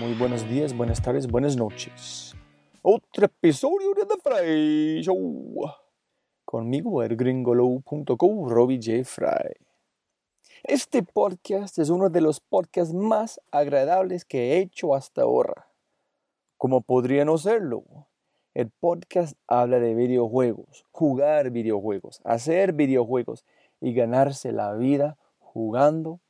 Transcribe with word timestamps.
Muy 0.00 0.14
buenos 0.14 0.48
días, 0.48 0.74
buenas 0.74 1.02
tardes, 1.02 1.26
buenas 1.26 1.56
noches. 1.56 2.34
Otro 2.80 3.26
episodio 3.26 3.92
de 3.92 4.06
The 4.06 4.14
Fry 4.22 5.02
Show. 5.02 5.54
Conmigo, 6.42 7.02
el 7.02 7.16
gringolow.co, 7.16 8.48
Robbie 8.48 8.80
J. 8.82 9.04
Fry. 9.04 9.54
Este 10.62 11.02
podcast 11.02 11.78
es 11.78 11.90
uno 11.90 12.08
de 12.08 12.22
los 12.22 12.40
podcasts 12.40 12.94
más 12.94 13.42
agradables 13.50 14.24
que 14.24 14.54
he 14.54 14.60
hecho 14.60 14.94
hasta 14.94 15.20
ahora. 15.20 15.68
¿Cómo 16.56 16.80
podría 16.80 17.26
no 17.26 17.36
serlo? 17.36 17.84
El 18.54 18.70
podcast 18.70 19.36
habla 19.46 19.80
de 19.80 19.94
videojuegos, 19.94 20.86
jugar 20.92 21.50
videojuegos, 21.50 22.22
hacer 22.24 22.72
videojuegos 22.72 23.44
y 23.82 23.92
ganarse 23.92 24.50
la 24.52 24.72
vida 24.72 25.18
jugando. 25.40 26.20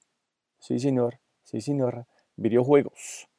Sí, 0.58 0.80
señor, 0.80 1.20
sí, 1.44 1.60
señora, 1.60 2.08
videojuegos. 2.34 3.29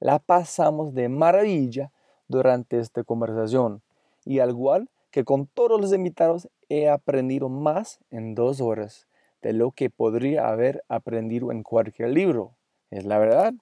La 0.00 0.18
pasamos 0.18 0.94
de 0.94 1.08
maravilla 1.08 1.92
durante 2.28 2.78
esta 2.78 3.02
conversación 3.02 3.82
y 4.24 4.38
al 4.38 4.50
igual 4.50 4.90
que 5.10 5.24
con 5.24 5.46
todos 5.46 5.80
los 5.80 5.92
invitados 5.92 6.48
he 6.68 6.88
aprendido 6.88 7.48
más 7.48 7.98
en 8.10 8.34
dos 8.34 8.60
horas 8.60 9.08
de 9.42 9.52
lo 9.52 9.72
que 9.72 9.90
podría 9.90 10.48
haber 10.48 10.84
aprendido 10.88 11.50
en 11.50 11.62
cualquier 11.62 12.10
libro. 12.10 12.54
¿Es 12.90 13.04
la 13.04 13.18
verdad? 13.18 13.54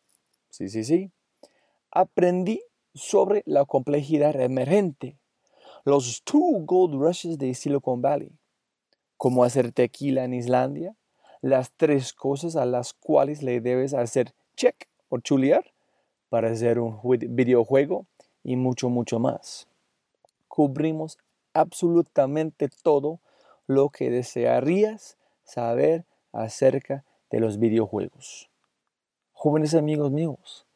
Sí, 0.51 0.69
sí, 0.69 0.85
sí. 0.85 1.11
Aprendí 1.91 2.63
sobre 2.95 3.43
la 3.47 3.65
complejidad 3.65 4.39
emergente, 4.41 5.19
los 5.85 6.23
two 6.25 6.65
gold 6.65 6.95
rushes 6.95 7.39
de 7.39 7.55
Silicon 7.55 8.03
Valley, 8.03 8.33
cómo 9.17 9.45
hacer 9.45 9.73
tequila 9.73 10.25
en 10.25 10.35
Islandia, 10.35 10.97
las 11.43 11.73
tres 11.73 12.13
cosas 12.13 12.57
a 12.57 12.65
las 12.65 12.93
cuales 12.93 13.43
le 13.43 13.61
debes 13.61 13.95
hacer 13.95 14.35
check 14.57 14.89
o 15.09 15.19
chulear 15.19 15.76
para 16.29 16.51
hacer 16.51 16.79
un 16.79 17.01
videojuego 17.03 18.07
y 18.43 18.57
mucho, 18.57 18.89
mucho 18.89 19.19
más. 19.19 19.67
Cubrimos 20.49 21.19
absolutamente 21.53 22.69
todo 22.83 23.21
lo 23.67 23.89
que 23.89 24.11
desearías 24.11 25.17
saber 25.45 26.05
acerca 26.33 27.05
de 27.31 27.41
los 27.41 27.59
videojuegos. 27.59 28.51
Jóvenes 29.33 29.75
amigos 29.75 30.11
míos, 30.11 30.67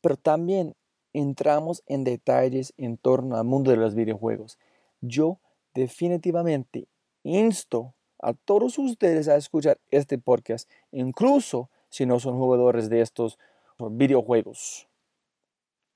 pero 0.00 0.16
también 0.16 0.74
entramos 1.12 1.82
en 1.86 2.04
detalles 2.04 2.72
en 2.76 2.96
torno 2.96 3.36
al 3.36 3.44
mundo 3.44 3.70
de 3.70 3.76
los 3.76 3.94
videojuegos. 3.94 4.58
Yo 5.00 5.38
definitivamente 5.74 6.88
insto 7.22 7.94
a 8.20 8.32
todos 8.32 8.78
ustedes 8.78 9.28
a 9.28 9.36
escuchar 9.36 9.78
este 9.90 10.18
podcast, 10.18 10.68
incluso 10.92 11.70
si 11.88 12.06
no 12.06 12.18
son 12.20 12.38
jugadores 12.38 12.88
de 12.88 13.00
estos 13.00 13.38
videojuegos. 13.78 14.87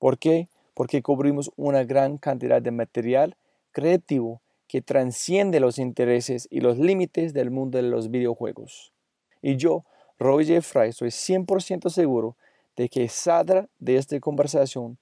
¿Por 0.03 0.17
qué? 0.17 0.49
Porque 0.73 1.01
cubrimos 1.01 1.49
una 1.55 1.85
gran 1.85 2.17
cantidad 2.17 2.61
de 2.61 2.71
material 2.71 3.37
creativo 3.71 4.41
que 4.67 4.81
transciende 4.81 5.61
los 5.61 5.79
intereses 5.79 6.45
y 6.51 6.59
los 6.59 6.77
límites 6.77 7.33
del 7.33 7.51
mundo 7.51 7.77
de 7.77 7.83
los 7.83 8.11
videojuegos. 8.11 8.91
Y 9.41 9.55
yo, 9.55 9.85
Roy 10.19 10.45
J. 10.45 10.61
Fry, 10.61 10.89
estoy 10.89 11.07
100% 11.07 11.89
seguro 11.89 12.35
de 12.75 12.89
que 12.89 13.07
saldrá 13.07 13.69
de 13.79 13.95
esta 13.95 14.19
conversación 14.19 14.97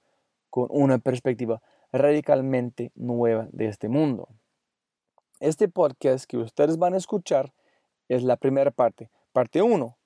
con 0.50 0.68
una 0.70 0.98
perspectiva 0.98 1.60
radicalmente 1.90 2.92
nueva 2.94 3.48
de 3.50 3.66
este 3.66 3.88
mundo. 3.88 4.28
Este 5.40 5.66
podcast 5.66 6.26
que 6.26 6.36
ustedes 6.36 6.78
van 6.78 6.94
a 6.94 6.98
escuchar 6.98 7.52
es 8.08 8.22
la 8.22 8.36
primera 8.36 8.70
parte, 8.70 9.10
parte 9.32 9.62
1. 9.62 9.98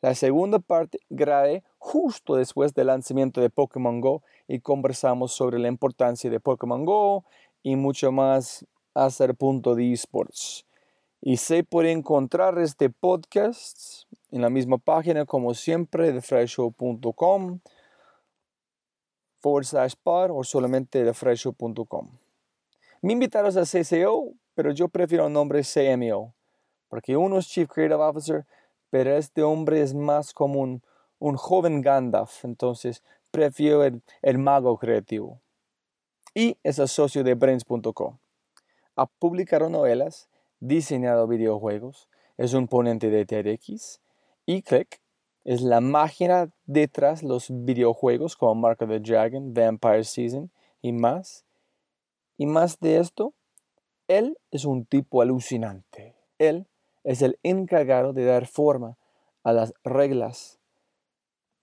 La 0.00 0.16
segunda 0.16 0.58
parte 0.58 0.98
grabé 1.08 1.62
justo 1.84 2.36
después 2.36 2.72
del 2.72 2.86
lanzamiento 2.86 3.42
de 3.42 3.50
Pokémon 3.50 4.00
Go 4.00 4.22
y 4.48 4.60
conversamos 4.60 5.32
sobre 5.32 5.58
la 5.58 5.68
importancia 5.68 6.30
de 6.30 6.40
Pokémon 6.40 6.86
Go 6.86 7.26
y 7.62 7.76
mucho 7.76 8.10
más 8.10 8.64
hasta 8.94 9.26
el 9.26 9.34
punto 9.34 9.74
de 9.74 9.92
esports. 9.92 10.64
Y 11.20 11.36
se 11.36 11.62
puede 11.62 11.92
encontrar 11.92 12.58
este 12.58 12.88
podcast 12.88 14.04
en 14.30 14.40
la 14.40 14.48
misma 14.48 14.78
página 14.78 15.26
como 15.26 15.52
siempre 15.52 16.10
de 16.10 16.22
freshshow.com 16.22 17.60
forward 19.40 19.66
slash 19.66 19.92
par 20.02 20.30
o 20.30 20.42
solamente 20.42 21.04
de 21.04 21.12
freshshow.com. 21.12 22.08
Me 23.02 23.12
invitaron 23.12 23.56
a 23.58 23.64
CCO, 23.64 24.32
pero 24.54 24.72
yo 24.72 24.88
prefiero 24.88 25.26
el 25.26 25.32
nombre 25.34 25.60
CMO, 25.60 26.34
porque 26.88 27.14
uno 27.14 27.38
es 27.38 27.46
Chief 27.46 27.68
Creative 27.68 28.02
Officer, 28.02 28.46
pero 28.88 29.14
este 29.18 29.42
hombre 29.42 29.82
es 29.82 29.92
más 29.92 30.32
como 30.32 30.80
un, 31.24 31.36
joven 31.36 31.80
Gandalf, 31.80 32.44
entonces 32.44 33.02
prefiero 33.30 33.84
el, 33.84 34.02
el 34.22 34.38
mago 34.38 34.78
creativo 34.78 35.40
y 36.34 36.56
es 36.62 36.76
socio 36.90 37.22
de 37.22 37.34
Brains.com. 37.34 38.18
Ha 38.96 39.06
publicado 39.06 39.68
novelas, 39.68 40.28
diseñado 40.60 41.26
videojuegos, 41.26 42.08
es 42.36 42.54
un 42.54 42.66
ponente 42.68 43.10
de 43.10 43.24
TEDx 43.24 44.00
y 44.46 44.62
Click 44.62 45.00
es 45.44 45.60
la 45.60 45.80
máquina 45.80 46.50
detrás 46.66 47.20
de 47.20 47.28
los 47.28 47.48
videojuegos 47.50 48.36
como 48.36 48.54
Mark 48.54 48.82
of 48.82 48.88
the 48.88 49.00
Dragon, 49.00 49.52
Vampire 49.52 50.04
Season 50.04 50.50
y 50.80 50.92
más. 50.92 51.44
Y 52.38 52.46
más 52.46 52.80
de 52.80 52.98
esto, 52.98 53.34
él 54.08 54.38
es 54.50 54.64
un 54.64 54.86
tipo 54.86 55.22
alucinante. 55.22 56.14
Él 56.38 56.66
es 57.04 57.22
el 57.22 57.38
encargado 57.42 58.12
de 58.12 58.24
dar 58.24 58.46
forma 58.46 58.96
a 59.42 59.52
las 59.52 59.74
reglas 59.84 60.58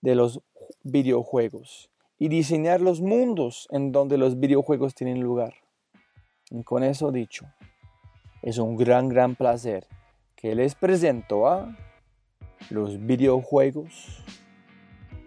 de 0.02 0.14
los 0.14 0.42
videojuegos 0.82 1.90
y 2.18 2.28
diseñar 2.28 2.80
los 2.80 3.00
mundos 3.00 3.66
en 3.70 3.92
donde 3.92 4.18
los 4.18 4.38
videojuegos 4.38 4.94
tienen 4.94 5.20
lugar. 5.20 5.54
Y 6.50 6.62
con 6.64 6.82
eso 6.84 7.10
dicho, 7.10 7.46
es 8.42 8.58
un 8.58 8.76
gran, 8.76 9.08
gran 9.08 9.34
placer 9.34 9.86
que 10.36 10.54
les 10.54 10.74
presento 10.74 11.46
a 11.48 11.76
los 12.70 13.04
videojuegos 13.06 14.22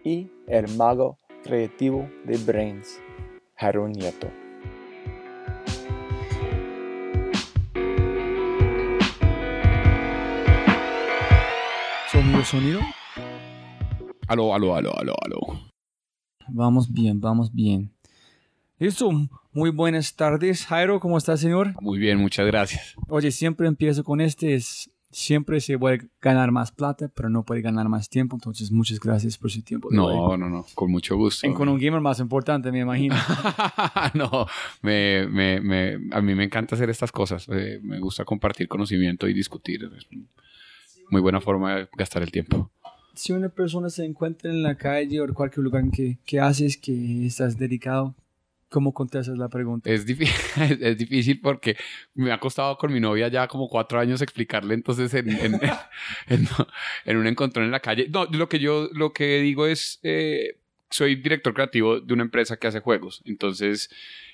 y 0.03 0.29
el 0.47 0.67
mago 0.75 1.17
creativo 1.43 2.07
de 2.25 2.37
Brains, 2.37 2.99
Harold 3.57 3.95
Nieto. 3.95 4.29
Sonido, 12.11 12.43
sonido. 12.45 13.04
Aló, 14.27 14.55
aló, 14.55 14.75
aló, 14.75 14.91
aló, 14.97 15.13
aló. 15.23 15.59
Vamos 16.47 16.91
bien, 16.91 17.21
vamos 17.21 17.53
bien. 17.53 17.91
Listo, 18.79 19.11
muy 19.53 19.69
buenas 19.69 20.15
tardes. 20.15 20.65
Jairo, 20.65 20.99
¿cómo 20.99 21.17
está, 21.17 21.37
señor? 21.37 21.73
Muy 21.79 21.99
bien, 21.99 22.17
muchas 22.17 22.47
gracias. 22.47 22.95
Oye, 23.07 23.31
siempre 23.31 23.67
empiezo 23.67 24.03
con 24.03 24.21
este, 24.21 24.55
es, 24.55 24.89
siempre 25.11 25.61
se 25.61 25.77
puede 25.77 26.09
ganar 26.21 26.51
más 26.51 26.71
plata, 26.71 27.11
pero 27.15 27.29
no 27.29 27.43
puede 27.43 27.61
ganar 27.61 27.87
más 27.87 28.09
tiempo, 28.09 28.35
entonces 28.35 28.71
muchas 28.71 28.99
gracias 28.99 29.37
por 29.37 29.51
su 29.51 29.61
tiempo. 29.61 29.89
hoy. 29.89 29.95
No, 29.95 30.35
no, 30.37 30.49
no, 30.49 30.65
con 30.73 30.89
mucho 30.89 31.15
gusto. 31.15 31.45
En 31.45 31.53
con 31.53 31.69
un 31.69 31.77
gamer 31.77 32.01
más 32.01 32.19
importante, 32.19 32.71
me 32.71 32.79
imagino. 32.79 33.15
no, 34.15 34.47
me, 34.81 35.27
me, 35.27 35.61
me, 35.61 35.99
a 36.11 36.21
mí 36.21 36.33
me 36.33 36.45
encanta 36.45 36.73
hacer 36.73 36.89
estas 36.89 37.11
cosas. 37.11 37.47
Eh, 37.49 37.79
me 37.83 37.99
gusta 37.99 38.25
compartir 38.25 38.67
conocimiento 38.67 39.27
y 39.27 39.33
discutir. 39.33 39.87
Es 39.95 40.07
muy 41.11 41.21
buena 41.21 41.39
forma 41.41 41.75
de 41.75 41.89
gastar 41.95 42.23
el 42.23 42.31
tiempo. 42.31 42.71
Si 43.15 43.33
una 43.33 43.49
persona 43.49 43.89
se 43.89 44.05
encuentra 44.05 44.49
en 44.51 44.61
la 44.63 44.75
calle 44.75 45.19
o 45.21 45.25
en 45.25 45.33
cualquier 45.33 45.63
lugar 45.63 45.83
que, 45.91 46.17
que 46.25 46.39
haces, 46.39 46.77
que 46.77 47.25
estás 47.25 47.57
dedicado, 47.57 48.15
¿cómo 48.69 48.93
contestas 48.93 49.37
la 49.37 49.47
pregunta? 49.49 49.89
Es, 49.89 50.05
difí- 50.05 50.27
es 50.81 50.97
difícil 50.97 51.39
porque 51.39 51.77
me 52.13 52.31
ha 52.31 52.39
costado 52.39 52.77
con 52.77 52.91
mi 52.91 52.99
novia 52.99 53.27
ya 53.29 53.47
como 53.47 53.67
cuatro 53.69 53.99
años 53.99 54.21
explicarle 54.21 54.73
entonces 54.73 55.13
en, 55.13 55.29
en, 55.29 55.53
en- 56.27 56.47
en 57.05 57.17
un 57.17 57.27
encontrón 57.27 57.65
en 57.65 57.71
la 57.71 57.79
calle. 57.79 58.07
No, 58.09 58.25
lo 58.25 58.49
que 58.49 58.59
yo 58.59 58.89
lo 58.93 59.13
que 59.13 59.39
digo 59.41 59.65
es, 59.67 59.99
eh, 60.03 60.59
soy 60.89 61.15
director 61.15 61.53
creativo 61.53 61.99
de 61.99 62.13
una 62.13 62.23
empresa 62.23 62.57
que 62.57 62.67
hace 62.67 62.79
juegos. 62.79 63.21
Entonces, 63.25 63.89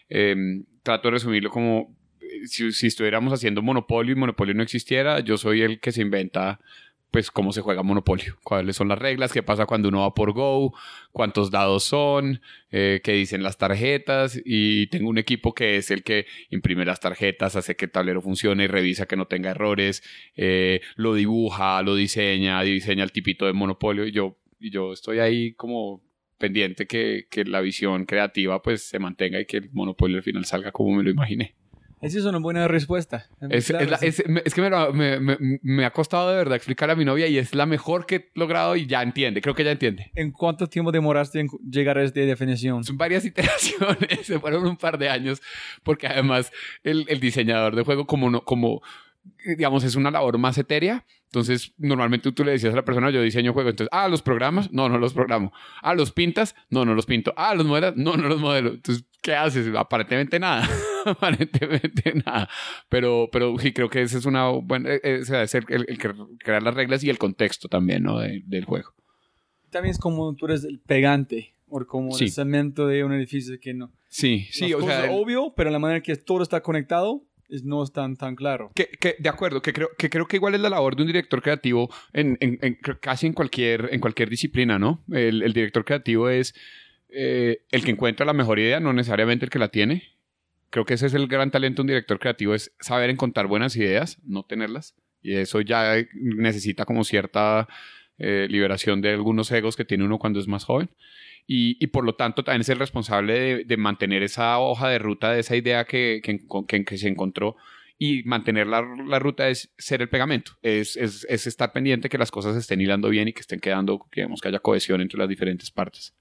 eh, 0.10 0.36
trato 0.84 1.08
de 1.08 1.12
resumirlo 1.14 1.50
como 1.50 1.96
eh, 2.20 2.48
si, 2.48 2.72
si 2.72 2.88
estuviéramos 2.88 3.32
haciendo 3.34 3.62
Monopolio 3.62 4.14
y 4.14 4.16
Monopolio 4.18 4.54
no 4.54 4.64
existiera, 4.64 5.20
yo 5.22 5.38
soy 5.38 5.62
el 5.62 5.80
que 5.80 5.92
se 5.92 6.02
inventa 6.02 6.60
pues 7.12 7.30
cómo 7.30 7.52
se 7.52 7.62
juega 7.62 7.84
Monopolio, 7.84 8.38
cuáles 8.44 8.78
son 8.78 8.88
las 8.88 8.98
reglas, 8.98 9.34
qué 9.34 9.44
pasa 9.44 9.66
cuando 9.66 9.90
uno 9.90 10.00
va 10.00 10.14
por 10.14 10.32
Go, 10.32 10.74
cuántos 11.12 11.52
dados 11.52 11.84
son, 11.84 12.42
eh, 12.72 13.02
qué 13.04 13.12
dicen 13.12 13.44
las 13.44 13.58
tarjetas 13.58 14.42
y 14.44 14.88
tengo 14.88 15.10
un 15.10 15.18
equipo 15.18 15.54
que 15.54 15.76
es 15.76 15.92
el 15.92 16.04
que 16.04 16.26
imprime 16.50 16.86
las 16.86 17.02
tarjetas, 17.02 17.58
hace 17.58 17.76
que 17.76 17.86
el 17.86 17.92
tablero 17.92 18.22
funcione, 18.22 18.68
revisa 18.68 19.08
que 19.08 19.18
no 19.18 19.28
tenga 19.28 19.52
errores, 19.52 20.04
eh, 20.38 20.80
lo 20.96 21.14
dibuja, 21.14 21.82
lo 21.82 21.96
diseña, 21.96 22.62
diseña 22.62 23.04
el 23.04 23.12
tipito 23.12 23.46
de 23.46 23.54
Monopolio. 23.54 24.06
Y 24.08 24.12
yo, 24.12 24.38
yo 24.60 24.94
estoy 24.94 25.20
ahí 25.20 25.54
como 25.54 26.02
pendiente 26.38 26.88
que, 26.88 27.28
que 27.30 27.44
la 27.44 27.60
visión 27.60 28.06
creativa 28.06 28.62
pues 28.62 28.84
se 28.84 29.00
mantenga 29.00 29.40
y 29.40 29.46
que 29.46 29.58
el 29.58 29.70
Monopolio 29.72 30.18
al 30.18 30.24
final 30.24 30.46
salga 30.46 30.72
como 30.72 30.96
me 30.96 31.04
lo 31.04 31.10
imaginé. 31.10 31.61
Esa 32.02 32.18
es 32.18 32.26
una 32.26 32.40
buena 32.40 32.68
respuesta. 32.68 33.28
Es, 33.50 33.68
Claro, 33.68 33.86
es 33.86 33.92
la- 33.92 33.98
sí. 33.98 34.08
es- 34.08 34.24
me- 34.28 34.42
es 34.44 34.54
que 34.54 34.62
me, 34.62 34.70
lo- 34.70 34.92
me- 34.92 35.20
me- 35.20 35.38
me 35.62 35.86
ha 35.86 35.92
costado 35.92 36.30
de 36.32 36.36
verdad 36.38 36.56
explicar 36.56 36.90
a 36.90 36.96
mi 36.96 37.06
novia 37.06 37.28
y 37.28 37.38
es 37.38 37.54
la 37.54 37.66
mejor 37.66 38.06
que 38.06 38.16
he 38.16 38.32
logrado 38.36 38.76
y 38.76 38.88
ya 38.88 39.02
entiende, 39.04 39.40
creo 39.42 39.54
que 39.56 39.64
ya 39.64 39.72
entiende. 39.72 40.12
¿En 40.16 40.32
cuánto 40.32 40.68
tiempo 40.68 40.92
demoraste 40.92 41.40
en 41.40 41.48
llegar 41.70 41.98
a 41.98 42.04
esta 42.04 42.20
definición? 42.22 42.84
Son 42.84 42.98
varias 42.98 43.24
iteraciones, 43.26 44.20
se 44.26 44.40
fueron 44.40 44.66
un 44.66 44.78
par 44.78 44.98
de 44.98 45.10
años, 45.10 45.42
porque 45.84 46.08
además 46.08 46.52
el, 46.84 47.06
el 47.08 47.20
diseñador 47.20 47.76
de 47.76 47.84
juego, 47.84 48.08
como 48.08 48.30
no, 48.30 48.44
como 48.44 48.82
digamos, 49.46 49.84
es 49.84 49.96
una 49.96 50.12
labor 50.12 50.38
más 50.38 50.58
etérea. 50.58 51.06
Entonces, 51.26 51.74
normalmente 51.78 52.32
tú 52.34 52.44
le 52.44 52.52
decías 52.52 52.74
a 52.74 52.76
la 52.76 52.84
persona, 52.84 53.10
yo 53.10 53.22
diseño 53.22 53.54
juego. 53.54 53.70
Entonces, 53.70 53.90
ah, 53.94 54.10
¿los 54.10 54.22
programas? 54.22 54.72
No, 54.74 54.90
no 54.90 54.98
los 54.98 55.14
programo. 55.14 55.54
Ah, 55.82 55.94
¿los 55.96 56.12
pintas? 56.12 56.56
No, 56.70 56.84
no 56.84 56.94
los 56.94 57.06
pinto. 57.06 57.34
Ah, 57.38 57.56
¿los 57.56 57.66
modelas? 57.66 57.96
No, 57.96 58.18
no 58.18 58.28
los 58.28 58.42
modelo. 58.42 58.72
Entonces, 58.72 59.06
¿qué 59.22 59.34
haces? 59.34 59.68
Aparentemente 59.76 60.40
nada. 60.40 60.68
Aparentemente 61.06 62.14
nada. 62.26 62.50
Pero, 62.90 63.30
pero 63.32 63.58
sí 63.60 63.72
creo 63.72 63.90
que 63.90 64.02
ese 64.02 64.18
es 64.18 64.26
una 64.26 64.50
buena... 64.50 64.94
eh, 64.96 65.02
eh, 65.04 65.20
o 65.22 65.26
sea, 65.26 65.44
es 65.44 65.56
el, 65.56 65.64
el- 65.70 65.98
crear 66.40 66.62
las 66.64 66.74
reglas 66.76 67.04
y 67.04 67.10
el 67.10 67.18
contexto 67.18 67.68
también, 67.70 68.04
¿no? 68.04 68.20
De- 68.20 68.44
del 68.46 68.66
juego. 68.66 68.94
También 69.70 69.92
es 69.92 70.00
como 70.00 70.36
tú 70.36 70.46
eres 70.48 70.66
el 70.66 70.80
pegante 70.80 71.54
o 71.70 71.86
como 71.86 72.12
Sí. 72.12 72.26
el 72.26 72.32
cemento 72.32 72.88
de 72.88 73.06
un 73.06 73.14
edificio 73.14 73.58
que 73.62 73.74
no. 73.74 73.92
Sí, 74.10 74.48
sí, 74.52 74.68
Las 74.70 74.82
o 74.82 74.86
sea... 74.86 74.96
cosas 74.98 75.04
el- 75.06 75.12
obvio, 75.14 75.54
pero 75.56 75.70
la 75.70 75.80
manera 75.80 76.02
que 76.02 76.16
todo 76.18 76.44
está 76.44 76.62
conectado 76.62 77.24
no 77.64 77.84
es 77.84 77.92
tan, 77.92 78.16
claro. 78.36 78.72
Que, 78.76 78.88
que- 79.00 79.16
de 79.20 79.30
acuerdo, 79.30 79.62
que 79.62 79.74
creo, 79.74 79.90
que 79.98 80.10
creo 80.10 80.26
que 80.28 80.38
igual 80.38 80.56
es 80.56 80.62
la 80.62 80.70
labor 80.70 80.96
de 80.96 81.04
un 81.04 81.08
director 81.08 81.42
creativo 81.42 81.90
en, 82.14 82.38
en- 82.40 82.58
en 82.62 82.76
casi 83.00 83.28
en 83.28 83.34
cualquier, 83.34 83.90
en 83.92 84.00
cualquier 84.00 84.30
disciplina, 84.30 84.80
¿no? 84.80 85.04
El, 85.12 85.44
el 85.44 85.54
director 85.54 85.84
creativo 85.86 86.30
es 86.30 86.54
eh, 87.10 87.64
el 87.72 87.84
que 87.84 87.92
encuentra 87.92 88.26
la 88.26 88.34
mejor 88.34 88.58
idea, 88.60 88.80
no 88.80 88.94
necesariamente 88.94 89.46
el 89.46 89.52
que 89.52 89.60
la 89.60 89.68
tiene. 89.68 90.04
Creo 90.70 90.86
que 90.86 90.94
ese 90.94 91.08
es 91.08 91.14
el 91.14 91.28
gran 91.28 91.52
talento 91.52 91.82
de 91.82 91.84
un 91.84 91.88
director 91.88 92.18
creativo, 92.20 92.56
es 92.56 92.72
saber 92.80 93.10
encontrar 93.10 93.48
buenas 93.48 93.76
ideas, 93.76 94.18
no 94.24 94.44
tenerlas. 94.44 94.96
Y 95.22 95.34
eso 95.36 95.60
ya 95.62 95.96
necesita 96.14 96.86
como 96.86 97.04
cierta 97.04 97.68
eh, 98.18 98.48
liberación 98.50 99.02
de 99.02 99.10
algunos 99.12 99.52
egos 99.52 99.76
que 99.76 99.84
tiene 99.86 100.06
uno 100.06 100.18
cuando 100.20 100.40
es 100.40 100.48
más 100.48 100.64
joven. 100.64 100.90
Y, 101.48 101.78
y 101.84 101.88
por 101.88 102.06
lo 102.06 102.16
tanto 102.16 102.44
también 102.44 102.62
es 102.62 102.70
el 102.70 102.80
responsable 102.80 103.34
de, 103.40 103.64
de 103.66 103.78
mantener 103.78 104.24
esa 104.24 104.58
hoja 104.60 104.88
de 104.90 105.00
ruta 105.00 105.32
de 105.32 105.42
esa 105.42 105.56
idea 105.56 105.86
que, 105.86 106.22
que, 106.24 106.40
que- 106.68 106.86
que 106.86 106.98
se 106.98 107.08
encontró 107.08 107.56
y 107.98 108.24
mantener 108.24 108.66
la, 108.68 108.82
la 109.08 109.20
ruta 109.20 109.48
es 109.50 109.72
ser 109.78 110.02
el 110.02 110.10
pegamento, 110.10 110.54
es, 110.62 110.96
es, 110.98 111.26
es 111.30 111.46
estar 111.48 111.72
pendiente 111.72 112.10
que 112.10 112.18
las 112.18 112.32
cosas 112.32 112.56
estén 112.56 112.82
hilando 112.82 113.10
bien 113.10 113.28
y 113.28 113.34
que 113.34 113.42
estén 113.42 113.60
quedando, 113.60 114.08
digamos, 114.16 114.42
que 114.42 114.48
haya 114.48 114.60
cohesión 114.60 115.02
entre 115.02 115.20
las 115.20 115.30
diferentes 115.30 115.70
partes. 115.70 116.14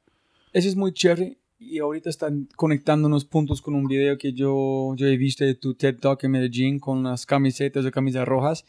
Eso 0.53 0.69
es 0.69 0.77
muy 0.77 0.93
chévere 0.93 1.39
y 1.59 1.79
ahorita 1.79 2.11
están 2.11 2.49
conectando 2.57 3.07
unos 3.07 3.25
puntos 3.25 3.63
con 3.63 3.75
un 3.75 3.87
video 3.87 4.19
que 4.19 4.33
yo, 4.33 4.95
yo 4.97 5.07
he 5.07 5.17
visto 5.17 5.45
de 5.45 5.55
tu 5.55 5.75
TED 5.75 5.99
Talk 6.01 6.25
en 6.25 6.33
Medellín 6.33 6.81
con 6.81 7.03
las 7.03 7.25
camisetas 7.25 7.85
de 7.85 7.91
camisas 7.93 8.27
rojas. 8.27 8.65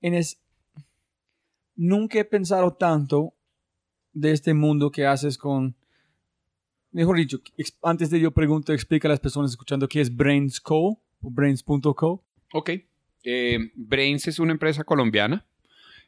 En 0.00 0.14
es, 0.14 0.38
nunca 1.76 2.18
he 2.18 2.24
pensado 2.24 2.74
tanto 2.74 3.34
de 4.12 4.32
este 4.32 4.54
mundo 4.54 4.90
que 4.90 5.06
haces 5.06 5.38
con... 5.38 5.76
Mejor 6.94 7.16
dicho, 7.16 7.40
antes 7.82 8.08
de 8.08 8.20
yo 8.20 8.30
pregunto, 8.30 8.72
explica 8.72 9.08
a 9.08 9.10
las 9.10 9.18
personas 9.18 9.50
escuchando 9.50 9.88
qué 9.88 10.00
es 10.00 10.14
Brains 10.14 10.60
Co. 10.60 11.00
o 11.22 11.30
Brains.co. 11.30 12.22
Ok. 12.52 12.70
Eh, 13.24 13.58
Brains 13.74 14.28
es 14.28 14.38
una 14.38 14.52
empresa 14.52 14.84
colombiana 14.84 15.44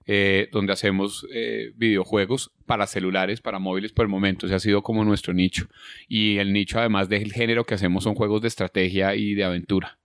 eh, 0.06 0.48
donde 0.52 0.72
hacemos 0.72 1.26
eh, 1.34 1.72
videojuegos 1.74 2.52
para 2.66 2.86
celulares, 2.86 3.40
para 3.40 3.58
móviles 3.58 3.90
por 3.90 4.04
el 4.04 4.10
momento. 4.10 4.46
Ese 4.46 4.54
ha 4.54 4.60
sido 4.60 4.84
como 4.84 5.04
nuestro 5.04 5.34
nicho. 5.34 5.66
Y 6.06 6.36
el 6.36 6.52
nicho, 6.52 6.78
además 6.78 7.08
del 7.08 7.32
género 7.32 7.64
que 7.64 7.74
hacemos, 7.74 8.04
son 8.04 8.14
juegos 8.14 8.42
de 8.42 8.48
estrategia 8.48 9.16
y 9.16 9.34
de 9.34 9.42
aventura. 9.42 9.98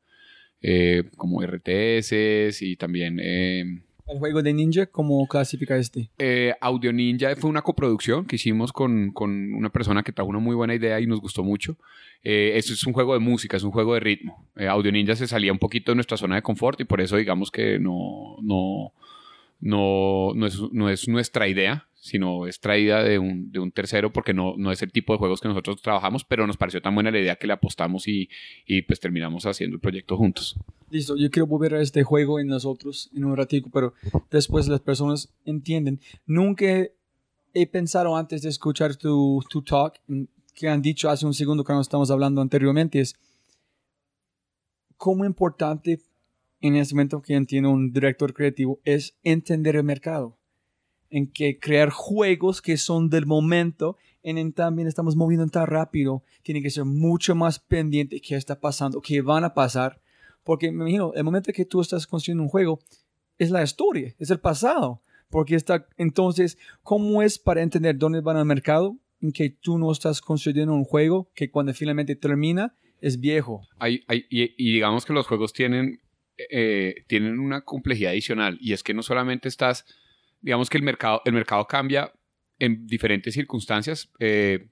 Como 1.15 1.43
RTS 1.43 2.61
y 2.61 2.75
también 2.75 3.19
El 4.11 4.19
juego 4.19 4.43
de 4.43 4.51
ninja, 4.53 4.87
¿cómo 4.87 5.25
clasifica 5.25 5.77
este? 5.77 6.09
eh, 6.17 6.53
Audio 6.59 6.91
Ninja 6.91 7.33
fue 7.37 7.49
una 7.49 7.61
coproducción 7.61 8.25
que 8.25 8.35
hicimos 8.35 8.73
con, 8.73 9.11
con 9.13 9.53
una 9.53 9.69
persona 9.69 10.03
que 10.03 10.11
trajo 10.11 10.29
una 10.29 10.39
muy 10.39 10.53
buena 10.53 10.75
idea 10.75 10.99
y 10.99 11.07
nos 11.07 11.21
gustó 11.21 11.43
mucho. 11.43 11.77
Eh, 12.23 12.53
esto 12.55 12.73
es 12.73 12.85
un 12.85 12.91
juego 12.91 13.13
de 13.13 13.19
música, 13.19 13.55
es 13.55 13.63
un 13.63 13.71
juego 13.71 13.93
de 13.93 14.01
ritmo. 14.01 14.45
Eh, 14.57 14.67
Audio 14.67 14.91
Ninja 14.91 15.15
se 15.15 15.27
salía 15.27 15.53
un 15.53 15.59
poquito 15.59 15.91
de 15.93 15.95
nuestra 15.95 16.17
zona 16.17 16.35
de 16.35 16.41
confort 16.41 16.81
y 16.81 16.83
por 16.83 16.99
eso 16.99 17.15
digamos 17.15 17.51
que 17.51 17.79
no, 17.79 18.35
no, 18.41 18.91
no, 19.61 20.33
no, 20.35 20.45
es, 20.45 20.59
no 20.73 20.89
es 20.89 21.07
nuestra 21.07 21.47
idea, 21.47 21.87
sino 22.03 22.47
es 22.47 22.59
traída 22.59 23.03
de 23.03 23.19
un, 23.19 23.51
de 23.51 23.59
un 23.59 23.71
tercero 23.71 24.11
porque 24.11 24.33
no, 24.33 24.55
no 24.57 24.71
es 24.71 24.81
el 24.81 24.91
tipo 24.91 25.13
de 25.13 25.19
juegos 25.19 25.39
que 25.39 25.47
nosotros 25.47 25.81
trabajamos, 25.83 26.23
pero 26.25 26.47
nos 26.47 26.57
pareció 26.57 26.81
tan 26.81 26.95
buena 26.95 27.11
la 27.11 27.19
idea 27.19 27.35
que 27.35 27.45
le 27.45 27.53
apostamos 27.53 28.07
y, 28.07 28.27
y 28.65 28.81
pues 28.81 28.99
terminamos 28.99 29.45
haciendo 29.45 29.75
el 29.75 29.79
proyecto 29.81 30.17
juntos. 30.17 30.57
Listo, 30.89 31.15
yo 31.15 31.29
quiero 31.29 31.45
volver 31.45 31.75
a 31.75 31.81
este 31.81 32.01
juego 32.03 32.39
en 32.39 32.47
los 32.49 32.65
otros 32.65 33.11
en 33.15 33.23
un 33.23 33.37
ratico, 33.37 33.69
pero 33.71 33.93
después 34.31 34.67
las 34.67 34.81
personas 34.81 35.31
entienden. 35.45 35.99
Nunca 36.25 36.65
he 37.53 37.67
pensado 37.67 38.17
antes 38.17 38.41
de 38.41 38.49
escuchar 38.49 38.95
tu, 38.95 39.41
tu 39.49 39.61
talk, 39.61 39.93
en- 40.09 40.27
que 40.55 40.67
han 40.67 40.81
dicho 40.81 41.09
hace 41.09 41.25
un 41.25 41.33
segundo 41.33 41.63
cuando 41.63 41.81
estamos 41.83 42.09
hablando 42.11 42.41
anteriormente, 42.41 42.99
es 42.99 43.15
cómo 44.97 45.23
importante 45.25 45.99
en 46.61 46.75
este 46.75 46.93
momento 46.93 47.21
que 47.21 47.33
entiendo 47.35 47.69
un 47.69 47.91
director 47.91 48.33
creativo 48.33 48.79
es 48.83 49.15
entender 49.23 49.75
el 49.75 49.83
mercado, 49.83 50.37
en 51.11 51.27
que 51.31 51.59
crear 51.59 51.89
juegos 51.91 52.61
que 52.61 52.77
son 52.77 53.09
del 53.09 53.25
momento, 53.27 53.97
en, 54.23 54.37
en 54.39 54.53
también 54.53 54.87
estamos 54.87 55.15
moviendo 55.15 55.45
tan 55.47 55.67
rápido, 55.67 56.23
tiene 56.41 56.61
que 56.63 56.69
ser 56.71 56.85
mucho 56.85 57.35
más 57.35 57.59
pendiente 57.59 58.19
qué 58.21 58.35
está 58.35 58.59
pasando, 58.59 59.01
qué 59.01 59.21
van 59.21 59.43
a 59.43 59.53
pasar, 59.53 60.01
porque 60.43 60.71
me 60.71 60.83
imagino, 60.83 61.13
el 61.13 61.23
momento 61.23 61.53
que 61.53 61.65
tú 61.65 61.81
estás 61.81 62.07
construyendo 62.07 62.41
un 62.43 62.49
juego 62.49 62.79
es 63.37 63.51
la 63.51 63.61
historia, 63.61 64.15
es 64.17 64.31
el 64.31 64.39
pasado. 64.39 65.01
Porque 65.29 65.55
está, 65.55 65.87
entonces, 65.95 66.57
¿cómo 66.83 67.21
es 67.21 67.39
para 67.39 67.61
entender 67.61 67.97
dónde 67.97 68.19
van 68.19 68.35
al 68.35 68.45
mercado? 68.45 68.97
En 69.21 69.31
que 69.31 69.49
tú 69.49 69.77
no 69.77 69.89
estás 69.91 70.19
construyendo 70.19 70.73
un 70.73 70.83
juego 70.83 71.29
que 71.33 71.49
cuando 71.49 71.73
finalmente 71.73 72.17
termina 72.17 72.75
es 72.99 73.17
viejo. 73.19 73.61
hay, 73.79 74.03
hay- 74.07 74.25
y, 74.29 74.73
digamos 74.73 75.05
que 75.05 75.13
los 75.13 75.27
juegos 75.27 75.53
tienen, 75.53 76.01
eh, 76.49 76.95
tienen 77.07 77.39
una 77.39 77.61
complejidad 77.61 78.11
adicional 78.11 78.57
y 78.59 78.73
es 78.73 78.83
que 78.83 78.93
no 78.93 79.03
solamente 79.03 79.47
estás, 79.47 79.85
digamos 80.41 80.69
que 80.69 80.77
el 80.77 80.83
mercado, 80.83 81.21
el 81.25 81.33
mercado 81.33 81.65
cambia 81.67 82.11
en 82.59 82.85
diferentes 82.87 83.33
circunstancias. 83.33 84.09
eh, 84.19 84.67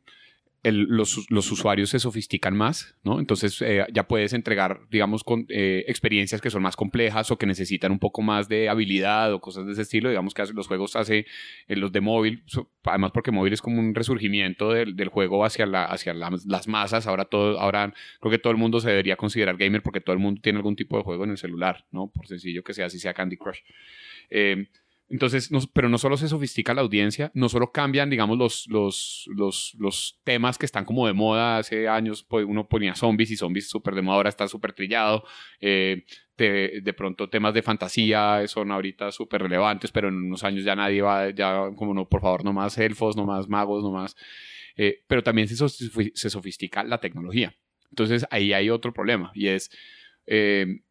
los, 0.62 1.26
los 1.32 1.50
usuarios 1.54 1.90
se 1.90 2.00
sofistican 2.00 2.54
más, 2.54 2.94
¿no? 3.06 3.20
Entonces 3.22 3.62
eh, 3.62 3.86
ya 3.94 4.10
puedes 4.10 4.34
entregar, 4.34 4.82
digamos, 4.92 5.24
con, 5.24 5.46
eh, 5.48 5.86
experiencias 5.88 6.42
que 6.42 6.50
son 6.50 6.62
más 6.62 6.76
complejas 6.76 7.32
o 7.32 7.38
que 7.38 7.46
necesitan 7.46 7.94
un 7.94 8.00
poco 8.00 8.22
más 8.22 8.50
de 8.50 8.68
habilidad 8.68 9.34
o 9.34 9.40
cosas 9.40 9.66
de 9.66 9.72
ese 9.72 9.84
estilo. 9.84 10.10
Digamos 10.10 10.34
que 10.34 10.44
los 10.54 10.68
juegos 10.68 10.98
hace 10.98 11.26
eh, 11.70 11.76
los 11.78 11.94
de 11.94 12.02
móvil, 12.02 12.44
además 12.84 13.12
porque 13.14 13.32
móvil 13.32 13.54
es 13.54 13.62
como 13.62 13.80
un 13.80 13.96
resurgimiento 13.96 14.72
del, 14.74 14.98
del 14.98 15.08
juego 15.08 15.46
hacia, 15.46 15.66
la, 15.66 15.86
hacia 15.86 16.14
la- 16.14 16.38
las 16.46 16.68
masas. 16.68 17.08
Ahora 17.08 17.24
todo, 17.24 17.58
ahora 17.58 17.94
creo 18.20 18.30
que 18.32 18.38
todo 18.40 18.52
el 18.52 18.58
mundo 18.58 18.82
se 18.82 18.90
debería 18.90 19.16
considerar 19.16 19.56
gamer 19.56 19.82
porque 19.82 20.02
todo 20.02 20.12
el 20.14 20.20
mundo 20.20 20.42
tiene 20.44 20.58
algún 20.58 20.76
tipo 20.76 20.98
de 20.98 21.04
juego 21.04 21.24
en 21.24 21.30
el 21.32 21.38
celular, 21.38 21.86
¿no? 21.92 22.10
Por 22.14 22.28
sencillo 22.28 22.64
que 22.66 22.74
sea, 22.74 22.88
así 22.88 23.00
sea 23.00 23.14
Candy 23.14 23.38
Crush. 23.38 23.60
Entonces, 25.10 25.51
no- 25.51 25.60
pero 25.74 25.89
no 25.89 25.98
solo 25.98 26.18
se 26.18 26.28
sofistica 26.28 26.74
la 26.74 26.82
audiencia, 26.82 27.32
no 27.34 27.50
solo 27.50 27.72
cambian, 27.72 28.10
digamos, 28.10 28.38
los, 28.38 28.68
los, 28.68 29.25
los, 29.36 29.75
los 29.80 30.20
temas 30.24 30.58
que 30.58 30.66
están 30.66 30.86
como 30.86 31.08
de 31.08 31.13
moda. 31.13 31.58
Hace 31.58 31.88
años 31.88 32.24
pues, 32.24 32.46
uno 32.48 32.68
ponía 32.68 32.96
zombies 32.96 33.32
y 33.32 33.38
zombies 33.38 33.70
súper 33.70 33.96
de 33.96 34.01
moda, 34.01 34.18
ahora 34.18 34.30
está 34.30 34.48
súper 34.48 34.74
trillado. 34.74 35.24
Eh, 35.60 36.06
de, 36.38 36.94
pronto 36.96 37.30
temas 37.30 37.54
de 37.54 37.62
fantasía 37.62 38.48
son 38.48 38.72
ahorita 38.72 39.12
súper 39.12 39.42
relevantes, 39.42 39.92
pero 39.92 40.08
en 40.08 40.16
unos 40.16 40.44
años 40.44 40.63
ya 40.63 40.75
nadie 40.75 41.01
va, 41.01 41.32
ya 41.32 41.70
como 41.75 41.94
no, 41.94 42.08
por 42.08 42.22
favor, 42.22 42.46
no 42.46 42.54
más 42.54 42.78
elfos, 42.78 43.18
no 43.18 43.25
más 43.25 43.50
magos, 43.50 43.84
no 43.84 43.92
más. 43.92 44.16
Eh, 44.78 45.04
pero 45.08 45.22
también 45.22 45.48
se 45.50 46.30
sofistica 46.30 46.84
la 46.84 47.00
tecnología. 47.00 47.54
Entonces 47.89 48.25
ahí 48.32 48.54
hay 48.54 48.70
otro 48.70 48.94
problema 48.94 49.32
y 49.34 49.48
es 49.48 49.70
eh, 50.28 50.82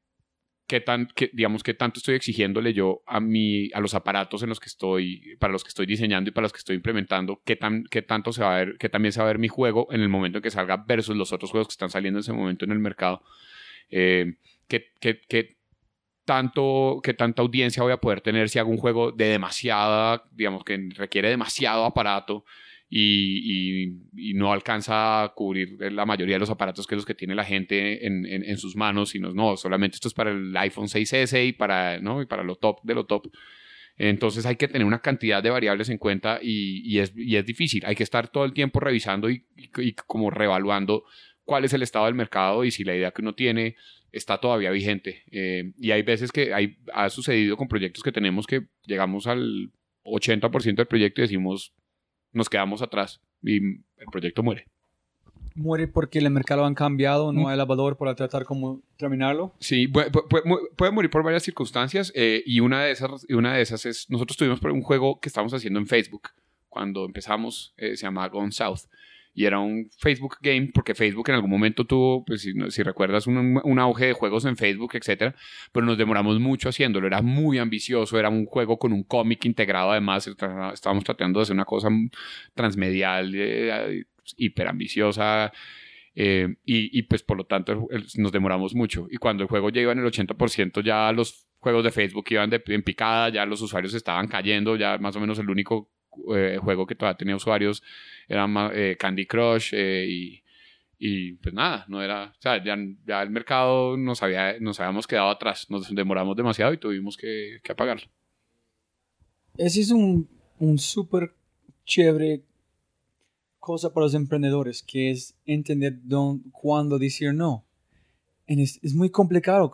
qué 0.69 0.81
tan, 0.81 1.09
qué- 1.17 1.31
digamos, 1.33 1.63
qué 1.65 1.75
tanto 1.75 1.99
estoy 1.99 2.15
exigiéndole 2.15 2.73
yo 2.75 3.03
a 3.07 3.21
mi, 3.21 3.71
a 3.73 3.81
los 3.81 3.95
aparatos 3.95 4.43
en 4.45 4.51
los 4.51 4.61
que 4.61 4.69
estoy, 4.69 5.37
para 5.41 5.53
los 5.53 5.65
que 5.65 5.69
estoy 5.69 5.87
diseñando 5.87 6.29
y 6.31 6.33
para 6.33 6.45
los 6.45 6.53
que 6.53 6.59
estoy 6.59 6.77
implementando, 6.77 7.43
qué 7.45 7.57
tan, 7.57 7.85
qué 7.91 8.03
tanto 8.03 8.33
se 8.33 8.43
va 8.43 8.55
a 8.55 8.59
ver, 8.59 8.77
qué 8.79 8.89
también 8.89 9.13
se 9.13 9.21
va 9.21 9.25
a 9.27 9.29
ver 9.29 9.39
mi 9.41 9.49
juego 9.49 9.89
en 9.93 10.03
el 10.03 10.09
momento 10.11 10.39
en 10.39 10.43
que 10.43 10.51
salga 10.51 10.77
versus 10.77 11.17
los 11.17 11.33
otros 11.33 11.51
juegos 11.51 11.69
que 11.69 11.73
están 11.73 11.91
saliendo 11.91 12.19
en 12.19 12.23
ese 12.23 12.33
momento 12.35 12.65
en 12.67 12.73
el 12.73 12.79
mercado. 12.79 13.23
Eh, 13.91 14.35
qué, 14.69 14.87
qué- 15.01 15.21
qué- 15.29 15.57
tanto, 16.25 17.01
qué 17.03 17.15
tanta 17.15 17.43
audiencia 17.43 17.83
voy 17.83 17.93
a 17.93 17.97
poder 17.99 18.21
tener 18.21 18.51
si 18.51 18.59
hago 18.59 18.71
un 18.71 18.77
juego 18.77 19.13
de 19.13 19.27
demasiada, 19.27 20.25
digamos 20.33 20.63
que 20.65 20.91
requiere 20.95 21.31
demasiado 21.31 21.85
aparato 21.87 22.45
y, 22.91 24.35
no 24.35 24.53
alcanza 24.53 25.25
a 25.25 25.29
cubrir 25.35 25.77
la 25.93 26.07
mayoría 26.07 26.37
de 26.37 26.41
los 26.41 26.51
aparatos 26.51 26.87
que 26.87 26.95
los 26.95 27.05
que 27.05 27.15
tiene 27.15 27.35
la 27.35 27.45
gente 27.45 28.07
en, 28.07 28.59
sus 28.59 28.77
manos, 28.77 29.11
sino 29.11 29.33
no, 29.33 29.57
solamente 29.57 29.97
esto 29.97 30.09
es 30.09 30.15
para 30.15 30.31
el 30.31 30.57
iPhone 30.57 30.87
6S 30.87 31.49
y 31.49 31.53
para, 31.53 32.01
¿no? 32.01 32.23
y 32.23 32.27
para 32.27 32.43
lo 32.43 32.57
top 32.57 32.81
de 32.83 32.95
lo 32.95 33.05
top. 33.05 33.31
Entonces 33.97 34.47
hay 34.47 34.57
que 34.57 34.69
tener 34.69 34.87
una 34.87 35.01
cantidad 35.01 35.43
de 35.43 35.51
variables 35.51 35.89
en 35.89 35.99
cuenta 35.99 36.39
y, 36.41 36.99
es, 36.99 37.13
es, 37.17 37.45
difícil. 37.45 37.85
Hay 37.85 37.97
que 37.97 38.05
estar 38.05 38.29
todo 38.29 38.45
el 38.45 38.53
tiempo 38.53 38.79
revisando 38.79 39.29
y, 39.29 39.45
como 40.07 40.31
reevaluando 40.31 41.05
cuál 41.45 41.65
es 41.65 41.73
el 41.73 41.83
estado 41.83 42.07
del 42.07 42.15
mercado 42.15 42.65
y 42.65 42.71
si 42.71 42.85
la 42.85 42.95
idea 42.95 43.11
que 43.11 43.23
uno 43.23 43.35
tiene 43.35 43.75
está 44.13 44.39
todavía 44.39 44.71
vigente. 44.71 45.25
Eh, 45.33 45.73
y 45.79 45.91
hay 45.91 46.03
veces 46.03 46.31
que 46.31 46.55
hay, 46.55 46.79
ha 46.93 47.11
sucedido 47.11 47.57
con 47.57 47.69
proyectos 47.69 48.05
que 48.05 48.13
tenemos 48.13 48.47
que 48.47 48.67
llegamos 48.87 49.27
al 49.27 49.73
80% 50.05 50.77
del 50.77 50.87
proyecto 50.87 51.21
y 51.21 51.23
decimos, 51.23 51.75
nos 52.33 52.49
quedamos 52.49 52.83
atrás 52.83 53.21
y 53.43 53.57
el 53.57 54.07
proyecto 54.11 54.43
muere. 54.43 54.67
¿Muere 55.55 55.89
porque 55.89 56.21
el 56.21 56.31
mercado 56.31 56.65
han 56.65 56.75
cambiado? 56.75 57.33
¿No 57.33 57.43
mm. 57.43 57.47
hay 57.47 57.59
el 57.59 57.67
valor 57.67 57.97
para 57.97 58.15
tratar 58.15 58.45
como 58.45 58.81
terminarlo? 58.97 59.55
Sí, 59.59 59.89
puede, 59.89 60.11
puede, 60.11 60.93
morir 60.93 61.11
por 61.11 61.25
varias 61.25 61.43
circunstancias 61.43 62.13
eh, 62.15 62.43
y 62.47 62.61
una 62.61 62.85
de, 62.85 62.93
esas, 62.93 63.27
una 63.29 63.55
de 63.55 63.63
esas 63.63 63.85
es, 63.87 64.09
nosotros 64.09 64.37
tuvimos 64.37 64.63
un 64.63 64.83
juego 64.83 65.19
que 65.21 65.29
estábamos 65.29 65.53
haciendo 65.55 65.81
en 65.81 65.87
Facebook 65.87 66.31
cuando 66.69 67.05
empezamos, 67.05 67.75
eh, 67.77 67.97
se 67.97 68.03
llama 68.07 68.29
Gone 68.29 68.53
South 68.53 68.83
y 69.35 69.45
era 69.45 69.61
un 69.61 69.89
Facebook 69.99 70.39
game, 70.43 70.71
porque 70.75 70.95
Facebook 70.95 71.29
en 71.29 71.37
algún 71.37 71.51
momento 71.51 71.85
tuvo, 71.85 72.25
pues 72.25 72.43
si, 72.43 72.83
recuerdas, 72.83 73.27
un, 73.27 73.79
auge 73.79 74.07
de 74.07 74.13
juegos 74.13 74.45
en 74.45 74.57
Facebook, 74.57 74.93
etcétera, 74.95 75.35
pero 75.73 75.87
nos 75.87 75.97
demoramos 75.97 76.41
mucho 76.41 76.69
haciéndolo, 76.69 77.07
era 77.07 77.23
muy 77.23 77.59
ambicioso, 77.59 78.19
era 78.19 78.29
un 78.29 78.47
juego 78.47 78.79
con 78.79 78.93
un 78.93 79.05
cómic 79.05 79.45
integrado, 79.45 79.93
además, 79.93 80.27
estábamos 80.27 81.05
tratando 81.05 81.39
de 81.39 81.43
hacer 81.43 81.55
una 81.55 81.65
cosa 81.65 81.89
transmedial, 82.55 83.33
eh, 83.35 84.05
hiper 84.37 84.69
ambiciosa. 84.69 85.53
Eh, 86.21 86.57
y, 86.65 87.03
pues 87.03 87.23
por 87.23 87.37
lo 87.37 87.45
tanto 87.45 87.87
nos 88.17 88.33
demoramos 88.33 88.75
mucho. 88.75 89.07
Y 89.09 89.19
cuando 89.19 89.45
el 89.45 89.49
juego 89.49 89.71
ya 89.71 89.83
iba 89.83 89.93
en 89.93 90.01
el 90.01 90.07
80%, 90.07 90.83
ya 90.83 91.13
los 91.13 91.47
juegos 91.61 91.85
de 91.85 91.93
Facebook 91.93 92.27
iban 92.31 92.51
de, 92.51 92.61
en 92.67 92.83
picada, 92.83 93.29
ya 93.29 93.47
los 93.47 93.63
usuarios 93.63 93.95
estaban 93.95 94.27
cayendo, 94.27 94.75
ya 94.75 94.99
más 94.99 95.15
o 95.15 95.21
menos 95.21 95.39
el 95.39 95.49
único 95.49 95.93
eh, 96.35 96.59
juego 96.63 96.87
que 96.87 96.95
todavía 96.95 97.17
tenía 97.17 97.37
usuarios 97.37 97.83
era 98.29 98.47
eh, 98.75 98.97
Candy 98.99 99.27
Crush 99.27 99.71
eh, 99.73 100.07
y, 100.09 100.43
y, 100.99 101.33
pues 101.35 101.55
nada, 101.55 101.85
no 101.89 102.03
era, 102.03 102.35
o 102.37 102.43
sea, 102.43 102.63
ya, 102.63 102.77
ya, 103.07 103.23
el 103.23 103.31
mercado 103.31 103.97
nos, 103.97 104.23
había, 104.23 104.59
nos 104.61 104.79
habíamos 104.81 105.07
quedado 105.07 105.31
atrás, 105.31 105.67
nos 105.71 105.95
demoramos 105.95 106.37
demasiado 106.37 106.73
y 106.73 106.79
tuvimos 106.79 107.17
que, 107.17 107.59
que 107.63 107.73
apagarlo. 107.73 108.07
Ese 109.57 109.81
es 109.81 109.91
un, 109.91 110.29
un 110.59 110.79
súper 110.79 111.35
chévere 111.85 112.43
cosa 113.59 113.93
para 113.93 114.07
los 114.07 114.15
emprendedores, 114.15 114.83
que 114.83 115.11
es 115.11 115.35
entender 115.45 115.99
cuándo 116.53 116.99
decir 116.99 117.35
no. 117.35 117.65
Es, 118.47 118.79
es, 118.83 118.95
muy 118.95 119.11
complicado. 119.11 119.71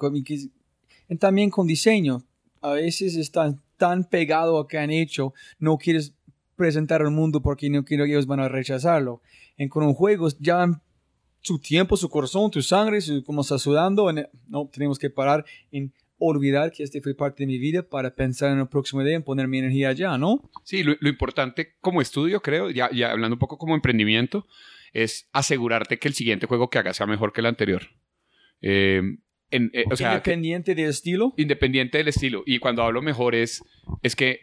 También 1.20 1.50
con 1.50 1.66
diseño. 1.66 2.24
A 2.60 2.72
veces 2.72 3.14
están 3.14 3.60
tan 3.76 4.02
pegado 4.04 4.58
a 4.58 4.66
que 4.66 4.78
han 4.78 4.90
hecho, 4.90 5.32
no 5.58 5.76
quieres 5.78 6.14
presentar 6.56 7.02
al 7.02 7.10
mundo 7.10 7.40
porque 7.42 7.68
no 7.70 7.84
quiero 7.84 8.04
que 8.04 8.12
ellos 8.12 8.26
van 8.26 8.40
a 8.40 8.48
rechazarlo. 8.48 9.22
En 9.56 9.68
con 9.68 9.84
un 9.84 9.94
juego 9.94 10.28
ya 10.38 10.68
su 11.40 11.58
tiempo, 11.58 11.96
su 11.96 12.08
corazón, 12.08 12.50
tu 12.50 12.62
sangre, 12.62 13.00
su, 13.00 13.22
como 13.22 13.42
está 13.42 13.58
sudando, 13.58 14.10
no 14.48 14.70
tenemos 14.72 14.98
que 14.98 15.10
parar 15.10 15.44
en 15.70 15.92
olvidar 16.18 16.72
que 16.72 16.82
este 16.82 17.00
fue 17.00 17.14
parte 17.14 17.42
de 17.42 17.46
mi 17.46 17.58
vida 17.58 17.82
para 17.82 18.14
pensar 18.14 18.52
en 18.52 18.60
el 18.60 18.68
próximo 18.68 19.02
día, 19.02 19.16
en 19.16 19.22
poner 19.22 19.48
mi 19.48 19.58
energía 19.58 19.90
allá, 19.90 20.16
¿no? 20.16 20.50
Sí, 20.64 20.82
lo, 20.82 20.96
importante 21.02 21.74
como 21.80 22.00
estudio, 22.00 22.40
creo, 22.40 22.70
ya, 22.70 22.88
ya, 22.92 23.10
hablando 23.10 23.34
un 23.34 23.38
poco 23.38 23.58
como 23.58 23.74
emprendimiento, 23.74 24.46
es 24.92 25.28
asegurarte 25.32 25.98
que 25.98 26.08
el 26.08 26.14
siguiente 26.14 26.46
juego 26.46 26.70
que 26.70 26.78
hagas 26.78 26.96
sea 26.96 27.06
mejor 27.06 27.32
que 27.32 27.40
el 27.40 27.46
anterior. 27.46 27.82
Eh, 28.62 29.02
eh, 29.50 29.84
independiente 29.98 30.74
del 30.74 30.88
estilo. 30.88 31.34
Independiente 31.36 31.98
del 31.98 32.08
estilo. 32.08 32.42
Y 32.46 32.58
cuando 32.58 32.82
hablo 32.82 33.02
mejor 33.02 33.34
es, 33.34 33.62
es 34.02 34.16
que 34.16 34.40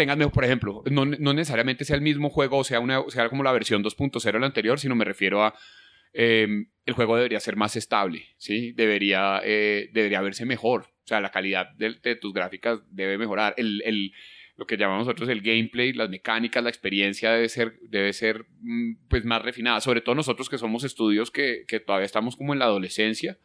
tengas 0.00 0.16
mejor, 0.16 0.32
por 0.32 0.44
ejemplo, 0.44 0.82
no, 0.90 1.04
no, 1.04 1.34
necesariamente 1.34 1.84
sea 1.84 1.94
el 1.94 2.00
mismo 2.00 2.30
juego 2.30 2.56
o 2.56 2.64
sea, 2.64 2.80
una, 2.80 3.02
sea 3.08 3.28
como 3.28 3.42
la 3.42 3.52
versión 3.52 3.84
2.0 3.84 4.32
del 4.32 4.44
anterior, 4.44 4.80
sino 4.80 4.94
me 4.94 5.04
refiero 5.04 5.44
a 5.44 5.54
em, 6.14 6.70
el 6.86 6.94
juego 6.94 7.16
debería 7.16 7.38
ser 7.38 7.56
más 7.56 7.76
estable, 7.76 8.28
¿sí? 8.38 8.72
Debería, 8.72 9.42
eh, 9.44 9.90
debería 9.92 10.22
verse 10.22 10.46
mejor. 10.46 10.86
O 11.04 11.06
sea, 11.10 11.20
la 11.20 11.30
calidad 11.30 11.68
de, 11.76 12.16
tus 12.16 12.32
gráficas 12.32 12.80
debe 12.90 13.18
mejorar. 13.18 13.52
El, 13.58 13.82
el, 13.84 14.12
lo 14.56 14.66
que 14.66 14.78
llamamos 14.78 15.06
nosotros 15.06 15.28
el 15.28 15.42
gameplay, 15.42 15.92
las 15.92 16.08
mecánicas, 16.08 16.64
la 16.64 16.70
experiencia 16.70 17.32
debe 17.32 17.50
ser, 17.50 17.78
debe 17.82 18.14
ser 18.14 18.46
mm, 18.60 19.08
pues, 19.08 19.26
más 19.26 19.42
refinada. 19.42 19.80
Sobre 19.80 20.00
todo 20.00 20.14
nosotros 20.14 20.48
que 20.48 20.56
somos 20.56 20.82
estudios 20.82 21.30
que, 21.30 21.64
que 21.68 21.78
todavía 21.78 22.06
estamos 22.06 22.36
como 22.36 22.54
en 22.54 22.58
la 22.58 22.64
adolescencia. 22.64 23.38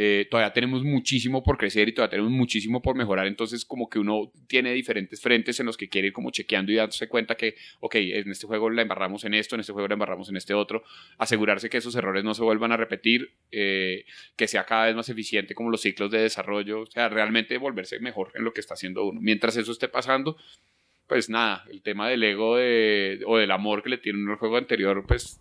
Eh, 0.00 0.28
todavía 0.30 0.52
tenemos 0.52 0.84
muchísimo 0.84 1.42
por 1.42 1.58
crecer 1.58 1.88
y 1.88 1.92
todavía 1.92 2.12
tenemos 2.12 2.30
muchísimo 2.30 2.80
por 2.80 2.94
mejorar, 2.94 3.26
entonces 3.26 3.64
como 3.64 3.90
que 3.90 3.98
uno 3.98 4.30
tiene 4.46 4.72
diferentes 4.72 5.20
frentes 5.20 5.58
en 5.58 5.66
los 5.66 5.76
que 5.76 5.88
quiere 5.88 6.06
ir 6.06 6.12
como 6.12 6.30
chequeando 6.30 6.70
y 6.70 6.76
dándose 6.76 7.08
cuenta 7.08 7.34
que, 7.34 7.56
ok, 7.80 7.96
en 7.96 8.30
este 8.30 8.46
juego 8.46 8.70
la 8.70 8.82
embarramos 8.82 9.24
en 9.24 9.34
esto, 9.34 9.56
en 9.56 9.60
este 9.62 9.72
juego 9.72 9.88
la 9.88 9.94
embarramos 9.94 10.28
en 10.28 10.36
este 10.36 10.54
otro, 10.54 10.84
asegurarse 11.18 11.68
que 11.68 11.78
esos 11.78 11.96
errores 11.96 12.22
no 12.22 12.32
se 12.34 12.44
vuelvan 12.44 12.70
a 12.70 12.76
repetir, 12.76 13.32
eh, 13.50 14.04
que 14.36 14.46
sea 14.46 14.64
cada 14.66 14.86
vez 14.86 14.94
más 14.94 15.08
eficiente 15.08 15.56
como 15.56 15.68
los 15.68 15.80
ciclos 15.80 16.12
de 16.12 16.20
desarrollo, 16.20 16.82
o 16.82 16.86
sea, 16.86 17.08
realmente 17.08 17.58
volverse 17.58 17.98
mejor 17.98 18.30
en 18.36 18.44
lo 18.44 18.52
que 18.52 18.60
está 18.60 18.74
haciendo 18.74 19.04
uno. 19.04 19.20
Mientras 19.20 19.56
eso 19.56 19.72
esté 19.72 19.88
pasando, 19.88 20.36
pues 21.08 21.28
nada, 21.28 21.64
el 21.72 21.82
tema 21.82 22.08
del 22.08 22.22
ego 22.22 22.54
de, 22.54 23.18
o 23.26 23.36
del 23.36 23.50
amor 23.50 23.82
que 23.82 23.90
le 23.90 23.98
tiene 23.98 24.20
uno 24.20 24.30
al 24.30 24.38
juego 24.38 24.58
anterior, 24.58 25.04
pues 25.08 25.40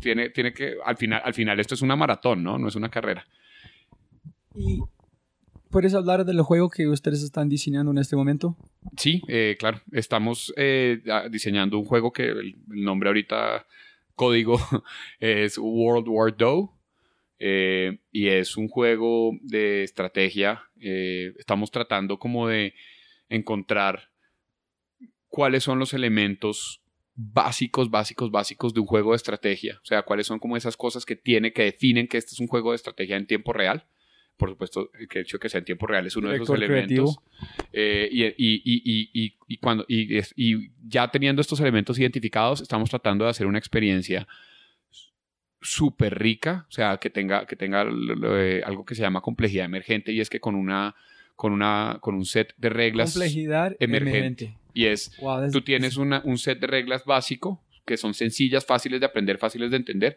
tiene, 0.00 0.30
tiene 0.30 0.52
que, 0.52 0.76
al 0.84 0.96
final, 0.96 1.22
al 1.24 1.34
final 1.34 1.60
esto 1.60 1.74
es 1.74 1.82
una 1.82 1.96
maratón, 1.96 2.42
¿no? 2.42 2.58
No 2.58 2.68
es 2.68 2.76
una 2.76 2.90
carrera. 2.90 3.26
¿Y 4.54 4.80
puedes 5.74 5.94
hablar 5.94 6.24
del 6.24 6.40
juego 6.42 6.70
que 6.70 6.86
ustedes 6.86 7.22
están 7.24 7.48
diseñando 7.48 7.90
en 7.90 7.98
este 7.98 8.14
momento? 8.14 8.56
Sí, 8.96 9.22
eh, 9.26 9.56
claro. 9.58 9.80
Estamos 9.90 10.54
eh, 10.56 11.02
diseñando 11.30 11.78
un 11.78 11.84
juego 11.84 12.12
que 12.12 12.28
el, 12.28 12.54
nombre 12.68 13.08
ahorita, 13.08 13.66
código, 14.14 14.56
es 15.18 15.58
World 15.58 16.06
War 16.08 16.36
II. 16.38 16.68
Eh, 17.40 17.98
y 18.12 18.28
es 18.28 18.56
un 18.56 18.68
juego 18.68 19.32
de 19.42 19.82
estrategia. 19.82 20.62
estamos 20.78 21.72
tratando 21.72 22.18
como 22.18 22.46
de 22.46 22.74
encontrar 23.28 24.10
cuáles 25.28 25.64
son 25.64 25.80
los 25.80 25.92
elementos 25.92 26.83
básicos, 27.16 27.90
básicos, 27.90 28.30
básicos 28.30 28.74
de 28.74 28.80
un 28.80 28.86
juego 28.86 29.12
de 29.12 29.16
estrategia. 29.16 29.78
O 29.82 29.86
sea, 29.86 30.02
cuáles 30.02 30.26
son 30.26 30.38
como 30.38 30.56
esas 30.56 30.76
cosas 30.76 31.04
que 31.04 31.16
tiene, 31.16 31.52
que 31.52 31.62
definen 31.62 32.08
que 32.08 32.18
este 32.18 32.32
es 32.32 32.40
un 32.40 32.46
juego 32.46 32.70
de 32.70 32.76
estrategia 32.76 33.16
en 33.16 33.26
tiempo 33.26 33.52
real. 33.52 33.84
Por 34.36 34.50
supuesto, 34.50 34.90
que 35.08 35.20
el 35.20 35.24
hecho 35.24 35.36
de 35.36 35.42
que 35.42 35.48
sea 35.48 35.58
en 35.58 35.64
tiempo 35.64 35.86
real 35.86 36.06
es 36.06 36.16
uno 36.16 36.28
de 36.28 36.36
esos 36.36 36.50
elementos. 36.50 37.18
Eh, 37.72 38.08
y, 38.10 38.24
y, 38.24 38.32
y, 38.64 39.36
y, 39.46 39.56
cuando, 39.58 39.84
y, 39.86 40.70
ya 40.88 41.08
teniendo 41.08 41.40
estos 41.40 41.60
elementos 41.60 41.98
identificados, 42.00 42.60
estamos 42.60 42.90
tratando 42.90 43.24
de 43.24 43.30
hacer 43.30 43.46
una 43.46 43.58
experiencia 43.58 44.26
súper 45.60 46.18
rica, 46.18 46.66
o 46.68 46.72
sea, 46.72 46.98
que 46.98 47.10
tenga, 47.10 47.46
que 47.46 47.56
tenga 47.56 47.86
eh, 47.86 48.62
algo 48.66 48.84
que 48.84 48.94
se 48.94 49.02
llama 49.02 49.20
complejidad 49.20 49.64
emergente 49.64 50.12
y 50.12 50.20
es 50.20 50.28
que 50.28 50.40
con 50.40 50.56
una 50.56 50.94
con, 51.36 51.52
una, 51.52 51.98
con 52.00 52.14
un 52.14 52.26
set 52.26 52.54
de 52.58 52.68
reglas 52.68 53.12
complejidad 53.12 53.74
emergente. 53.80 54.56
Y 54.74 54.86
es, 54.86 55.12
tú 55.52 55.62
tienes 55.62 55.96
una, 55.96 56.20
un 56.24 56.36
set 56.36 56.60
de 56.60 56.66
reglas 56.66 57.04
básico 57.04 57.64
que 57.86 57.96
son 57.96 58.12
sencillas, 58.12 58.66
fáciles 58.66 59.00
de 59.00 59.06
aprender, 59.06 59.38
fáciles 59.38 59.70
de 59.70 59.76
entender, 59.76 60.16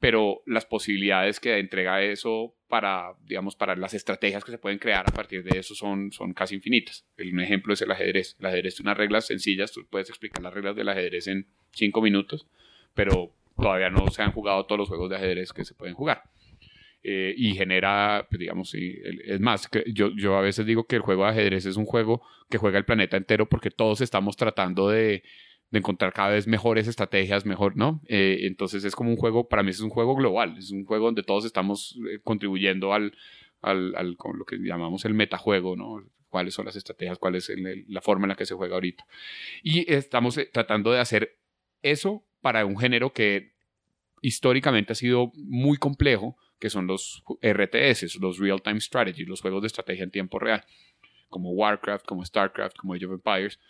pero 0.00 0.42
las 0.46 0.66
posibilidades 0.66 1.40
que 1.40 1.58
entrega 1.58 2.02
eso 2.02 2.54
para, 2.68 3.14
digamos, 3.24 3.56
para 3.56 3.76
las 3.76 3.94
estrategias 3.94 4.44
que 4.44 4.50
se 4.50 4.58
pueden 4.58 4.78
crear 4.78 5.04
a 5.08 5.12
partir 5.12 5.44
de 5.44 5.58
eso 5.58 5.74
son, 5.74 6.12
son 6.12 6.34
casi 6.34 6.56
infinitas. 6.56 7.06
Un 7.18 7.40
ejemplo 7.40 7.72
es 7.72 7.80
el 7.82 7.90
ajedrez. 7.90 8.36
El 8.40 8.46
ajedrez 8.46 8.74
tiene 8.74 8.90
unas 8.90 8.98
reglas 8.98 9.26
sencillas, 9.26 9.72
tú 9.72 9.86
puedes 9.88 10.08
explicar 10.08 10.42
las 10.42 10.52
reglas 10.52 10.76
del 10.76 10.88
ajedrez 10.88 11.28
en 11.28 11.46
cinco 11.70 12.02
minutos, 12.02 12.46
pero 12.94 13.32
todavía 13.56 13.90
no 13.90 14.08
se 14.08 14.22
han 14.22 14.32
jugado 14.32 14.66
todos 14.66 14.80
los 14.80 14.88
juegos 14.88 15.08
de 15.08 15.16
ajedrez 15.16 15.52
que 15.52 15.64
se 15.64 15.74
pueden 15.74 15.94
jugar. 15.94 16.24
Eh, 17.06 17.34
y 17.36 17.54
genera, 17.54 18.26
pues, 18.30 18.40
digamos, 18.40 18.74
es 18.74 19.38
más, 19.38 19.68
que 19.68 19.84
yo, 19.92 20.10
yo 20.16 20.38
a 20.38 20.40
veces 20.40 20.64
digo 20.64 20.86
que 20.86 20.96
el 20.96 21.02
juego 21.02 21.24
de 21.24 21.30
ajedrez 21.32 21.66
es 21.66 21.76
un 21.76 21.84
juego 21.84 22.22
que 22.48 22.56
juega 22.56 22.78
el 22.78 22.86
planeta 22.86 23.18
entero 23.18 23.46
porque 23.46 23.70
todos 23.70 24.00
estamos 24.00 24.36
tratando 24.36 24.88
de, 24.88 25.22
de 25.70 25.78
encontrar 25.78 26.14
cada 26.14 26.30
vez 26.30 26.46
mejores 26.46 26.88
estrategias, 26.88 27.44
mejor, 27.44 27.76
¿no? 27.76 28.00
Eh, 28.08 28.38
entonces 28.42 28.84
es 28.84 28.96
como 28.96 29.10
un 29.10 29.16
juego, 29.16 29.48
para 29.48 29.62
mí 29.62 29.70
es 29.70 29.80
un 29.80 29.90
juego 29.90 30.14
global, 30.14 30.56
es 30.56 30.70
un 30.70 30.86
juego 30.86 31.06
donde 31.06 31.22
todos 31.22 31.44
estamos 31.44 31.98
eh, 32.10 32.20
contribuyendo 32.22 32.94
al, 32.94 33.12
al, 33.60 33.94
al 33.96 34.16
con 34.16 34.38
lo 34.38 34.46
que 34.46 34.56
llamamos 34.56 35.04
el 35.04 35.12
metajuego, 35.12 35.76
¿no? 35.76 36.02
cuáles 36.34 36.54
son 36.54 36.64
las 36.64 36.74
estrategias, 36.74 37.18
cuál 37.18 37.36
es 37.36 37.52
la 37.86 38.00
forma 38.00 38.24
en 38.24 38.30
la 38.30 38.34
que 38.34 38.44
se 38.44 38.54
juega 38.54 38.74
ahorita. 38.74 39.06
Y 39.62 39.92
estamos 39.92 40.36
tratando 40.52 40.90
de 40.90 40.98
hacer 40.98 41.38
eso 41.80 42.24
para 42.40 42.66
un 42.66 42.76
género 42.76 43.12
que 43.12 43.52
históricamente 44.20 44.94
ha 44.94 44.96
sido 44.96 45.30
muy 45.36 45.76
complejo, 45.76 46.36
que 46.64 46.70
son 46.70 46.86
los 46.86 47.22
RTS, 47.42 48.18
los 48.22 48.38
Real 48.38 48.62
Time 48.62 48.80
Strategy, 48.80 49.26
los 49.26 49.42
juegos 49.42 49.60
de 49.60 49.66
estrategia 49.66 50.02
en 50.02 50.10
tiempo 50.10 50.38
real, 50.38 50.64
como 51.28 51.50
Warcraft, 51.50 52.06
como 52.06 52.24
Starcraft, 52.24 52.78
como 52.78 52.94
Age 52.94 53.04
of 53.04 53.12
Empires, 53.12 53.60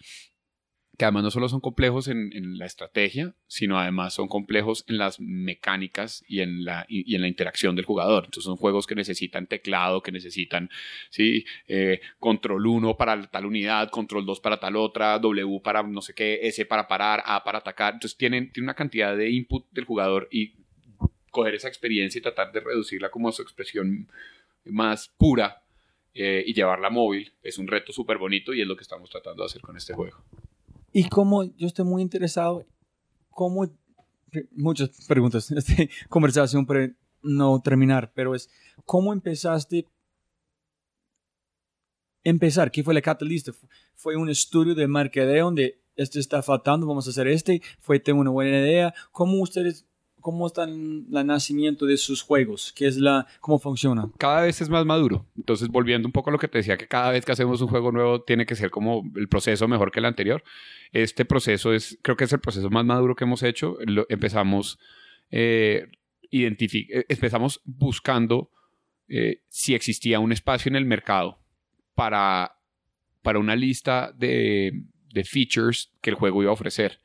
que 0.97 1.05
además 1.05 1.25
no 1.25 1.31
solo 1.33 1.49
son 1.49 1.59
complejos 1.59 2.07
en, 2.07 2.31
la 2.57 2.67
estrategia, 2.67 3.35
sino 3.49 3.81
además 3.81 4.15
son 4.15 4.29
complejos 4.29 4.85
en 4.87 4.99
las 4.99 5.19
mecánicas 5.19 6.25
y 6.29 6.39
en 6.39 6.65
la, 6.65 6.87
interacción 6.89 7.75
del 7.75 7.85
jugador. 7.85 8.27
Entonces 8.27 8.45
son 8.45 8.59
juegos 8.59 8.87
que 8.87 8.95
necesitan 8.95 9.49
teclado, 9.49 10.01
que 10.01 10.13
necesitan 10.13 10.71
¿sí? 11.11 11.47
Eh, 11.67 12.01
control 12.21 12.65
1 12.65 12.97
para 12.97 13.29
tal 13.29 13.47
unidad, 13.47 13.91
control 13.91 14.25
2 14.25 14.39
para 14.39 14.61
tal 14.61 14.77
otra, 14.77 15.19
W 15.19 15.61
para 15.65 15.83
no 15.83 16.01
sé 16.01 16.15
qué, 16.15 16.39
S 16.45 16.65
para 16.67 16.87
parar, 16.87 17.25
A 17.27 17.43
para 17.43 17.59
atacar. 17.59 17.95
Entonces 17.95 18.17
tienen 18.17 18.53
una 18.57 18.75
cantidad 18.75 19.17
de 19.17 19.31
input 19.31 19.69
del 19.73 19.85
jugador 19.85 20.29
y 20.31 20.64
coger 21.35 21.55
esa 21.55 21.69
experiencia 21.69 22.19
y 22.19 22.23
tratar 22.23 22.53
de 22.53 22.61
reducirla 22.61 23.11
como 23.11 23.29
a 23.29 23.33
su 23.33 23.43
expresión 23.43 24.09
más 24.65 25.09
pura 25.09 25.63
eh, 26.15 26.45
y 26.47 26.55
llevarla 26.55 26.89
móvil 26.89 27.35
es 27.43 27.59
un 27.59 27.67
reto 27.67 27.93
súper 27.93 28.19
bonito 28.19 28.55
y 28.55 28.63
es 28.63 28.67
lo 28.67 28.77
que 28.77 28.83
estamos 28.83 29.11
tratando 29.11 29.43
de 29.43 29.47
hacer 29.47 29.61
con 29.61 29.77
este 29.77 29.93
juego. 29.93 30.17
Y 30.93 31.09
como 31.09 31.45
yo 31.57 31.67
estoy 31.67 31.85
muy 31.85 32.03
interesado, 32.03 32.65
cómo, 33.31 33.69
muchas 34.53 34.91
preguntas, 35.09 35.51
esta 35.51 35.75
conversación 36.09 36.65
para 36.65 36.89
no 37.23 37.61
terminar, 37.61 38.13
pero 38.15 38.35
es, 38.35 38.49
¿cómo 38.85 39.13
empezaste? 39.13 39.87
Empezar, 42.23 42.71
¿qué 42.71 42.83
fue 42.83 42.95
la 42.95 43.03
catalista? 43.03 43.53
¿Fue 43.97 44.17
un 44.17 44.31
estudio 44.31 44.75
de 44.75 44.87
mercadeo 44.87 45.47
donde 45.47 45.81
esto 45.97 46.19
está 46.21 46.43
faltando, 46.43 46.87
vamos 46.87 47.07
a 47.09 47.11
hacer 47.11 47.27
este? 47.27 47.61
¿Fue, 47.81 47.99
tengo 47.99 48.21
una 48.21 48.31
buena 48.31 48.61
idea? 48.61 48.95
¿Cómo 49.11 49.43
ustedes 49.43 49.85
cómo 50.25 50.47
está 50.47 50.65
el 50.65 51.05
nacimiento 51.27 51.85
de 51.85 51.99
sus 51.99 52.23
juegos, 52.23 52.73
qué 52.75 52.87
es 52.87 52.97
la, 52.97 53.27
cómo 53.41 53.59
funciona. 53.59 54.11
Cada 54.17 54.41
vez 54.41 54.59
es 54.63 54.71
más 54.71 54.87
maduro. 54.87 55.27
Entonces, 55.37 55.69
volviendo 55.69 56.09
un 56.09 56.13
poco 56.13 56.31
a 56.31 56.33
lo 56.33 56.39
que 56.39 56.49
te 56.49 56.57
decía, 56.57 56.79
que 56.79 56.89
cada 56.89 57.11
vez 57.11 57.27
que 57.27 57.33
hacemos 57.33 57.61
un 57.61 57.69
juego 57.69 57.93
nuevo 57.93 58.23
tiene 58.23 58.47
que 58.47 58.55
ser 58.55 58.71
como 58.71 59.03
el 59.17 59.29
proceso 59.29 59.69
mejor 59.69 59.93
que 59.93 59.99
el 59.99 60.07
anterior. 60.07 60.43
Este 60.93 61.27
proceso 61.27 61.75
es, 61.75 61.99
creo 62.01 62.17
que 62.17 62.25
es 62.25 62.33
el 62.33 62.41
proceso 62.41 62.71
más 62.71 62.87
maduro 62.87 63.15
que 63.15 63.25
hemos 63.25 63.43
hecho. 63.43 63.77
empezamos, 64.09 64.79
eh, 65.31 65.89
eh, 66.31 67.05
empezamos 67.11 67.61
buscando 67.67 68.51
eh, 69.09 69.43
si 69.49 69.75
existía 69.75 70.21
un 70.21 70.33
espacio 70.33 70.71
en 70.71 70.77
el 70.77 70.87
mercado 70.87 71.39
para, 71.95 72.57
para 73.21 73.39
una 73.39 73.57
lista 73.57 74.11
de, 74.17 74.85
de 75.13 75.25
features 75.25 75.93
que 76.01 76.09
el 76.09 76.17
juego 76.17 76.41
iba 76.41 76.51
a 76.51 76.55
ofrecer 76.55 77.05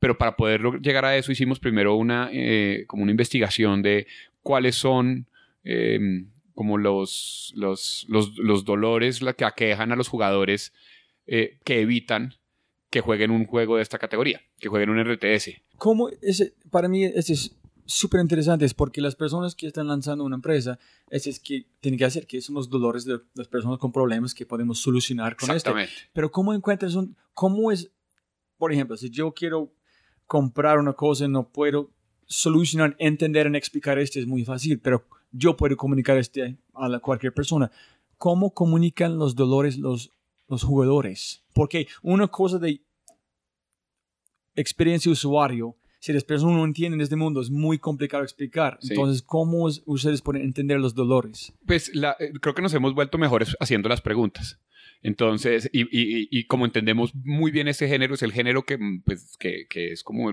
pero 0.00 0.18
para 0.18 0.36
poder 0.36 0.62
llegar 0.80 1.04
a 1.04 1.16
eso 1.16 1.30
hicimos 1.30 1.60
primero 1.60 1.94
una, 1.94 2.30
eh, 2.32 2.84
como 2.88 3.02
una 3.02 3.12
investigación 3.12 3.82
de 3.82 4.06
cuáles 4.42 4.74
son 4.74 5.26
em, 5.62 6.28
como 6.54 6.78
los, 6.78 7.52
los, 7.54 8.06
los, 8.08 8.64
dolores 8.64 9.20
que 9.36 9.44
aquejan 9.44 9.92
a 9.92 9.96
los 9.96 10.08
jugadores 10.08 10.72
eh, 11.26 11.58
que 11.64 11.80
evitan 11.80 12.34
que 12.90 13.00
jueguen 13.00 13.30
un 13.30 13.46
juego 13.46 13.76
de 13.76 13.82
esta 13.82 13.98
categoría, 13.98 14.42
que 14.58 14.68
jueguen 14.68 14.90
un 14.90 14.98
RTS. 14.98 15.52
¿Cómo 15.76 16.08
ese, 16.20 16.54
para 16.70 16.88
mí 16.88 17.04
ese 17.04 17.34
es 17.34 17.56
súper 17.86 18.20
interesante, 18.20 18.64
es 18.64 18.74
porque 18.74 19.00
las 19.00 19.16
personas 19.16 19.54
que 19.54 19.66
están 19.66 19.86
lanzando 19.86 20.24
una 20.24 20.36
empresa, 20.36 20.78
ese 21.08 21.30
es 21.30 21.40
que 21.40 21.66
tienen 21.80 21.98
que 21.98 22.04
hacer, 22.04 22.26
que 22.26 22.40
son 22.40 22.54
los 22.54 22.68
dolores 22.68 23.04
de 23.04 23.20
las 23.34 23.48
personas 23.48 23.78
con 23.78 23.92
problemas 23.92 24.34
que 24.34 24.46
podemos 24.46 24.78
solucionar 24.80 25.36
con 25.36 25.50
esto. 25.50 25.74
Pero 26.12 26.30
¿cómo 26.30 26.54
encuentras 26.54 26.94
un, 26.94 27.16
cómo 27.34 27.70
es, 27.72 27.90
por 28.58 28.72
ejemplo, 28.72 28.96
si 28.96 29.10
yo 29.10 29.32
quiero 29.32 29.72
comprar 30.30 30.78
una 30.78 30.92
cosa, 30.92 31.26
no 31.26 31.48
puedo 31.48 31.90
solucionar, 32.24 32.94
entender 33.00 33.50
y 33.52 33.56
explicar 33.56 33.98
esto 33.98 34.20
es 34.20 34.28
muy 34.28 34.44
fácil, 34.44 34.78
pero 34.78 35.04
yo 35.32 35.56
puedo 35.56 35.76
comunicar 35.76 36.16
este 36.18 36.56
a 36.72 37.00
cualquier 37.00 37.34
persona. 37.34 37.68
¿Cómo 38.16 38.54
comunican 38.54 39.18
los 39.18 39.34
dolores 39.34 39.76
los, 39.76 40.12
los 40.46 40.62
jugadores? 40.62 41.42
Porque 41.52 41.88
una 42.00 42.28
cosa 42.28 42.60
de 42.60 42.80
experiencia 44.54 45.10
de 45.10 45.14
usuario, 45.14 45.74
si 45.98 46.12
las 46.12 46.22
personas 46.22 46.58
no 46.58 46.64
entienden 46.64 47.00
este 47.00 47.16
mundo, 47.16 47.40
es 47.40 47.50
muy 47.50 47.80
complicado 47.80 48.22
explicar. 48.22 48.78
Entonces, 48.88 49.22
¿cómo 49.22 49.64
ustedes 49.84 50.22
pueden 50.22 50.42
entender 50.42 50.78
los 50.78 50.94
dolores? 50.94 51.52
Pues 51.66 51.90
eh, 51.92 52.32
creo 52.40 52.54
que 52.54 52.62
nos 52.62 52.72
hemos 52.72 52.94
vuelto 52.94 53.18
mejores 53.18 53.56
haciendo 53.58 53.88
las 53.88 54.00
preguntas. 54.00 54.60
Entonces, 55.02 55.70
y, 55.72 55.82
y, 55.82 56.28
y, 56.30 56.44
como 56.44 56.66
entendemos 56.66 57.14
muy 57.14 57.50
bien 57.50 57.68
ese 57.68 57.88
género, 57.88 58.14
es 58.14 58.22
el 58.22 58.32
género 58.32 58.64
que, 58.64 58.78
pues, 59.04 59.36
que, 59.38 59.66
que, 59.66 59.92
es 59.92 60.02
como, 60.02 60.30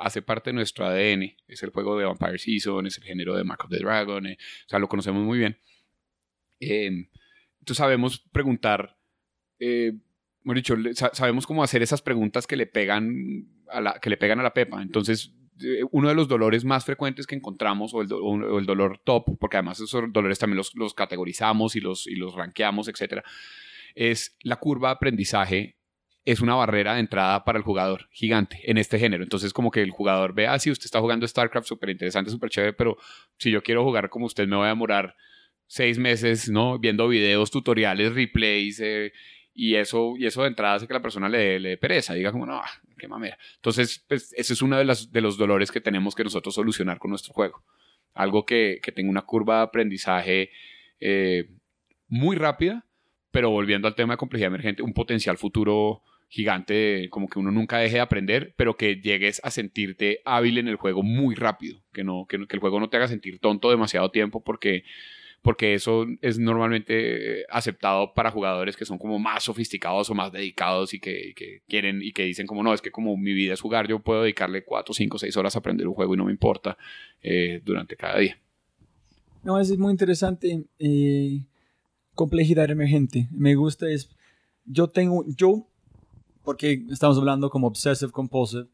hace 0.00 0.22
parte 0.22 0.50
de 0.50 0.54
nuestro 0.54 0.86
ADN. 0.86 1.34
Es 1.48 1.62
el 1.62 1.70
juego 1.70 1.98
de 1.98 2.06
Vampire 2.06 2.38
Season, 2.38 2.86
es 2.86 2.96
el 2.96 3.04
género 3.04 3.36
de 3.36 3.44
Mark 3.44 3.64
of 3.64 3.70
the 3.70 3.78
Dragon, 3.78 4.26
eh, 4.26 4.38
o 4.40 4.68
sea, 4.68 4.78
lo 4.78 4.88
conocemos 4.88 5.22
muy 5.22 5.38
bien. 5.38 5.58
Eh, 6.60 7.08
entonces 7.60 7.76
sabemos 7.76 8.20
preguntar, 8.32 8.96
eh, 9.58 9.92
dicho, 10.44 10.76
sabemos 11.12 11.46
cómo 11.46 11.62
hacer 11.62 11.82
esas 11.82 12.00
preguntas 12.00 12.46
que 12.46 12.56
le 12.56 12.66
pegan 12.66 13.48
a 13.68 13.82
la, 13.82 13.98
que 14.00 14.08
le 14.08 14.16
pegan 14.16 14.40
a 14.40 14.44
la 14.44 14.54
pepa. 14.54 14.80
Entonces, 14.80 15.34
uno 15.90 16.08
de 16.08 16.14
los 16.14 16.28
dolores 16.28 16.64
más 16.64 16.86
frecuentes 16.86 17.26
que 17.26 17.34
encontramos, 17.34 17.92
o 17.92 18.00
el, 18.00 18.08
o 18.12 18.58
el, 18.58 18.66
dolor 18.66 18.98
top, 19.04 19.38
porque 19.38 19.58
además 19.58 19.80
esos 19.80 20.10
dolores 20.10 20.38
también 20.38 20.56
los, 20.56 20.74
los 20.74 20.94
categorizamos 20.94 21.76
y 21.76 21.80
los, 21.80 22.06
y 22.06 22.16
los 22.16 22.34
rankeamos, 22.34 22.88
etcétera, 22.88 23.24
es 23.96 24.36
la 24.42 24.56
curva 24.56 24.90
de 24.90 24.94
aprendizaje 24.94 25.76
es 26.26 26.40
una 26.40 26.56
barrera 26.56 26.94
de 26.94 27.00
entrada 27.00 27.44
para 27.44 27.56
el 27.56 27.64
jugador 27.64 28.08
gigante 28.10 28.60
en 28.68 28.78
este 28.78 28.98
género. 28.98 29.22
Entonces, 29.22 29.52
como 29.52 29.70
que 29.70 29.80
el 29.80 29.90
jugador 29.90 30.34
ve, 30.34 30.48
ah, 30.48 30.58
sí, 30.58 30.72
usted 30.72 30.86
está 30.86 31.00
jugando 31.00 31.26
StarCraft, 31.26 31.68
súper 31.68 31.90
interesante, 31.90 32.32
súper 32.32 32.50
chévere, 32.50 32.72
pero 32.72 32.98
si 33.38 33.52
yo 33.52 33.62
quiero 33.62 33.84
jugar 33.84 34.10
como 34.10 34.26
usted, 34.26 34.46
me 34.48 34.56
voy 34.56 34.66
a 34.66 34.70
demorar 34.70 35.14
seis 35.68 35.98
meses, 35.98 36.48
¿no? 36.48 36.80
Viendo 36.80 37.06
videos, 37.06 37.52
tutoriales, 37.52 38.12
replays, 38.12 38.80
eh, 38.80 39.12
y, 39.54 39.76
eso, 39.76 40.14
y 40.18 40.26
eso 40.26 40.42
de 40.42 40.48
entrada 40.48 40.74
hace 40.74 40.88
que 40.88 40.94
la 40.94 41.00
persona 41.00 41.28
le, 41.28 41.60
le 41.60 41.70
dé 41.70 41.76
pereza, 41.78 42.14
diga 42.14 42.32
como, 42.32 42.44
no, 42.44 42.60
qué 42.98 43.06
mamera. 43.06 43.38
Entonces, 43.54 44.04
pues, 44.08 44.32
ese 44.36 44.52
es 44.52 44.62
uno 44.62 44.78
de, 44.78 44.84
las, 44.84 45.12
de 45.12 45.20
los 45.20 45.38
dolores 45.38 45.70
que 45.70 45.80
tenemos 45.80 46.16
que 46.16 46.24
nosotros 46.24 46.56
solucionar 46.56 46.98
con 46.98 47.10
nuestro 47.10 47.34
juego. 47.34 47.62
Algo 48.14 48.44
que, 48.44 48.80
que 48.82 48.90
tenga 48.90 49.10
una 49.10 49.22
curva 49.22 49.58
de 49.58 49.62
aprendizaje 49.62 50.50
eh, 50.98 51.50
muy 52.08 52.34
rápida, 52.34 52.84
pero 53.36 53.50
volviendo 53.50 53.86
al 53.86 53.94
tema 53.94 54.14
de 54.14 54.16
complejidad 54.16 54.46
emergente, 54.46 54.82
un 54.82 54.94
potencial 54.94 55.36
futuro 55.36 56.00
gigante, 56.30 57.10
como 57.10 57.28
que 57.28 57.38
uno 57.38 57.50
nunca 57.50 57.76
deje 57.76 57.96
de 57.96 58.00
aprender, 58.00 58.54
pero 58.56 58.78
que 58.78 58.96
llegues 58.96 59.42
a 59.44 59.50
sentirte 59.50 60.22
hábil 60.24 60.56
en 60.56 60.68
el 60.68 60.76
juego 60.76 61.02
muy 61.02 61.34
rápido, 61.34 61.82
que, 61.92 62.02
no, 62.02 62.24
que, 62.26 62.36
el 62.36 62.60
juego 62.60 62.80
no 62.80 62.88
te 62.88 62.96
haga 62.96 63.08
sentir 63.08 63.38
tonto 63.38 63.68
demasiado 63.68 64.10
tiempo 64.10 64.42
porque, 64.42 64.84
porque 65.42 65.74
eso 65.74 66.06
es 66.22 66.38
normalmente 66.38 67.44
aceptado 67.50 68.14
para 68.14 68.30
jugadores 68.30 68.74
que 68.74 68.86
son 68.86 68.96
como 68.96 69.18
más 69.18 69.44
sofisticados 69.44 70.08
o 70.08 70.14
más 70.14 70.32
dedicados 70.32 70.94
y 70.94 70.98
que, 70.98 71.34
quieren 71.68 72.00
y 72.00 72.12
que 72.12 72.24
dicen 72.24 72.46
como 72.46 72.62
no, 72.62 72.72
es 72.72 72.80
que 72.80 72.90
como 72.90 73.18
mi 73.18 73.34
vida 73.34 73.52
es 73.52 73.60
jugar, 73.60 73.86
yo 73.86 73.98
puedo 73.98 74.22
dedicarle 74.22 74.64
4, 74.64 74.94
5, 74.94 75.18
6 75.18 75.36
horas 75.36 75.56
a 75.56 75.58
aprender 75.58 75.86
un 75.86 75.92
juego 75.92 76.14
y 76.14 76.16
no 76.16 76.24
me 76.24 76.32
importa 76.32 76.78
eh, 77.22 77.60
durante 77.62 77.96
cada 77.96 78.18
día. 78.18 78.38
No, 79.44 79.60
es 79.60 79.76
muy 79.76 79.90
interesante. 79.90 80.64
Eh, 80.78 81.40
complejidad 82.16 82.68
emergente. 82.70 83.28
Me 83.30 83.54
gusta 83.54 83.88
es, 83.88 84.10
yo 84.64 84.88
tengo, 84.88 85.24
yo, 85.28 85.68
porque 86.42 86.84
estamos 86.90 87.16
hablando 87.18 87.48
como 87.50 87.68
obsessive 87.68 88.10
compulsive, 88.10 88.66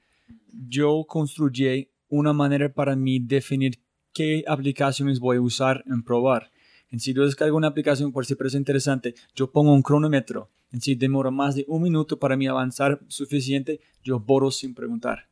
yo 0.68 1.04
construí 1.06 1.90
una 2.08 2.32
manera 2.32 2.72
para 2.72 2.96
mí 2.96 3.18
definir 3.18 3.82
qué 4.14 4.44
aplicaciones 4.46 5.20
voy 5.20 5.36
a 5.36 5.42
usar 5.42 5.84
en 5.86 6.02
probar. 6.02 6.50
En 6.90 7.00
si 7.00 7.12
yo 7.12 7.24
descargo 7.24 7.56
una 7.56 7.68
aplicación 7.68 8.12
por 8.12 8.26
si 8.26 8.34
parece 8.34 8.58
interesante, 8.58 9.14
yo 9.34 9.50
pongo 9.50 9.72
un 9.72 9.82
cronómetro. 9.82 10.50
En 10.70 10.80
si 10.80 10.94
demora 10.94 11.30
más 11.30 11.54
de 11.54 11.64
un 11.68 11.82
minuto 11.82 12.18
para 12.18 12.36
mí 12.36 12.46
avanzar 12.46 13.00
suficiente, 13.08 13.80
yo 14.02 14.20
borro 14.20 14.50
sin 14.50 14.74
preguntar. 14.74 15.28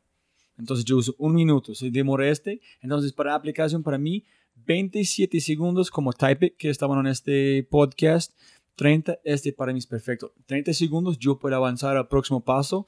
Entonces 0.57 0.85
yo 0.85 0.97
uso 0.97 1.15
un 1.17 1.33
minuto. 1.33 1.73
Si 1.75 1.89
demora 1.89 2.29
este, 2.29 2.61
entonces 2.81 3.13
para 3.13 3.31
la 3.31 3.35
aplicación 3.35 3.83
para 3.83 3.97
mí 3.97 4.23
27 4.55 5.39
segundos 5.39 5.91
como 5.91 6.13
type 6.13 6.55
que 6.55 6.69
estaban 6.69 6.99
en 6.99 7.07
este 7.07 7.67
podcast. 7.69 8.33
30, 8.75 9.19
este 9.23 9.53
para 9.53 9.73
mí 9.73 9.79
es 9.79 9.87
perfecto. 9.87 10.33
30 10.45 10.73
segundos, 10.73 11.19
yo 11.19 11.37
puedo 11.37 11.55
avanzar 11.55 11.97
al 11.97 12.07
próximo 12.07 12.43
paso, 12.43 12.87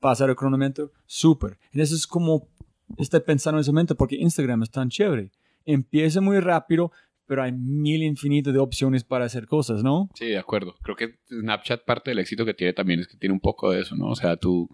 pasar 0.00 0.30
el 0.30 0.36
cronómetro, 0.36 0.92
súper. 1.06 1.58
Eso 1.72 1.94
es 1.94 2.06
como 2.06 2.48
estoy 2.96 3.20
pensando 3.20 3.58
en 3.58 3.62
ese 3.62 3.70
momento 3.70 3.94
porque 3.94 4.16
Instagram 4.16 4.62
es 4.62 4.70
tan 4.70 4.88
chévere. 4.88 5.30
Empieza 5.64 6.20
muy 6.20 6.40
rápido, 6.40 6.90
pero 7.26 7.42
hay 7.42 7.52
mil 7.52 8.02
infinitos 8.02 8.52
de 8.52 8.58
opciones 8.58 9.04
para 9.04 9.26
hacer 9.26 9.46
cosas, 9.46 9.82
¿no? 9.82 10.08
Sí, 10.14 10.26
de 10.26 10.38
acuerdo. 10.38 10.74
Creo 10.82 10.96
que 10.96 11.18
Snapchat 11.28 11.84
parte 11.84 12.10
del 12.10 12.18
éxito 12.18 12.44
que 12.44 12.54
tiene 12.54 12.72
también 12.72 13.00
es 13.00 13.08
que 13.08 13.18
tiene 13.18 13.34
un 13.34 13.40
poco 13.40 13.70
de 13.70 13.82
eso, 13.82 13.94
¿no? 13.94 14.08
O 14.08 14.16
sea, 14.16 14.36
tú 14.36 14.68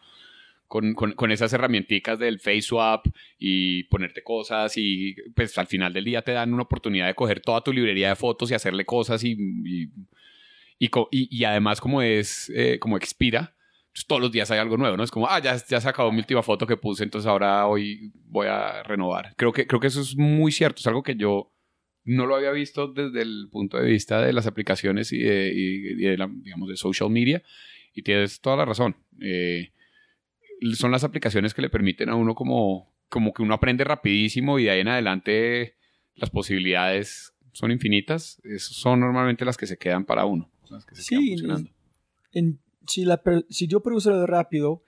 con, 0.67 0.95
con, 0.95 1.31
esas 1.31 1.53
herramientas 1.53 2.19
del 2.19 2.41
face 2.41 2.63
swap 2.63 3.07
y 3.39 3.85
ponerte 3.85 4.23
cosas 4.23 4.77
y 4.77 5.15
pues 5.35 5.57
al 5.59 5.67
final 5.67 5.93
del 5.93 6.05
día 6.05 6.23
te 6.23 6.33
dan 6.33 6.53
una 6.53 6.65
oportunidad 6.65 7.07
de 7.07 7.15
coger 7.15 7.41
toda 7.41 7.63
tu 7.63 7.73
librería 7.73 8.09
de 8.09 8.17
fotos 8.17 8.51
y 8.51 8.55
hacerle 8.55 8.85
cosas 8.85 9.23
y, 9.25 9.37
y, 10.79 10.91
y, 11.11 11.45
además 11.45 11.81
como 11.81 12.03
es, 12.03 12.51
eh, 12.55 12.79
como 12.79 12.97
expira, 12.97 13.55
pues, 13.93 14.07
todos 14.07 14.21
los 14.21 14.33
días 14.33 14.51
hay 14.51 14.59
algo 14.59 14.77
nuevo, 14.77 14.97
¿no? 14.97 15.05
Es 15.05 15.11
como, 15.11 15.29
ah, 15.29 15.41
ya, 15.41 15.57
ya 15.69 15.81
se 15.81 15.89
acabó 15.89 16.11
mi 16.11 16.19
última 16.19 16.43
foto 16.43 16.67
que 16.67 16.77
puse, 16.77 17.05
entonces 17.05 17.29
ahora 17.29 17.67
hoy 17.67 18.13
voy 18.27 18.49
a 18.49 18.83
renovar. 18.83 19.35
Creo 19.37 19.53
que, 19.53 19.67
creo 19.67 19.81
que 19.81 19.87
eso 19.87 20.01
es 20.01 20.17
muy 20.17 20.51
cierto, 20.51 20.81
es 20.81 20.87
algo 20.89 21.03
que 21.03 21.15
yo 21.15 21.53
no 22.05 22.27
lo 22.27 22.37
había 22.37 22.51
visto 22.51 22.89
desde 22.89 23.23
el 23.23 23.49
punto 23.51 23.79
de 23.79 23.89
vista 23.89 24.21
de 24.21 24.33
las 24.33 24.47
aplicaciones 24.47 25.13
y 25.13 25.19
de, 25.19 25.53
y 25.55 26.17
la, 26.17 26.29
digamos, 26.29 26.69
de 26.69 26.77
social 26.77 27.09
media. 27.11 27.43
Y 27.95 28.03
tienes 28.03 28.41
toda 28.41 28.57
la 28.57 28.65
razón. 28.65 28.97
Eh, 29.21 29.71
son 30.75 30.91
las 30.91 31.05
aplicaciones 31.05 31.55
que 31.55 31.63
le 31.63 31.71
permiten 31.71 32.09
a 32.09 32.15
uno 32.15 32.35
como, 32.35 32.93
como 33.09 33.33
que 33.33 33.43
uno 33.43 33.55
aprende 33.55 33.85
rapidísimo 33.85 34.59
y 34.59 34.65
de 34.65 34.71
ahí 34.71 34.81
en 34.81 34.89
adelante 34.89 35.77
las 36.15 36.31
posibilidades 36.31 37.35
son 37.53 37.71
infinitas. 37.71 38.41
son 38.59 39.01
normalmente 39.01 39.45
las 39.45 39.57
que 39.57 39.67
se 39.67 39.77
quedan 39.77 40.05
para 40.05 40.25
uno. 40.27 40.51
Las 40.71 40.85
que 40.85 40.95
se 40.95 41.03
sí, 41.03 41.37
si, 42.87 43.05
la, 43.05 43.23
si 43.49 43.67
yo 43.67 43.81
puedo 43.81 43.97
usarlo 43.97 44.27
rápido, 44.27 44.83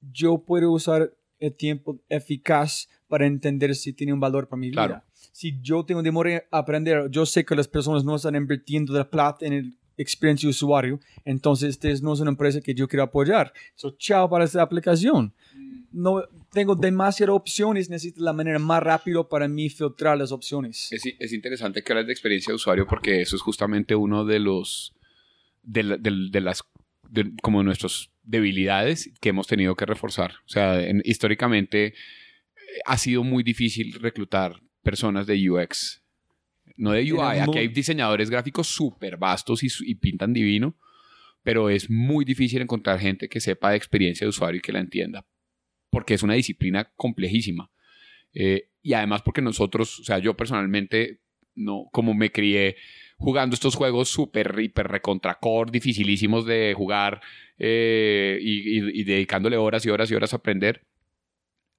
yo 0.00 0.44
puedo 0.44 0.70
usar 0.70 1.12
el 1.38 1.54
tiempo 1.54 2.00
eficaz 2.08 2.88
para 3.08 3.26
entender 3.26 3.74
si 3.74 3.92
tiene 3.92 4.12
un 4.12 4.20
valor 4.20 4.48
para 4.48 4.60
mi 4.60 4.70
vida. 4.70 5.04
Si 5.32 5.60
yo 5.60 5.84
tengo 5.84 6.02
demora 6.02 6.44
a 6.50 6.58
aprender, 6.58 7.08
yo 7.10 7.24
sé 7.26 7.44
que 7.44 7.54
las 7.54 7.68
personas 7.68 8.04
no 8.04 8.16
están 8.16 8.36
invirtiendo 8.36 8.92
de 8.92 9.04
plata 9.04 9.46
en 9.46 9.52
el 9.52 9.77
experiencia 9.98 10.46
de 10.46 10.50
usuario, 10.50 11.00
entonces 11.24 11.70
esta 11.70 11.88
no 12.02 12.14
es 12.14 12.20
una 12.20 12.30
empresa 12.30 12.60
que 12.60 12.74
yo 12.74 12.88
quiero 12.88 13.02
apoyar. 13.02 13.52
So, 13.74 13.90
chao 13.98 14.30
para 14.30 14.44
esta 14.44 14.62
aplicación. 14.62 15.34
No 15.92 16.22
tengo 16.52 16.74
demasiadas 16.74 17.34
opciones, 17.34 17.90
necesito 17.90 18.22
la 18.22 18.32
manera 18.32 18.58
más 18.58 18.82
rápida 18.82 19.28
para 19.28 19.48
mí 19.48 19.68
filtrar 19.68 20.16
las 20.16 20.32
opciones. 20.32 20.90
Es, 20.92 21.02
es 21.18 21.32
interesante 21.32 21.82
que 21.82 21.92
hables 21.92 22.06
de 22.06 22.12
experiencia 22.12 22.52
de 22.52 22.56
usuario 22.56 22.86
porque 22.86 23.20
eso 23.20 23.36
es 23.36 23.42
justamente 23.42 23.94
uno 23.94 24.24
de 24.24 24.38
los 24.38 24.94
de, 25.62 25.98
de 25.98 26.40
las 26.40 26.62
como 27.42 27.62
nuestras 27.62 28.10
debilidades 28.22 29.10
que 29.20 29.30
hemos 29.30 29.46
tenido 29.46 29.74
que 29.74 29.86
reforzar. 29.86 30.32
O 30.46 30.48
sea, 30.48 30.80
históricamente 31.04 31.86
eh, 31.86 31.94
ha 32.84 32.98
sido 32.98 33.24
muy 33.24 33.42
difícil 33.42 33.94
reclutar 33.94 34.60
personas 34.82 35.26
de 35.26 35.50
UX. 35.50 36.02
No 36.78 36.92
de 36.92 37.12
UI, 37.12 37.38
aquí 37.40 37.58
hay 37.58 37.68
diseñadores 37.68 38.30
gráficos 38.30 38.68
súper 38.68 39.16
vastos 39.16 39.62
y, 39.62 39.94
pintan 39.96 40.32
divino, 40.32 40.76
pero 41.42 41.70
es 41.70 41.90
muy 41.90 42.24
difícil 42.24 42.62
encontrar 42.62 43.00
gente 43.00 43.28
que 43.28 43.40
sepa 43.40 43.70
de 43.70 43.76
experiencia 43.76 44.24
de 44.24 44.28
usuario 44.28 44.58
y 44.58 44.62
que 44.62 44.72
la 44.72 44.78
entienda, 44.78 45.26
porque 45.90 46.14
es 46.14 46.22
una 46.22 46.34
disciplina 46.34 46.92
complejísima. 46.94 47.70
Eh, 48.32 48.70
y 48.80 48.92
además 48.92 49.22
porque 49.22 49.42
nosotros, 49.42 49.98
o 49.98 50.04
sea, 50.04 50.20
yo 50.20 50.36
personalmente, 50.36 51.20
no, 51.56 51.88
como 51.90 52.14
me 52.14 52.30
crié 52.30 52.76
jugando 53.16 53.54
estos 53.54 53.74
juegos 53.74 54.08
súper, 54.08 54.54
hiper, 54.58 54.86
recontra 54.86 55.38
core, 55.40 55.72
dificilísimos 55.72 56.46
de 56.46 56.74
jugar 56.76 57.20
eh, 57.58 58.38
y, 58.40 59.02
dedicándole 59.02 59.56
horas 59.56 59.84
y 59.84 59.90
horas 59.90 60.10
y 60.10 60.14
horas 60.14 60.32
a 60.32 60.36
aprender. 60.36 60.86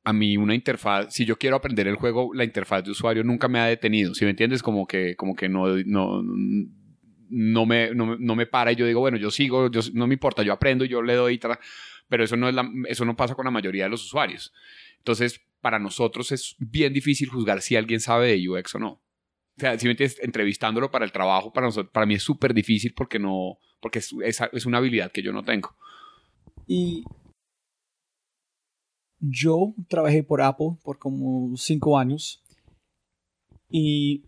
A 0.03 0.13
mí 0.13 0.37
una 0.37 0.55
interfaz, 0.55 1.13
si 1.13 1.25
yo 1.25 1.37
quiero 1.37 1.57
aprender 1.57 1.87
el 1.87 1.95
juego, 1.95 2.33
la 2.33 2.43
interfaz 2.43 2.83
de 2.83 2.91
usuario 2.91 3.23
nunca 3.23 3.47
me 3.47 3.59
ha 3.59 3.65
detenido. 3.65 4.13
Si 4.15 4.25
me 4.25 4.31
entiendes, 4.31 4.63
como 4.63 4.87
que, 4.87 5.15
como 5.15 5.35
que 5.35 5.49
no, 5.49 5.67
no, 5.85 6.23
no, 7.29 7.65
me, 7.65 7.93
no, 7.93 8.35
me 8.35 8.45
para 8.45 8.71
y 8.71 8.75
yo 8.75 8.85
digo, 8.85 9.01
bueno, 9.01 9.17
yo 9.17 9.29
sigo, 9.29 9.69
yo, 9.69 9.81
no 9.93 10.07
me 10.07 10.13
importa, 10.13 10.41
yo 10.41 10.53
aprendo, 10.53 10.85
yo 10.85 11.01
le 11.01 11.15
doy, 11.15 11.39
pero 12.07 12.23
eso 12.23 12.37
no, 12.37 12.49
es 12.49 12.55
eso 12.87 13.05
no 13.05 13.15
pasa 13.15 13.35
con 13.35 13.45
la 13.45 13.51
mayoría 13.51 13.83
de 13.83 13.89
los 13.89 14.05
usuarios. 14.05 14.53
Entonces, 14.97 15.41
para 15.61 15.79
nosotros 15.79 16.31
es 16.31 16.55
bien 16.59 16.93
difícil 16.93 17.29
juzgar 17.29 17.61
si 17.61 17.75
alguien 17.75 17.99
sabe 17.99 18.29
de 18.29 18.49
UX 18.49 18.75
o 18.75 18.79
no 18.79 19.01
o 19.59 19.61
sea, 19.61 19.77
si 19.77 19.89
entrevistándolo 20.21 20.89
para 20.89 21.03
el 21.03 21.11
trabajo, 21.11 21.51
para, 21.51 21.67
nosotros, 21.67 21.91
para 21.91 22.05
mí 22.05 22.13
es 22.13 22.23
súper 22.23 22.53
difícil 22.53 22.93
porque, 22.93 23.19
no, 23.19 23.57
porque 23.81 23.99
es, 23.99 24.13
es, 24.23 24.65
una 24.65 24.77
habilidad 24.77 25.11
que 25.11 25.21
yo 25.21 25.33
no 25.33 25.43
tengo. 25.43 25.75
Y 26.65 27.03
yo 29.19 29.73
trabajé 29.87 30.23
por 30.23 30.41
Apple 30.41 30.77
por 30.83 30.97
como 30.97 31.55
cinco 31.57 31.97
años 31.97 32.41
y 33.69 34.23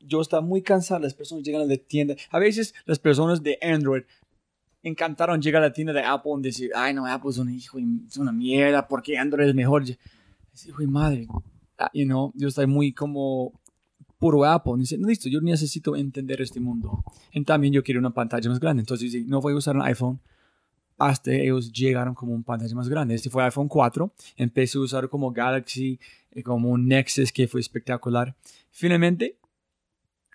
yo 0.00 0.20
estaba 0.20 0.42
muy 0.42 0.62
cansado. 0.62 1.00
Las 1.00 1.14
personas 1.14 1.44
llegan 1.44 1.62
a 1.62 1.66
la 1.66 1.76
tienda. 1.76 2.16
A 2.30 2.38
veces 2.38 2.74
las 2.86 2.98
personas 2.98 3.42
de 3.42 3.58
Android 3.62 4.02
encantaron 4.82 5.42
llegar 5.42 5.62
a 5.62 5.66
la 5.66 5.72
tienda 5.72 5.92
de 5.92 6.02
Apple 6.02 6.32
y 6.38 6.42
decir, 6.42 6.70
ay 6.74 6.94
no, 6.94 7.06
Apple 7.06 7.30
es 7.30 7.38
un 7.38 7.50
hijo, 7.50 7.78
es 7.78 8.16
una 8.16 8.32
mierda, 8.32 8.88
porque 8.88 9.18
Android 9.18 9.48
es 9.48 9.54
mejor. 9.54 9.84
Hijo 10.66 10.82
y 10.82 10.86
madre. 10.86 11.26
Ah, 11.78 11.90
you 11.94 12.04
know, 12.04 12.32
yo 12.34 12.48
estoy 12.48 12.66
muy 12.66 12.92
como 12.92 13.52
puro 14.18 14.44
Apple. 14.44 14.74
Dice, 14.78 14.98
listo, 14.98 15.28
yo 15.28 15.40
necesito 15.40 15.96
entender 15.96 16.40
este 16.40 16.60
mundo. 16.60 17.04
Y 17.32 17.42
también 17.44 17.72
yo 17.72 17.82
quiero 17.82 18.00
una 18.00 18.10
pantalla 18.10 18.48
más 18.48 18.60
grande. 18.60 18.82
Entonces 18.82 19.26
no 19.26 19.40
voy 19.40 19.52
a 19.52 19.56
usar 19.56 19.76
un 19.76 19.82
iPhone 19.82 20.20
hasta 21.00 21.32
ellos 21.32 21.72
llegaron 21.72 22.14
como 22.14 22.32
un 22.32 22.44
pantalla 22.44 22.74
más 22.74 22.88
grande. 22.88 23.14
Este 23.14 23.30
fue 23.30 23.42
iPhone 23.42 23.68
4. 23.68 24.12
Empecé 24.36 24.78
a 24.78 24.82
usar 24.82 25.08
como 25.08 25.32
Galaxy, 25.32 25.98
eh, 26.30 26.42
como 26.42 26.70
un 26.70 26.86
Nexus 26.86 27.32
que 27.32 27.48
fue 27.48 27.60
espectacular. 27.60 28.36
Finalmente, 28.70 29.36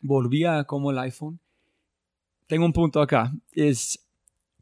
volví 0.02 0.44
a 0.44 0.64
como 0.64 0.92
el 0.92 0.98
iPhone. 1.00 1.40
Tengo 2.48 2.66
un 2.66 2.74
punto 2.74 3.02
acá. 3.02 3.34
Es 3.54 4.00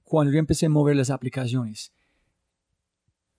cuando 0.04 0.32
yo 0.32 0.39
empecé 0.39 0.66
a 0.68 0.70
mover 0.70 0.96
las 0.96 1.10
aplicaciones. 1.10 1.92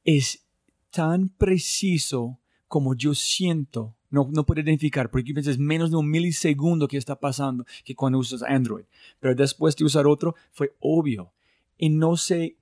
Es 0.03 0.45
tan 0.91 1.29
preciso 1.29 2.39
como 2.67 2.95
yo 2.95 3.15
siento 3.15 3.95
no, 4.15 4.29
no 4.31 4.47
puede 4.47 4.61
identificar, 4.61 5.11
porque 5.11 5.35
es 5.37 5.59
menos 5.59 5.91
de 5.91 5.97
un 5.97 6.09
milisegundo 6.09 6.87
que 6.87 6.97
está 6.97 7.19
pasando 7.19 7.67
que 7.85 7.97
cuando 7.97 8.19
usas 8.19 8.45
Android. 8.45 8.85
Pero 9.19 9.35
después 9.35 9.75
de 9.75 9.85
usar 9.85 10.07
otro, 10.07 10.37
fue 10.53 10.73
obvio. 10.79 11.33
Y 11.77 11.91
no 11.91 12.17
sé, 12.17 12.57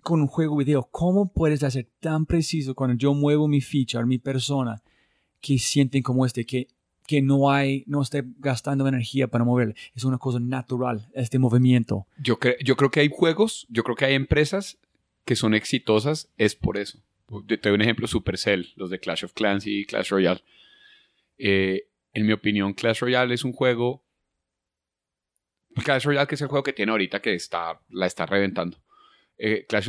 con 0.00 0.20
un 0.20 0.26
juego 0.26 0.56
video, 0.56 0.88
¿cómo 0.90 1.32
puedes 1.32 1.62
hacer 1.62 1.88
tan 2.00 2.26
preciso 2.26 2.74
cuando 2.74 2.96
yo 2.96 3.14
muevo 3.14 3.48
mi 3.48 3.60
feature, 3.60 4.06
mi 4.06 4.18
persona, 4.18 4.82
que 5.40 5.58
sienten 5.58 6.02
como 6.02 6.24
este, 6.24 6.44
que, 6.44 6.68
que 7.06 7.22
no 7.22 7.50
hay, 7.50 7.84
no 7.86 8.02
esté 8.02 8.24
gastando 8.38 8.86
energía 8.86 9.28
para 9.28 9.44
moverle? 9.44 9.74
Es 9.94 10.04
una 10.04 10.18
cosa 10.18 10.40
natural, 10.40 11.08
este 11.14 11.38
movimiento. 11.38 12.06
Yo, 12.18 12.38
yo 12.64 12.76
creo 12.76 12.90
que 12.90 13.00
hay 13.00 13.10
juegos, 13.12 13.66
yo 13.68 13.82
creo 13.84 13.96
que 13.96 14.04
hay 14.04 14.14
empresas 14.14 14.78
que 15.24 15.36
son 15.36 15.54
exitosas, 15.54 16.30
es 16.38 16.54
por 16.54 16.78
eso. 16.78 16.98
Te 17.46 17.58
doy 17.58 17.72
un 17.72 17.82
ejemplo, 17.82 18.06
Supercell, 18.06 18.72
los 18.76 18.88
de 18.88 18.98
Clash 18.98 19.24
of 19.24 19.34
Clans 19.34 19.66
y 19.66 19.84
Clash 19.84 20.10
Royale 20.10 20.42
eh, 21.38 21.86
en 22.12 22.26
mi 22.26 22.32
opinión, 22.32 22.74
Clash 22.74 23.00
Royale 23.00 23.34
es 23.34 23.44
un 23.44 23.52
juego. 23.52 24.02
Clash 25.84 26.04
Royale, 26.04 26.26
que 26.26 26.34
es 26.34 26.42
el 26.42 26.48
juego 26.48 26.62
que 26.62 26.72
tiene 26.72 26.92
ahorita 26.92 27.20
que 27.20 27.34
está, 27.34 27.80
la 27.90 28.06
está 28.06 28.26
reventando. 28.26 28.78
Eh, 29.36 29.66
Clash, 29.68 29.88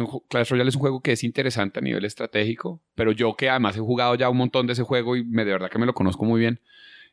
Royale 0.50 0.70
es 0.70 0.76
un 0.76 0.82
juego 0.82 1.02
que 1.02 1.14
es 1.14 1.24
interesante 1.24 1.80
a 1.80 1.82
nivel 1.82 2.06
estratégico, 2.06 2.84
pero 2.94 3.12
yo 3.12 3.36
que 3.36 3.50
además 3.50 3.76
he 3.76 3.80
jugado 3.80 4.16
ya 4.16 4.30
un 4.30 4.38
montón 4.38 4.68
de 4.68 4.74
ese 4.74 4.84
juego 4.84 5.16
y 5.16 5.24
me, 5.24 5.44
de 5.44 5.52
verdad 5.52 5.72
que 5.72 5.80
me 5.80 5.88
lo 5.88 5.94
conozco 5.94 6.24
muy 6.26 6.40
bien, 6.40 6.60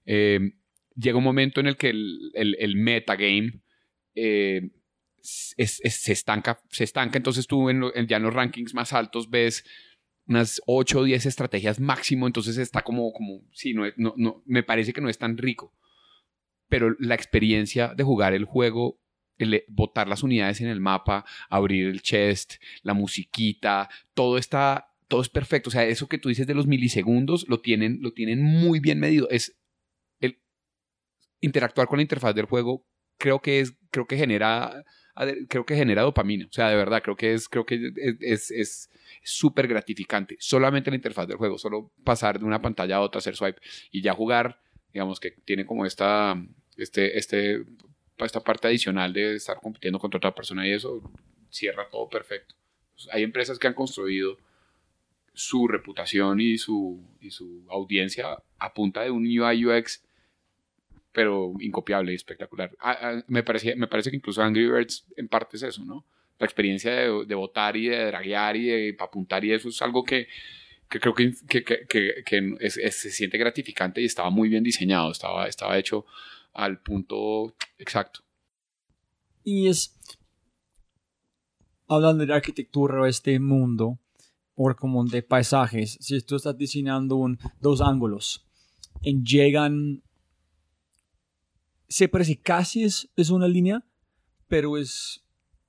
eh, 0.05 0.53
llega 0.95 1.17
un 1.17 1.25
momento 1.25 1.61
en 1.61 1.67
el 1.67 1.77
que 1.77 1.91
el, 1.91 2.33
el, 2.35 2.77
metagame 2.77 3.61
se, 5.23 6.13
estanca, 6.13 6.61
se 6.71 6.85
estanca, 6.85 7.17
entonces 7.17 7.47
tú 7.47 7.71
en, 7.71 7.83
ya 8.07 8.19
en 8.19 8.23
los 8.23 8.35
rankings 8.35 8.75
más 8.75 8.93
altos 8.93 9.31
ves 9.31 9.65
unas 10.29 10.61
8 10.67 10.99
o 10.99 11.05
10 11.05 11.27
estrategias 11.27 11.81
máximo, 11.81 12.27
entonces 12.27 12.59
está 12.59 12.83
como, 12.83 13.13
como 13.13 13.43
sí, 13.53 13.73
no, 13.73 13.85
no, 13.97 14.15
no, 14.17 14.43
me 14.45 14.63
parece 14.63 14.93
que 14.93 15.01
no 15.01 15.09
es 15.09 15.19
tan 15.19 15.39
rico. 15.39 15.73
Pero 16.69 16.95
la 16.99 17.15
experiencia 17.15 17.95
de 17.95 18.05
jugar 18.05 18.35
el 18.35 18.45
juego, 18.45 19.01
el, 19.39 19.65
botar 19.69 20.09
las 20.09 20.23
unidades 20.23 20.61
en 20.61 20.69
el 20.69 20.81
mapa, 20.81 21.25
abrir 21.49 21.87
el 21.87 22.03
chest, 22.03 22.55
la 22.83 22.95
musiquita, 22.95 23.89
todo 24.15 24.39
está, 24.39 24.89
todo 25.09 25.21
es 25.21 25.29
perfecto. 25.29 25.69
O 25.69 25.73
sea, 25.73 25.85
eso 25.85 26.09
que 26.09 26.19
tú 26.19 26.29
dices 26.29 26.47
de 26.47 26.55
los 26.55 26.67
milisegundos 26.67 27.47
lo 27.49 27.61
tienen, 27.61 27.99
lo 28.03 28.13
tienen 28.13 28.43
muy 28.43 28.81
bien 28.81 28.99
medido. 28.99 29.29
Es 29.31 29.57
el 30.21 30.41
interactuar 31.41 31.87
con 31.87 31.99
la 31.99 32.03
interfaz 32.03 32.35
del 32.35 32.47
juego, 32.47 32.87
creo 33.19 33.41
que 33.41 33.61
es, 33.61 33.77
creo 33.91 34.07
que 34.07 34.17
genera, 34.17 34.85
creo 35.49 35.65
que 35.65 35.77
genera 35.77 36.03
dopamina. 36.03 36.47
O 36.47 36.53
sea, 36.53 36.69
de 36.69 36.77
verdad, 36.77 37.03
creo 37.03 37.17
que 37.17 37.35
es, 37.35 37.49
creo 37.49 37.65
que 37.65 37.93
es, 38.21 38.51
es 38.51 38.91
súper 39.23 39.69
gratificante. 39.69 40.37
Solamente 40.41 40.91
la 40.91 40.97
interfaz 40.97 41.29
del 41.29 41.37
juego, 41.37 41.59
solo 41.59 41.93
pasar 42.05 42.39
de 42.39 42.45
una 42.45 42.63
pantalla 42.63 42.97
a 42.97 43.01
otra, 43.01 43.19
hacer 43.19 43.37
swipe 43.37 43.61
y 43.91 44.03
ya 44.03 44.15
jugar, 44.15 44.61
digamos 44.97 45.21
que 45.21 45.33
tiene 45.45 45.67
como 45.67 45.85
esta, 45.85 46.43
este, 46.79 47.19
este, 47.19 47.67
esta 48.17 48.41
parte 48.41 48.69
adicional 48.69 49.13
de 49.13 49.35
estar 49.35 49.59
compitiendo 49.61 49.99
contra 49.99 50.17
otra 50.17 50.35
persona 50.35 50.67
y 50.67 50.73
eso 50.73 51.03
cierra 51.51 51.87
todo 51.91 52.09
perfecto. 52.09 52.55
Pues, 52.95 53.07
hay 53.13 53.23
empresas 53.23 53.59
que 53.59 53.67
han 53.67 53.75
construido 53.75 54.39
su 55.35 55.69
reputación 55.69 56.41
y 56.41 56.57
su, 56.57 57.07
y 57.21 57.31
su 57.31 57.67
audiencia 57.69 58.39
a 58.59 58.73
punta 58.73 59.03
de 59.03 59.11
un 59.11 59.27
UI 59.27 59.67
UX 59.67 60.03
pero 61.13 61.53
incopiable 61.61 62.13
y 62.13 62.15
espectacular. 62.15 62.75
Ah, 62.81 62.99
ah, 63.03 63.23
me, 63.27 63.43
parece, 63.43 63.77
me 63.77 63.89
parece 63.89 64.09
que 64.09 64.17
incluso 64.17 64.43
Angry 64.43 64.67
Birds 64.67 65.07
en 65.19 65.29
parte 65.29 65.59
es 65.59 65.63
eso, 65.63 65.85
¿no? 65.85 66.07
la 66.39 66.47
experiencia 66.47 66.91
de, 66.91 67.27
de 67.27 67.35
votar 67.35 67.77
y 67.77 67.89
de 67.89 68.07
draguear 68.07 68.57
y 68.57 68.67
de 68.67 68.97
apuntar 68.99 69.45
y 69.45 69.53
eso 69.53 69.69
es 69.69 69.83
algo 69.83 70.05
que, 70.05 70.27
que 70.89 71.01
creo 71.01 71.15
que, 71.15 71.35
que, 71.49 71.65
que, 71.65 72.23
que 72.25 72.71
se 72.71 73.11
siente 73.11 73.39
gratificante 73.39 74.01
y 74.01 74.05
estaba 74.05 74.31
muy 74.31 74.49
bien 74.49 74.63
diseñado, 74.63 75.11
estaba, 75.11 75.49
estaba 75.49 75.79
hecho 75.79 76.05
al 76.53 76.81
punto 76.81 77.55
exacto. 77.79 78.21
Y 79.43 79.69
es, 79.69 79.97
hablando 81.89 82.25
de 82.25 82.35
arquitectura 82.35 83.01
o 83.01 83.07
este 83.07 83.39
mundo, 83.39 83.99
o 84.55 84.75
como 84.75 85.05
de 85.05 85.23
paisajes, 85.23 85.99
si 86.01 86.21
tú 86.23 86.37
estás 86.37 86.57
diseñando 86.57 87.17
un, 87.17 87.39
dos 87.61 87.81
ángulos 87.81 88.47
y 89.03 89.23
llegan 89.23 90.03
se 91.89 92.09
parece 92.09 92.37
casi 92.37 92.85
es, 92.85 93.09
es 93.17 93.31
una 93.31 93.47
línea, 93.49 93.85
pero 94.49 94.77
es 94.77 95.23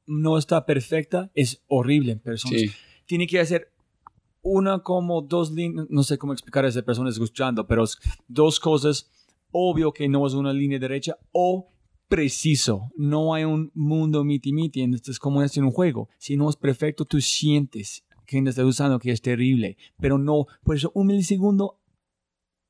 no 0.05 0.37
está 0.37 0.65
perfecta, 0.65 1.29
es 1.35 1.61
horrible 1.67 2.13
en 2.13 2.19
personas. 2.19 2.61
Sí. 2.61 2.71
Tiene 3.05 3.27
que 3.27 3.39
hacer 3.39 3.73
una 4.47 4.79
como 4.79 5.21
dos 5.21 5.51
líneas, 5.51 5.87
no 5.89 6.03
sé 6.03 6.17
cómo 6.17 6.33
explicar 6.33 6.65
a 6.65 6.69
esa 6.69 6.81
persona 6.81 7.09
escuchando, 7.09 7.67
pero 7.67 7.83
dos 8.27 8.59
cosas, 8.59 9.11
obvio 9.51 9.91
que 9.91 10.07
no 10.07 10.25
es 10.25 10.33
una 10.33 10.53
línea 10.53 10.79
derecha 10.79 11.17
o 11.31 11.69
preciso. 12.07 12.89
No 12.95 13.33
hay 13.33 13.43
un 13.43 13.71
mundo 13.73 14.23
miti-miti, 14.23 14.81
entonces 14.81 15.09
es 15.09 15.19
como 15.19 15.43
es 15.43 15.57
en 15.57 15.65
un 15.65 15.71
juego. 15.71 16.09
Si 16.17 16.37
no 16.37 16.49
es 16.49 16.55
perfecto, 16.55 17.03
tú 17.03 17.19
sientes 17.19 18.05
que 18.25 18.39
estás 18.39 18.65
usando 18.65 18.99
que 18.99 19.11
es 19.11 19.21
terrible, 19.21 19.77
pero 19.99 20.17
no, 20.17 20.47
por 20.63 20.75
eso 20.75 20.91
un 20.93 21.07
milisegundo 21.07 21.79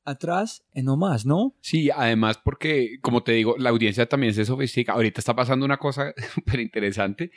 atrás 0.03 0.63
y 0.73 0.81
no 0.81 0.97
más, 0.97 1.25
¿no? 1.25 1.55
Sí, 1.61 1.89
además 1.91 2.39
porque, 2.43 2.99
como 3.01 3.23
te 3.23 3.33
digo, 3.33 3.55
la 3.57 3.69
audiencia 3.69 4.07
también 4.07 4.33
se 4.33 4.45
sofistica. 4.45 4.93
Ahorita 4.93 5.19
está 5.19 5.35
pasando 5.35 5.65
una 5.65 5.77
cosa 5.77 6.13
súper 6.33 6.59
interesante 6.59 7.31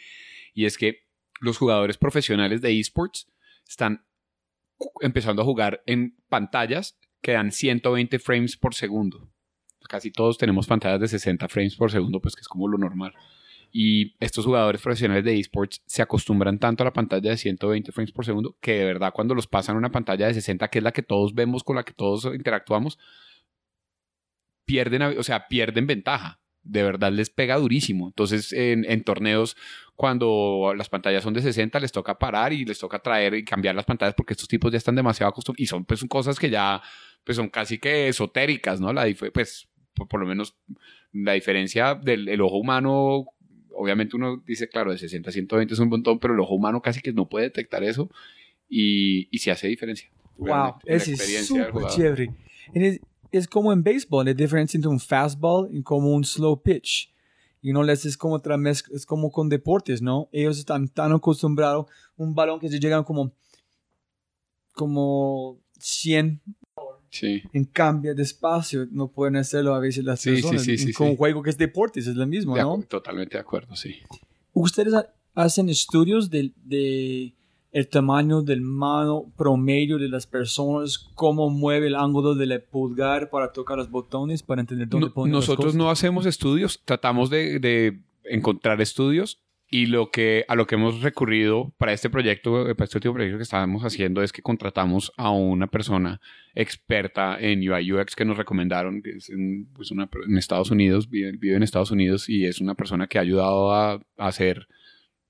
y 0.54 0.64
es 0.64 0.78
que 0.78 1.08
los 1.40 1.58
jugadores 1.58 1.98
profesionales 1.98 2.60
de 2.60 2.78
esports 2.78 3.30
están 3.68 4.04
empezando 5.00 5.42
a 5.42 5.44
jugar 5.44 5.82
en 5.86 6.16
pantallas 6.28 6.98
que 7.20 7.32
dan 7.32 7.52
120 7.52 8.18
frames 8.18 8.56
por 8.56 8.74
segundo. 8.74 9.30
Casi 9.88 10.10
todos 10.10 10.38
tenemos 10.38 10.66
pantallas 10.66 11.00
de 11.00 11.08
60 11.08 11.48
frames 11.48 11.76
por 11.76 11.90
segundo, 11.90 12.20
pues 12.20 12.34
que 12.34 12.40
es 12.40 12.48
como 12.48 12.68
lo 12.68 12.78
normal. 12.78 13.14
Y 13.72 14.16
estos 14.18 14.44
jugadores 14.44 14.80
profesionales 14.80 15.24
de 15.24 15.38
esports 15.38 15.82
se 15.86 16.02
acostumbran 16.02 16.58
tanto 16.58 16.82
a 16.82 16.86
la 16.86 16.92
pantalla 16.92 17.30
de 17.30 17.36
120 17.36 17.92
frames 17.92 18.12
por 18.12 18.24
segundo 18.24 18.56
que 18.60 18.72
de 18.72 18.84
verdad 18.84 19.12
cuando 19.14 19.34
los 19.34 19.46
pasan 19.46 19.76
a 19.76 19.78
una 19.78 19.92
pantalla 19.92 20.26
de 20.26 20.34
60, 20.34 20.68
que 20.68 20.78
es 20.78 20.84
la 20.84 20.92
que 20.92 21.02
todos 21.02 21.34
vemos, 21.34 21.62
con 21.62 21.76
la 21.76 21.84
que 21.84 21.92
todos 21.92 22.24
interactuamos, 22.34 22.98
pierden, 24.64 25.02
o 25.02 25.22
sea, 25.22 25.46
pierden 25.48 25.86
ventaja. 25.86 26.40
De 26.62 26.82
verdad 26.82 27.12
les 27.12 27.30
pega 27.30 27.56
durísimo. 27.56 28.08
Entonces, 28.08 28.52
en, 28.52 28.84
en 28.84 29.02
torneos, 29.02 29.56
cuando 29.96 30.72
las 30.76 30.88
pantallas 30.88 31.22
son 31.22 31.34
de 31.34 31.42
60, 31.42 31.80
les 31.80 31.92
toca 31.92 32.18
parar 32.18 32.52
y 32.52 32.64
les 32.64 32.78
toca 32.78 32.98
traer 32.98 33.34
y 33.34 33.44
cambiar 33.44 33.74
las 33.74 33.84
pantallas 33.84 34.14
porque 34.14 34.34
estos 34.34 34.48
tipos 34.48 34.70
ya 34.70 34.78
están 34.78 34.94
demasiado 34.94 35.30
acostumbrados. 35.30 35.62
Y 35.62 35.66
son 35.66 35.84
pues 35.84 36.04
cosas 36.04 36.38
que 36.38 36.50
ya 36.50 36.82
pues 37.24 37.36
son 37.36 37.48
casi 37.48 37.78
que 37.78 38.08
esotéricas, 38.08 38.80
¿no? 38.80 38.92
La, 38.92 39.06
pues, 39.32 39.68
por, 39.94 40.08
por 40.08 40.20
lo 40.20 40.26
menos 40.26 40.56
la 41.12 41.32
diferencia 41.32 41.94
del 41.94 42.28
el 42.28 42.40
ojo 42.40 42.56
humano 42.56 43.26
obviamente 43.80 44.16
uno 44.16 44.42
dice, 44.46 44.68
claro, 44.68 44.92
de 44.92 44.98
60 44.98 45.30
a 45.30 45.32
120 45.32 45.74
es 45.74 45.80
un 45.80 45.88
montón, 45.88 46.18
pero 46.18 46.34
el 46.34 46.40
ojo 46.40 46.54
humano 46.54 46.82
casi 46.82 47.00
que 47.00 47.12
no 47.12 47.28
puede 47.28 47.46
detectar 47.46 47.82
eso 47.82 48.10
y, 48.68 49.28
y 49.30 49.38
se 49.38 49.50
hace 49.50 49.68
diferencia. 49.68 50.10
Wow, 50.36 50.76
es 50.84 51.04
súper 51.46 51.86
chévere. 51.88 52.30
Es, 53.32 53.46
como 53.48 53.72
en 53.72 53.82
béisbol, 53.82 54.26
la 54.26 54.34
diferencia 54.34 54.76
entre 54.78 54.90
un 54.90 55.00
fastball 55.00 55.68
y 55.72 55.82
como 55.82 56.12
un 56.12 56.24
slow 56.24 56.62
pitch. 56.62 57.12
Y 57.62 57.72
no 57.72 57.82
les 57.82 58.06
es 58.06 58.16
como 58.16 58.34
otra 58.34 58.56
mezcla, 58.56 58.96
es 58.96 59.04
como 59.04 59.30
con 59.30 59.48
deportes, 59.48 60.00
¿no? 60.00 60.28
Ellos 60.32 60.58
están 60.58 60.88
tan 60.88 61.12
acostumbrados 61.12 61.86
un 62.16 62.34
balón 62.34 62.58
que 62.58 62.68
se 62.68 62.80
llegan 62.80 63.04
como 63.04 63.32
como 64.72 65.58
100 65.78 66.40
Sí. 67.10 67.42
En 67.52 67.64
cambio 67.64 68.14
de 68.14 68.22
espacio, 68.22 68.86
no 68.90 69.08
pueden 69.08 69.36
hacerlo 69.36 69.74
a 69.74 69.80
veces 69.80 70.04
las 70.04 70.20
sí, 70.20 70.30
personas. 70.30 70.62
Sí, 70.62 70.78
sí, 70.78 70.92
con 70.92 71.08
un 71.08 71.16
juego 71.16 71.42
que 71.42 71.50
es 71.50 71.58
deportes, 71.58 72.06
es 72.06 72.14
lo 72.14 72.26
mismo, 72.26 72.54
de 72.54 72.62
¿no? 72.62 72.82
Totalmente 72.88 73.36
de 73.36 73.40
acuerdo, 73.40 73.74
sí. 73.74 73.96
¿Ustedes 74.52 74.94
hacen 75.34 75.68
estudios 75.68 76.30
de, 76.30 76.52
de, 76.64 77.34
el 77.72 77.88
tamaño 77.88 78.42
del 78.42 78.62
mano 78.62 79.26
promedio 79.36 79.98
de 79.98 80.08
las 80.08 80.26
personas, 80.26 80.98
cómo 81.14 81.50
mueve 81.50 81.86
el 81.86 81.94
ángulo 81.94 82.34
del 82.34 82.60
pulgar 82.62 83.30
para 83.30 83.52
tocar 83.52 83.78
los 83.78 83.90
botones, 83.90 84.42
para 84.42 84.60
entender 84.60 84.88
dónde 84.88 85.10
no, 85.14 85.26
Nosotros 85.26 85.48
las 85.48 85.64
cosas? 85.66 85.74
no 85.76 85.90
hacemos 85.90 86.26
estudios, 86.26 86.80
tratamos 86.84 87.30
de, 87.30 87.60
de 87.60 88.00
encontrar 88.24 88.80
estudios 88.80 89.40
y 89.72 89.86
lo 89.86 90.10
que, 90.10 90.44
a 90.48 90.56
lo 90.56 90.66
que 90.66 90.74
hemos 90.74 91.00
recurrido 91.00 91.72
para 91.78 91.92
este 91.92 92.10
proyecto, 92.10 92.64
para 92.74 92.84
este 92.84 92.98
último 92.98 93.14
proyecto 93.14 93.38
que 93.38 93.44
estábamos 93.44 93.84
haciendo, 93.84 94.20
es 94.20 94.32
que 94.32 94.42
contratamos 94.42 95.12
a 95.16 95.30
una 95.30 95.68
persona 95.68 96.20
experta 96.56 97.38
en 97.38 97.60
UI 97.60 97.92
UX 97.92 98.16
que 98.16 98.24
nos 98.24 98.36
recomendaron, 98.36 99.00
que 99.00 99.10
es 99.10 99.30
en, 99.30 99.66
pues 99.72 99.92
una, 99.92 100.10
en 100.26 100.36
Estados 100.36 100.72
Unidos, 100.72 101.08
vive, 101.08 101.36
vive, 101.38 101.54
en 101.54 101.62
Estados 101.62 101.92
Unidos 101.92 102.28
y 102.28 102.46
es 102.46 102.60
una 102.60 102.74
persona 102.74 103.06
que 103.06 103.18
ha 103.18 103.20
ayudado 103.20 103.72
a, 103.72 103.92
a 103.92 104.00
hacer 104.16 104.66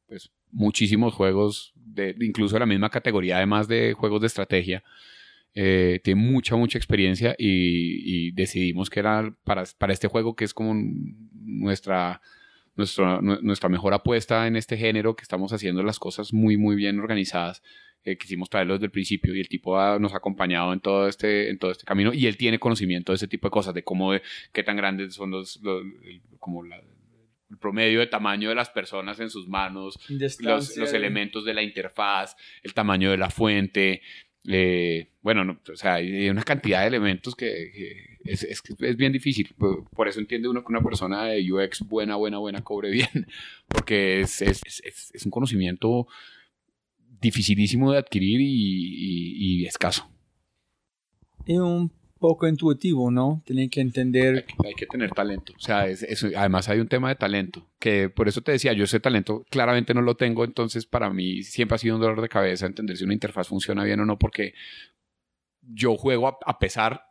pues, 0.09 0.33
muchísimos 0.50 1.12
juegos, 1.12 1.74
de, 1.94 2.14
incluso 2.20 2.55
de 2.55 2.61
la 2.61 2.66
misma 2.66 2.90
categoría, 2.90 3.37
además 3.37 3.68
de 3.68 3.92
juegos 3.94 4.20
de 4.20 4.26
estrategia. 4.26 4.83
Eh, 5.55 6.00
tiene 6.05 6.20
mucha, 6.20 6.55
mucha 6.57 6.79
experiencia 6.79 7.35
y, 7.37 8.31
decidimos 8.33 8.88
que 8.88 9.00
era 9.00 9.35
para, 9.44 9.64
para 9.79 9.92
este 9.92 10.07
juego 10.07 10.37
que 10.37 10.44
es 10.44 10.55
como 10.55 10.74
nuestra 11.33 12.20
nuestra, 12.76 13.20
nuestra 13.20 13.68
mejor 13.68 13.94
apuesta 13.94 14.46
en 14.46 14.57
este 14.57 14.76
género, 14.76 15.14
que 15.14 15.22
estamos 15.22 15.53
haciendo 15.53 15.83
las 15.83 15.98
cosas 15.98 16.33
muy, 16.33 16.57
muy 16.57 16.76
bien 16.76 16.98
organizadas. 16.98 17.62
Eh, 18.03 18.16
quisimos 18.16 18.48
traerlo 18.48 18.74
desde 18.74 18.87
el 18.87 18.92
principio 18.92 19.35
y 19.35 19.40
el 19.40 19.48
tipo 19.48 19.76
nos 19.98 20.14
ha 20.14 20.16
acompañado 20.16 20.72
en 20.72 20.81
todo, 20.81 21.07
este, 21.07 21.50
en 21.50 21.59
todo 21.59 21.70
este 21.70 21.85
camino 21.85 22.14
y 22.14 22.26
él 22.26 22.38
tiene 22.38 22.59
conocimiento 22.59 23.12
de 23.12 23.16
ese 23.16 23.29
tipo 23.29 23.46
de 23.46 23.50
cosas, 23.50 23.74
de 23.74 23.85
cómo, 23.85 24.12
de, 24.12 24.22
qué 24.53 24.62
tan 24.62 24.76
grandes 24.76 25.14
son 25.14 25.31
los, 25.31 25.61
los 25.62 25.85
como 26.38 26.64
la, 26.64 26.81
el 27.50 27.58
promedio 27.58 28.00
de 28.00 28.06
tamaño 28.06 28.48
de 28.48 28.54
las 28.54 28.70
personas 28.70 29.18
en 29.20 29.30
sus 29.30 29.48
manos, 29.48 29.98
los, 30.08 30.76
los, 30.76 30.92
elementos 30.92 31.44
de 31.44 31.54
la 31.54 31.62
interfaz, 31.62 32.36
el 32.62 32.74
tamaño 32.74 33.10
de 33.10 33.18
la 33.18 33.30
fuente. 33.30 34.02
Eh, 34.46 35.08
bueno, 35.20 35.44
no, 35.44 35.60
o 35.70 35.76
sea, 35.76 35.94
hay 35.94 36.30
una 36.30 36.42
cantidad 36.42 36.80
de 36.80 36.86
elementos 36.86 37.34
que, 37.34 37.70
que 37.74 38.18
es, 38.24 38.44
es, 38.44 38.62
es, 38.78 38.96
bien 38.96 39.12
difícil. 39.12 39.54
Por 39.94 40.08
eso 40.08 40.20
entiende 40.20 40.48
uno 40.48 40.62
que 40.62 40.72
una 40.72 40.82
persona 40.82 41.24
de 41.24 41.52
UX 41.52 41.80
buena, 41.80 42.16
buena, 42.16 42.38
buena 42.38 42.62
cobre 42.62 42.90
bien, 42.90 43.26
porque 43.68 44.20
es, 44.20 44.40
es, 44.42 44.62
es 45.12 45.24
un 45.24 45.30
conocimiento 45.30 46.06
dificilísimo 47.20 47.92
de 47.92 47.98
adquirir 47.98 48.40
y, 48.40 48.46
y, 48.46 49.62
y 49.62 49.66
escaso. 49.66 50.10
Y 51.46 51.58
un 51.58 51.92
poco 52.20 52.46
intuitivo, 52.46 53.11
¿no? 53.11 53.42
Tienen 53.44 53.68
que 53.68 53.80
entender. 53.80 54.37
Hay 54.37 54.42
que, 54.42 54.68
hay 54.68 54.74
que 54.74 54.87
tener 54.87 55.11
talento. 55.11 55.54
O 55.56 55.61
sea, 55.61 55.88
es, 55.88 56.02
es, 56.04 56.22
además 56.22 56.68
hay 56.68 56.78
un 56.78 56.87
tema 56.87 57.09
de 57.09 57.16
talento, 57.16 57.66
que 57.80 58.09
por 58.09 58.28
eso 58.28 58.42
te 58.42 58.52
decía, 58.52 58.72
yo 58.74 58.85
ese 58.85 59.00
talento 59.00 59.44
claramente 59.50 59.94
no 59.94 60.02
lo 60.02 60.16
tengo, 60.16 60.44
entonces 60.44 60.87
para 60.87 61.11
mí 61.11 61.42
siempre 61.42 61.74
ha 61.74 61.78
sido 61.78 61.96
un 61.96 62.02
dolor 62.02 62.20
de 62.20 62.28
cabeza 62.28 62.66
entender 62.66 62.96
si 62.96 63.04
una 63.04 63.14
interfaz 63.14 63.48
funciona 63.48 63.83
bien 63.83 63.98
o 64.00 64.04
no, 64.04 64.18
porque 64.18 64.54
yo 65.72 65.96
juego 65.96 66.28
a, 66.28 66.38
a, 66.44 66.59
pesar 66.59 67.06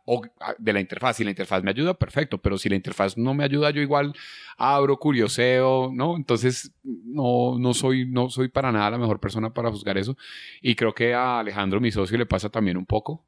de 0.58 0.72
la 0.72 0.80
interfaz. 0.80 1.16
Si 1.16 1.24
la 1.24 1.30
interfaz 1.30 1.62
me 1.62 1.70
ayuda, 1.70 1.94
perfecto, 1.94 2.38
pero 2.38 2.58
si 2.58 2.68
la 2.68 2.76
interfaz 2.76 3.16
no 3.16 3.34
me 3.34 3.44
ayuda, 3.44 3.70
yo 3.70 3.80
igual 3.80 4.14
abro, 4.56 4.98
curioseo, 4.98 5.90
¿no? 5.92 6.16
Entonces, 6.16 6.72
no, 6.82 7.58
no, 7.58 7.74
soy, 7.74 8.06
no 8.06 8.28
soy 8.28 8.48
para 8.48 8.70
nada 8.72 8.90
la 8.90 8.98
mejor 8.98 9.20
persona 9.20 9.52
para 9.52 9.70
juzgar 9.70 9.98
eso. 9.98 10.16
Y 10.60 10.74
creo 10.74 10.94
que 10.94 11.14
a 11.14 11.40
Alejandro, 11.40 11.80
mi 11.80 11.90
socio, 11.90 12.18
le 12.18 12.26
pasa 12.26 12.48
también 12.48 12.76
un 12.76 12.86
poco. 12.86 13.24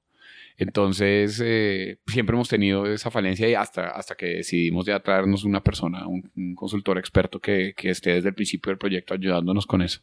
Entonces, 0.57 1.41
eh, 1.45 1.99
siempre 2.07 2.35
hemos 2.37 2.49
tenido 2.49 2.87
esa 2.87 3.11
falencia 3.11 3.49
y 3.49 3.55
hasta, 3.55 3.88
hasta 3.88 4.15
que 4.15 4.27
decidimos 4.27 4.87
ya 4.87 5.01
traernos 5.01 5.45
una 5.45 5.62
persona, 5.62 6.07
un, 6.07 6.31
un 6.37 6.55
consultor 6.55 6.99
experto 6.99 7.41
que, 7.41 7.75
que 7.77 7.91
esté 7.91 8.12
desde 8.12 8.29
el 8.29 8.35
principio 8.35 8.71
del 8.71 8.79
proyecto 8.79 9.15
ayudándonos 9.15 9.67
con 9.67 9.83
eso. 9.83 10.01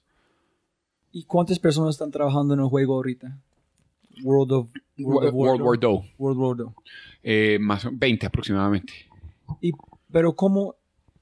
¿Y 1.12 1.24
cuántas 1.24 1.60
personas 1.60 1.96
están 1.96 2.12
trabajando 2.12 2.54
en 2.54 2.60
el 2.60 2.68
juego 2.68 2.96
ahorita? 2.96 3.40
World 4.24 4.52
of 4.52 4.70
World, 4.98 5.30
of 5.30 5.34
World 5.34 5.62
War 5.62 5.78
II. 5.82 6.12
World 6.18 6.40
War 6.40 6.58
II. 6.60 6.66
Eh, 7.24 7.58
más 7.60 7.88
20 7.92 8.26
aproximadamente. 8.26 8.94
Y, 9.62 9.72
pero 10.12 10.36
cómo, 10.36 10.76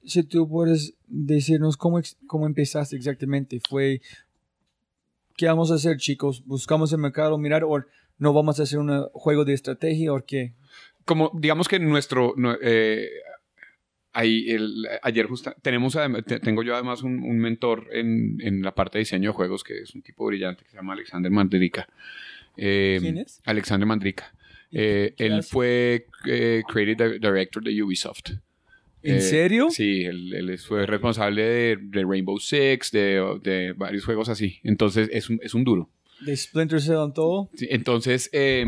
si 0.04 0.22
tú 0.22 0.48
puedes 0.48 0.94
decirnos 1.06 1.76
cómo, 1.76 2.00
cómo 2.26 2.46
empezaste 2.46 2.96
exactamente, 2.96 3.60
fue, 3.68 4.00
¿qué 5.36 5.46
vamos 5.46 5.70
a 5.70 5.74
hacer 5.74 5.96
chicos? 5.96 6.44
¿Buscamos 6.44 6.92
el 6.92 6.98
mercado, 6.98 7.38
mirar, 7.38 7.64
o 7.64 7.84
no 8.18 8.32
vamos 8.32 8.60
a 8.60 8.64
hacer 8.64 8.78
un 8.78 9.08
juego 9.12 9.44
de 9.44 9.54
estrategia 9.54 10.12
o 10.12 10.24
qué? 10.24 10.54
Como, 11.04 11.30
digamos 11.34 11.68
que 11.68 11.78
nuestro, 11.78 12.34
eh, 12.62 13.08
ahí 14.12 14.50
el, 14.50 14.86
ayer 15.02 15.26
justo 15.26 15.54
tenemos 15.62 15.96
tengo 16.42 16.62
yo 16.62 16.74
además 16.74 17.02
un, 17.02 17.22
un 17.22 17.38
mentor 17.38 17.88
en, 17.92 18.38
en, 18.40 18.62
la 18.62 18.74
parte 18.74 18.98
de 18.98 19.00
diseño 19.00 19.30
de 19.30 19.34
juegos 19.34 19.62
que 19.62 19.78
es 19.78 19.94
un 19.94 20.02
tipo 20.02 20.26
brillante 20.26 20.64
que 20.64 20.70
se 20.70 20.76
llama 20.76 20.94
Alexander 20.94 21.30
Mandrica 21.30 21.88
eh, 22.56 22.98
¿Quién 23.00 23.18
es? 23.18 23.40
Alexander 23.44 23.86
Mandrica 23.86 24.34
eh, 24.72 25.14
él 25.16 25.42
fue 25.42 26.06
eh, 26.26 26.62
Creative 26.66 27.18
Director 27.18 27.62
de 27.62 27.82
Ubisoft 27.82 28.30
¿En 29.00 29.22
serio? 29.22 29.70
Sí, 29.70 30.04
él, 30.04 30.34
él, 30.34 30.58
fue 30.58 30.84
responsable 30.84 31.42
de, 31.42 31.78
de 31.80 32.04
Rainbow 32.04 32.38
Six, 32.38 32.90
de, 32.90 33.38
de, 33.42 33.72
varios 33.72 34.04
juegos 34.04 34.28
así. 34.28 34.58
Entonces 34.64 35.08
es 35.12 35.30
un, 35.30 35.38
es 35.40 35.54
un 35.54 35.62
duro. 35.62 35.88
¿De 36.20 36.36
Splinter 36.36 36.80
Cell 36.80 37.04
en 37.04 37.12
todo? 37.12 37.50
Sí, 37.54 37.68
entonces, 37.70 38.28
eh, 38.32 38.64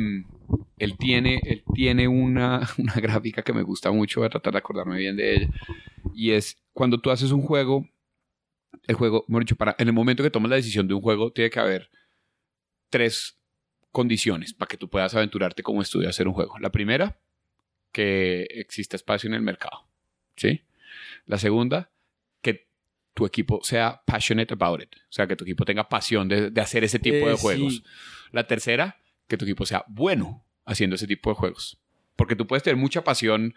él 0.78 0.96
tiene, 0.96 1.40
él 1.44 1.62
tiene 1.74 2.08
una, 2.08 2.68
una, 2.78 2.94
gráfica 2.94 3.42
que 3.42 3.52
me 3.52 3.62
gusta 3.62 3.90
mucho, 3.90 4.20
voy 4.20 4.26
a 4.26 4.30
tratar 4.30 4.52
de 4.52 4.58
acordarme 4.58 4.98
bien 4.98 5.16
de 5.16 5.34
ella. 5.34 5.48
Y 6.14 6.30
es 6.32 6.56
cuando 6.72 7.00
tú 7.00 7.10
haces 7.10 7.30
un 7.30 7.42
juego, 7.42 7.88
el 8.86 8.94
juego, 8.94 9.24
mejor 9.28 9.44
dicho, 9.44 9.56
para, 9.56 9.76
en 9.78 9.88
el 9.88 9.94
momento 9.94 10.22
que 10.22 10.30
tomas 10.30 10.50
la 10.50 10.56
decisión 10.56 10.88
de 10.88 10.94
un 10.94 11.00
juego, 11.00 11.32
tiene 11.32 11.50
que 11.50 11.60
haber 11.60 11.90
tres 12.88 13.38
condiciones 13.92 14.54
para 14.54 14.68
que 14.68 14.76
tú 14.76 14.88
puedas 14.88 15.14
aventurarte 15.14 15.62
como 15.62 15.82
estudio 15.82 16.06
a 16.06 16.10
hacer 16.10 16.28
un 16.28 16.34
juego. 16.34 16.58
La 16.58 16.70
primera, 16.70 17.20
que 17.92 18.46
exista 18.50 18.96
espacio 18.96 19.28
en 19.28 19.34
el 19.34 19.42
mercado. 19.42 19.86
¿sí? 20.36 20.62
La 21.26 21.38
segunda, 21.38 21.90
tu 23.14 23.27
equipo 23.27 23.61
sea 23.62 24.03
passionate 24.07 24.55
about 24.55 24.83
it. 24.83 24.94
O 25.09 25.12
sea, 25.12 25.27
que 25.27 25.37
tu 25.37 25.44
equipo 25.44 25.64
tenga 25.64 25.88
pasión 25.88 26.29
de, 26.29 26.51
de 26.51 26.61
hacer 26.61 26.85
ese 26.85 26.99
tipo 26.99 27.16
Eh, 27.27 27.31
de 27.31 27.35
juegos. 27.37 27.75
sí. 27.77 27.85
La 28.33 28.46
tercera, 28.46 28.99
que 29.27 29.37
tu 29.37 29.44
equipo 29.44 29.66
sea 29.66 29.85
bueno 29.88 30.44
haciendo 30.64 30.96
ese 30.96 31.07
tipo 31.07 31.31
de 31.31 31.35
juegos. 31.37 31.79
Porque 32.16 32.37
tú 32.37 32.46
puedes 32.46 32.62
tener 32.62 32.77
mucha 32.77 33.03
pasión 33.03 33.55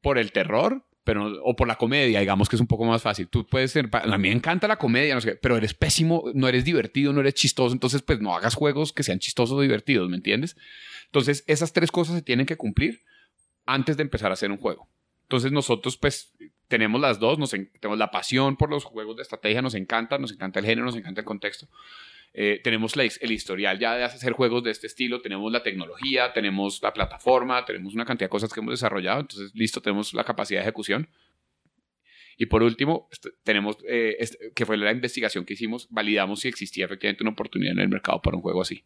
por 0.00 0.18
el 0.18 0.32
terror, 0.32 0.84
pero 1.04 1.32
o 1.44 1.56
por 1.56 1.68
la 1.68 1.76
comedia, 1.76 2.18
digamos 2.20 2.48
que 2.48 2.56
es 2.56 2.60
un 2.60 2.66
poco 2.66 2.84
más 2.84 3.00
fácil. 3.02 3.28
Tú 3.28 3.46
puedes 3.46 3.70
ser, 3.70 3.88
a 3.92 4.18
mí 4.18 4.28
me 4.28 4.32
encanta 4.34 4.68
la 4.68 4.76
comedia, 4.76 5.14
no 5.14 5.20
sé 5.20 5.30
qué, 5.30 5.36
pero 5.36 5.56
eres 5.56 5.74
pésimo, 5.74 6.24
no 6.34 6.48
eres 6.48 6.64
divertido, 6.64 7.12
no 7.12 7.20
eres 7.20 7.34
chistoso, 7.34 7.72
entonces 7.72 8.02
pues 8.02 8.20
no 8.20 8.34
hagas 8.36 8.54
juegos 8.54 8.92
que 8.92 9.02
sean 9.02 9.18
chistosos 9.18 9.56
o 9.56 9.60
divertidos, 9.60 10.08
¿me 10.10 10.16
entiendes? 10.16 10.56
Entonces 11.06 11.44
esas 11.46 11.72
tres 11.72 11.90
cosas 11.90 12.16
se 12.16 12.22
tienen 12.22 12.44
que 12.46 12.56
cumplir 12.56 13.02
antes 13.64 13.96
de 13.96 14.02
empezar 14.02 14.30
a 14.30 14.34
hacer 14.34 14.50
un 14.50 14.58
juego. 14.58 14.88
Entonces 15.22 15.50
nosotros 15.52 15.96
pues 15.96 16.32
tenemos 16.68 17.00
las 17.00 17.18
dos, 17.18 17.38
nos 17.38 17.52
en- 17.54 17.70
tenemos 17.80 17.98
la 17.98 18.10
pasión 18.10 18.56
por 18.56 18.70
los 18.70 18.84
juegos 18.84 19.16
de 19.16 19.22
estrategia, 19.22 19.62
nos 19.62 19.74
encanta, 19.74 20.18
nos 20.18 20.32
encanta 20.32 20.60
el 20.60 20.66
género, 20.66 20.84
nos 20.86 20.96
encanta 20.96 21.20
el 21.20 21.24
contexto. 21.24 21.68
Eh, 22.34 22.60
tenemos 22.62 22.94
la 22.94 23.04
el 23.04 23.32
historial 23.32 23.78
ya 23.78 23.94
de 23.96 24.04
hacer 24.04 24.32
juegos 24.34 24.62
de 24.62 24.70
este 24.70 24.86
estilo, 24.86 25.22
tenemos 25.22 25.50
la 25.50 25.62
tecnología, 25.62 26.32
tenemos 26.34 26.80
la 26.82 26.92
plataforma, 26.92 27.64
tenemos 27.64 27.94
una 27.94 28.04
cantidad 28.04 28.26
de 28.26 28.30
cosas 28.30 28.52
que 28.52 28.60
hemos 28.60 28.72
desarrollado, 28.72 29.20
entonces 29.20 29.50
listo, 29.54 29.80
tenemos 29.80 30.12
la 30.12 30.24
capacidad 30.24 30.60
de 30.60 30.64
ejecución. 30.64 31.08
Y 32.36 32.46
por 32.46 32.62
último, 32.62 33.08
tenemos, 33.42 33.78
eh, 33.88 34.16
este- 34.20 34.52
que 34.54 34.64
fue 34.66 34.76
la 34.76 34.92
investigación 34.92 35.44
que 35.44 35.54
hicimos, 35.54 35.88
validamos 35.90 36.40
si 36.40 36.48
existía 36.48 36.84
efectivamente 36.84 37.24
una 37.24 37.32
oportunidad 37.32 37.72
en 37.72 37.80
el 37.80 37.88
mercado 37.88 38.20
para 38.22 38.36
un 38.36 38.42
juego 38.42 38.60
así. 38.62 38.84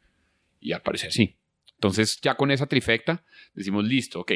Y 0.61 0.73
al 0.73 0.81
parecer 0.81 1.13
sí. 1.13 1.37
Entonces 1.75 2.21
ya 2.23 2.37
con 2.37 2.51
esa 2.53 2.67
trifecta 2.67 3.25
decimos, 3.55 3.85
listo, 3.85 4.21
ok, 4.21 4.33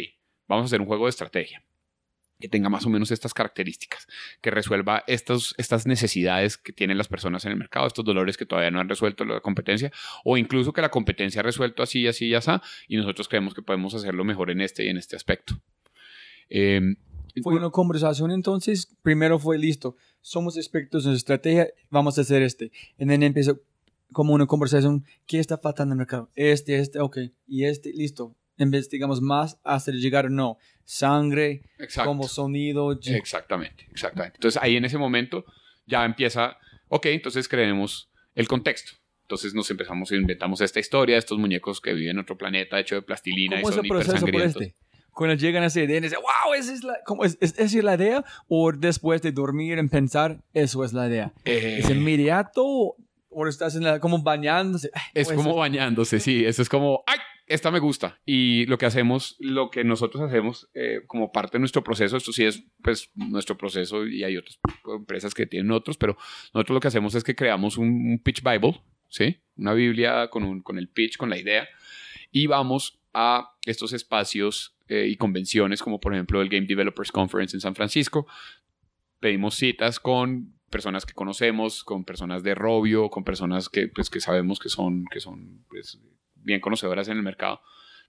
vamos 0.48 0.64
a 0.64 0.66
hacer 0.66 0.80
un 0.80 0.87
juego 0.87 1.04
de 1.06 1.11
estrategia 1.11 1.62
que 2.38 2.49
tenga 2.49 2.68
más 2.68 2.85
o 2.87 2.90
menos 2.90 3.11
estas 3.11 3.33
características, 3.33 4.07
que 4.40 4.51
resuelva 4.51 5.05
estos, 5.07 5.55
estas 5.59 5.87
necesidades 5.87 6.57
que 6.57 6.72
tienen 6.72 6.99
las 6.99 7.09
personas 7.09 7.44
en 7.44 7.53
el 7.53 7.59
mercado, 7.59 7.87
estos 7.87 8.05
dolores 8.05 8.37
que 8.37 8.46
todavía 8.46 8.70
no 8.70 8.81
han 8.81 8.88
resuelto 8.88 9.25
la 9.25 9.40
competencia, 9.40 9.90
o 10.25 10.37
incluso 10.37 10.72
que 10.72 10.83
la 10.83 10.90
competencia 10.90 11.40
ha 11.40 11.44
resuelto 11.44 11.83
así, 11.83 12.07
así 12.07 12.27
y 12.27 12.35
así, 12.35 12.51
y 12.88 12.96
nosotros 12.96 13.29
creemos 13.29 13.55
que 13.55 13.62
podemos 13.62 13.94
hacerlo 13.94 14.25
mejor 14.25 14.51
en 14.51 14.61
este 14.61 14.85
y 14.85 14.88
en 14.88 14.99
este 14.99 15.16
aspecto. 15.16 15.61
Eh, 16.49 16.81
Fue 17.42 17.57
una 17.57 17.70
conversación 17.70 18.31
entonces, 18.31 18.94
primero 19.03 19.38
fue 19.38 19.59
listo, 19.59 19.96
somos 20.20 20.57
expertos 20.57 21.07
en 21.07 21.12
estrategia, 21.12 21.68
vamos 21.90 22.18
a 22.18 22.22
hacer 22.22 22.42
este. 22.42 22.72
Y 22.99 23.07
then 23.07 23.22
empezó 23.22 23.61
como 24.12 24.35
una 24.35 24.46
conversación, 24.46 25.05
¿qué 25.27 25.38
está 25.38 25.59
faltando 25.59 25.92
en 25.92 25.96
el 25.96 25.99
mercado? 25.99 26.31
Este, 26.35 26.79
este, 26.79 27.01
ok, 27.01 27.18
y 27.46 27.64
este, 27.64 27.92
listo. 27.92 28.35
Investigamos 28.59 29.20
más 29.20 29.59
hasta 29.64 29.92
llegar, 29.92 30.31
no, 30.31 30.57
sangre, 30.87 31.62
exacto. 31.79 32.09
como 32.09 32.29
sonido. 32.29 32.92
Exactamente, 32.92 33.87
exactamente. 33.90 34.37
Entonces 34.37 34.62
ahí 34.62 34.77
en 34.77 34.87
ese 34.87 34.96
momento 34.96 35.44
ya 35.85 36.05
empieza, 36.05 36.57
ok, 36.88 37.07
entonces 37.07 37.49
creemos 37.49 38.11
el 38.35 38.49
contexto. 38.49 38.92
Entonces 39.22 39.55
nos 39.55 39.68
empezamos, 39.70 40.12
inventamos 40.12 40.61
esta 40.61 40.79
historia, 40.79 41.18
estos 41.18 41.37
muñecos 41.38 41.81
que 41.81 41.92
viven 41.92 42.12
en 42.12 42.18
otro 42.20 42.38
planeta 42.38 42.79
hecho 42.79 42.94
de 42.94 43.03
plastilina 43.03 43.57
y 43.57 43.62
¿Cómo 43.62 43.70
es 43.70 43.75
son 43.75 43.85
el 43.85 43.90
proceso 43.90 44.27
por 44.27 44.40
este? 44.40 44.77
Cuando 45.11 45.35
llegan 45.35 45.62
a 45.62 45.66
esa 45.66 45.81
idea, 45.81 46.01
dicen, 46.01 46.18
wow, 46.20 46.55
esa 46.55 46.72
es 46.72 46.85
la, 46.85 46.99
¿cómo 47.05 47.25
es, 47.25 47.37
es, 47.40 47.59
esa 47.59 47.79
es 47.79 47.85
la 47.85 47.94
idea, 47.94 48.25
o 48.49 48.70
después 48.70 49.22
de 49.22 49.33
dormir 49.33 49.79
en 49.79 49.88
pensar, 49.88 50.44
eso 50.53 50.85
es 50.85 50.92
la 50.92 51.09
idea. 51.09 51.33
Eh, 51.46 51.79
¿Es 51.81 51.88
inmediato 51.88 52.62
o 53.31 53.46
estás 53.49 53.75
en 53.77 53.83
la, 53.83 53.99
como 53.99 54.22
bañándose? 54.22 54.90
Es 55.14 55.29
¿cómo 55.29 55.42
como 55.42 55.57
bañándose, 55.57 56.20
sí. 56.20 56.44
Eso 56.44 56.61
es 56.61 56.68
como, 56.68 57.03
¡ay! 57.07 57.18
Esta 57.46 57.70
me 57.70 57.78
gusta. 57.78 58.20
Y 58.26 58.66
lo 58.66 58.76
que 58.76 58.87
hacemos, 58.87 59.37
lo 59.38 59.70
que 59.70 59.85
nosotros 59.85 60.22
hacemos 60.22 60.68
eh, 60.74 61.02
como 61.06 61.30
parte 61.30 61.56
de 61.56 61.61
nuestro 61.61 61.85
proceso, 61.85 62.16
esto 62.16 62.32
sí 62.32 62.44
es 62.44 62.64
pues 62.82 63.11
nuestro 63.14 63.56
proceso 63.56 64.06
y 64.06 64.24
hay 64.24 64.37
otras 64.37 64.59
empresas 64.98 65.32
que 65.32 65.46
tienen 65.46 65.70
otros, 65.70 65.96
pero 65.96 66.16
nosotros 66.52 66.74
lo 66.74 66.80
que 66.80 66.88
hacemos 66.88 67.14
es 67.14 67.22
que 67.22 67.37
creamos 67.37 67.78
un, 67.78 68.20
pitch 68.24 68.42
Bible, 68.42 68.80
¿sí? 69.09 69.38
Una 69.56 69.74
Biblia 69.74 70.28
con, 70.28 70.42
un, 70.42 70.61
con 70.61 70.76
el 70.76 70.88
pitch, 70.88 71.16
con 71.16 71.30
la 71.30 71.38
idea, 71.38 71.68
y 72.32 72.48
vamos 72.48 72.98
a 73.14 73.54
estos 73.64 73.92
espacios 73.92 74.76
eh, 74.88 75.06
y 75.09 75.16
convenciones 75.16 75.82
como 75.82 76.00
por 76.00 76.14
ejemplo 76.14 76.42
el 76.42 76.48
Game 76.48 76.66
Developers 76.66 77.12
Conference 77.12 77.56
en 77.56 77.61
San 77.61 77.76
Francisco. 77.76 78.26
Pedimos 79.20 79.54
citas 79.54 80.00
con 80.00 80.56
personas 80.70 81.06
que 81.06 81.14
conocemos, 81.14 81.85
con 81.85 82.04
personas 82.04 82.42
de 82.42 82.54
Robio, 82.54 83.09
con 83.09 83.24
personas 83.24 83.68
que, 83.68 83.88
pues, 83.88 84.11
que 84.11 84.20
sabemos 84.20 84.59
que 84.59 84.68
son, 84.68 85.04
que 85.11 85.20
son 85.20 85.64
pues, 85.68 85.98
bien 86.46 86.61
conocedoras 86.61 87.09
en 87.09 87.18
el 87.18 87.22
mercado. 87.22 87.61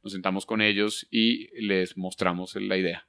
Nos 0.03 0.13
sentamos 0.13 0.45
con 0.45 0.61
ellos 0.61 1.07
y 1.11 1.49
les 1.59 1.97
mostramos 1.97 2.55
la 2.55 2.77
idea. 2.77 3.05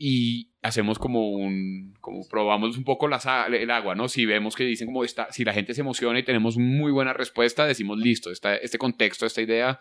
Y 0.00 0.52
hacemos 0.62 0.96
como 0.98 1.30
un, 1.32 1.94
como 2.00 2.26
probamos 2.28 2.78
un 2.78 2.84
poco 2.84 3.08
la 3.08 3.18
el 3.52 3.70
agua, 3.70 3.96
¿no? 3.96 4.08
Si 4.08 4.24
vemos 4.26 4.54
que 4.54 4.64
dicen 4.64 4.86
como 4.86 5.02
está, 5.04 5.30
si 5.32 5.44
la 5.44 5.52
gente 5.52 5.74
se 5.74 5.80
emociona 5.80 6.20
y 6.20 6.22
tenemos 6.22 6.56
muy 6.56 6.92
buena 6.92 7.12
respuesta, 7.12 7.66
decimos 7.66 7.98
listo, 7.98 8.30
esta, 8.30 8.54
este 8.56 8.78
contexto, 8.78 9.26
esta 9.26 9.42
idea. 9.42 9.80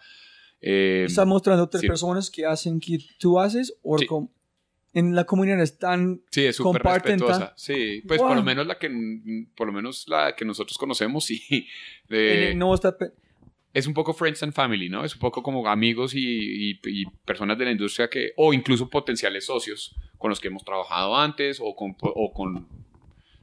eh, 0.59 1.03
¿Estás 1.07 1.27
mostrando 1.27 1.61
a 1.61 1.65
otras 1.67 1.81
sí. 1.81 1.87
personas 1.87 2.31
que 2.31 2.45
hacen 2.47 2.79
que 2.79 2.97
tú 3.19 3.39
haces? 3.39 3.77
¿O 3.83 3.99
Sí. 3.99 4.07
en 4.93 5.13
la 5.13 5.25
comunidad 5.25 5.61
están 5.61 6.21
Sí, 6.31 6.45
es 6.45 6.55
súper 6.55 6.81
respetuosa. 6.81 7.53
Sí, 7.55 8.01
pues 8.07 8.19
por 8.19 8.29
lo 8.31 8.37
Wow. 8.37 8.43
menos 8.43 8.65
la 8.65 8.79
que 8.79 8.89
por 9.55 9.67
lo 9.67 9.73
menos 9.73 10.07
la 10.07 10.35
que 10.35 10.45
nosotros 10.45 10.79
conocemos, 10.79 11.25
sí. 11.25 11.43
en 12.09 12.17
Eh, 12.17 12.53
no 12.55 12.73
está 12.73 12.97
es 13.77 13.87
un 13.87 13.93
poco 13.93 14.13
friends 14.13 14.41
and 14.43 14.53
family, 14.53 14.89
¿no? 14.89 15.03
Es 15.05 15.13
un 15.13 15.19
poco 15.19 15.41
como 15.43 15.67
amigos 15.67 16.13
y, 16.15 16.71
y- 16.71 16.79
y 16.85 17.05
personas 17.25 17.57
de 17.57 17.65
la 17.65 17.71
industria 17.71 18.09
que, 18.09 18.31
o 18.35 18.53
incluso 18.53 18.89
potenciales 18.89 19.45
socios 19.45 19.95
con 20.17 20.29
los 20.29 20.39
que 20.39 20.47
hemos 20.47 20.63
trabajado 20.63 21.15
antes 21.15 21.59
o 21.61 21.75
con, 21.75 21.95
o 22.01 22.33
con 22.33 22.67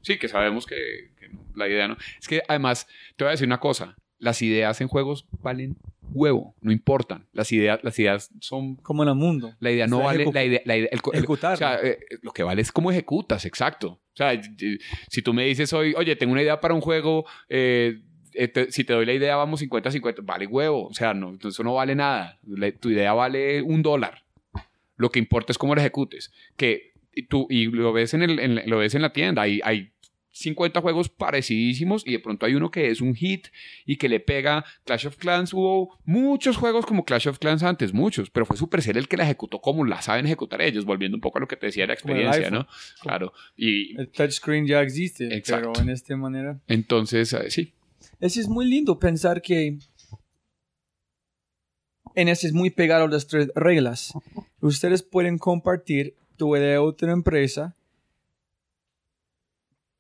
sí, 0.03 0.19
que 0.19 0.29
sabemos 0.29 0.67
que, 0.67 0.77
que 1.19 1.29
la 1.55 1.69
idea, 1.69 1.89
¿no? 1.89 1.97
Es 2.21 2.27
que 2.29 2.43
además, 2.49 2.87
te 3.17 3.25
voy 3.25 3.29
a 3.29 3.33
decir 3.33 3.47
una 3.47 3.61
cosa, 3.61 3.97
las 4.19 4.43
ideas 4.43 4.81
en 4.81 4.89
juegos 4.89 5.27
valen 5.43 5.77
huevo, 6.13 6.55
no 6.61 6.71
importan. 6.73 7.27
Las 7.33 7.51
ideas, 7.53 7.81
las 7.83 7.99
ideas 7.99 8.31
son 8.41 8.77
como 8.77 9.03
en 9.03 9.09
el 9.11 9.15
mundo. 9.15 9.55
la 9.61 9.71
idea 9.71 9.87
no 9.87 10.01
vale, 10.01 10.25
la 10.33 10.45
idea, 10.45 10.61
la 10.65 10.77
idea- 10.77 10.89
el, 10.93 11.01
el- 11.13 11.19
Ejecutar. 11.19 11.55
o 11.55 11.57
sea, 11.57 11.79
eh, 11.83 11.99
lo 12.23 12.33
que 12.33 12.43
vale 12.43 12.61
es 12.63 12.71
cómo 12.73 12.91
ejecutas, 12.91 13.45
exacto. 13.45 13.89
O 14.13 14.17
sea, 14.17 14.41
si 15.11 15.23
tú 15.23 15.33
me 15.35 15.45
dices 15.47 15.73
hoy, 15.73 15.95
oye, 15.97 16.15
tengo 16.17 16.33
una 16.33 16.43
idea 16.43 16.61
para 16.61 16.75
un 16.75 16.81
juego, 16.81 17.25
eh, 17.49 18.01
eh, 18.35 18.49
te- 18.49 18.71
si 18.73 18.85
te 18.85 18.93
doy 18.93 19.07
la 19.07 19.13
idea, 19.13 19.37
vamos 19.37 19.61
50-50, 19.63 20.17
vale 20.23 20.47
huevo. 20.47 20.87
O 20.89 20.95
sea, 20.95 21.15
no, 21.15 21.37
eso 21.43 21.63
no 21.63 21.75
vale 21.75 21.95
nada. 21.95 22.39
La- 22.47 22.73
tu 22.73 22.91
idea 22.91 23.13
vale 23.13 23.63
un 23.63 23.83
dólar. 23.83 24.23
Lo 24.97 25.11
que 25.11 25.19
importa 25.19 25.53
es 25.53 25.59
cómo 25.59 25.75
la 25.75 25.81
ejecutes. 25.83 26.33
Que 26.57 26.93
y 27.15 27.27
tú, 27.27 27.47
y 27.51 27.67
lo 27.67 27.93
ves 27.93 28.13
en, 28.15 28.23
el, 28.23 28.39
en- 28.41 28.63
lo 28.67 28.79
ves 28.79 28.95
en 28.95 29.03
la 29.03 29.13
tienda, 29.13 29.43
hay, 29.43 29.61
hay 29.65 29.91
50 30.37 30.81
juegos 30.81 31.09
parecidísimos 31.09 32.03
y 32.05 32.11
de 32.11 32.19
pronto 32.19 32.45
hay 32.45 32.57
uno 32.57 32.73
que 32.73 32.91
es 32.91 33.01
un 33.01 33.15
hit 33.15 33.47
y 33.87 33.99
que 33.99 34.09
le 34.09 34.19
pega 34.19 34.65
Clash 34.85 35.07
of 35.07 35.17
Clans. 35.17 35.53
Hubo 35.55 35.97
muchos 36.05 36.57
juegos 36.57 36.87
como 36.87 37.05
Clash 37.05 37.29
of 37.29 37.39
Clans 37.39 37.63
antes, 37.63 37.93
muchos, 37.93 38.31
pero 38.31 38.45
fue 38.45 38.57
Supercell 38.57 38.97
el 38.97 39.07
que 39.07 39.17
la 39.17 39.23
ejecutó 39.23 39.61
como 39.61 39.85
la 39.85 40.03
saben 40.03 40.27
ejecutar 40.27 40.61
ellos, 40.61 40.85
volviendo 40.85 41.17
un 41.17 41.21
poco 41.21 41.39
a 41.39 41.41
lo 41.41 41.47
que 41.47 41.55
te 41.57 41.67
decía 41.67 41.85
de 41.85 41.89
la 41.89 41.95
experiencia. 41.95 42.51
¿no? 42.51 42.67
Claro. 43.01 43.33
Y 43.57 43.97
El 43.97 44.09
touchscreen 44.09 44.67
ya 44.67 44.83
existe, 44.83 45.33
Exacto. 45.37 45.71
pero 45.73 45.85
en 45.85 45.91
esta 45.91 46.17
manera. 46.17 46.59
entonces, 46.67 47.33
eh, 47.33 47.49
sí, 47.51 47.73
Eso 48.25 48.41
es 48.41 48.49
muy 48.49 48.65
lindo 48.65 48.99
pensar 48.99 49.43
que 49.43 49.77
en 52.15 52.29
ese 52.29 52.47
es 52.47 52.55
muy 52.55 52.71
pegado 52.71 53.05
a 53.05 53.09
las 53.09 53.27
tres 53.27 53.51
reglas. 53.55 54.15
Ustedes 54.63 55.03
pueden 55.03 55.37
compartir 55.37 56.17
tu 56.39 56.57
idea 56.57 56.79
a 56.79 56.83
otra 56.83 57.13
empresa 57.13 57.77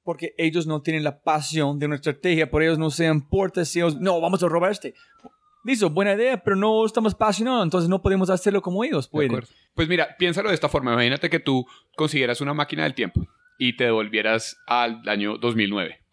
porque 0.04 0.34
ellos 0.38 0.66
no 0.66 0.80
tienen 0.80 1.04
la 1.04 1.20
pasión 1.20 1.78
de 1.78 1.84
una 1.84 1.96
estrategia, 1.96 2.50
por 2.50 2.62
ellos 2.62 2.78
no 2.78 2.88
se 2.88 3.04
importa 3.08 3.62
si 3.66 3.80
ellos, 3.80 4.00
no, 4.00 4.22
vamos 4.22 4.42
a 4.42 4.48
robar 4.48 4.70
este. 4.70 4.94
Listo, 5.62 5.90
buena 5.90 6.14
idea, 6.14 6.42
pero 6.42 6.56
no 6.56 6.86
estamos 6.86 7.12
apasionados, 7.12 7.64
entonces 7.64 7.90
no 7.90 8.00
podemos 8.00 8.30
hacerlo 8.30 8.62
como 8.62 8.84
ellos 8.84 9.04
de 9.04 9.10
pueden. 9.10 9.44
Pues 9.74 9.86
mira, 9.86 10.16
piénsalo 10.18 10.48
de 10.48 10.54
esta 10.54 10.70
forma. 10.70 10.94
Imagínate 10.94 11.28
que 11.28 11.40
tú 11.40 11.66
consiguieras 11.94 12.40
una 12.40 12.54
máquina 12.54 12.84
del 12.84 12.94
tiempo 12.94 13.20
y 13.58 13.76
te 13.76 13.84
devolvieras 13.84 14.56
al 14.66 15.06
año 15.10 15.36
2009, 15.36 16.03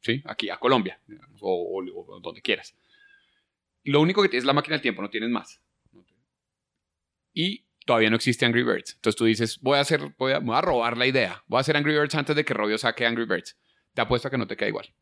¿sí? 0.00 0.22
Aquí, 0.24 0.50
a 0.50 0.58
Colombia, 0.58 1.00
o, 1.40 2.20
donde 2.22 2.42
quieras. 2.42 2.74
Lo 3.84 4.00
único 4.00 4.22
que 4.28 4.36
es 4.36 4.44
la 4.44 4.52
máquina 4.52 4.74
del 4.74 4.82
tiempo, 4.82 5.02
no 5.02 5.10
tienes 5.10 5.30
más. 5.30 5.60
Y 7.32 7.64
todavía 7.86 8.10
no 8.10 8.16
existe 8.16 8.44
Angry 8.44 8.64
Birds. 8.64 8.94
Entonces 8.94 9.16
tú 9.16 9.24
dices, 9.24 9.60
voy 9.60 9.78
a 9.78 9.80
hacer, 9.80 10.14
voy 10.18 10.32
a, 10.32 10.60
robar 10.60 10.96
la 10.96 11.06
idea. 11.06 11.42
Voy 11.46 11.58
a 11.58 11.60
hacer 11.60 11.76
Angry 11.76 11.98
Birds 11.98 12.14
antes 12.14 12.36
de 12.36 12.44
que 12.44 12.54
Robio 12.54 12.76
saque 12.78 13.06
Angry 13.06 13.26
Birds. 13.26 13.56
Te 13.94 14.02
apuesto 14.02 14.28
a 14.28 14.30
que 14.30 14.38
no 14.38 14.46
te 14.46 14.56
queda 14.56 14.68
igual. 14.68 14.92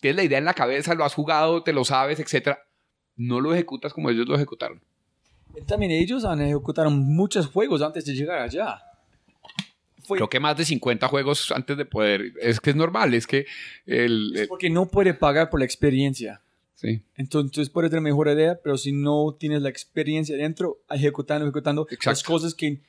Tienes 0.00 0.16
la 0.16 0.24
idea 0.24 0.38
en 0.38 0.44
la 0.44 0.54
cabeza, 0.54 0.94
lo 0.94 1.04
has 1.04 1.14
jugado, 1.14 1.62
te 1.62 1.72
lo 1.72 1.84
sabes, 1.84 2.20
etcétera. 2.20 2.58
No 3.16 3.40
lo 3.40 3.54
ejecutas 3.54 3.92
como 3.92 4.10
ellos 4.10 4.26
lo 4.28 4.34
ejecutaron. 4.34 4.82
También 5.66 5.92
ellos 5.92 6.24
han 6.24 6.40
ejecutado 6.42 6.90
muchos 6.90 7.46
juegos 7.46 7.80
antes 7.80 8.04
de 8.04 8.14
llegar 8.14 8.40
allá. 8.40 8.82
Fue 10.04 10.18
Creo 10.18 10.28
que 10.28 10.40
más 10.40 10.56
de 10.56 10.64
50 10.64 11.08
juegos 11.08 11.50
antes 11.52 11.76
de 11.76 11.84
poder. 11.84 12.32
Es 12.40 12.60
que 12.60 12.70
es 12.70 12.76
normal, 12.76 13.14
es 13.14 13.26
que 13.26 13.46
el. 13.86 14.32
el- 14.36 14.48
porque 14.48 14.70
no 14.70 14.86
puede 14.88 15.14
pagar 15.14 15.50
por 15.50 15.60
la 15.60 15.66
experiencia. 15.66 16.40
sí, 16.74 17.02
Entonces 17.16 17.70
puedes 17.70 17.90
tener 17.90 18.02
mejor 18.02 18.28
idea, 18.28 18.58
pero 18.62 18.76
si 18.76 18.92
no 18.92 19.36
tienes 19.38 19.62
la 19.62 19.68
experiencia 19.70 20.36
dentro, 20.36 20.78
ejecutando, 20.90 21.44
ejecutando 21.46 21.84
las 21.88 21.92
Exacto. 21.94 22.24
cosas 22.32 22.54
que 22.54 22.80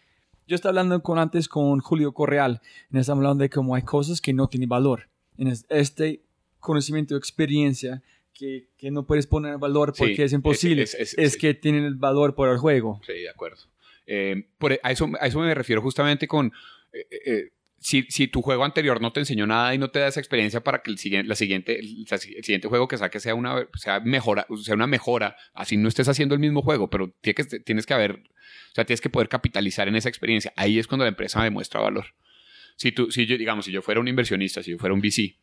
yo 0.48 0.56
estaba 0.56 0.72
hablando 0.72 1.02
con 1.02 1.18
antes 1.18 1.48
con 1.48 1.80
Julio 1.80 2.12
Correal, 2.14 2.62
y 2.92 2.98
estamos 3.00 3.24
hablando 3.24 3.42
de 3.44 3.50
cómo 3.50 3.74
hay 3.76 3.82
cosas 3.84 4.22
que 4.22 4.34
no 4.34 4.48
tienen 4.48 4.70
valor. 4.70 5.08
En 5.38 5.48
es- 5.48 5.66
este 5.70 6.22
conocimiento, 6.60 7.16
experiencia, 7.16 8.02
que, 8.34 8.68
que 8.78 8.92
no 8.92 9.06
puedes 9.06 9.28
poner 9.28 9.54
en 9.54 9.60
valor 9.60 9.94
Sí, 9.96 10.00
porque 10.04 10.24
es 10.24 10.34
imposible, 10.34 10.84
es- 10.84 10.94
es, 10.96 11.18
es- 11.18 11.34
sí. 11.34 11.40
que 11.40 11.54
tienen 11.54 11.86
el 11.86 11.96
valor 11.96 12.36
por 12.36 12.50
el 12.50 12.58
juego. 12.58 13.00
Sí, 13.06 13.14
de 13.14 13.30
acuerdo. 13.30 13.62
Eh, 14.08 14.46
por, 14.58 14.74
a, 14.84 14.92
eso, 14.92 15.10
a 15.20 15.28
eso 15.28 15.40
me 15.40 15.54
refiero 15.56 15.82
justamente 15.82 16.28
con... 16.28 16.52
eh, 16.96 17.20
eh, 17.26 17.50
si, 17.80 18.28
tu 18.28 18.42
juego 18.42 18.64
anterior 18.66 19.00
no 19.00 19.14
te 19.14 19.20
enseñó 19.20 19.46
nada 19.46 19.76
y 19.76 19.78
no 19.78 19.92
te 19.92 20.00
da 20.00 20.08
esa 20.08 20.20
experiencia 20.20 20.62
para 20.64 20.82
que 20.82 20.90
el 20.90 20.98
siguiente, 20.98 21.28
la 21.28 21.36
siguiente, 21.36 21.78
el, 21.80 22.08
siguiente 22.08 22.68
juego 22.68 22.88
que 22.88 22.98
saques 22.98 23.22
sea 23.22 23.36
una, 23.36 23.68
sea, 23.76 24.00
mejora, 24.00 24.48
sea 24.64 24.74
una 24.74 24.88
mejora, 24.88 25.36
así 25.54 25.78
no 25.78 25.88
estés 25.88 26.08
haciendo 26.10 26.34
el 26.34 26.42
mismo 26.42 26.64
juego, 26.64 26.90
pero 26.90 27.14
tienes 27.22 27.48
que, 27.48 27.64
que 27.64 27.94
haber, 27.94 28.12
o 28.14 28.76
sea, 28.76 28.86
tienes 28.86 29.02
que 29.02 29.10
poder 29.10 29.30
capitalizar 29.30 29.88
en 29.88 29.96
esa 29.96 30.10
experiencia. 30.10 30.52
Ahí 30.56 30.80
es 30.80 30.88
cuando 30.88 31.06
la 31.06 31.10
empresa 31.10 31.44
demuestra 31.44 31.80
valor. 31.80 32.08
Si 32.76 32.92
tú, 32.92 33.12
si 33.12 33.26
yo, 33.28 33.38
digamos, 33.38 33.66
si 33.66 33.72
yo 33.72 33.82
fuera 33.84 34.00
un 34.02 34.08
inversionista, 34.08 34.64
si 34.64 34.72
yo 34.72 34.78
fuera 34.80 34.94
un 34.96 35.02
VC, 35.02 35.38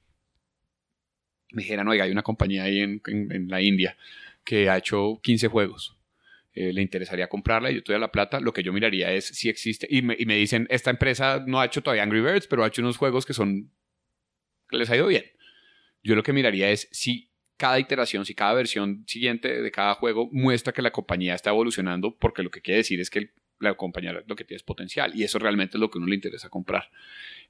me 1.52 1.62
dijeran, 1.62 1.86
oiga, 1.88 2.04
hay 2.04 2.10
una 2.10 2.22
compañía 2.22 2.64
ahí 2.64 2.80
en, 2.80 3.00
en- 3.06 3.30
en 3.32 3.48
la 3.48 3.60
India 3.62 3.96
que 4.44 4.68
ha 4.68 4.78
hecho 4.78 5.20
15 5.22 5.48
juegos. 5.48 5.96
Eh, 6.54 6.72
le 6.72 6.82
interesaría 6.82 7.28
comprarla 7.28 7.70
y 7.70 7.76
yo 7.76 7.82
tuviera 7.82 8.00
la 8.00 8.12
plata, 8.12 8.38
lo 8.40 8.52
que 8.52 8.62
yo 8.62 8.72
miraría 8.72 9.10
es 9.12 9.26
si 9.26 9.48
existe. 9.48 9.86
Y 9.90 10.02
me, 10.02 10.16
y 10.18 10.26
me 10.26 10.36
dicen, 10.36 10.66
esta 10.70 10.90
empresa 10.90 11.42
no 11.46 11.60
ha 11.60 11.64
hecho 11.66 11.82
todavía 11.82 12.02
Angry 12.02 12.20
Birds, 12.20 12.46
pero 12.46 12.62
ha 12.62 12.66
hecho 12.68 12.82
unos 12.82 12.96
juegos 12.98 13.24
que 13.24 13.32
son. 13.32 13.70
que 14.68 14.76
les 14.78 14.90
ha 14.90 14.96
ido 14.96 15.06
bien. 15.06 15.24
Yo 16.02 16.14
lo 16.14 16.22
que 16.22 16.32
miraría 16.32 16.70
es 16.70 16.88
si 16.92 17.30
cada 17.56 17.78
iteración, 17.78 18.24
si 18.26 18.34
cada 18.34 18.54
versión 18.54 19.04
siguiente 19.06 19.62
de 19.62 19.70
cada 19.70 19.94
juego 19.94 20.28
muestra 20.32 20.72
que 20.72 20.82
la 20.82 20.90
compañía 20.90 21.34
está 21.34 21.50
evolucionando, 21.50 22.16
porque 22.18 22.42
lo 22.42 22.50
que 22.50 22.60
quiere 22.60 22.78
decir 22.78 23.00
es 23.00 23.08
que 23.08 23.30
la 23.60 23.74
compañía 23.74 24.12
lo 24.26 24.34
que 24.34 24.44
tiene 24.44 24.56
es 24.56 24.64
potencial 24.64 25.12
y 25.14 25.22
eso 25.22 25.38
realmente 25.38 25.76
es 25.76 25.80
lo 25.80 25.88
que 25.88 25.98
a 25.98 26.00
uno 26.00 26.08
le 26.08 26.16
interesa 26.16 26.48
comprar. 26.48 26.90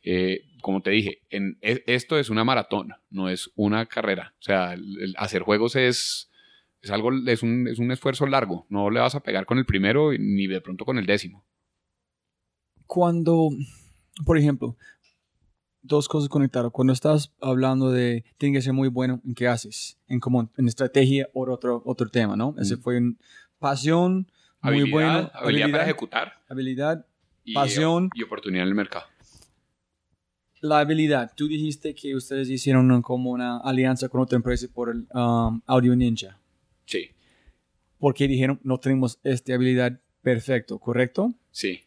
Eh, 0.03 0.45
como 0.61 0.83
te 0.83 0.91
dije, 0.91 1.23
en, 1.31 1.57
e- 1.63 1.83
esto 1.87 2.19
es 2.19 2.29
una 2.29 2.45
maratón, 2.45 2.93
no 3.09 3.31
es 3.31 3.51
una 3.55 3.87
carrera. 3.87 4.35
O 4.39 4.43
sea, 4.43 4.77
hacer 5.17 5.43
juegos 5.43 5.75
es, 5.77 6.31
es 6.83 6.91
algo, 6.91 7.11
es 7.27 7.43
un, 7.43 7.69
es 7.69 7.79
un 7.79 7.91
esfuerzo 7.93 8.27
largo. 8.27 8.67
No 8.69 8.91
le 8.91 9.01
vas 9.01 9.15
a 9.15 9.21
pegar 9.23 9.47
con 9.47 9.59
el 9.59 9.65
primero 9.67 10.11
ni 10.13 10.47
de 10.47 10.61
pronto 10.61 10.85
con 10.85 10.99
el 10.99 11.07
décimo. 11.07 11.45
Cuando, 12.87 13.51
por 14.27 14.37
ejemplo, 14.37 14.77
dos 15.81 16.09
cosas 16.09 16.29
conectadas. 16.29 16.71
Cuando 16.73 16.93
estás 16.93 17.33
hablando 17.41 17.91
de 17.91 18.25
tiene 18.39 18.57
que 18.57 18.63
ser 18.63 18.73
muy 18.73 18.89
bueno 18.89 19.21
en 19.25 19.35
qué 19.35 19.49
haces, 19.49 19.99
en 20.09 20.21
común, 20.21 20.51
en 20.57 20.69
estrategia 20.69 21.29
o 21.33 21.51
otro, 21.51 21.83
otro 21.85 22.09
tema, 22.09 22.37
¿no? 22.37 22.55
Ese 22.59 22.77
Mm. 22.77 22.81
fue 22.81 22.99
un 22.99 23.19
pasión, 23.59 24.31
muy 24.63 24.75
Habilidad, 24.75 24.93
bueno, 24.93 25.31
habilidad, 25.35 25.71
para 25.71 25.83
ejecutar 25.85 26.33
habilidad, 26.49 27.07
y, 27.45 27.55
Pasión. 27.55 28.11
y 28.15 28.23
oportunidad 28.23 28.63
en 28.63 28.69
el 28.69 28.75
mercado. 28.75 29.07
la 30.61 30.79
habilidad. 30.79 31.33
Tú 31.35 31.49
dijiste 31.49 31.93
que 31.93 32.15
ustedes 32.15 32.49
hicieron 32.49 33.03
como 33.03 33.33
una 33.33 33.59
alianza 33.59 34.09
con 34.09 34.21
otra 34.21 34.37
empresa 34.37 34.69
por 34.73 34.91
el 34.91 35.09
um, 35.13 35.61
Audio 35.67 35.97
Ninja. 35.97 36.39
Sí, 36.93 37.11
Porque 37.99 38.29
dijeron, 38.29 38.61
no 38.65 38.79
tenemos 38.79 39.19
esta 39.25 39.55
habilidad 39.55 40.01
perfecto, 40.23 40.79
¿correcto? 40.79 41.33
sí. 41.51 41.81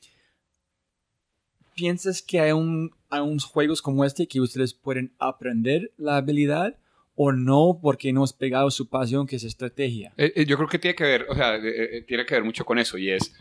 ¿Piensas 1.75 2.21
que 2.21 2.39
hay, 2.39 2.53
un, 2.53 2.95
hay 3.09 3.19
unos 3.19 3.43
juegos 3.43 3.81
como 3.81 4.05
este 4.05 4.27
que 4.27 4.39
ustedes 4.39 4.73
pueden 4.73 5.11
aprender 5.19 5.91
la 5.97 6.15
habilidad 6.15 6.77
o 7.15 7.33
no 7.33 7.79
porque 7.81 8.13
no 8.13 8.23
es 8.23 8.31
pegado 8.31 8.67
a 8.67 8.71
su 8.71 8.87
pasión 8.87 9.27
que 9.27 9.35
es 9.35 9.43
estrategia? 9.43 10.13
Eh, 10.15 10.31
eh, 10.37 10.45
yo 10.45 10.55
creo 10.55 10.69
que 10.69 10.79
tiene 10.79 10.95
que 10.95 11.03
ver, 11.03 11.25
o 11.27 11.35
sea, 11.35 11.57
eh, 11.57 11.97
eh, 11.97 12.01
tiene 12.07 12.25
que 12.25 12.33
ver 12.33 12.45
mucho 12.45 12.63
con 12.63 12.79
eso 12.79 12.97
y 12.97 13.09
es, 13.11 13.35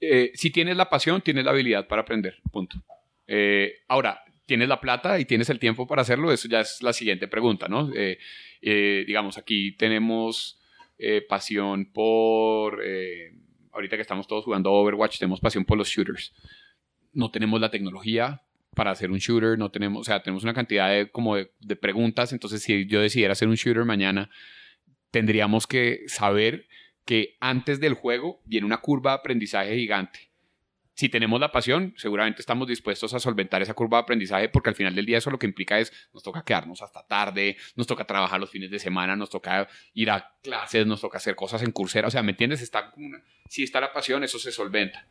eh, 0.00 0.32
si 0.34 0.50
tienes 0.50 0.74
la 0.74 0.88
pasión, 0.88 1.20
tienes 1.20 1.44
la 1.44 1.50
habilidad 1.50 1.86
para 1.86 2.00
aprender, 2.00 2.36
punto. 2.50 2.82
Eh, 3.26 3.74
ahora, 3.88 4.22
tienes 4.46 4.68
la 4.68 4.80
plata 4.80 5.20
y 5.20 5.26
tienes 5.26 5.50
el 5.50 5.58
tiempo 5.58 5.86
para 5.86 6.00
hacerlo, 6.00 6.32
eso 6.32 6.48
ya 6.48 6.60
es 6.60 6.82
la 6.82 6.94
siguiente 6.94 7.28
pregunta, 7.28 7.68
¿no? 7.68 7.90
Digamos, 8.62 9.36
aquí 9.36 9.72
tenemos 9.72 10.58
eh, 10.98 11.22
pasión 11.28 11.92
por, 11.92 12.82
eh, 12.84 13.32
ahorita 13.72 13.96
que 13.96 14.02
estamos 14.02 14.26
todos 14.26 14.44
jugando 14.44 14.72
Overwatch, 14.72 15.18
tenemos 15.18 15.40
pasión 15.40 15.64
por 15.64 15.78
los 15.78 15.88
shooters. 15.88 16.32
No 17.12 17.30
tenemos 17.30 17.60
la 17.60 17.70
tecnología 17.70 18.42
para 18.74 18.90
hacer 18.90 19.10
un 19.10 19.18
shooter, 19.18 19.58
no 19.58 19.70
tenemos, 19.70 20.00
o 20.00 20.04
sea, 20.04 20.22
tenemos 20.22 20.42
una 20.44 20.54
cantidad 20.54 20.90
de, 20.90 21.10
como 21.10 21.36
de, 21.36 21.50
de 21.60 21.76
preguntas, 21.76 22.32
entonces 22.32 22.62
si 22.62 22.86
yo 22.86 23.00
decidiera 23.00 23.32
hacer 23.32 23.48
un 23.48 23.54
shooter 23.54 23.84
mañana, 23.84 24.30
tendríamos 25.10 25.66
que 25.66 26.00
saber 26.08 26.66
que 27.06 27.36
antes 27.40 27.80
del 27.80 27.94
juego 27.94 28.42
viene 28.44 28.66
una 28.66 28.78
curva 28.78 29.12
de 29.12 29.18
aprendizaje 29.18 29.76
gigante. 29.76 30.25
Si 30.98 31.10
tenemos 31.10 31.38
la 31.38 31.52
pasión, 31.52 31.92
seguramente 31.98 32.40
estamos 32.40 32.66
dispuestos 32.66 33.12
a 33.12 33.20
solventar 33.20 33.60
esa 33.60 33.74
curva 33.74 33.98
de 33.98 34.02
aprendizaje 34.04 34.48
porque 34.48 34.70
al 34.70 34.74
final 34.74 34.94
del 34.94 35.04
día 35.04 35.18
eso 35.18 35.30
lo 35.30 35.38
que 35.38 35.46
implica 35.46 35.78
es 35.78 35.92
nos 36.14 36.22
toca 36.22 36.42
quedarnos 36.42 36.80
hasta 36.80 37.06
tarde, 37.06 37.58
nos 37.76 37.86
toca 37.86 38.06
trabajar 38.06 38.40
los 38.40 38.48
fines 38.48 38.70
de 38.70 38.78
semana, 38.78 39.14
nos 39.14 39.28
toca 39.28 39.68
ir 39.92 40.10
a 40.10 40.34
clases, 40.42 40.86
nos 40.86 41.02
toca 41.02 41.18
hacer 41.18 41.36
cosas 41.36 41.62
en 41.62 41.70
cursera, 41.70 42.08
o 42.08 42.10
sea, 42.10 42.22
¿me 42.22 42.30
entiendes? 42.30 42.62
Está 42.62 42.94
una- 42.96 43.22
si 43.48 43.62
está 43.62 43.78
la 43.80 43.92
pasión, 43.92 44.24
eso 44.24 44.38
se 44.38 44.50
solventa. 44.50 45.06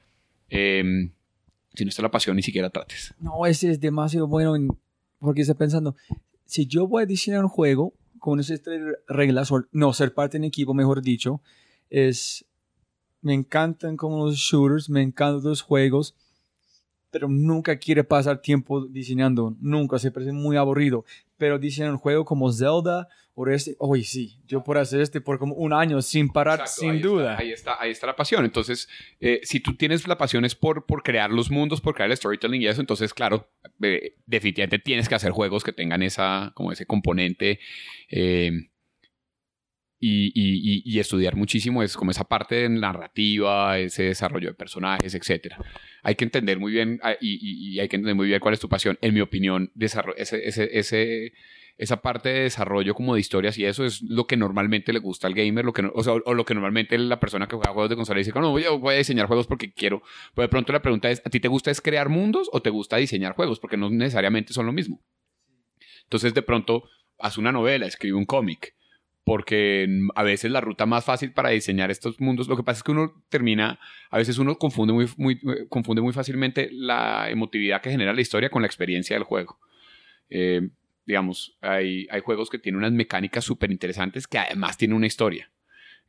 Em, 0.50 1.12
si 1.76 1.86
no 1.86 1.90
está 1.90 2.02
la 2.02 2.10
pasión, 2.12 2.36
ni 2.36 2.42
siquiera 2.42 2.70
trates. 2.72 3.14
No, 3.20 3.46
ese 3.46 3.70
es 3.70 3.80
demasiado 3.80 4.28
bueno 4.28 4.56
en- 4.56 4.70
porque 5.20 5.42
está 5.42 5.54
pensando, 5.54 5.96
si 6.46 6.66
yo 6.66 6.88
voy 6.88 7.04
a 7.04 7.06
diseñar 7.06 7.44
un 7.44 7.50
juego 7.50 7.94
con 8.18 8.40
esas 8.40 8.60
tres 8.64 8.82
reglas, 9.08 9.52
o 9.52 9.64
no, 9.72 9.94
ser 9.94 10.16
parte 10.16 10.38
de 10.38 10.42
un 10.42 10.46
equipo, 10.46 10.74
mejor 10.74 11.04
dicho, 11.04 11.42
es, 11.92 12.44
me 13.26 13.34
encantan 13.34 13.98
como 13.98 14.26
los 14.26 14.36
shooters, 14.36 14.88
me 14.88 15.02
encantan 15.02 15.44
los 15.44 15.62
juegos, 15.62 16.16
pero 17.10 17.28
nunca 17.28 17.78
quiere 17.78 18.04
pasar 18.04 18.40
tiempo 18.40 18.86
diseñando, 18.86 19.56
nunca, 19.60 19.98
se 19.98 20.12
parece 20.12 20.32
muy 20.32 20.58
aburrido, 20.58 21.06
pero 21.38 21.58
diseñar 21.58 21.92
un 21.92 21.98
juego 21.98 22.24
como 22.24 22.52
Zelda 22.52 23.08
o 23.34 23.48
este, 23.50 23.76
oye, 23.80 24.04
sí, 24.04 24.38
yo 24.46 24.64
puedo 24.64 24.80
hacer 24.80 25.02
este 25.02 25.22
por 25.22 25.40
como 25.40 25.56
un 25.56 25.74
año 25.74 26.02
sin 26.02 26.30
parar, 26.30 26.60
Exacto, 26.60 26.82
sin 26.82 26.92
ahí 26.92 27.00
duda. 27.00 27.32
Está, 27.32 27.42
ahí, 27.42 27.52
está, 27.52 27.82
ahí 27.82 27.92
está 27.92 28.08
la 28.08 28.16
pasión. 28.16 28.46
Entonces, 28.46 28.88
eh, 29.20 29.42
si 29.44 29.60
tú 29.60 29.76
tienes 29.76 30.08
la 30.08 30.18
pasión 30.18 30.46
es 30.46 30.56
por, 30.56 30.86
por 30.86 31.04
crear 31.04 31.32
los 31.32 31.52
mundos, 31.52 31.82
por 31.82 31.96
crear 31.96 32.10
el 32.10 32.16
storytelling 32.16 32.62
y 32.62 32.68
eso, 32.68 32.80
entonces, 32.80 33.14
claro, 33.14 33.50
eh, 33.82 34.16
definitivamente 34.26 34.80
tienes 34.80 35.10
que 35.10 35.16
hacer 35.16 35.32
juegos 35.32 35.66
que 35.66 35.74
tengan 35.74 36.02
esa, 36.02 36.54
como 36.56 36.72
ese 36.72 36.86
componente 36.86 37.60
eh, 38.10 38.70
y, 40.08 41.00
estudiar 41.00 41.36
muchísimo 41.36 41.84
es 41.84 41.96
como 41.96 42.12
esa 42.12 42.24
parte 42.24 42.56
de 42.56 42.70
narrativa, 42.70 43.80
ese 43.80 44.04
desarrollo 44.04 44.50
de 44.50 44.54
personajes, 44.54 45.16
etcétera. 45.16 45.58
Hay 46.04 46.16
que 46.16 46.24
entender 46.24 46.60
muy 46.60 46.72
bien 46.72 47.00
ah, 47.04 47.16
y, 47.20 47.80
hay 47.80 47.88
que 47.88 47.96
entender 47.96 48.16
muy 48.16 48.28
bien 48.28 48.40
cuál 48.40 48.54
es 48.54 48.60
tu 48.60 48.70
pasión. 48.70 48.98
En 49.02 49.14
mi 49.14 49.22
opinión, 49.22 49.72
ese, 49.80 50.00
ese, 50.48 51.34
esa 51.78 52.02
parte 52.02 52.30
de 52.30 52.40
desarrollo 52.42 52.94
como 52.94 53.16
de 53.16 53.20
historias 53.20 53.58
y 53.58 53.66
eso 53.66 53.86
es 53.86 54.02
lo 54.02 54.28
que 54.28 54.38
normalmente 54.38 54.94
le 54.94 55.00
gusta 55.00 55.28
al 55.28 55.34
gamer, 55.34 55.66
lo 55.66 55.74
que 55.74 55.90
o, 55.94 56.04
sea, 56.04 56.14
o 56.14 56.34
lo 56.34 56.46
que 56.46 56.54
normalmente 56.54 56.98
la 56.98 57.20
persona 57.20 57.48
que 57.48 57.56
juega 57.56 57.74
juegos 57.74 57.90
de 57.90 57.96
consola 57.96 58.20
dice, 58.20 58.32
no, 58.36 58.58
yo 58.60 58.80
voy 58.80 58.96
a 58.96 58.98
diseñar 58.98 59.28
juegos 59.28 59.48
porque 59.48 59.74
quiero. 59.74 60.04
Pero 60.34 60.44
de 60.44 60.50
pronto 60.50 60.72
la 60.72 60.82
pregunta 60.82 61.10
es, 61.10 61.22
¿a 61.26 61.30
ti 61.30 61.40
te 61.40 61.48
gusta 61.48 61.72
es 61.72 61.82
crear 61.82 62.10
mundos 62.10 62.50
o 62.52 62.62
te 62.62 62.70
gusta 62.70 62.98
diseñar 62.98 63.34
juegos? 63.34 63.60
Porque 63.60 63.78
no 63.78 63.90
necesariamente 63.90 64.54
son 64.54 64.66
lo 64.66 64.72
mismo. 64.72 65.02
Entonces 66.04 66.34
de 66.34 66.44
pronto 66.44 66.84
haz 67.18 67.38
una 67.38 67.52
novela, 67.52 67.88
escribe 67.88 68.16
un 68.18 68.26
cómic, 68.26 68.76
porque 69.26 69.88
a 70.14 70.22
veces 70.22 70.52
la 70.52 70.62
ruta 70.62 70.86
más 70.86 71.04
fácil 71.04 71.34
para 71.34 71.50
diseñar 71.50 71.90
estos 71.90 72.22
mundos, 72.22 72.48
lo 72.48 72.56
que 72.56 72.64
pasa 72.64 72.78
es 72.78 72.84
que 72.84 72.92
uno 72.92 73.26
termina, 73.28 73.80
a 74.12 74.18
veces 74.20 74.38
uno 74.38 74.56
confunde 74.58 74.94
muy, 74.94 75.10
muy, 75.18 75.40
confunde 75.68 76.04
muy 76.04 76.14
fácilmente 76.14 76.70
la 76.72 77.30
emotividad 77.32 77.82
que 77.82 77.90
genera 77.90 78.14
la 78.14 78.22
historia 78.22 78.52
con 78.52 78.62
la 78.62 78.68
experiencia 78.68 79.16
del 79.16 79.24
juego. 79.24 79.60
Eh, 80.30 80.70
digamos, 81.08 81.58
hay, 81.60 82.08
hay 82.12 82.22
juegos 82.22 82.52
que 82.52 82.60
tienen 82.60 82.78
unas 82.78 82.92
mecánicas 82.92 83.44
súper 83.44 83.72
interesantes 83.72 84.28
que 84.28 84.38
además 84.38 84.78
tienen 84.78 84.96
una 84.96 85.08
historia. 85.08 85.52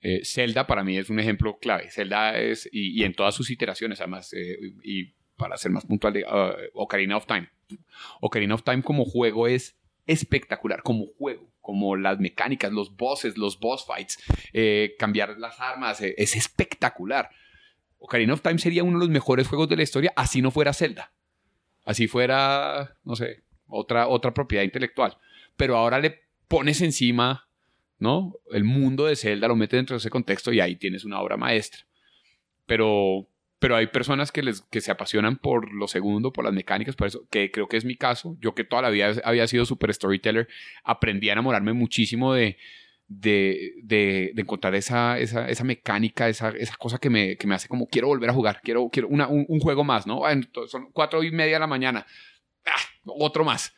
Eh, 0.03 0.21
Zelda 0.23 0.67
para 0.67 0.85
mí 0.85 0.99
es 0.99 1.09
un 1.09 1.19
ejemplo 1.19 1.59
clave. 1.59 1.91
Zelda 1.91 2.39
es, 2.39 2.69
y, 2.71 3.01
y 3.01 3.05
en 3.05 3.15
todas 3.15 3.35
sus 3.35 3.51
iteraciones, 3.51 3.99
además, 4.01 4.35
eh, 4.35 4.59
y 4.83 5.15
para 5.39 5.57
ser 5.57 5.73
más 5.73 5.87
puntual, 5.87 6.17
uh, 6.19 6.83
Ocarina 6.83 7.17
of 7.17 7.27
Time. 7.27 7.49
Ocarina 8.21 8.55
of 8.55 8.63
Time 8.63 8.83
como 8.83 9.07
juego 9.07 9.47
es 9.47 9.75
espectacular, 10.07 10.83
como 10.83 11.07
juego, 11.19 11.51
como 11.67 11.97
las 11.97 12.21
mecánicas, 12.21 12.73
los 12.73 12.97
bosses, 12.97 13.37
los 13.37 13.59
boss 13.59 13.85
fights, 13.85 14.23
eh, 14.53 14.95
cambiar 15.01 15.37
las 15.37 15.59
armas, 15.59 16.01
eh, 16.01 16.15
es 16.17 16.37
espectacular. 16.37 17.29
Ocarina 17.99 18.35
of 18.35 18.41
Time 18.41 18.59
sería 18.59 18.85
uno 18.85 19.01
de 19.01 19.07
los 19.07 19.13
mejores 19.13 19.49
juegos 19.49 19.69
de 19.69 19.75
la 19.75 19.83
historia, 19.83 20.13
así 20.15 20.41
no 20.41 20.53
fuera 20.53 20.73
Zelda. 20.73 21.13
Así 21.85 22.07
fuera, 22.07 22.97
no 23.03 23.17
sé, 23.17 23.43
otra, 23.67 24.07
otra 24.07 24.33
propiedad 24.33 24.63
intelectual. 24.63 25.19
Pero 25.57 25.77
ahora 25.77 25.99
le 25.99 26.21
pones 26.47 26.83
encima, 26.83 27.49
¿no? 27.99 28.37
El 28.53 28.63
mundo 28.63 29.07
de 29.07 29.17
Zelda, 29.17 29.49
lo 29.49 29.57
metes 29.57 29.79
dentro 29.79 29.95
de 29.95 29.99
ese 29.99 30.11
contexto 30.11 30.53
y 30.53 30.61
ahí 30.61 30.77
tienes 30.77 31.05
una 31.05 31.21
obra 31.21 31.37
maestra. 31.37 31.81
Pero, 32.67 33.27
pero 33.59 33.77
hay 33.77 33.87
personas 33.87 34.33
que, 34.33 34.43
les, 34.43 34.63
que 34.63 34.81
se 34.81 34.91
apasionan 34.91 35.37
por 35.37 35.73
lo 35.73 35.89
segundo, 35.89 36.33
por 36.33 36.45
las 36.45 36.53
mecánicas, 36.53 36.95
por 36.95 37.07
eso, 37.07 37.27
que 37.31 37.51
creo 37.51 37.69
que 37.69 37.77
es 37.77 37.85
mi 37.85 37.97
caso. 37.97 38.37
Yo 38.41 38.55
que 38.55 38.65
toda 38.65 38.83
la 38.83 38.91
vida 38.91 39.15
había 39.25 39.47
sido 39.47 39.65
super 39.65 39.93
storyteller, 39.93 40.49
aprendí 40.85 41.31
a 41.31 41.33
enamorarme 41.33 41.73
muchísimo 41.73 42.35
de, 42.35 42.59
de, 43.09 43.73
de, 43.83 44.33
encontrar 44.37 44.75
esa, 44.75 45.19
esa, 45.19 45.49
esa 45.49 45.65
mecánica, 45.65 46.29
esa, 46.29 46.51
esa 46.51 46.77
cosa 46.77 46.99
que 46.99 47.09
me, 47.09 47.37
que 47.37 47.47
me 47.47 47.55
hace 47.55 47.69
como 47.69 47.87
quiero 47.87 48.09
volver 48.09 48.31
a 48.31 48.35
jugar, 48.35 48.61
quiero, 48.63 48.91
quiero 48.91 49.09
una, 49.09 49.29
un, 49.29 49.61
juego 49.61 49.85
más, 49.85 50.07
¿no? 50.07 50.23
Son 50.67 50.91
cuatro 50.93 51.23
y 51.23 51.31
media 51.31 51.55
de 51.55 51.61
la 51.61 51.67
mañana, 51.67 52.07
ah, 52.67 52.81
otro 53.05 53.45
más. 53.45 53.75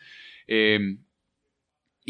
Eh, 0.46 0.98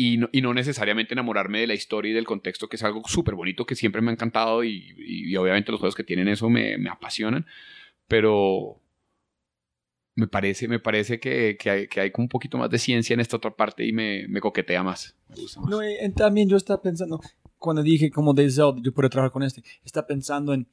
y 0.01 0.41
no, 0.43 0.55
necesariamente 0.55 1.15
enamorarme 1.15 1.59
de 1.59 1.67
la 1.67 1.75
historia 1.75 2.13
y 2.13 2.15
del 2.15 2.25
contexto, 2.25 2.69
que 2.69 2.77
es 2.77 2.85
algo 2.85 3.03
súper 3.07 3.35
bonito 3.35 3.67
que 3.67 3.75
siempre 3.75 4.01
me 4.01 4.11
ha 4.11 4.15
encantado 4.15 4.63
y, 4.63 5.35
obviamente 5.37 5.73
los 5.73 5.81
juegos 5.81 5.97
que 5.97 6.05
tienen 6.05 6.29
eso 6.29 6.49
me, 6.49 6.77
apasionan, 6.89 7.47
pero 8.07 8.81
me 10.15 10.29
parece, 10.29 10.69
me 10.69 10.79
parece 10.79 11.19
que, 11.19 11.59
hay, 11.65 11.89
que 11.89 12.01
hay 12.01 12.13
un 12.17 12.29
poquito 12.29 12.59
más 12.59 12.71
de 12.71 12.79
ciencia 12.79 13.15
en 13.15 13.19
esta 13.19 13.39
otra 13.39 13.51
parte 13.51 13.85
y 13.85 13.93
me, 13.93 14.29
me 14.29 14.41
coquetea 14.41 14.85
más. 14.85 15.17
Me 15.29 16.07
y, 16.07 16.13
también 16.13 16.49
yo 16.49 16.57
estaba 16.57 16.81
pensando, 16.81 17.21
cuando 17.59 17.83
dije 17.83 18.09
como 18.09 18.35
de 18.35 18.49
Zelda, 18.51 18.81
yo 18.81 18.95
puedo 18.95 19.11
trabajar 19.11 19.33
con 19.33 19.43
este, 19.43 19.65
está 19.85 20.07
pensando 20.07 20.55
en 20.55 20.69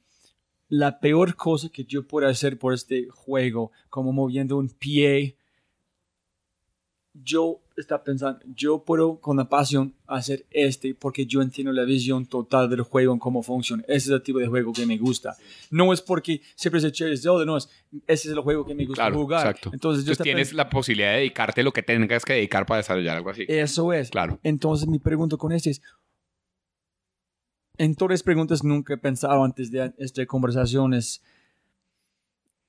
la 0.68 1.00
peor 1.00 1.34
cosa 1.34 1.68
que 1.68 1.84
yo 1.84 2.06
puedo 2.06 2.28
hacer 2.28 2.60
por 2.60 2.74
este 2.74 3.08
juego, 3.10 3.72
como 3.88 4.12
moviendo 4.12 4.56
un 4.56 4.68
pie. 4.68 5.36
Yo 7.22 7.60
está 7.76 8.02
pensando, 8.02 8.40
yo 8.54 8.84
puedo 8.84 9.20
con 9.20 9.36
la 9.36 9.48
pasión 9.48 9.94
hacer 10.06 10.46
este 10.50 10.94
porque 10.94 11.26
yo 11.26 11.42
entiendo 11.42 11.72
la 11.72 11.84
visión 11.84 12.26
total 12.26 12.68
del 12.68 12.82
juego 12.82 13.12
en 13.12 13.18
cómo 13.18 13.42
funciona. 13.42 13.82
Ese 13.86 14.08
es 14.08 14.10
el 14.10 14.22
tipo 14.22 14.38
de 14.38 14.46
juego 14.46 14.72
que 14.72 14.86
me 14.86 14.98
gusta. 14.98 15.34
No 15.70 15.92
es 15.92 16.02
porque 16.02 16.40
siempre 16.54 16.80
se 16.80 16.92
chévere 16.92 17.16
Zelda, 17.16 17.44
no 17.44 17.56
es, 17.56 17.68
ese 18.06 18.28
es 18.28 18.34
el 18.34 18.40
juego 18.40 18.64
que 18.64 18.74
me 18.74 18.84
gusta 18.84 19.02
claro, 19.02 19.16
jugar. 19.16 19.46
Exacto. 19.46 19.70
Entonces, 19.72 20.04
yo 20.04 20.12
Entonces 20.12 20.24
tienes 20.24 20.52
la 20.52 20.68
posibilidad 20.68 21.12
de 21.12 21.18
dedicarte 21.18 21.62
lo 21.62 21.72
que 21.72 21.82
tengas 21.82 22.24
que 22.24 22.34
dedicar 22.34 22.66
para 22.66 22.78
desarrollar 22.78 23.16
algo 23.16 23.30
así. 23.30 23.44
Eso 23.48 23.92
es. 23.92 24.10
Claro. 24.10 24.38
Entonces 24.42 24.88
mi 24.88 24.98
pregunta 24.98 25.36
con 25.36 25.52
este 25.52 25.70
es, 25.70 25.82
en 27.78 27.94
todas 27.94 28.12
las 28.12 28.22
preguntas 28.22 28.64
nunca 28.64 28.94
he 28.94 28.98
pensado 28.98 29.44
antes 29.44 29.70
de 29.70 29.92
esta 29.98 30.24
conversación 30.26 30.94
es, 30.94 31.22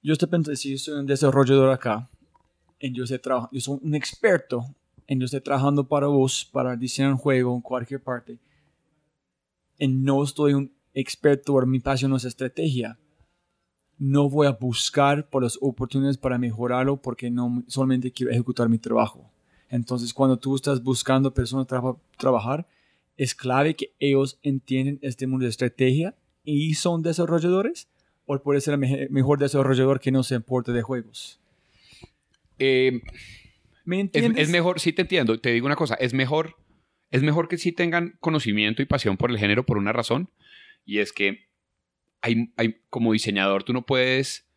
yo 0.01 0.13
estoy 0.13 0.29
pensando, 0.29 0.55
si 0.55 0.71
yo 0.71 0.77
soy 0.77 0.99
un 0.99 1.05
desarrollador 1.05 1.71
acá, 1.71 2.09
y 2.79 2.93
yo, 2.93 3.05
sé 3.07 3.19
yo 3.51 3.61
soy 3.61 3.79
un 3.81 3.95
experto 3.95 4.65
en 5.07 5.19
yo 5.19 5.25
estoy 5.25 5.41
trabajando 5.41 5.87
para 5.87 6.07
vos, 6.07 6.47
para 6.51 6.75
diseñar 6.75 7.11
un 7.11 7.17
juego 7.17 7.55
en 7.55 7.61
cualquier 7.61 8.01
parte, 8.01 8.37
y 9.79 9.87
no 9.87 10.23
estoy 10.23 10.53
un 10.53 10.71
experto, 10.93 11.53
mi 11.65 11.79
pasión 11.79 12.11
no 12.11 12.17
es 12.17 12.25
estrategia, 12.25 12.97
no 13.97 14.29
voy 14.29 14.47
a 14.47 14.51
buscar 14.51 15.27
por 15.29 15.43
las 15.43 15.57
oportunidades 15.61 16.17
para 16.17 16.37
mejorarlo 16.37 16.97
porque 16.97 17.31
no 17.31 17.63
solamente 17.67 18.11
quiero 18.11 18.31
ejecutar 18.31 18.69
mi 18.69 18.77
trabajo. 18.77 19.31
Entonces, 19.69 20.13
cuando 20.13 20.37
tú 20.37 20.55
estás 20.55 20.83
buscando 20.83 21.33
personas 21.33 21.65
para 21.65 21.95
trabajar, 22.17 22.67
es 23.17 23.33
clave 23.33 23.75
que 23.75 23.91
ellos 23.99 24.39
entienden 24.43 24.99
este 25.01 25.25
mundo 25.25 25.43
de 25.43 25.49
estrategia 25.49 26.15
y 26.43 26.75
son 26.75 27.01
desarrolladores, 27.01 27.87
o 28.25 28.37
puede 28.39 28.61
ser 28.61 28.75
el 28.75 29.09
mejor 29.09 29.39
desarrollador 29.39 29.99
que 29.99 30.11
no 30.11 30.23
se 30.23 30.35
importa 30.35 30.71
de 30.71 30.81
juegos. 30.81 31.39
Eh, 32.59 33.01
¿Me 33.85 33.97
es, 33.97 34.01
entiendes? 34.01 34.43
es, 34.43 34.49
mejor, 34.49 34.79
sí 34.79 34.93
te 34.93 35.03
entiendo, 35.03 35.39
te 35.39 35.51
digo 35.51 35.65
una 35.65 35.75
cosa, 35.75 35.95
es 35.95 36.13
mejor, 36.13 36.55
es 37.11 37.23
mejor 37.23 37.47
que 37.47 37.57
sí 37.57 37.71
tengan 37.71 38.17
conocimiento 38.19 38.81
y 38.81 38.85
pasión 38.85 39.17
por 39.17 39.31
el 39.31 39.39
género 39.39 39.65
por 39.65 39.77
una 39.77 39.93
razón, 39.93 40.29
y 40.85 40.99
es 40.99 41.13
que 41.13 41.47
hay, 42.21 42.51
hay 42.57 42.77
como 42.89 43.13
diseñador 43.13 43.63
tú 43.63 43.73
no 43.73 43.85
puedes, 43.85 44.47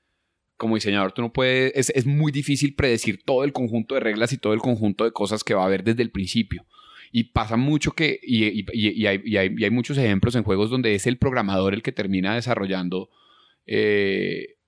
como 0.57 0.75
diseñador 0.75 1.13
tú 1.13 1.23
no 1.23 1.33
puedes, 1.33 1.73
es, 1.75 1.91
es 1.91 2.07
muy 2.07 2.33
difícil 2.33 2.75
predecir 2.75 3.23
todo 3.23 3.45
el 3.45 3.53
conjunto 3.53 3.95
de 3.95 4.01
reglas 4.01 4.33
y 4.33 4.39
todo 4.39 4.53
el 4.53 4.61
conjunto 4.61 5.05
de 5.05 5.13
cosas 5.13 5.45
que 5.45 5.55
va 5.55 5.63
a 5.63 5.67
haber 5.67 5.85
desde 5.85 6.03
el 6.03 6.11
principio. 6.11 6.67
Y 7.13 7.25
pasa 7.25 7.57
mucho 7.57 7.93
que, 7.93 8.21
y, 8.23 8.45
y, 8.47 8.65
y, 8.73 9.07
hay, 9.07 9.21
y, 9.25 9.37
hay, 9.37 9.55
y, 9.57 9.65
hay, 9.65 9.71
muchos 9.71 9.99
ejemplos 9.99 10.37
en 10.37 10.45
juegos 10.45 10.71
donde 10.71 10.95
es 10.95 11.09
el 11.09 11.17
programador 11.17 11.75
el 11.75 11.83
que 11.83 11.91
termina 11.91 12.37
desarrollando, 12.37 13.11
eh, 13.67 14.59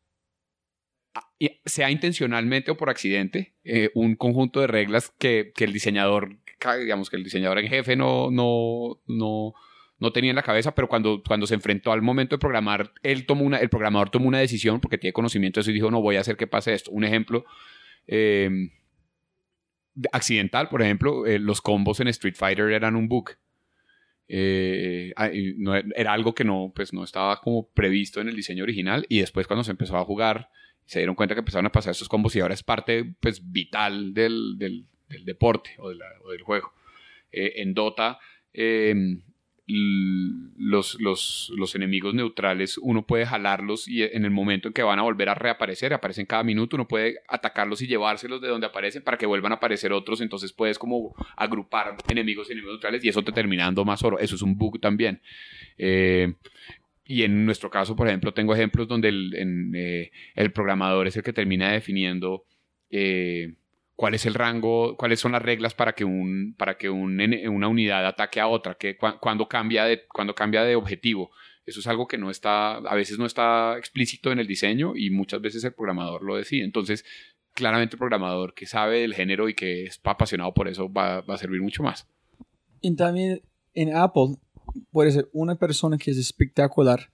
sea 1.65 1.91
intencionalmente 1.91 2.71
o 2.71 2.77
por 2.77 2.91
accidente, 2.91 3.55
eh, 3.65 3.91
un 3.95 4.17
conjunto 4.17 4.61
de 4.61 4.67
reglas 4.67 5.13
que, 5.19 5.53
que, 5.55 5.65
el 5.65 5.73
diseñador, 5.73 6.37
digamos 6.81 7.11
que 7.11 7.17
el 7.17 7.25
diseñador 7.25 7.59
en 7.59 7.69
jefe 7.69 7.97
no, 7.97 8.31
no, 8.31 9.01
no, 9.07 9.53
no 9.99 10.13
tenía 10.13 10.31
en 10.31 10.37
la 10.37 10.43
cabeza, 10.43 10.75
pero 10.75 10.89
cuando, 10.89 11.23
cuando 11.27 11.47
se 11.47 11.55
enfrentó 11.55 11.93
al 11.93 12.03
momento 12.03 12.37
de 12.37 12.41
programar, 12.41 12.93
él 13.03 13.27
tomó 13.27 13.45
una, 13.45 13.59
el 13.59 13.69
programador 13.69 14.11
tomó 14.11 14.29
una 14.29 14.39
decisión 14.39 14.81
porque 14.81 14.99
tiene 14.99 15.13
conocimiento 15.13 15.59
de 15.59 15.63
eso 15.63 15.71
y 15.71 15.75
dijo, 15.75 15.91
no 15.91 16.01
voy 16.01 16.17
a 16.17 16.21
hacer 16.21 16.37
que 16.37 16.47
pase 16.47 16.75
esto. 16.75 16.91
Un 16.91 17.05
ejemplo... 17.05 17.45
Eh, 18.07 18.71
accidental, 20.13 20.69
por 20.69 20.83
ejemplo, 20.83 21.27
eh, 21.27 21.39
los 21.39 21.61
combos 21.61 22.01
en 22.01 22.09
Street 22.09 22.35
Fighter 22.35 22.71
eran 22.71 22.97
un 22.97 23.09
bug. 23.09 23.31
Eh, 24.29 25.13
no, 25.59 25.75
era 25.75 26.13
algo 26.13 26.35
que 26.35 26.45
no, 26.45 26.73
pues 26.75 26.93
no 26.93 27.05
estaba 27.05 27.41
como 27.41 27.69
previsto 27.69 28.21
en 28.21 28.29
el 28.29 28.37
diseño 28.37 28.63
original 28.63 29.05
y 29.09 29.21
después 29.21 29.47
cuando 29.47 29.65
se 29.65 29.73
empezó 29.73 29.99
a 29.99 30.05
jugar 30.05 30.49
se 30.93 30.99
dieron 30.99 31.14
cuenta 31.14 31.34
que 31.34 31.38
empezaron 31.38 31.64
a 31.64 31.72
pasar 31.72 31.93
esos 31.93 32.07
combos 32.07 32.36
y 32.36 32.40
ahora 32.40 32.53
es 32.53 32.62
parte 32.62 33.14
pues 33.18 33.51
vital 33.51 34.12
del, 34.12 34.59
del, 34.59 34.84
del 35.09 35.24
deporte 35.24 35.70
o, 35.78 35.88
de 35.88 35.95
la, 35.95 36.05
o, 36.22 36.32
del 36.32 36.43
juego. 36.43 36.74
Eh, 37.32 37.55
en 37.62 37.72
Dota 37.72 38.18
los, 39.66 41.01
los, 41.01 41.51
los, 41.57 41.74
enemigos 41.74 42.12
neutrales, 42.12 42.76
uno 42.76 43.07
puede 43.07 43.24
jalarlos 43.24 43.88
y 43.88 44.03
en 44.03 44.26
el 44.26 44.30
momento 44.30 44.68
en 44.68 44.74
que 44.74 44.82
van 44.82 44.99
a 44.99 45.03
volver 45.03 45.30
a 45.30 45.34
reaparecer, 45.34 45.95
aparecen 45.95 46.26
cada 46.26 46.43
minuto, 46.43 46.76
uno 46.76 46.86
puede 46.86 47.20
atacarlos 47.26 47.80
y 47.80 47.86
llevárselos 47.86 48.43
de 48.43 48.49
donde 48.49 48.66
aparecen 48.66 49.03
para 49.03 49.16
que 49.16 49.24
vuelvan 49.24 49.53
a 49.53 49.55
aparecer 49.55 49.95
otros, 49.95 50.20
entonces 50.20 50.53
puedes 50.53 50.78
como 50.78 51.14
agrupar 51.36 51.97
enemigos 52.09 52.51
y 52.51 52.53
enemigos 52.53 52.74
neutrales 52.74 53.03
y 53.03 53.09
eso 53.09 53.22
te 53.22 53.32
termina 53.32 53.64
dando 53.64 53.84
más 53.86 54.03
oro, 54.03 54.18
eso 54.18 54.34
es 54.34 54.43
un 54.43 54.59
bug 54.59 54.78
también. 54.78 55.22
Eh, 55.78 56.34
y 57.13 57.25
en 57.25 57.45
nuestro 57.45 57.69
caso, 57.69 57.95
por 57.95 58.09
ejemplo, 58.09 58.33
tengo 58.33 58.55
ejemplos 58.55 58.89
donde 58.89 59.11
el, 59.11 59.35
en, 59.35 59.75
eh, 59.75 60.11
el 60.35 60.51
programador 60.51 61.07
es 61.07 61.15
el 61.15 61.23
que 61.23 61.35
termina 61.35 61.71
definiendo 61.71 62.47
eh, 62.89 63.53
cuál 63.97 64.15
es 64.15 64.25
el 64.25 64.33
rango, 64.33 64.97
cuáles 64.97 65.21
son 65.21 65.33
las 65.33 65.43
reglas 65.43 65.75
para 65.75 65.93
que, 65.93 66.07
un, 66.07 66.55
para 66.57 66.79
que 66.79 66.89
un, 66.89 67.21
una 67.51 67.69
unidad 67.69 68.07
ataque 68.07 68.41
a 68.41 68.47
otra, 68.47 68.77
que 68.77 68.97
cu 68.97 69.09
cuando, 69.21 69.47
cambia 69.47 69.85
de, 69.85 70.07
cuando 70.07 70.35
cambia 70.35 70.63
de 70.63 70.75
objetivo. 70.75 71.31
Eso 71.67 71.81
es 71.81 71.87
algo 71.87 72.07
que 72.07 72.17
no 72.17 72.31
está, 72.31 72.77
a 72.77 72.95
veces 72.95 73.19
no 73.19 73.27
está 73.27 73.77
explícito 73.77 74.33
en 74.33 74.39
el 74.39 74.47
diseño 74.47 74.95
y 74.97 75.11
muchas 75.11 75.43
veces 75.43 75.63
el 75.65 75.75
programador 75.75 76.23
lo 76.23 76.37
decide. 76.37 76.65
Entonces, 76.65 77.05
claramente 77.53 77.97
el 77.97 77.99
programador 77.99 78.55
que 78.55 78.65
sabe 78.65 79.01
del 79.01 79.13
género 79.13 79.51
y 79.51 79.55
que 79.55 79.85
es 79.85 80.01
apasionado 80.03 80.55
por 80.55 80.67
eso 80.67 80.91
va, 80.91 81.21
va 81.21 81.35
a 81.35 81.39
servir 81.39 81.61
mucho 81.61 81.83
más. 81.83 82.09
Y 82.81 82.97
también 82.97 83.43
en 83.75 83.95
Apple 83.95 84.37
puede 84.91 85.13
ser 85.13 85.29
una 85.33 85.57
persona 85.57 85.99
que 85.99 86.11
es 86.11 86.19
espectacular, 86.19 87.11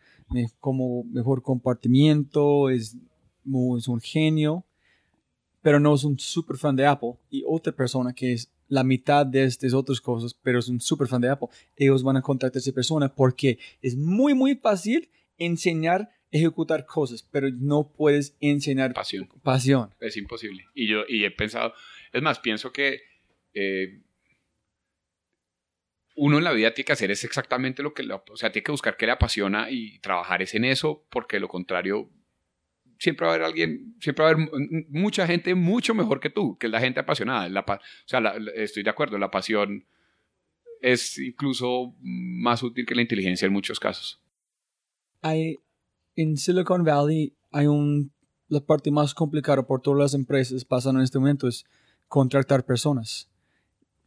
como 0.61 1.05
mejor 1.05 1.43
compartimiento, 1.43 2.71
es, 2.71 2.97
es 3.79 3.89
un 3.89 4.01
genio, 4.01 4.65
pero 5.63 5.81
no 5.81 5.95
es 5.95 6.05
un 6.05 6.19
super 6.19 6.57
fan 6.57 6.77
de 6.77 6.87
Apple, 6.87 7.15
y 7.31 7.43
otra 7.47 7.73
persona 7.73 8.13
que 8.13 8.33
es 8.33 8.51
la 8.69 8.85
mitad 8.85 9.25
de 9.25 9.45
estas 9.45 9.73
otras 9.73 10.01
cosas, 10.01 10.35
pero 10.35 10.59
es 10.59 10.69
un 10.69 10.81
super 10.81 11.09
fan 11.09 11.21
de 11.21 11.31
Apple, 11.31 11.49
ellos 11.77 12.03
van 12.03 12.17
a 12.17 12.23
contactar 12.23 12.59
a 12.59 12.61
esa 12.61 12.73
persona 12.73 13.15
porque 13.15 13.59
es 13.81 13.97
muy, 13.97 14.35
muy 14.35 14.57
fácil 14.57 15.09
enseñar, 15.39 16.11
ejecutar 16.31 16.85
cosas, 16.85 17.23
pero 17.23 17.49
no 17.51 17.91
puedes 17.97 18.37
enseñar 18.41 18.93
pasión. 18.93 19.29
pasión. 19.43 19.95
Es 20.01 20.17
imposible. 20.17 20.67
Y 20.75 20.89
yo 20.89 21.01
y 21.09 21.25
he 21.25 21.31
pensado, 21.31 21.73
es 22.13 22.23
más, 22.23 22.39
pienso 22.39 22.71
que 22.71 23.01
eh, 23.55 24.03
uno 26.19 26.39
en 26.39 26.45
la 26.45 26.53
vida 26.53 26.75
tiene 26.75 26.87
que 26.87 26.93
hacer 26.93 27.11
es 27.11 27.23
exactamente 27.23 27.83
lo 27.83 27.95
que, 27.95 28.03
le, 28.03 28.15
o 28.15 28.23
sea, 28.35 28.51
tiene 28.51 28.65
que 28.65 28.73
buscar 28.73 28.97
qué 28.97 29.07
le 29.07 29.13
apasiona 29.13 29.71
y 29.71 30.01
trabajar 30.01 30.43
es 30.43 30.55
en 30.55 30.65
eso, 30.65 31.07
porque 31.11 31.39
lo 31.39 31.49
contrario 31.49 32.11
siempre 32.99 33.25
va 33.25 33.33
a 33.33 33.35
haber 33.37 33.47
alguien, 33.47 33.95
siempre 34.01 34.25
va 34.25 34.31
a 34.31 34.33
haber 34.33 34.51
mucha 34.89 35.27
gente 35.29 35.55
mucho 35.55 35.95
mejor 35.95 36.19
que 36.19 36.31
tú, 36.31 36.59
que 36.59 36.67
es 36.67 36.73
la 36.73 36.81
gente 36.81 36.99
apasionada. 36.99 37.49
La, 37.49 37.61
o 37.61 37.79
sea, 38.05 38.21
la, 38.21 38.37
estoy 38.57 38.83
de 38.83 38.91
acuerdo, 38.91 39.17
la 39.17 39.31
pasión 39.31 39.87
es 40.81 41.19
incluso 41.19 41.95
más 42.01 42.65
útil 42.65 42.85
que 42.85 42.97
la 42.97 43.03
inteligencia 43.03 43.47
en 43.47 43.53
muchos 43.53 43.79
casos. 43.79 44.21
Hay, 45.23 45.59
en 46.17 46.37
Silicon 46.37 46.83
Valley 46.83 47.33
hay 47.53 47.69
un, 47.69 48.13
la 48.49 48.61
parte 48.61 48.91
más 48.91 49.15
complicada 49.15 49.65
por 49.65 49.81
todas 49.81 50.01
las 50.01 50.15
empresas 50.15 50.65
pasando 50.65 50.99
en 50.99 51.05
este 51.05 51.21
momento 51.21 51.47
es 51.47 51.65
contratar 52.09 52.67
personas. 52.67 53.31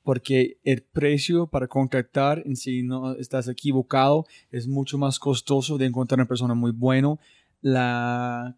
Porque 0.03 0.57
el 0.63 0.81
precio 0.81 1.47
para 1.47 1.67
contratar, 1.67 2.41
en 2.45 2.55
si 2.55 2.81
no 2.83 3.13
estás 3.13 3.47
equivocado, 3.47 4.25
es 4.49 4.67
mucho 4.67 4.97
más 4.97 5.19
costoso 5.19 5.77
de 5.77 5.85
encontrar 5.85 6.19
una 6.19 6.27
persona 6.27 6.55
muy 6.55 6.71
buena. 6.71 7.17
La 7.61 8.57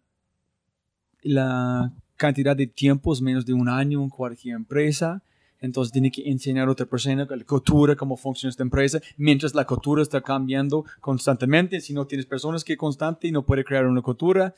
la 1.24 1.92
cantidad 2.16 2.54
de 2.54 2.66
tiempo 2.66 3.12
es 3.12 3.20
menos 3.20 3.44
de 3.44 3.54
un 3.54 3.68
año 3.68 4.02
en 4.02 4.10
cualquier 4.10 4.54
empresa. 4.54 5.22
Entonces 5.58 5.90
tiene 5.90 6.10
que 6.10 6.28
enseñar 6.30 6.68
a 6.68 6.72
otra 6.72 6.84
persona 6.84 7.26
la 7.28 7.44
cultura, 7.44 7.96
cómo 7.96 8.16
funciona 8.18 8.50
esta 8.50 8.62
empresa, 8.62 9.00
mientras 9.16 9.54
la 9.54 9.64
cultura 9.64 10.02
está 10.02 10.20
cambiando 10.20 10.84
constantemente. 11.00 11.80
Si 11.80 11.94
no 11.94 12.06
tienes 12.06 12.26
personas 12.26 12.62
que 12.62 12.76
constante 12.76 13.32
no 13.32 13.46
puede 13.46 13.64
crear 13.64 13.86
una 13.86 14.02
cultura. 14.02 14.54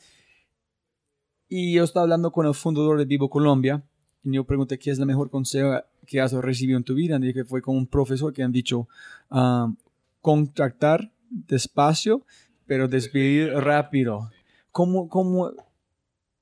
Y 1.48 1.74
yo 1.74 1.84
estaba 1.84 2.02
hablando 2.02 2.32
con 2.32 2.46
el 2.46 2.54
fundador 2.54 2.98
de 2.98 3.04
Vivo 3.04 3.30
Colombia 3.30 3.84
yo 4.22 4.44
pregunté 4.44 4.78
qué 4.78 4.90
es 4.90 4.98
el 4.98 5.06
mejor 5.06 5.30
consejo 5.30 5.80
que 6.06 6.20
has 6.20 6.32
recibido 6.32 6.76
en 6.78 6.84
tu 6.84 6.94
vida. 6.94 7.18
Y 7.20 7.32
que 7.32 7.44
fue 7.44 7.62
con 7.62 7.76
un 7.76 7.86
profesor 7.86 8.32
que 8.32 8.42
han 8.42 8.52
dicho, 8.52 8.88
um, 9.30 9.76
contratar 10.20 11.10
despacio, 11.28 12.24
pero 12.66 12.88
despedir 12.88 13.52
rápido. 13.52 14.30
¿Cómo, 14.72 15.08
cómo, 15.08 15.52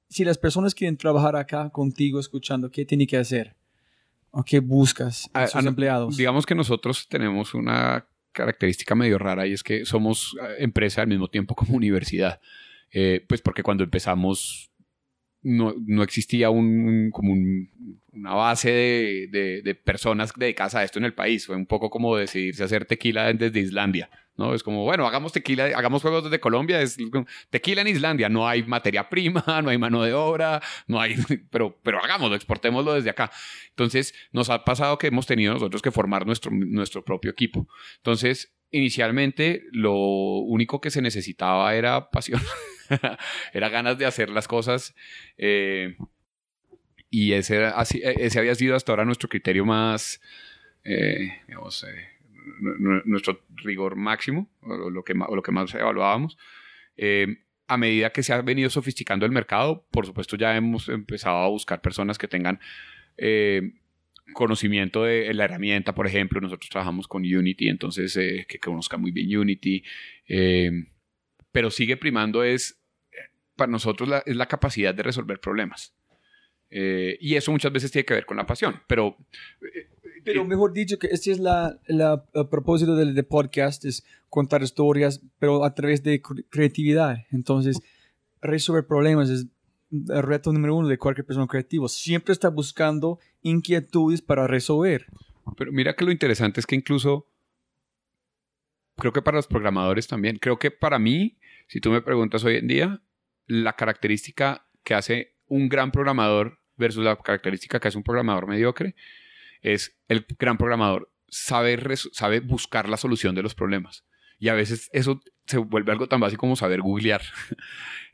si 0.08 0.24
las 0.24 0.38
personas 0.38 0.74
quieren 0.74 0.96
trabajar 0.96 1.36
acá 1.36 1.70
contigo 1.70 2.18
escuchando, 2.18 2.70
¿qué 2.70 2.84
tiene 2.84 3.06
que 3.06 3.16
hacer? 3.16 3.54
¿O 4.30 4.42
qué 4.42 4.60
buscas 4.60 5.30
a, 5.32 5.46
sus 5.46 5.64
empleados? 5.64 6.16
Digamos 6.16 6.44
que 6.44 6.54
nosotros 6.54 7.06
tenemos 7.08 7.54
una 7.54 8.06
característica 8.32 8.94
medio 8.94 9.18
rara 9.18 9.46
y 9.46 9.52
es 9.52 9.62
que 9.62 9.84
somos 9.84 10.36
eh, 10.42 10.56
empresa 10.58 11.02
al 11.02 11.08
mismo 11.08 11.28
tiempo 11.28 11.54
como 11.54 11.74
universidad. 11.76 12.40
Eh, 12.90 13.24
pues 13.28 13.42
porque 13.42 13.62
cuando 13.62 13.84
empezamos 13.84 14.70
no, 15.44 15.74
no 15.86 16.02
existía 16.02 16.50
un, 16.50 17.10
como 17.12 17.34
una 18.12 18.34
base 18.34 19.28
de, 19.30 19.62
de, 19.62 19.74
personas 19.74 20.32
dedicadas 20.34 20.74
a 20.74 20.82
esto 20.82 20.98
en 20.98 21.04
el 21.04 21.14
país. 21.14 21.46
Fue 21.46 21.54
un 21.54 21.66
poco 21.66 21.90
como 21.90 22.16
decidirse 22.16 22.64
hacer 22.64 22.86
tequila 22.86 23.32
desde 23.32 23.60
Islandia. 23.60 24.10
¿no? 24.36 24.54
Es 24.54 24.62
como, 24.62 24.84
bueno, 24.84 25.06
hagamos 25.06 25.32
tequila, 25.32 25.66
hagamos 25.66 26.02
juegos 26.02 26.24
desde 26.24 26.40
Colombia, 26.40 26.80
es 26.80 26.96
tequila 27.50 27.82
en 27.82 27.88
Islandia, 27.88 28.28
no 28.28 28.48
hay 28.48 28.62
materia 28.64 29.08
prima, 29.10 29.44
no 29.62 29.70
hay 29.70 29.78
mano 29.78 30.02
de 30.02 30.12
obra, 30.12 30.60
no 30.86 31.00
hay, 31.00 31.16
pero, 31.50 31.78
pero 31.82 32.02
hagámoslo, 32.02 32.34
exportémoslo 32.34 32.94
desde 32.94 33.10
acá. 33.10 33.30
Entonces, 33.70 34.14
nos 34.32 34.50
ha 34.50 34.64
pasado 34.64 34.98
que 34.98 35.08
hemos 35.08 35.26
tenido 35.26 35.52
nosotros 35.52 35.82
que 35.82 35.90
formar 35.90 36.26
nuestro, 36.26 36.50
nuestro 36.50 37.04
propio 37.04 37.30
equipo. 37.30 37.68
Entonces, 37.96 38.54
inicialmente, 38.70 39.64
lo 39.72 39.94
único 39.94 40.80
que 40.80 40.90
se 40.90 41.02
necesitaba 41.02 41.74
era 41.74 42.10
pasión. 42.10 42.40
era 43.52 43.68
ganas 43.68 43.98
de 43.98 44.06
hacer 44.06 44.30
las 44.30 44.48
cosas. 44.48 44.94
Eh, 45.36 45.96
y 47.10 47.32
ese, 47.32 47.64
así, 47.66 48.00
ese 48.02 48.38
había 48.38 48.54
sido 48.54 48.74
hasta 48.74 48.92
ahora 48.92 49.04
nuestro 49.04 49.28
criterio 49.28 49.64
más, 49.64 50.20
eh, 50.84 51.40
digamos, 51.46 51.84
eh, 51.84 52.08
nuestro 53.04 53.40
rigor 53.56 53.96
máximo, 53.96 54.50
o 54.62 54.90
lo 54.90 55.04
que, 55.04 55.14
lo 55.14 55.42
que 55.42 55.52
más 55.52 55.74
evaluábamos. 55.74 56.36
a 57.66 57.76
medida 57.78 58.10
que 58.10 58.22
se 58.22 58.32
ha 58.32 58.42
venido 58.42 58.68
sofisticando 58.68 59.24
el 59.24 59.32
mercado, 59.32 59.86
por 59.90 60.06
supuesto 60.06 60.36
ya 60.36 60.54
hemos 60.56 60.88
empezado 60.88 61.38
a 61.38 61.48
buscar 61.48 61.80
personas 61.80 62.18
que 62.18 62.28
tengan 62.28 62.60
conocimiento 64.32 65.04
de 65.04 65.32
la 65.34 65.44
herramienta, 65.44 65.94
por 65.94 66.06
ejemplo, 66.06 66.40
nosotros 66.40 66.68
trabajamos 66.68 67.06
con 67.06 67.22
Unity, 67.22 67.68
entonces 67.68 68.14
que 68.48 68.58
conozcan 68.58 69.00
muy 69.00 69.12
bien 69.12 69.38
Unity 69.38 69.84
pero 71.54 71.70
sigue 71.70 71.96
primando 71.96 72.42
es, 72.42 72.80
para 73.54 73.70
nosotros, 73.70 74.08
la, 74.08 74.24
es 74.26 74.34
la 74.34 74.46
capacidad 74.46 74.92
de 74.92 75.04
resolver 75.04 75.38
problemas. 75.38 75.94
Eh, 76.68 77.16
y 77.20 77.36
eso 77.36 77.52
muchas 77.52 77.72
veces 77.72 77.92
tiene 77.92 78.04
que 78.04 78.14
ver 78.14 78.26
con 78.26 78.36
la 78.36 78.44
pasión, 78.44 78.82
pero... 78.88 79.16
Eh, 79.62 79.88
pero 80.24 80.42
eh, 80.42 80.44
mejor 80.48 80.72
dicho, 80.72 80.98
que 80.98 81.06
este 81.06 81.30
es 81.30 81.38
la, 81.38 81.78
la 81.86 82.24
el 82.34 82.48
propósito 82.48 82.96
del, 82.96 83.24
podcast, 83.24 83.84
es 83.84 84.04
contar 84.28 84.64
historias, 84.64 85.22
pero 85.38 85.64
a 85.64 85.72
través 85.76 86.02
de 86.02 86.20
creatividad. 86.50 87.18
Entonces, 87.30 87.80
resolver 88.42 88.84
problemas 88.84 89.30
es 89.30 89.46
el 89.92 90.22
reto 90.24 90.52
número 90.52 90.74
uno 90.74 90.88
de 90.88 90.98
cualquier 90.98 91.24
persona 91.24 91.46
creativa. 91.46 91.86
Siempre 91.86 92.32
está 92.32 92.48
buscando 92.48 93.20
inquietudes 93.42 94.22
para 94.22 94.48
resolver. 94.48 95.06
Pero 95.56 95.70
mira 95.70 95.94
que 95.94 96.04
lo 96.04 96.10
interesante 96.10 96.58
es 96.58 96.66
que 96.66 96.74
incluso, 96.74 97.28
creo 98.96 99.12
que 99.12 99.22
para 99.22 99.36
los 99.36 99.46
programadores 99.46 100.08
también, 100.08 100.38
creo 100.38 100.58
que 100.58 100.72
para 100.72 100.98
mí 100.98 101.38
si 101.66 101.80
tú 101.80 101.90
me 101.90 102.02
preguntas 102.02 102.44
hoy 102.44 102.56
en 102.56 102.68
día, 102.68 103.02
la 103.46 103.74
característica 103.74 104.68
que 104.82 104.94
hace 104.94 105.36
un 105.46 105.68
gran 105.68 105.90
programador 105.90 106.60
versus 106.76 107.04
la 107.04 107.16
característica 107.16 107.80
que 107.80 107.88
hace 107.88 107.98
un 107.98 108.04
programador 108.04 108.46
mediocre 108.46 108.94
es 109.62 109.98
el 110.08 110.26
gran 110.38 110.58
programador 110.58 111.10
sabe, 111.28 111.78
sabe 112.12 112.40
buscar 112.40 112.88
la 112.88 112.96
solución 112.96 113.34
de 113.34 113.42
los 113.42 113.54
problemas. 113.54 114.04
Y 114.38 114.48
a 114.48 114.54
veces 114.54 114.90
eso 114.92 115.20
se 115.46 115.58
vuelve 115.58 115.92
algo 115.92 116.08
tan 116.08 116.20
básico 116.20 116.40
como 116.40 116.56
saber 116.56 116.80
googlear. 116.80 117.22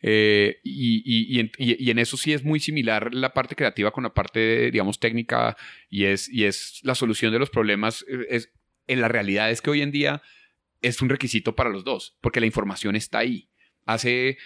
Eh, 0.03 0.61
y, 0.65 1.39
en, 1.39 1.99
eso 1.99 2.17
sí 2.17 2.33
es 2.33 2.43
muy 2.43 2.59
similar 2.59 3.13
la 3.13 3.35
parte 3.35 3.55
creativa 3.55 3.91
con 3.91 4.03
la 4.03 4.15
parte, 4.15 4.71
digamos, 4.71 4.99
técnica 4.99 5.59
y 5.91 6.05
es, 6.05 6.27
y 6.31 6.45
es 6.45 6.81
la 6.85 6.95
solución 6.95 7.35
de 7.35 7.39
los 7.39 7.51
problemas. 7.51 8.07
Es, 8.31 8.51
en 8.87 9.03
la 9.03 9.09
realidad 9.09 9.51
es 9.51 9.61
que 9.61 9.69
hoy 9.69 9.83
en 9.83 9.91
día 9.91 10.23
es 10.83 11.03
un 11.03 11.09
requisito 11.09 11.55
para 11.55 11.71
los 11.71 11.85
dos, 11.85 12.17
porque 12.21 12.41
la 12.41 12.47
información 12.47 12.97
está 12.97 13.19
ahí. 13.19 13.49
Hace, 13.87 14.39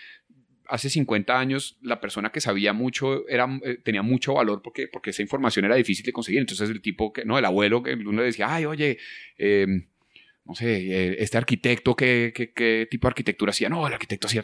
hace 0.68 0.90
50 0.90 1.38
años 1.38 1.78
la 1.82 2.00
persona 2.00 2.30
que 2.30 2.40
sabía 2.40 2.72
mucho 2.72 3.28
era, 3.28 3.46
eh, 3.64 3.78
tenía 3.82 4.02
mucho 4.02 4.34
valor 4.34 4.62
porque, 4.62 4.88
porque 4.88 5.10
esa 5.10 5.22
información 5.22 5.64
era 5.64 5.76
difícil 5.76 6.04
de 6.04 6.12
conseguir. 6.12 6.40
Entonces 6.40 6.70
el 6.70 6.80
tipo, 6.80 7.12
que, 7.12 7.24
no, 7.24 7.38
el 7.38 7.44
abuelo, 7.44 7.82
que 7.82 7.94
uno 7.94 8.20
le 8.20 8.26
decía, 8.26 8.52
ay, 8.52 8.64
oye, 8.64 8.98
em, 9.38 9.86
no 10.44 10.54
sé, 10.54 10.76
eh, 10.76 11.16
este 11.20 11.38
arquitecto, 11.38 11.96
¿qué, 11.96 12.32
¿qué, 12.54 12.86
tipo 12.90 13.06
de 13.06 13.10
arquitectura 13.10 13.50
hacía? 13.50 13.70
No, 13.70 13.86
el 13.86 13.94
arquitecto 13.94 14.26
hacía... 14.26 14.42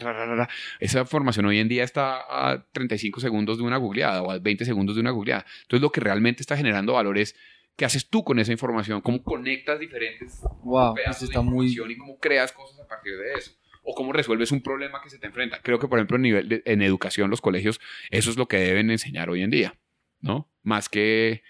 Esa 0.79 1.01
información 1.01 1.45
hoy 1.45 1.59
en 1.59 1.67
día 1.67 1.83
está 1.83 2.21
a 2.27 2.65
35 2.71 3.19
segundos 3.19 3.57
de 3.59 3.63
una 3.63 3.77
googleada 3.77 4.23
o 4.23 4.31
a 4.31 4.39
20 4.39 4.65
segundos 4.65 4.95
de 4.95 5.01
una 5.01 5.11
googleada. 5.11 5.45
Entonces 5.61 5.81
lo 5.81 5.91
que 5.91 6.01
realmente 6.01 6.41
está 6.41 6.57
generando 6.57 6.93
valor 6.93 7.19
es 7.19 7.35
¿Qué 7.81 7.85
haces 7.85 8.07
tú 8.07 8.23
con 8.23 8.37
esa 8.37 8.51
información? 8.51 9.01
¿Cómo 9.01 9.23
conectas 9.23 9.79
diferentes 9.79 10.39
wow, 10.61 10.93
pedazos 10.93 11.23
está 11.23 11.41
muy... 11.41 11.65
y 11.71 11.97
cómo 11.97 12.19
creas 12.19 12.51
cosas 12.51 12.79
a 12.79 12.87
partir 12.87 13.17
de 13.17 13.33
eso? 13.33 13.53
O 13.81 13.95
cómo 13.95 14.13
resuelves 14.13 14.51
un 14.51 14.61
problema 14.61 15.01
que 15.01 15.09
se 15.09 15.17
te 15.17 15.25
enfrenta. 15.25 15.59
Creo 15.63 15.79
que, 15.79 15.87
por 15.87 15.97
ejemplo, 15.97 16.17
en, 16.17 16.21
nivel 16.21 16.61
en 16.63 16.83
educación, 16.83 17.31
los 17.31 17.41
colegios, 17.41 17.81
eso 18.11 18.29
es 18.29 18.37
lo 18.37 18.47
que 18.47 18.57
deben 18.57 18.91
enseñar 18.91 19.31
hoy 19.31 19.41
en 19.41 19.49
día, 19.49 19.79
¿no? 20.19 20.47
Más 20.61 20.89
que 20.89 21.41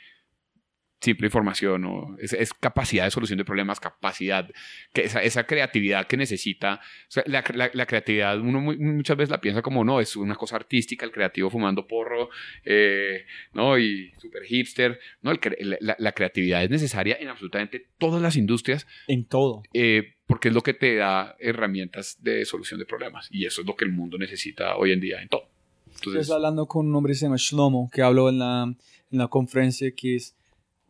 simple 1.02 1.28
información 1.28 1.84
o 1.86 2.16
es, 2.20 2.54
capacidad 2.54 3.06
de 3.06 3.12
solución 3.12 3.38
de 3.38 3.46
problemas, 3.46 3.80
capacidad, 3.80 4.50
que 4.94 5.02
esa, 5.04 5.44
creatividad 5.46 6.06
que 6.06 6.16
necesita. 6.16 6.80
la, 7.26 7.44
creatividad 7.88 8.40
uno 8.40 8.62
muchas 8.62 9.18
veces 9.18 9.32
la 9.32 9.42
piensa 9.42 9.62
como 9.62 9.84
no, 9.84 10.00
es 10.00 10.16
una 10.16 10.36
cosa 10.36 10.56
artística, 10.58 11.06
el 11.06 11.12
creativo 11.12 11.50
fumando 11.50 11.88
porro, 11.88 12.30
eh, 12.64 13.26
¿no? 13.54 13.80
Y 13.80 14.12
super 14.20 14.44
hipster. 14.44 15.00
No, 15.22 15.34
la, 15.80 16.12
creatividad 16.12 16.64
es 16.64 16.70
necesaria 16.70 17.18
en 17.20 17.30
absolutamente 17.30 17.88
todas 17.98 18.22
las 18.22 18.36
industrias. 18.36 18.86
En 19.08 19.26
todo. 19.26 19.64
Eh, 19.74 20.16
porque 20.28 20.50
es 20.50 20.54
lo 20.54 20.62
que 20.62 20.74
te 20.74 20.96
da 20.96 21.36
herramientas 21.40 22.18
de 22.22 22.46
solución 22.46 22.80
de 22.80 22.86
problemas 22.86 23.28
y 23.32 23.46
eso 23.46 23.62
es 23.62 23.68
lo 23.68 23.76
que 23.76 23.86
el 23.86 23.92
mundo 23.92 24.18
necesita 24.18 24.78
hoy 24.78 24.92
en 24.92 25.02
día 25.02 25.22
en 25.22 25.28
todo. 25.28 25.50
Entonces, 25.88 26.22
Estoy 26.22 26.36
hablando 26.36 26.68
con 26.68 26.88
un 26.88 26.96
hombre 26.96 27.12
que 27.12 27.16
se 27.16 27.26
llama 27.26 27.36
Shlomo, 27.38 27.90
que 27.92 28.02
habló 28.02 28.30
en 28.30 28.40
la, 28.40 28.64
en 28.64 29.18
la 29.18 29.28
conferencia 29.28 29.92
que 29.92 30.16
es 30.16 30.36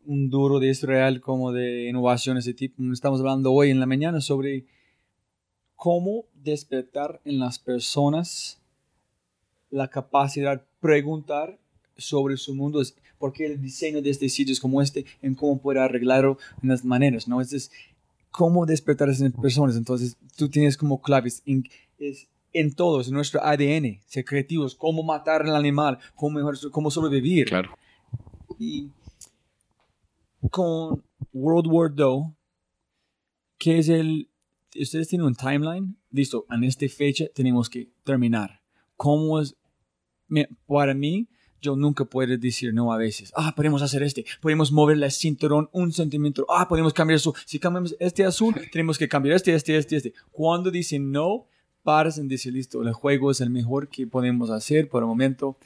un 0.05 0.29
duro 0.29 0.59
de 0.59 0.69
Israel 0.69 1.21
como 1.21 1.51
de 1.51 1.87
innovación 1.87 2.37
ese 2.37 2.53
tipo. 2.53 2.81
Estamos 2.91 3.19
hablando 3.19 3.51
hoy 3.51 3.69
en 3.69 3.79
la 3.79 3.85
mañana 3.85 4.21
sobre 4.21 4.65
cómo 5.75 6.25
despertar 6.33 7.21
en 7.25 7.39
las 7.39 7.59
personas 7.59 8.61
la 9.69 9.87
capacidad 9.87 10.59
de 10.59 10.65
preguntar 10.79 11.57
sobre 11.97 12.37
su 12.37 12.53
mundo, 12.53 12.81
por 13.17 13.31
qué 13.31 13.45
el 13.45 13.61
diseño 13.61 14.01
de 14.01 14.09
este 14.09 14.27
sitio 14.29 14.53
es 14.53 14.59
como 14.59 14.81
este, 14.81 15.05
en 15.21 15.35
cómo 15.35 15.61
puede 15.61 15.79
arreglarlo 15.79 16.37
en 16.61 16.69
las 16.69 16.83
maneras, 16.83 17.27
¿no? 17.27 17.41
Es, 17.41 17.71
cómo 18.31 18.65
despertar 18.65 19.09
a 19.09 19.11
esas 19.11 19.31
personas. 19.33 19.75
Entonces, 19.75 20.17
tú 20.37 20.49
tienes 20.49 20.77
como 20.77 21.01
claves 21.01 21.43
en, 21.45 21.67
es, 21.99 22.27
en 22.53 22.73
todos, 22.73 23.07
en 23.07 23.13
nuestro 23.13 23.43
ADN, 23.43 23.99
secretivos, 24.07 24.73
cómo 24.75 25.03
matar 25.03 25.43
al 25.43 25.55
animal, 25.55 25.99
cómo, 26.15 26.37
mejor, 26.37 26.57
cómo 26.71 26.89
sobrevivir. 26.89 27.47
Claro. 27.47 27.77
Y 28.57 28.89
con 30.49 31.03
World 31.33 31.67
War 31.67 31.93
II, 31.95 32.33
que 33.57 33.79
es 33.79 33.89
el... 33.89 34.29
Ustedes 34.79 35.09
tienen 35.09 35.27
un 35.27 35.35
timeline, 35.35 35.97
listo, 36.11 36.45
en 36.49 36.63
esta 36.63 36.87
fecha 36.87 37.25
tenemos 37.33 37.69
que 37.69 37.89
terminar. 38.03 38.61
¿Cómo 38.95 39.39
es? 39.39 39.55
Para 40.65 40.93
mí, 40.93 41.27
yo 41.61 41.75
nunca 41.75 42.05
puedo 42.05 42.37
decir 42.37 42.73
no 42.73 42.91
a 42.91 42.97
veces. 42.97 43.31
Ah, 43.35 43.53
podemos 43.55 43.81
hacer 43.81 44.01
este. 44.03 44.25
Podemos 44.41 44.71
mover 44.71 44.97
el 44.97 45.11
cinturón 45.11 45.69
un 45.73 45.91
centímetro. 45.91 46.45
Ah, 46.49 46.67
podemos 46.67 46.93
cambiar 46.93 47.17
eso. 47.17 47.33
Si 47.45 47.59
cambiamos 47.59 47.95
este 47.99 48.25
azul, 48.25 48.55
tenemos 48.71 48.97
que 48.97 49.07
cambiar 49.07 49.35
este, 49.35 49.53
este, 49.53 49.77
este, 49.77 49.97
este. 49.97 50.13
Cuando 50.31 50.71
dicen 50.71 51.11
no, 51.11 51.47
paras 51.83 52.17
en 52.17 52.27
decir, 52.27 52.53
listo, 52.53 52.81
el 52.81 52.93
juego 52.93 53.31
es 53.31 53.41
el 53.41 53.49
mejor 53.49 53.89
que 53.89 54.07
podemos 54.07 54.49
hacer 54.49 54.89
por 54.89 55.03
el 55.03 55.07
momento. 55.07 55.57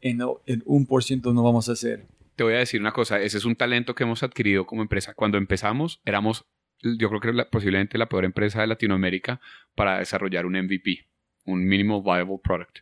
En, 0.00 0.20
en 0.46 0.62
un 0.66 0.86
por 0.86 1.04
ciento 1.04 1.32
no 1.32 1.42
vamos 1.42 1.68
a 1.68 1.72
hacer 1.72 2.06
te 2.42 2.46
voy 2.46 2.54
a 2.54 2.58
decir 2.58 2.80
una 2.80 2.90
cosa, 2.90 3.20
ese 3.20 3.38
es 3.38 3.44
un 3.44 3.54
talento 3.54 3.94
que 3.94 4.02
hemos 4.02 4.24
adquirido 4.24 4.66
como 4.66 4.82
empresa. 4.82 5.14
Cuando 5.14 5.38
empezamos, 5.38 6.00
éramos, 6.04 6.44
yo 6.82 7.08
creo 7.08 7.20
que 7.20 7.28
era 7.28 7.48
posiblemente 7.48 7.96
la 7.98 8.08
peor 8.08 8.24
empresa 8.24 8.60
de 8.60 8.66
Latinoamérica 8.66 9.40
para 9.76 10.00
desarrollar 10.00 10.44
un 10.44 10.54
MVP, 10.54 11.06
un 11.44 11.64
Minimal 11.64 12.02
Viable 12.02 12.40
Product. 12.42 12.80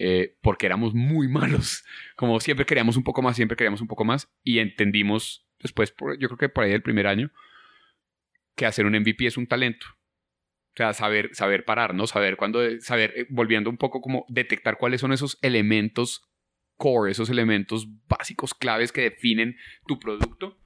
Eh, 0.00 0.36
porque 0.42 0.66
éramos 0.66 0.94
muy 0.94 1.28
malos. 1.28 1.84
Como 2.16 2.40
siempre 2.40 2.66
queríamos 2.66 2.96
un 2.96 3.04
poco 3.04 3.22
más, 3.22 3.36
siempre 3.36 3.56
queríamos 3.56 3.80
un 3.80 3.86
poco 3.86 4.04
más. 4.04 4.32
Y 4.42 4.58
entendimos 4.58 5.46
después, 5.60 5.94
yo 6.18 6.28
creo 6.28 6.38
que 6.38 6.48
por 6.48 6.64
ahí 6.64 6.72
el 6.72 6.82
primer 6.82 7.06
año, 7.06 7.30
que 8.56 8.66
hacer 8.66 8.84
un 8.84 8.98
MVP 8.98 9.28
es 9.28 9.36
un 9.36 9.46
talento. 9.46 9.86
O 10.72 10.76
sea, 10.76 10.92
saber, 10.92 11.30
saber 11.34 11.64
parar, 11.64 11.94
¿no? 11.94 12.08
Saber 12.08 12.36
cuándo, 12.36 12.60
saber, 12.80 13.12
eh, 13.16 13.26
volviendo 13.30 13.70
un 13.70 13.76
poco 13.76 14.00
como 14.00 14.26
detectar 14.28 14.76
cuáles 14.76 15.00
son 15.00 15.12
esos 15.12 15.38
elementos 15.40 16.27
core, 16.78 17.10
esos 17.10 17.28
elementos 17.28 17.86
básicos, 18.08 18.54
claves 18.54 18.92
que 18.92 19.02
definen 19.02 19.58
tu 19.86 19.98
producto, 19.98 20.56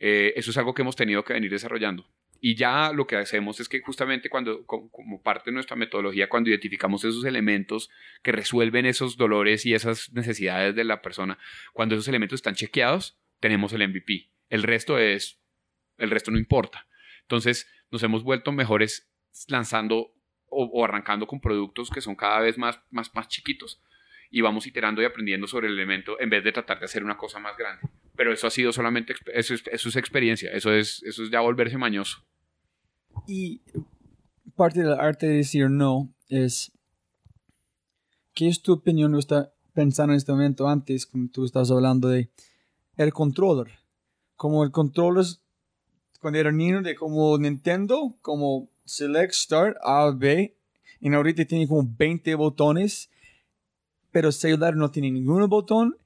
eh, 0.00 0.32
eso 0.34 0.50
es 0.50 0.56
algo 0.56 0.74
que 0.74 0.82
hemos 0.82 0.96
tenido 0.96 1.22
que 1.22 1.34
venir 1.34 1.50
desarrollando. 1.50 2.10
Y 2.40 2.54
ya 2.56 2.90
lo 2.92 3.06
que 3.06 3.16
hacemos 3.16 3.60
es 3.60 3.68
que 3.68 3.80
justamente 3.80 4.30
cuando, 4.30 4.64
como 4.64 5.22
parte 5.22 5.50
de 5.50 5.54
nuestra 5.54 5.76
metodología, 5.76 6.30
cuando 6.30 6.48
identificamos 6.48 7.04
esos 7.04 7.26
elementos 7.26 7.90
que 8.22 8.32
resuelven 8.32 8.86
esos 8.86 9.18
dolores 9.18 9.66
y 9.66 9.74
esas 9.74 10.10
necesidades 10.12 10.74
de 10.74 10.84
la 10.84 11.02
persona, 11.02 11.38
cuando 11.74 11.94
esos 11.94 12.08
elementos 12.08 12.38
están 12.38 12.54
chequeados, 12.54 13.18
tenemos 13.40 13.74
el 13.74 13.86
MVP. 13.86 14.30
El 14.48 14.62
resto 14.62 14.98
es, 14.98 15.38
el 15.98 16.10
resto 16.10 16.30
no 16.30 16.38
importa. 16.38 16.86
Entonces, 17.20 17.68
nos 17.90 18.02
hemos 18.02 18.22
vuelto 18.22 18.52
mejores 18.52 19.12
lanzando 19.48 20.14
o, 20.48 20.84
arrancando 20.84 21.26
con 21.26 21.40
productos 21.40 21.90
que 21.90 22.00
son 22.00 22.16
cada 22.16 22.40
vez 22.40 22.56
más, 22.56 22.80
más, 22.90 23.14
más 23.14 23.28
chiquitos 23.28 23.82
y 24.30 24.40
vamos 24.40 24.66
iterando 24.66 25.02
y 25.02 25.04
aprendiendo 25.04 25.46
sobre 25.46 25.66
el 25.66 25.74
elemento 25.74 26.20
en 26.20 26.30
vez 26.30 26.44
de 26.44 26.52
tratar 26.52 26.78
de 26.78 26.84
hacer 26.84 27.02
una 27.02 27.16
cosa 27.16 27.38
más 27.38 27.56
grande. 27.56 27.88
Pero 28.16 28.32
eso 28.32 28.46
ha 28.46 28.50
sido 28.50 28.72
solamente, 28.72 29.14
eso 29.34 29.54
es, 29.54 29.64
eso 29.70 29.88
es 29.88 29.96
experiencia, 29.96 30.50
eso 30.52 30.72
es, 30.72 31.02
eso 31.02 31.24
es 31.24 31.30
ya 31.30 31.40
volverse 31.40 31.76
mañoso. 31.76 32.24
Y 33.26 33.62
parte 34.54 34.80
del 34.80 34.92
arte 34.92 35.26
de 35.26 35.36
decir 35.36 35.68
no 35.68 36.12
es, 36.28 36.72
¿qué 38.34 38.48
es 38.48 38.62
tu 38.62 38.72
opinión? 38.72 39.14
está 39.16 39.52
pensando 39.72 40.12
en 40.12 40.18
este 40.18 40.32
momento 40.32 40.68
antes, 40.68 41.06
como 41.06 41.28
tú 41.28 41.44
estás 41.44 41.70
hablando 41.70 42.08
de 42.08 42.30
el 42.96 43.12
controller. 43.12 43.78
Como 44.36 44.64
el 44.64 44.70
controller, 44.70 45.24
cuando 46.20 46.38
era 46.38 46.52
niño 46.52 46.82
de 46.82 46.94
como 46.94 47.36
Nintendo, 47.38 48.16
como 48.22 48.68
Select, 48.84 49.32
Start, 49.32 49.76
A, 49.82 50.10
B, 50.10 50.56
y 51.00 51.12
ahorita 51.12 51.44
tiene 51.46 51.66
como 51.66 51.88
20 51.96 52.34
botones, 52.34 53.10
pero 54.10 54.32
celular 54.32 54.76
no 54.76 54.90
tiene 54.90 55.10
ningún 55.10 55.48
botón 55.48 55.96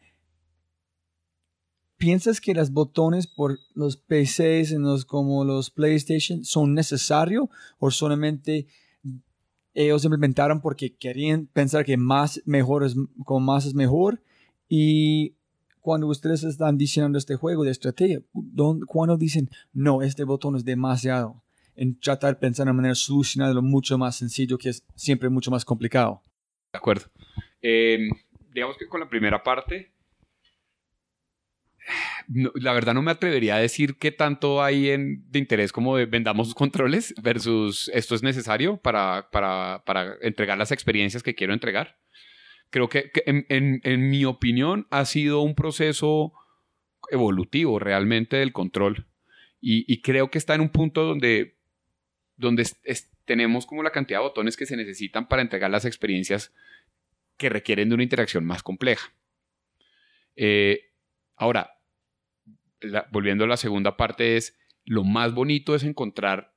¿Piensas 1.97 2.41
que 2.41 2.55
los 2.55 2.71
botones 2.71 3.27
por 3.27 3.59
los 3.75 3.97
PCs 3.97 4.73
en 4.73 4.83
los, 4.83 5.05
como 5.05 5.45
los 5.45 5.71
PlayStation 5.71 6.45
son 6.45 6.75
necesarios 6.75 7.47
o 7.79 7.91
solamente 7.91 8.67
ellos 9.73 10.05
implementaron 10.05 10.61
porque 10.61 10.95
querían 10.95 11.47
pensar 11.47 11.85
que 11.85 11.97
más 11.97 12.43
mejor 12.45 12.85
es, 12.85 12.95
como 13.25 13.41
más 13.41 13.65
es 13.65 13.75
mejor? 13.75 14.21
Y 14.69 15.37
cuando 15.81 16.09
ustedes 16.09 16.43
están 16.43 16.77
diseñando 16.77 17.17
este 17.17 17.37
juego 17.37 17.65
de 17.65 17.71
estrategia, 17.71 18.21
cuando 18.87 19.17
dicen, 19.17 19.49
no, 19.73 20.03
este 20.03 20.25
botón 20.25 20.57
es 20.57 20.65
demasiado, 20.65 21.43
en 21.77 21.99
tratar 21.99 22.35
de 22.35 22.41
pensar 22.41 22.67
de 22.67 22.73
manera 22.73 22.93
de 22.93 22.97
solucionarlo 22.97 23.63
mucho 23.63 23.97
más 23.99 24.17
sencillo, 24.17 24.59
que 24.59 24.71
es 24.71 24.85
siempre 24.97 25.29
mucho 25.29 25.51
más 25.51 25.65
complicado. 25.65 26.23
De 26.73 26.79
acuerdo. 26.79 27.07
Eh, 27.67 28.11
digamos 28.53 28.77
que 28.77 28.87
con 28.87 29.01
la 29.01 29.09
primera 29.09 29.43
parte, 29.43 29.91
la 32.29 32.75
verdad 32.75 32.93
no 32.93 33.01
me 33.01 33.11
atrevería 33.11 33.57
a 33.57 33.61
decir 33.61 33.97
qué 33.97 34.13
tanto 34.13 34.63
hay 34.63 34.91
en, 34.91 35.25
de 35.31 35.39
interés 35.39 35.73
como 35.73 35.97
de 35.97 36.05
vendamos 36.05 36.55
controles 36.55 37.15
versus 37.23 37.91
esto 37.95 38.15
es 38.15 38.23
necesario 38.23 38.77
para, 38.77 39.31
para, 39.31 39.83
para 39.87 40.17
entregar 40.21 40.59
las 40.59 40.73
experiencias 40.73 41.23
que 41.23 41.35
quiero 41.35 41.55
entregar. 41.55 41.97
Creo 42.69 42.91
que, 42.91 43.11
en, 43.25 43.47
en, 43.49 44.11
mi 44.11 44.27
opinión 44.27 44.87
ha 44.91 45.07
sido 45.07 45.41
un 45.41 45.55
proceso 45.55 46.35
evolutivo 47.11 47.79
realmente 47.79 48.37
del 48.37 48.53
control 48.53 49.07
y, 49.59 49.91
y 49.91 50.03
creo 50.03 50.31
que 50.31 50.37
está 50.37 50.55
en 50.55 50.61
un 50.61 50.71
punto 50.71 51.05
donde, 51.05 51.57
donde 52.37 52.69
tenemos 53.25 53.65
como 53.65 53.83
la 53.83 53.91
cantidad 53.91 54.19
de 54.19 54.25
botones 54.25 54.59
que 54.59 54.67
se 54.67 54.77
necesitan 54.77 55.29
para 55.29 55.41
entregar 55.41 55.71
las 55.71 55.87
experiencias 55.87 56.53
que 57.37 57.49
requieren 57.49 57.89
de 57.89 57.95
una 57.95 58.05
interacción 58.05 58.45
más 58.45 58.63
compleja. 58.63 59.13
Eh, 60.37 60.93
ahora, 61.37 61.79
volviendo 63.11 63.45
a 63.45 63.49
la 63.49 63.57
segunda 63.57 63.97
parte, 63.97 64.37
es 64.37 64.59
lo 64.85 65.05
más 65.05 65.33
bonito 65.33 65.75
es 65.75 65.83
encontrar 65.83 66.55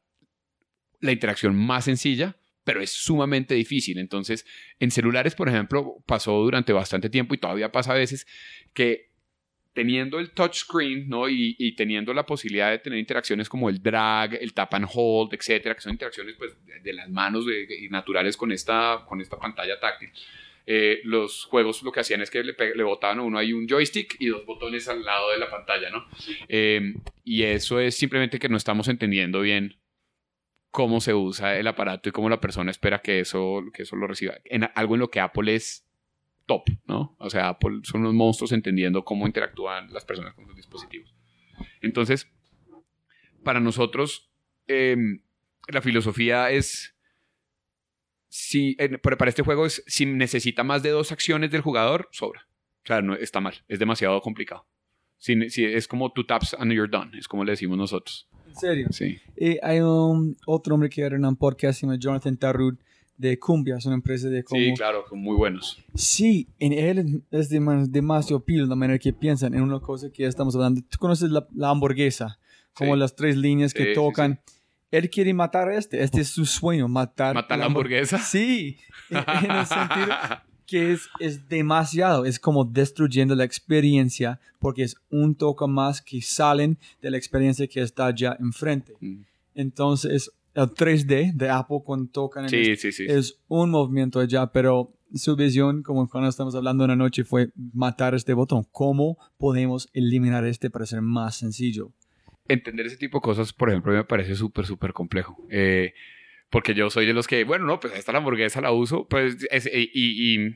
la 0.99 1.11
interacción 1.11 1.55
más 1.55 1.85
sencilla, 1.85 2.37
pero 2.63 2.81
es 2.81 2.91
sumamente 2.91 3.55
difícil. 3.55 3.97
Entonces, 3.97 4.45
en 4.79 4.91
celulares, 4.91 5.35
por 5.35 5.47
ejemplo, 5.47 6.03
pasó 6.05 6.33
durante 6.33 6.73
bastante 6.73 7.09
tiempo 7.09 7.33
y 7.33 7.37
todavía 7.37 7.71
pasa 7.71 7.93
a 7.93 7.95
veces 7.95 8.27
que 8.73 9.07
teniendo 9.73 10.17
el 10.17 10.31
touchscreen 10.31 11.07
¿no? 11.07 11.29
Y, 11.29 11.75
teniendo 11.75 12.11
la 12.11 12.25
posibilidad 12.25 12.71
de 12.71 12.79
tener 12.79 12.97
interacciones 12.97 13.47
como 13.47 13.69
el 13.69 13.81
drag, 13.81 14.33
el 14.33 14.53
tap 14.53 14.73
and 14.73 14.87
hold, 14.91 15.33
etcétera, 15.35 15.75
que 15.75 15.81
son 15.81 15.91
interacciones 15.91 16.35
pues, 16.35 16.57
de, 16.83 16.93
las 16.93 17.07
manos 17.09 17.45
naturales 17.91 18.35
con 18.35 18.51
esta, 18.51 19.05
con 19.07 19.21
esta 19.21 19.37
pantalla 19.37 19.79
táctil 19.79 20.09
eh, 20.69 20.99
los 21.05 21.45
juegos 21.45 21.81
lo 21.81 21.93
que 21.93 22.01
hacían 22.01 22.19
es 22.19 22.29
que 22.29 22.43
le, 22.43 22.53
le 22.75 22.83
botaban 22.83 23.19
a 23.19 23.21
uno 23.21 23.37
ahí 23.37 23.53
un 23.53 23.69
joystick 23.69 24.17
y 24.19 24.27
dos 24.27 24.45
botones 24.45 24.85
al 24.89 25.01
lado 25.01 25.31
de 25.31 25.37
la 25.37 25.49
pantalla, 25.49 25.89
¿no? 25.89 26.05
Eh, 26.49 26.93
y 27.23 27.43
eso 27.43 27.79
es 27.79 27.95
simplemente 27.95 28.37
que 28.37 28.49
no 28.49 28.57
estamos 28.57 28.89
entendiendo 28.89 29.39
bien 29.39 29.77
cómo 30.69 30.99
se 30.99 31.13
usa 31.13 31.57
el 31.57 31.67
aparato 31.67 32.09
y 32.09 32.11
cómo 32.11 32.29
la 32.29 32.41
persona 32.41 32.69
espera 32.69 32.99
que 32.99 33.21
eso, 33.21 33.63
que 33.73 33.83
eso 33.83 33.95
lo 33.95 34.07
reciba. 34.07 34.35
En, 34.43 34.69
algo 34.75 34.95
en 34.95 34.99
lo 34.99 35.09
que 35.09 35.21
Apple 35.21 35.55
es 35.55 35.87
top, 36.45 36.63
¿no? 36.85 37.15
O 37.17 37.29
sea, 37.29 37.47
Apple 37.47 37.79
son 37.83 38.01
unos 38.01 38.13
monstruos 38.13 38.51
entendiendo 38.51 39.05
cómo 39.05 39.25
interactúan 39.25 39.93
las 39.93 40.03
personas 40.03 40.33
con 40.33 40.47
sus 40.47 40.55
dispositivos. 40.57 41.15
Entonces, 41.79 42.29
para 43.41 43.61
nosotros, 43.61 44.29
eh, 44.67 44.97
la 45.69 45.81
filosofía 45.81 46.51
es 46.51 46.96
si 48.47 48.77
para 49.01 49.29
este 49.29 49.43
juego 49.43 49.65
es, 49.65 49.83
si 49.87 50.05
necesita 50.05 50.63
más 50.63 50.81
de 50.81 50.91
dos 50.91 51.11
acciones 51.11 51.51
del 51.51 51.59
jugador, 51.59 52.07
sobra. 52.11 52.47
O 52.83 52.87
sea, 52.87 53.01
no, 53.01 53.13
está 53.13 53.41
mal, 53.41 53.55
es 53.67 53.77
demasiado 53.77 54.21
complicado. 54.21 54.65
Si, 55.17 55.49
si, 55.49 55.65
es 55.65 55.85
como 55.85 56.13
two 56.13 56.25
taps 56.25 56.55
and 56.57 56.71
you're 56.71 56.89
done, 56.89 57.11
es 57.17 57.27
como 57.27 57.43
le 57.43 57.51
decimos 57.51 57.77
nosotros. 57.77 58.29
¿En 58.47 58.55
serio? 58.55 58.87
Sí. 58.91 59.17
Eh, 59.35 59.59
hay 59.61 59.81
un 59.81 60.37
otro 60.45 60.75
hombre 60.75 60.89
que 60.89 61.01
era 61.01 61.17
un 61.17 61.35
podcast, 61.35 61.77
se 61.77 61.85
llama 61.85 61.97
Jonathan 61.99 62.37
Tarrud, 62.37 62.77
de 63.17 63.37
Cumbia, 63.37 63.75
es 63.77 63.85
una 63.85 63.95
empresa 63.95 64.29
de 64.29 64.43
como... 64.45 64.61
Sí, 64.61 64.73
claro, 64.75 65.03
son 65.09 65.19
muy 65.19 65.35
buenos. 65.35 65.83
Sí, 65.95 66.47
en 66.59 66.71
él 66.71 67.23
es 67.31 67.49
demasiado 67.49 68.45
pil 68.45 68.69
la 68.69 68.75
manera 68.75 68.97
que 68.97 69.11
piensan 69.11 69.55
en 69.55 69.61
una 69.61 69.81
cosa 69.81 70.09
que 70.09 70.25
estamos 70.25 70.55
hablando. 70.55 70.81
Tú 70.87 70.97
conoces 70.99 71.31
la, 71.31 71.69
hamburguesa, 71.69 72.39
como 72.73 72.95
las 72.95 73.13
tres 73.15 73.35
líneas 73.35 73.73
que 73.73 73.93
tocan 73.93 74.39
él 74.91 75.09
quiere 75.09 75.33
matar 75.33 75.69
a 75.69 75.77
este. 75.77 76.03
Este 76.03 76.21
es 76.21 76.29
su 76.29 76.45
sueño, 76.45 76.87
matar. 76.87 77.33
¿Matar 77.33 77.59
la, 77.59 77.65
hamburguesa? 77.65 78.19
Sí, 78.19 78.77
en 79.09 79.51
el 79.51 79.65
sentido 79.65 80.15
que 80.67 80.91
es, 80.91 81.09
es 81.19 81.47
demasiado. 81.47 82.25
Es 82.25 82.39
como 82.39 82.65
destruyendo 82.65 83.33
la 83.33 83.45
experiencia 83.45 84.39
porque 84.59 84.83
es 84.83 84.95
un 85.09 85.33
toque 85.35 85.65
más 85.65 86.01
que 86.01 86.21
salen 86.21 86.77
de 87.01 87.09
la 87.09 87.17
experiencia 87.17 87.67
que 87.67 87.81
está 87.81 88.13
ya 88.13 88.37
enfrente. 88.39 88.93
Mm. 88.99 89.21
Entonces, 89.55 90.31
el 90.53 90.65
3D 90.65 91.33
de 91.33 91.49
Apple 91.49 91.79
cuando 91.83 92.11
tocan 92.11 92.49
sí, 92.49 92.75
sí, 92.75 92.91
sí. 92.91 93.05
es 93.07 93.39
un 93.47 93.71
movimiento 93.71 94.19
allá, 94.19 94.47
pero 94.51 94.93
su 95.13 95.35
visión, 95.35 95.83
como 95.83 96.07
cuando 96.09 96.29
estamos 96.29 96.53
hablando 96.53 96.83
una 96.83 96.95
noche, 96.95 97.23
fue 97.23 97.51
matar 97.73 98.13
este 98.13 98.33
botón. 98.33 98.67
¿Cómo 98.71 99.17
podemos 99.37 99.89
eliminar 99.93 100.45
este 100.45 100.69
para 100.69 100.85
ser 100.85 101.01
más 101.01 101.35
sencillo? 101.35 101.91
Entender 102.47 102.85
ese 102.85 102.97
tipo 102.97 103.17
de 103.17 103.21
cosas, 103.21 103.53
por 103.53 103.69
ejemplo, 103.69 103.91
me 103.91 104.03
parece 104.03 104.35
súper, 104.35 104.65
súper 104.65 104.93
complejo. 104.93 105.45
Eh, 105.49 105.93
porque 106.49 106.73
yo 106.73 106.89
soy 106.89 107.05
de 107.05 107.13
los 107.13 107.27
que, 107.27 107.43
bueno, 107.43 107.65
no, 107.65 107.79
pues 107.79 107.93
esta 107.93 108.11
la 108.11 108.19
hamburguesa 108.19 108.61
la 108.61 108.71
uso, 108.71 109.07
pues, 109.07 109.47
y, 109.73 110.55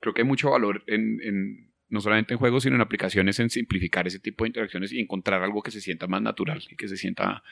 creo 0.00 0.14
que 0.14 0.22
hay 0.22 0.26
mucho 0.26 0.50
valor 0.50 0.84
en, 0.86 1.70
no 1.88 2.00
solamente 2.00 2.34
en 2.34 2.38
juegos, 2.38 2.64
sino 2.64 2.76
en 2.76 2.82
aplicaciones, 2.82 3.38
en 3.40 3.50
simplificar 3.50 4.06
ese 4.06 4.18
tipo 4.18 4.44
de 4.44 4.48
interacciones 4.48 4.92
y 4.92 5.00
encontrar 5.00 5.42
algo 5.42 5.62
que 5.62 5.70
se 5.70 5.80
sienta 5.80 6.06
más 6.06 6.20
natural 6.20 6.62
y 6.70 6.76
que 6.76 6.88
se 6.88 6.96
sienta, 6.96 7.42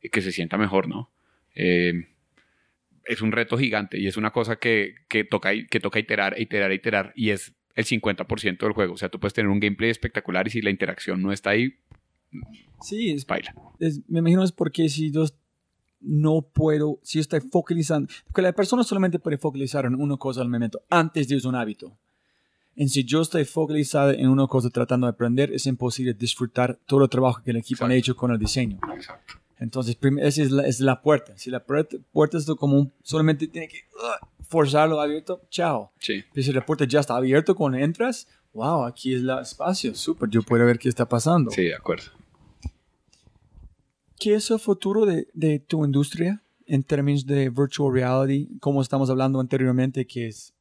que 0.00 0.20
se 0.20 0.32
sienta 0.32 0.58
mejor, 0.58 0.88
¿no? 0.88 1.10
Eh, 1.54 2.06
es 3.04 3.20
un 3.20 3.32
reto 3.32 3.58
gigante 3.58 3.98
y 3.98 4.06
es 4.06 4.16
una 4.16 4.30
cosa 4.30 4.56
que, 4.56 4.96
que, 5.08 5.24
toca, 5.24 5.50
que 5.68 5.80
toca 5.80 5.98
iterar, 5.98 6.40
iterar, 6.40 6.72
iterar 6.72 7.12
y 7.16 7.30
es 7.30 7.54
el 7.74 7.84
50% 7.84 8.58
del 8.58 8.72
juego. 8.72 8.94
O 8.94 8.96
sea, 8.96 9.08
tú 9.08 9.18
puedes 9.18 9.34
tener 9.34 9.48
un 9.48 9.60
gameplay 9.60 9.90
espectacular 9.90 10.46
y 10.46 10.50
si 10.50 10.62
la 10.62 10.70
interacción 10.70 11.22
no 11.22 11.32
está 11.32 11.50
ahí, 11.50 11.78
Sí, 12.80 13.10
es, 13.10 13.26
me 14.08 14.18
imagino 14.18 14.42
es 14.42 14.52
porque 14.52 14.88
si 14.88 15.10
yo 15.10 15.24
no 16.00 16.42
puedo, 16.42 16.98
si 17.02 17.20
estoy 17.20 17.40
focalizando, 17.40 18.12
porque 18.26 18.42
la 18.42 18.52
persona 18.52 18.82
solamente 18.82 19.18
puede 19.18 19.38
focalizar 19.38 19.86
en 19.86 19.94
una 19.94 20.16
cosa 20.16 20.40
al 20.40 20.48
momento, 20.48 20.82
antes 20.90 21.28
de 21.28 21.36
usar 21.36 21.50
un 21.50 21.56
hábito. 21.56 21.96
En 22.74 22.88
si 22.88 23.04
yo 23.04 23.20
estoy 23.20 23.44
focalizado 23.44 24.10
en 24.12 24.28
una 24.28 24.46
cosa 24.46 24.70
tratando 24.70 25.06
de 25.06 25.12
aprender, 25.12 25.52
es 25.52 25.66
imposible 25.66 26.14
disfrutar 26.14 26.78
todo 26.86 27.04
el 27.04 27.10
trabajo 27.10 27.42
que 27.42 27.50
el 27.50 27.58
equipo 27.58 27.84
ha 27.84 27.94
hecho 27.94 28.16
con 28.16 28.30
el 28.30 28.38
diseño. 28.38 28.78
Exacto. 28.94 29.34
Entonces, 29.58 29.96
esa 30.20 30.42
es 30.42 30.50
la, 30.50 30.66
es 30.66 30.80
la, 30.80 31.02
puerta. 31.02 31.34
Si 31.36 31.50
la 31.50 31.62
puerta, 31.64 31.96
puerta 32.10 32.38
es 32.38 32.46
como 32.58 32.90
solamente 33.02 33.46
tiene 33.46 33.68
que 33.68 33.76
uh, 33.94 34.26
forzarlo 34.48 35.00
abierto, 35.00 35.42
chao. 35.50 35.92
Sí. 35.98 36.24
Pero 36.32 36.44
si 36.44 36.52
la 36.52 36.66
puerta 36.66 36.84
ya 36.84 36.98
está 36.98 37.14
abierta 37.14 37.54
cuando 37.54 37.78
entras, 37.78 38.26
wow, 38.54 38.84
aquí 38.84 39.14
es 39.14 39.20
el 39.20 39.30
espacio, 39.30 39.94
súper, 39.94 40.30
yo 40.30 40.42
puedo 40.42 40.64
ver 40.64 40.78
qué 40.78 40.88
está 40.88 41.08
pasando. 41.08 41.52
Sí, 41.52 41.64
de 41.64 41.76
acuerdo. 41.76 42.06
¿Qué 44.22 44.34
es 44.34 44.52
el 44.52 44.60
futuro 44.60 45.04
de, 45.04 45.26
de, 45.34 45.58
tu 45.58 45.84
industria 45.84 46.44
en 46.66 46.84
términos 46.84 47.26
de 47.26 47.50
virtual 47.50 47.92
reality? 47.92 48.56
Como 48.60 48.80
estamos 48.80 49.10
hablando 49.10 49.40
anteriormente, 49.40 50.06
que 50.06 50.28
es, 50.28 50.54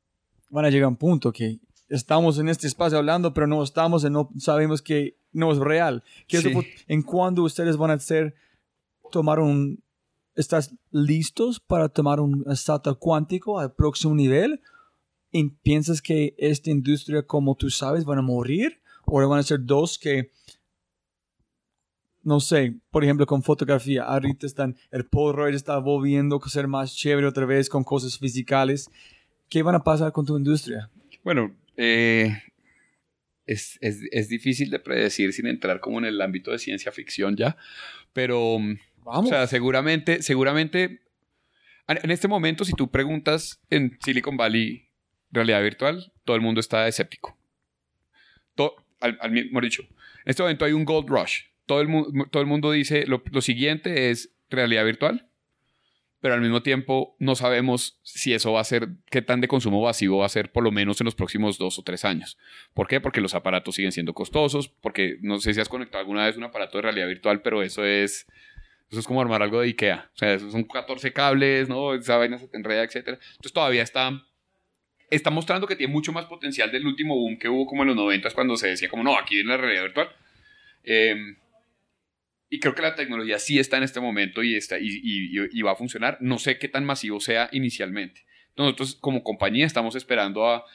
van 0.49 0.65
a 0.65 0.71
llegar 0.71 0.85
a 0.85 0.87
un 0.87 0.95
punto 0.95 1.31
que 1.31 1.59
estamos 1.87 2.39
en 2.39 2.49
este 2.49 2.65
espacio 2.65 2.97
hablando, 2.97 3.35
pero 3.35 3.45
no 3.45 3.61
estamos 3.61 4.03
y 4.03 4.09
no 4.09 4.31
sabemos 4.39 4.81
que 4.81 5.15
no 5.31 5.51
es 5.51 5.59
real. 5.59 6.03
¿Qué 6.27 6.37
es 6.37 6.45
¿En 6.87 7.03
cuándo 7.03 7.43
ustedes 7.43 7.77
van 7.77 7.91
a 7.91 7.99
ser 7.99 8.33
tomar 9.11 9.39
un... 9.39 9.83
¿Estás 10.33 10.73
listos 10.89 11.59
para 11.59 11.87
tomar 11.87 12.19
un 12.19 12.43
salto 12.55 12.97
cuántico 12.97 13.59
al 13.59 13.73
próximo 13.73 14.15
nivel? 14.15 14.59
¿Y 15.31 15.49
piensas 15.49 16.01
que 16.01 16.33
esta 16.39 16.71
industria, 16.71 17.27
como 17.27 17.53
tú 17.53 17.69
sabes, 17.69 18.05
van 18.05 18.17
a 18.17 18.23
morir? 18.23 18.81
¿O 19.05 19.27
van 19.29 19.39
a 19.39 19.43
ser 19.43 19.63
dos 19.63 19.99
que 19.99 20.31
no 22.23 22.39
sé, 22.39 22.75
por 22.91 23.03
ejemplo, 23.03 23.25
con 23.25 23.43
fotografía, 23.43 24.03
ahorita 24.03 24.45
están, 24.45 24.77
el 24.91 25.05
Polaroid 25.05 25.55
está 25.55 25.77
volviendo 25.79 26.39
a 26.43 26.49
ser 26.49 26.67
más 26.67 26.95
chévere 26.95 27.27
otra 27.27 27.45
vez 27.45 27.69
con 27.69 27.83
cosas 27.83 28.17
fisicales. 28.17 28.89
¿Qué 29.49 29.63
van 29.63 29.75
a 29.75 29.83
pasar 29.83 30.11
con 30.11 30.25
tu 30.25 30.37
industria? 30.37 30.89
Bueno, 31.23 31.55
eh, 31.77 32.41
es, 33.45 33.77
es, 33.81 34.29
difícil 34.29 34.69
de 34.69 34.79
predecir 34.79 35.33
sin 35.33 35.47
entrar 35.47 35.79
como 35.79 35.99
en 35.99 36.05
el 36.05 36.21
ámbito 36.21 36.51
de 36.51 36.59
ciencia 36.59 36.91
ficción 36.91 37.35
ya, 37.35 37.57
pero, 38.13 38.57
Vamos. 39.03 39.25
o 39.25 39.29
sea, 39.29 39.47
seguramente, 39.47 40.21
seguramente, 40.21 41.01
en 41.87 42.11
este 42.11 42.27
momento, 42.27 42.63
si 42.63 42.73
tú 42.73 42.89
preguntas 42.89 43.59
en 43.69 43.97
Silicon 44.03 44.37
Valley 44.37 44.87
realidad 45.31 45.61
virtual, 45.61 46.13
todo 46.23 46.35
el 46.35 46.41
mundo 46.41 46.59
está 46.59 46.87
escéptico. 46.87 47.37
Todo, 48.55 48.75
al, 48.99 49.17
al, 49.21 49.31
mejor 49.31 49.63
dicho, 49.63 49.83
en 49.83 50.29
este 50.29 50.43
momento 50.43 50.65
hay 50.65 50.73
un 50.73 50.85
gold 50.85 51.09
rush 51.09 51.50
todo 51.71 52.41
el, 52.41 52.47
mundo 52.47 52.71
dice 52.71 53.05
lo, 53.07 53.21
siguiente 53.41 54.09
es 54.09 54.33
realidad 54.49 54.83
virtual, 54.83 55.29
pero 56.19 56.33
al 56.33 56.41
mismo 56.41 56.61
tiempo 56.61 57.15
no 57.17 57.35
sabemos 57.35 57.97
si 58.03 58.33
eso 58.33 58.51
va 58.51 58.59
a 58.59 58.65
ser, 58.65 58.89
qué 59.09 59.21
tan 59.21 59.39
de 59.39 59.47
consumo 59.47 59.81
masivo 59.81 60.17
va 60.17 60.25
a 60.25 60.29
ser 60.29 60.51
por 60.51 60.65
lo 60.65 60.71
menos 60.71 60.99
en 60.99 61.05
los 61.05 61.15
próximos 61.15 61.57
dos 61.57 61.79
o 61.79 61.83
tres 61.83 62.03
años. 62.03 62.37
¿Por 62.73 62.89
qué? 62.89 62.99
Porque 62.99 63.21
los 63.21 63.35
aparatos 63.35 63.75
siguen 63.75 63.93
siendo 63.93 64.13
costosos, 64.13 64.67
porque 64.67 65.17
no 65.21 65.39
sé 65.39 65.53
si 65.53 65.61
has 65.61 65.69
conectado 65.69 66.01
alguna 66.01 66.25
vez 66.25 66.35
un 66.35 66.43
aparato 66.43 66.77
de 66.77 66.81
realidad 66.81 67.07
virtual, 67.07 67.41
pero 67.41 67.61
eso 67.63 67.85
es... 67.85 68.27
Eso 68.89 68.99
es 68.99 69.07
como 69.07 69.21
armar 69.21 69.41
algo 69.41 69.61
de 69.61 69.67
Ikea. 69.67 70.11
O 70.13 70.17
sea, 70.17 70.37
son 70.37 70.65
14 70.65 71.13
cables, 71.13 71.69
¿no? 71.69 71.93
Esa 71.93 72.17
vaina 72.17 72.37
se 72.37 72.49
te 72.49 72.57
enreda, 72.57 72.83
etc. 72.83 72.97
Entonces 73.07 73.53
todavía 73.53 73.83
está 73.83 74.21
está 75.09 75.29
mostrando 75.29 75.67
que 75.67 75.77
tiene 75.77 75.93
mucho 75.93 76.11
más 76.11 76.25
potencial 76.25 76.71
del 76.71 76.85
último 76.85 77.15
boom 77.15 77.37
que 77.37 77.47
hubo 77.47 77.65
como 77.65 77.83
en 77.83 77.89
los 77.89 77.95
90 77.95 78.29
cuando 78.31 78.57
se 78.57 78.67
decía 78.67 78.89
como 78.89 79.03
no, 79.03 79.17
aquí 79.17 79.35
viene 79.35 79.51
la 79.51 79.57
realidad 79.57 79.83
virtual. 79.83 80.09
Eh, 80.83 81.15
y 82.53 82.59
creo 82.59 82.75
que 82.75 82.81
la 82.81 82.95
tecnología 82.95 83.39
sí 83.39 83.59
está 83.59 83.77
en 83.77 83.83
este 83.83 84.01
momento 84.01 84.43
y, 84.43 84.57
está, 84.57 84.75
y, 84.77 85.61
va 85.61 85.71
a 85.71 85.75
funcionar. 85.77 86.17
No 86.19 86.37
sé 86.37 86.59
qué 86.59 86.67
tan 86.67 86.83
masivo 86.83 87.21
sea 87.21 87.47
inicialmente. 87.53 88.25
Nosotros 88.57 88.95
como 88.95 89.23
compañía 89.23 89.65
estamos 89.65 89.95
esperando 89.95 90.45
a, 90.45 90.65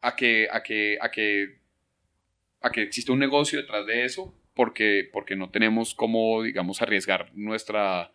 a, 0.00 0.16
que, 0.16 0.48
a, 0.50 0.60
que, 0.64 0.98
a, 1.00 1.08
que, 1.12 1.60
a 2.62 2.70
que 2.70 2.82
exista 2.82 3.12
un 3.12 3.20
negocio 3.20 3.60
detrás 3.60 3.86
de 3.86 4.04
eso 4.04 4.36
porque, 4.52 5.08
porque 5.12 5.36
no 5.36 5.50
tenemos 5.50 5.94
cómo, 5.94 6.42
digamos, 6.42 6.82
arriesgar 6.82 7.30
nuestra, 7.32 8.10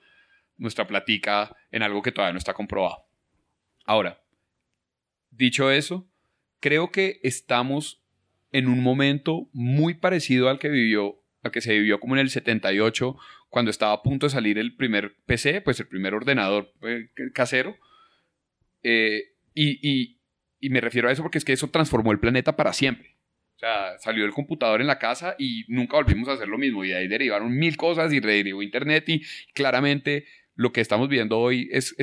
nuestra 0.58 0.86
platica 0.88 1.56
en 1.72 1.84
algo 1.84 2.02
que 2.02 2.12
todavía 2.12 2.34
no 2.34 2.40
está 2.40 2.54
comprobado. 2.54 3.06
Ahora, 3.86 4.22
dicho 5.32 5.72
eso, 5.72 6.06
creo 6.60 6.92
que 6.92 7.22
estamos 7.24 8.04
en 8.52 8.68
un 8.68 8.84
momento 8.84 9.48
muy 9.54 9.94
parecido 9.94 10.50
al 10.50 10.60
que 10.60 10.68
vivió 10.68 11.22
que 11.52 11.62
se 11.62 11.74
vivió 11.74 12.00
como 12.00 12.16
en 12.16 12.22
el 12.22 12.30
78, 12.30 13.18
cuando 13.50 13.72
estaba 13.72 13.94
a 13.94 14.02
punto 14.02 14.26
de 14.26 14.32
salir 14.32 14.58
el 14.58 14.76
primer 14.76 15.16
PC, 15.26 15.62
pues 15.62 15.80
el 15.80 15.88
primer 15.88 16.14
ordenador 16.14 16.74
eh, 16.82 17.10
casero. 17.34 17.78
Eh, 18.84 19.34
y, 19.54 20.18
me 20.70 20.82
refiero 20.82 21.08
a 21.08 21.12
eso 21.12 21.22
porque 21.22 21.38
es 21.38 21.46
que 21.46 21.54
eso 21.54 21.70
transformó 21.70 22.12
el 22.12 22.20
planeta 22.20 22.56
para 22.56 22.74
siempre. 22.74 23.16
O 23.56 23.60
sea, 23.60 23.98
salió 24.00 24.26
el 24.26 24.32
computador 24.32 24.82
en 24.82 24.88
la 24.88 25.00
casa 25.00 25.36
y 25.38 25.64
nunca 25.68 25.98
volvimos 25.98 26.28
a 26.28 26.34
hacer 26.34 26.48
lo 26.48 26.58
mismo. 26.58 26.84
Y 26.84 26.92
ahí 26.92 27.08
derivaron 27.08 27.56
mil 27.56 27.78
cosas 27.78 28.12
y 28.12 28.20
derivó 28.20 28.62
Internet 28.62 29.08
y 29.08 29.24
claramente 29.54 30.26
lo 30.56 30.74
que 30.74 30.82
estamos 30.82 31.08
viendo 31.08 31.40
hoy 31.40 31.70
es, 31.72 31.96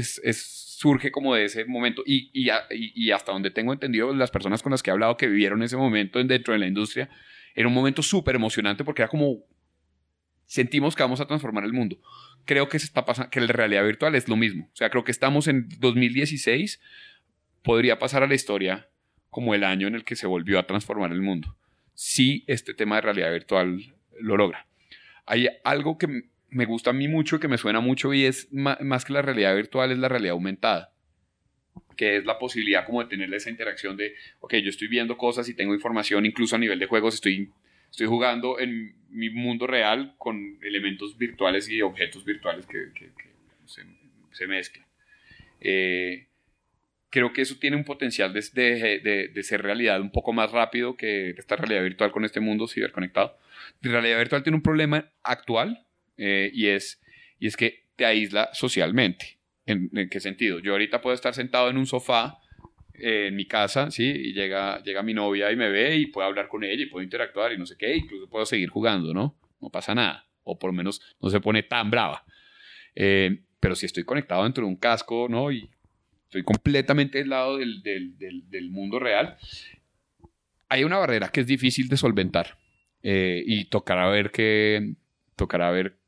surge 0.79 1.11
como 1.11 1.35
de 1.35 1.47
ese 1.47 1.65
momento. 1.65 2.03
Y, 2.07 2.31
y, 2.33 3.11
hasta 3.11 3.33
donde 3.33 3.51
tengo 3.51 3.73
entendido, 3.73 4.15
las 4.15 4.31
personas 4.31 4.63
con 4.63 4.71
las 4.71 4.83
que 4.83 4.91
he 4.91 4.93
hablado 4.93 5.17
que 5.17 5.27
vivieron 5.27 5.63
ese 5.63 5.77
momento 5.77 6.23
dentro 6.23 6.53
de 6.53 6.61
la 6.61 6.67
industria, 6.67 7.11
era 7.55 7.69
un 7.69 7.75
momento 7.75 8.03
súper 8.03 8.35
emocionante 8.35 8.85
porque 8.85 9.03
era 9.03 9.09
como 9.09 9.45
sentimos 10.47 10.95
que 10.95 11.03
vamos 11.03 11.21
a 11.21 11.27
transformar 11.27 11.65
el 11.65 11.73
mundo. 11.73 11.99
Creo 12.45 12.69
que 12.69 12.79
se 12.79 12.87
está 12.87 13.05
pasando, 13.05 13.31
que 13.31 13.41
la 13.41 13.47
realidad 13.49 13.85
virtual 13.85 14.15
es 14.15 14.29
lo 14.29 14.37
mismo. 14.37 14.69
O 14.73 14.77
sea, 14.77 14.91
creo 14.91 15.05
que 15.05 15.13
estamos 15.13 15.49
en 15.49 15.69
2016, 15.79 16.81
podría 17.63 17.99
pasar 17.99 18.23
a 18.23 18.27
la 18.27 18.35
historia 18.35 18.89
como 19.31 19.55
el 19.55 19.65
año 19.65 19.87
en 19.87 19.95
el 19.95 20.05
que 20.05 20.17
se 20.17 20.27
volvió 20.27 20.59
a 20.59 20.67
transformar 20.67 21.13
el 21.13 21.23
mundo. 21.23 21.57
Si 21.95 22.45
este 22.47 22.75
tema 22.75 22.97
de 22.97 23.03
realidad 23.03 23.33
virtual 23.33 23.95
lo 24.21 24.37
logra. 24.37 24.67
Hay 25.25 25.49
algo 25.65 25.99
que 25.99 26.25
me 26.51 26.67
gusta 26.67 26.91
a 26.91 26.93
mí 26.93 27.09
mucho, 27.09 27.41
que 27.41 27.49
me 27.49 27.57
suena 27.57 27.81
mucho 27.81 28.13
y 28.13 28.25
es 28.25 28.49
más 28.51 29.05
que 29.05 29.13
la 29.13 29.23
realidad 29.23 29.55
virtual, 29.55 29.91
es 29.91 29.99
la 29.99 30.09
realidad 30.09 30.33
aumentada 30.33 30.92
que 31.97 32.17
es 32.17 32.25
la 32.25 32.39
posibilidad 32.39 32.85
como 32.85 33.03
de 33.03 33.09
tener 33.09 33.33
esa 33.35 33.51
interacción 33.51 33.97
de, 33.97 34.15
ok, 34.41 34.55
yo 34.57 34.71
estoy 34.71 34.89
viendo 34.89 35.17
cosas 35.17 35.49
y 35.49 35.55
tengo 35.55 35.75
información, 35.75 36.27
incluso 36.27 36.57
a 36.57 36.59
nivel 36.59 36.79
de 36.79 36.87
juegos 36.87 37.15
estoy, 37.15 37.51
estoy 37.91 38.07
jugando 38.07 38.59
en 38.59 38.95
mi 39.11 39.31
mundo 39.31 39.67
real 39.67 40.15
con 40.19 40.59
elementos 40.63 41.17
virtuales 41.19 41.69
y 41.69 41.83
objetos 41.83 42.25
virtuales 42.25 42.67
que, 42.67 42.91
se, 43.67 44.47
mezclan. 44.47 44.87
Eh, 45.61 46.27
creo 47.11 47.33
que 47.33 47.43
eso 47.43 47.57
tiene 47.59 47.77
un 47.77 47.85
potencial 47.85 48.33
de, 48.33 48.41
de, 48.55 49.29
de, 49.29 49.43
ser 49.43 49.63
realidad 49.63 50.01
un 50.01 50.11
poco 50.11 50.33
más 50.33 50.51
rápido 50.51 50.97
que 50.97 51.31
esta 51.31 51.57
realidad 51.57 51.83
virtual 51.83 52.11
con 52.11 52.25
este 52.25 52.41
mundo 52.41 52.67
ciberconectado. 52.67 53.39
La 53.83 53.93
realidad 53.93 54.19
virtual 54.19 54.43
tiene 54.43 54.57
un 54.57 54.63
problema 54.63 55.13
actual 55.23 55.87
eh, 56.17 56.51
y, 56.55 56.69
es, 56.69 57.03
y 57.39 57.47
es 57.47 57.57
que 57.57 57.85
te 57.97 58.07
aísla 58.07 58.49
socialmente. 58.55 59.39
¿En, 59.73 60.09
qué 60.09 60.21
sentido? 60.21 60.59
Yo 60.59 60.73
ahorita 60.73 61.01
puedo 61.01 61.15
estar 61.15 61.35
sentado 61.35 61.69
en 61.71 61.77
un 61.77 61.87
sofá 61.87 62.39
eh, 62.95 63.27
en 63.29 63.37
mi 63.37 63.47
casa, 63.47 63.91
¿sí? 63.91 64.05
Y 64.05 64.33
llega, 64.33 64.83
llega 64.83 65.03
mi 65.03 65.15
novia 65.15 65.51
y 65.51 65.57
me 65.57 65.69
ve 65.71 65.97
y 65.97 66.07
puedo 66.07 66.27
hablar 66.27 66.49
con 66.49 66.65
ella 66.65 66.83
y 66.83 66.87
puedo 66.87 67.03
interactuar 67.03 67.53
y 67.53 67.59
no 67.59 67.67
sé 67.67 67.77
qué, 67.77 67.97
incluso 67.97 68.29
puedo 68.29 68.47
seguir 68.47 68.69
jugando, 68.69 69.13
¿no? 69.13 69.37
No 69.61 69.71
pasa 69.71 69.95
nada. 69.95 70.27
O 70.45 70.59
por 70.59 70.71
lo 70.71 70.75
menos 70.75 71.01
no 71.21 71.31
se 71.31 71.41
pone 71.41 71.63
tan 71.63 71.91
brava. 71.91 72.25
Eh, 72.95 73.43
pero 73.61 73.75
si 73.75 73.87
estoy 73.87 74.05
conectado 74.05 74.43
dentro 74.43 74.65
de 74.65 74.71
un 74.71 74.77
casco, 74.77 75.29
¿no? 75.29 75.53
Y 75.53 75.71
estoy 76.25 76.43
completamente 76.43 77.19
aislado 77.19 77.59
del, 77.59 77.83
del, 77.83 78.17
del, 78.19 78.71
mundo 78.71 78.99
real, 78.99 79.37
hay 80.69 80.83
una 80.83 80.99
barrera 80.99 81.29
que 81.29 81.41
es 81.43 81.47
difícil 81.47 81.89
de 81.89 81.97
solventar. 81.97 82.59
Eh, 83.03 83.43
y 83.47 83.67
tocará 83.67 84.09
ver 84.09 84.31
qué, 84.31 84.95
tocará 85.37 85.71
ver 85.71 85.99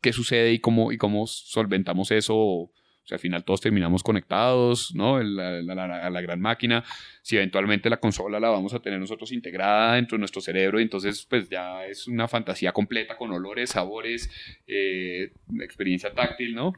qué 0.00 0.12
sucede 0.12 0.52
y 0.52 0.58
cómo, 0.58 0.92
y 0.92 0.98
cómo 0.98 1.26
solventamos 1.26 2.10
eso 2.10 2.34
o 2.36 2.72
sea, 3.06 3.16
al 3.16 3.20
final 3.20 3.44
todos 3.44 3.60
terminamos 3.60 4.02
conectados, 4.02 4.94
¿no? 4.94 5.16
a 5.16 5.22
la, 5.22 6.20
gran 6.22 6.40
máquina. 6.40 6.84
Si 7.22 7.36
eventualmente 7.36 7.90
la 7.90 7.98
consola 7.98 8.40
la 8.40 8.48
vamos 8.48 8.72
a 8.74 8.80
tener 8.80 8.98
nosotros 8.98 9.32
integrada 9.32 9.94
dentro 9.94 10.16
de 10.16 10.20
nuestro 10.20 10.40
cerebro, 10.40 10.80
entonces 10.80 11.26
pues 11.28 11.48
ya 11.48 11.84
es 11.86 12.06
una 12.06 12.28
fantasía 12.28 12.72
completa 12.72 13.16
con 13.16 13.30
olores, 13.30 13.70
sabores, 13.70 14.30
eh, 14.66 15.32
experiencia 15.60 16.14
táctil, 16.14 16.54
¿no? 16.54 16.72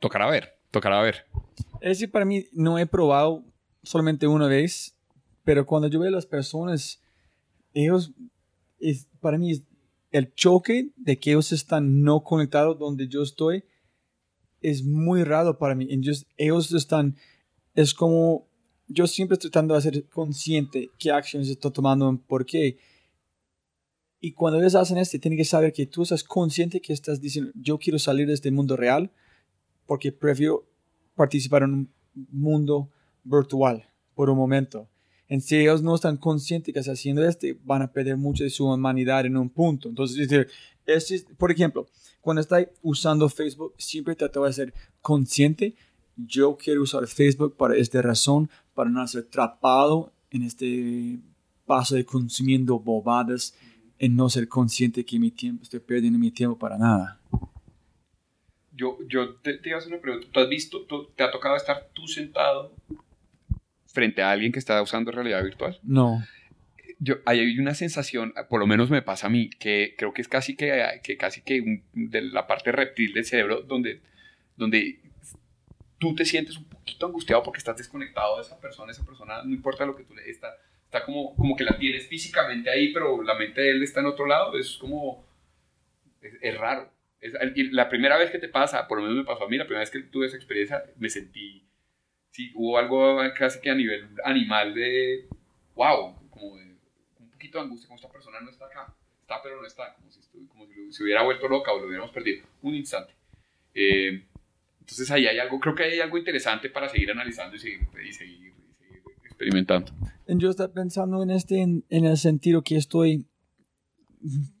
Tocará 0.00 0.28
ver, 0.28 0.58
tocará 0.70 1.00
ver. 1.00 1.24
Es 1.80 1.98
decir, 1.98 2.10
para 2.10 2.24
mí 2.24 2.46
no 2.52 2.78
he 2.78 2.86
probado 2.86 3.44
solamente 3.82 4.26
una 4.26 4.48
vez, 4.48 4.98
pero 5.44 5.64
cuando 5.64 5.88
yo 5.88 6.00
veo 6.00 6.08
a 6.08 6.12
las 6.12 6.26
personas, 6.26 7.02
ellos, 7.72 8.12
es, 8.78 9.08
para 9.20 9.38
mí 9.38 9.62
el 10.10 10.34
choque 10.34 10.90
de 10.96 11.18
que 11.18 11.30
ellos 11.30 11.52
están 11.52 12.02
no 12.02 12.22
conectados 12.22 12.78
donde 12.78 13.08
yo 13.08 13.22
estoy, 13.22 13.64
es 14.60 14.84
muy 14.84 15.24
raro 15.24 15.58
para 15.58 15.74
mí. 15.74 15.86
Ellos, 15.90 16.26
ellos 16.36 16.72
están, 16.72 17.16
es 17.74 17.94
como, 17.94 18.48
yo 18.88 19.06
siempre 19.06 19.36
tratando 19.36 19.74
de 19.74 19.80
ser 19.80 20.08
consciente 20.08 20.90
qué 20.98 21.10
acciones 21.10 21.48
estoy 21.48 21.72
tomando, 21.72 22.20
por 22.26 22.44
qué. 22.46 22.78
Y 24.20 24.32
cuando 24.32 24.58
ellos 24.58 24.74
hacen 24.74 24.98
esto, 24.98 25.18
tienen 25.18 25.38
que 25.38 25.44
saber 25.44 25.72
que 25.72 25.86
tú 25.86 26.02
estás 26.02 26.24
consciente 26.24 26.80
que 26.80 26.92
estás 26.92 27.20
diciendo, 27.20 27.52
yo 27.54 27.78
quiero 27.78 27.98
salir 27.98 28.26
de 28.26 28.34
este 28.34 28.50
mundo 28.50 28.76
real 28.76 29.10
porque 29.86 30.10
prefiero 30.12 30.66
participar 31.14 31.62
en 31.62 31.72
un 31.72 31.92
mundo 32.30 32.90
virtual 33.24 33.84
por 34.14 34.30
un 34.30 34.36
momento. 34.36 34.88
En 35.28 35.40
si 35.40 35.56
ellos 35.56 35.82
no 35.82 35.94
están 35.94 36.16
conscientes 36.16 36.72
que 36.72 36.80
están 36.80 36.94
haciendo 36.94 37.26
esto, 37.26 37.46
van 37.64 37.82
a 37.82 37.92
perder 37.92 38.16
mucho 38.16 38.44
de 38.44 38.50
su 38.50 38.66
humanidad 38.66 39.26
en 39.26 39.36
un 39.36 39.50
punto. 39.50 39.88
Entonces, 39.88 40.28
es, 40.86 41.26
por 41.36 41.50
ejemplo, 41.50 41.86
cuando 42.20 42.40
estoy 42.40 42.68
usando 42.82 43.28
Facebook, 43.28 43.74
siempre 43.78 44.14
trato 44.14 44.44
de 44.44 44.52
ser 44.52 44.74
consciente. 45.00 45.74
Yo 46.16 46.56
quiero 46.56 46.82
usar 46.82 47.06
Facebook 47.06 47.56
para 47.56 47.76
esta 47.76 48.00
razón, 48.02 48.50
para 48.74 48.90
no 48.90 49.06
ser 49.06 49.24
atrapado 49.24 50.12
en 50.30 50.42
este 50.42 51.18
paso 51.66 51.94
de 51.94 52.04
consumiendo 52.04 52.78
bobadas, 52.78 53.54
en 53.98 54.16
no 54.16 54.28
ser 54.28 54.48
consciente 54.48 55.04
que 55.04 55.18
mi 55.18 55.30
tiempo, 55.30 55.62
estoy 55.62 55.80
perdiendo 55.80 56.18
mi 56.18 56.30
tiempo 56.30 56.58
para 56.58 56.78
nada. 56.78 57.20
Yo, 58.72 58.98
yo 59.08 59.36
te, 59.36 59.58
iba 59.64 59.76
a 59.76 59.78
hacer 59.78 59.92
una 59.92 60.02
pregunta. 60.02 60.28
¿Tú 60.30 60.40
has 60.40 60.48
visto, 60.48 60.86
te 61.16 61.22
ha 61.22 61.30
tocado 61.30 61.56
estar 61.56 61.88
tú 61.94 62.06
sentado 62.06 62.74
frente 63.86 64.22
a 64.22 64.30
alguien 64.30 64.52
que 64.52 64.58
está 64.58 64.80
usando 64.82 65.10
realidad 65.10 65.42
virtual? 65.42 65.78
No. 65.82 66.22
Yo, 66.98 67.16
hay 67.26 67.58
una 67.58 67.74
sensación, 67.74 68.32
por 68.48 68.60
lo 68.60 68.66
menos 68.66 68.90
me 68.90 69.02
pasa 69.02 69.26
a 69.26 69.30
mí, 69.30 69.50
que 69.50 69.94
creo 69.98 70.14
que 70.14 70.22
es 70.22 70.28
casi 70.28 70.56
que, 70.56 71.00
que 71.02 71.16
casi 71.16 71.42
que 71.42 71.82
de 71.92 72.22
la 72.22 72.46
parte 72.46 72.72
reptil 72.72 73.12
del 73.12 73.24
cerebro 73.24 73.62
donde, 73.62 74.00
donde 74.56 75.00
tú 75.98 76.14
te 76.14 76.24
sientes 76.24 76.56
un 76.56 76.64
poquito 76.64 77.06
angustiado 77.06 77.42
porque 77.42 77.58
estás 77.58 77.76
desconectado 77.76 78.36
de 78.36 78.42
esa 78.42 78.60
persona, 78.60 78.92
esa 78.92 79.04
persona, 79.04 79.42
no 79.44 79.54
importa 79.54 79.86
lo 79.86 79.96
que 79.96 80.04
tú 80.04 80.14
le 80.14 80.28
está, 80.30 80.56
está 80.84 81.04
como, 81.04 81.34
como 81.36 81.56
que 81.56 81.64
la 81.64 81.78
tienes 81.78 82.08
físicamente 82.08 82.70
ahí, 82.70 82.92
pero 82.92 83.22
la 83.22 83.34
mente 83.34 83.60
de 83.60 83.70
él 83.70 83.82
está 83.82 84.00
en 84.00 84.06
otro 84.06 84.26
lado, 84.26 84.58
es 84.58 84.76
como, 84.76 85.26
es, 86.20 86.58
raro. 86.58 86.92
Es, 87.20 87.32
la 87.72 87.88
primera 87.88 88.16
vez 88.16 88.30
que 88.30 88.38
te 88.38 88.48
pasa, 88.48 88.86
por 88.86 88.98
lo 88.98 89.02
menos 89.04 89.18
me 89.18 89.24
pasó 89.24 89.44
a 89.44 89.48
mí, 89.48 89.56
la 89.56 89.64
primera 89.64 89.80
vez 89.80 89.90
que 89.90 90.00
tuve 90.00 90.26
esa 90.26 90.36
experiencia, 90.36 90.82
me 90.96 91.08
sentí, 91.08 91.66
sí, 92.30 92.52
hubo 92.54 92.78
algo 92.78 93.18
casi 93.36 93.60
que 93.60 93.70
a 93.70 93.74
nivel 93.74 94.08
animal 94.24 94.74
de, 94.74 95.26
wow, 95.74 96.14
como 96.30 96.56
de 96.56 96.64
un 96.64 96.65
poquito 97.46 97.58
de 97.58 97.64
angustia, 97.64 97.88
como 97.88 97.96
esta 97.96 98.10
persona 98.10 98.40
no 98.40 98.50
está 98.50 98.66
acá, 98.66 98.92
está 99.20 99.40
pero 99.42 99.60
no 99.60 99.66
está, 99.66 99.94
como 99.94 100.10
si, 100.10 100.20
como 100.48 100.66
si 100.66 100.92
se 100.92 101.02
hubiera 101.02 101.22
vuelto 101.22 101.48
loca 101.48 101.72
o 101.72 101.80
lo 101.80 101.86
hubiéramos 101.86 102.10
perdido, 102.12 102.44
un 102.62 102.74
instante. 102.74 103.12
Eh, 103.74 104.24
entonces 104.80 105.10
ahí 105.10 105.26
hay 105.26 105.38
algo, 105.38 105.58
creo 105.60 105.74
que 105.74 105.84
hay 105.84 106.00
algo 106.00 106.18
interesante 106.18 106.70
para 106.70 106.88
seguir 106.88 107.10
analizando 107.10 107.56
y 107.56 107.58
seguir, 107.58 107.80
y 108.04 108.12
seguir, 108.12 108.52
experimentando. 109.24 109.92
Yo 110.28 110.50
estaba 110.50 110.72
pensando 110.72 111.22
en 111.22 111.30
este, 111.30 111.60
en, 111.60 111.84
el 111.88 112.16
sentido 112.16 112.62
que 112.62 112.76
estoy, 112.76 113.26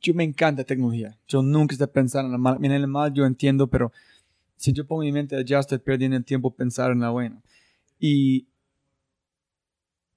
yo 0.00 0.14
me 0.14 0.24
encanta 0.24 0.64
tecnología. 0.64 1.16
Yo 1.26 1.42
nunca 1.42 1.74
estoy 1.74 1.88
pensando 1.88 2.28
en 2.28 2.34
el 2.34 2.40
mal, 2.40 2.58
en 2.62 2.72
el 2.72 2.86
mal 2.86 3.12
yo 3.12 3.24
entiendo, 3.24 3.68
pero 3.68 3.92
si 4.56 4.72
yo 4.72 4.86
pongo 4.86 5.02
mi 5.02 5.12
mente 5.12 5.36
allá, 5.36 5.60
estoy 5.60 5.78
perdiendo 5.78 6.16
el 6.16 6.24
tiempo 6.24 6.54
pensar 6.54 6.90
en 6.90 7.00
la 7.00 7.10
buena. 7.10 7.42
Y 7.98 8.46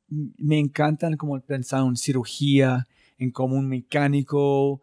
me 0.09 0.59
encantan 0.59 1.17
como 1.17 1.39
pensar 1.41 1.85
en 1.85 1.95
cirugía, 1.95 2.87
en 3.17 3.31
como 3.31 3.55
un 3.55 3.67
mecánico, 3.67 4.81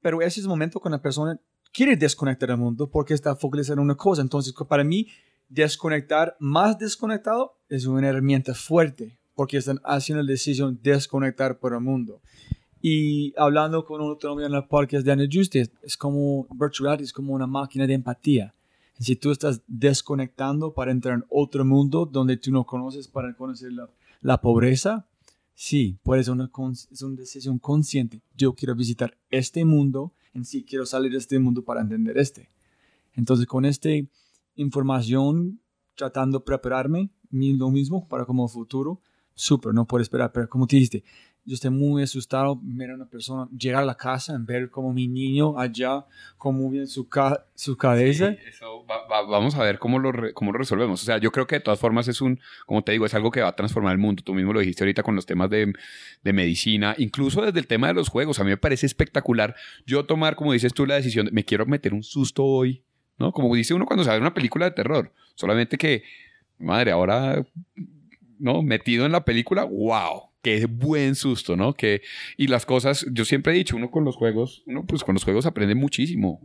pero 0.00 0.22
ese 0.22 0.40
es 0.40 0.44
el 0.44 0.50
momento 0.50 0.80
cuando 0.80 0.98
la 0.98 1.02
persona 1.02 1.40
quiere 1.72 1.96
desconectar 1.96 2.48
del 2.48 2.58
mundo 2.58 2.88
porque 2.88 3.12
está 3.12 3.34
focalizado 3.36 3.74
en 3.74 3.80
una 3.84 3.96
cosa. 3.96 4.22
Entonces, 4.22 4.54
para 4.68 4.84
mí, 4.84 5.08
desconectar 5.48 6.36
más 6.38 6.78
desconectado 6.78 7.56
es 7.68 7.86
una 7.86 8.08
herramienta 8.08 8.54
fuerte 8.54 9.18
porque 9.34 9.58
están 9.58 9.80
haciendo 9.84 10.22
la 10.22 10.30
decisión 10.30 10.78
de 10.82 10.92
desconectar 10.92 11.58
por 11.58 11.74
el 11.74 11.80
mundo. 11.80 12.20
Y 12.80 13.34
hablando 13.36 13.84
con 13.84 14.00
otro 14.00 14.30
hombre 14.30 14.46
en 14.46 14.54
el 14.54 14.64
parque 14.64 14.96
de 14.96 15.02
Daniel 15.02 15.28
Justice, 15.30 15.72
es 15.82 15.96
como 15.96 16.46
virtual, 16.54 17.00
es 17.00 17.12
como 17.12 17.34
una 17.34 17.46
máquina 17.46 17.86
de 17.86 17.94
empatía. 17.94 18.54
Si 18.98 19.16
tú 19.16 19.30
estás 19.30 19.60
desconectando 19.66 20.72
para 20.72 20.92
entrar 20.92 21.16
en 21.16 21.24
otro 21.28 21.64
mundo 21.64 22.06
donde 22.06 22.36
tú 22.36 22.50
no 22.50 22.64
conoces 22.64 23.08
para 23.08 23.34
conocer 23.34 23.72
la, 23.72 23.90
la 24.26 24.40
pobreza, 24.40 25.06
sí, 25.54 26.00
puede 26.02 26.24
ser 26.24 26.32
una, 26.32 26.50
es 26.90 27.02
una 27.02 27.14
decisión 27.14 27.60
consciente. 27.60 28.22
Yo 28.36 28.54
quiero 28.54 28.74
visitar 28.74 29.16
este 29.30 29.64
mundo 29.64 30.14
en 30.34 30.44
sí 30.44 30.64
quiero 30.64 30.84
salir 30.84 31.12
de 31.12 31.18
este 31.18 31.38
mundo 31.38 31.62
para 31.62 31.80
entender 31.80 32.18
este. 32.18 32.48
Entonces, 33.14 33.46
con 33.46 33.64
esta 33.64 33.88
información, 34.56 35.60
tratando 35.94 36.40
de 36.40 36.44
prepararme, 36.44 37.10
lo 37.30 37.70
mismo 37.70 38.08
para 38.08 38.24
como 38.24 38.48
futuro, 38.48 39.00
súper, 39.34 39.72
no 39.72 39.86
puedo 39.86 40.02
esperar, 40.02 40.32
pero 40.32 40.48
como 40.48 40.66
te 40.66 40.74
dijiste, 40.74 41.04
yo 41.46 41.54
estoy 41.54 41.70
muy 41.70 42.02
asustado 42.02 42.58
ver 42.60 42.90
a 42.90 42.94
una 42.96 43.06
persona 43.06 43.48
llegar 43.56 43.82
a 43.82 43.86
la 43.86 43.96
casa, 43.96 44.36
ver 44.40 44.68
como 44.68 44.92
mi 44.92 45.06
niño 45.06 45.56
allá, 45.56 46.04
cómo 46.36 46.68
viene 46.68 46.88
su, 46.88 47.08
su 47.54 47.76
cabeza. 47.76 48.36
Eso 48.48 48.84
vamos 49.08 49.54
a 49.54 49.62
ver 49.62 49.78
cómo 49.78 50.00
lo, 50.00 50.12
cómo 50.34 50.50
lo 50.50 50.58
resolvemos. 50.58 51.00
O 51.00 51.06
sea, 51.06 51.18
yo 51.18 51.30
creo 51.30 51.46
que 51.46 51.56
de 51.56 51.60
todas 51.60 51.78
formas 51.78 52.08
es 52.08 52.20
un, 52.20 52.40
como 52.66 52.82
te 52.82 52.90
digo, 52.90 53.06
es 53.06 53.14
algo 53.14 53.30
que 53.30 53.42
va 53.42 53.48
a 53.48 53.56
transformar 53.56 53.92
el 53.92 53.98
mundo. 53.98 54.24
Tú 54.24 54.34
mismo 54.34 54.52
lo 54.52 54.58
dijiste 54.58 54.82
ahorita 54.82 55.04
con 55.04 55.14
los 55.14 55.24
temas 55.24 55.48
de, 55.48 55.72
de 56.24 56.32
medicina, 56.32 56.96
incluso 56.98 57.40
desde 57.42 57.60
el 57.60 57.68
tema 57.68 57.86
de 57.86 57.94
los 57.94 58.08
juegos. 58.08 58.40
A 58.40 58.44
mí 58.44 58.50
me 58.50 58.56
parece 58.56 58.86
espectacular 58.86 59.54
yo 59.86 60.04
tomar, 60.04 60.34
como 60.34 60.52
dices 60.52 60.74
tú, 60.74 60.84
la 60.84 60.96
decisión 60.96 61.26
de 61.26 61.32
me 61.32 61.44
quiero 61.44 61.64
meter 61.64 61.94
un 61.94 62.02
susto 62.02 62.44
hoy, 62.44 62.82
¿no? 63.18 63.30
Como 63.30 63.54
dice 63.54 63.72
uno 63.72 63.86
cuando 63.86 64.02
se 64.02 64.10
ve 64.10 64.18
una 64.18 64.34
película 64.34 64.64
de 64.64 64.72
terror. 64.72 65.12
Solamente 65.36 65.78
que, 65.78 66.02
madre, 66.58 66.90
ahora, 66.90 67.46
¿no? 68.40 68.62
Metido 68.62 69.06
en 69.06 69.12
la 69.12 69.24
película, 69.24 69.62
wow 69.62 70.25
qué 70.46 70.66
buen 70.66 71.16
susto, 71.16 71.56
¿no? 71.56 71.74
Que, 71.74 72.02
y 72.36 72.46
las 72.46 72.64
cosas, 72.64 73.04
yo 73.10 73.24
siempre 73.24 73.52
he 73.52 73.56
dicho, 73.56 73.74
uno 73.74 73.90
con 73.90 74.04
los 74.04 74.14
juegos, 74.14 74.62
uno 74.66 74.86
pues 74.86 75.02
con 75.02 75.14
los 75.14 75.24
juegos 75.24 75.44
aprende 75.44 75.74
muchísimo, 75.74 76.40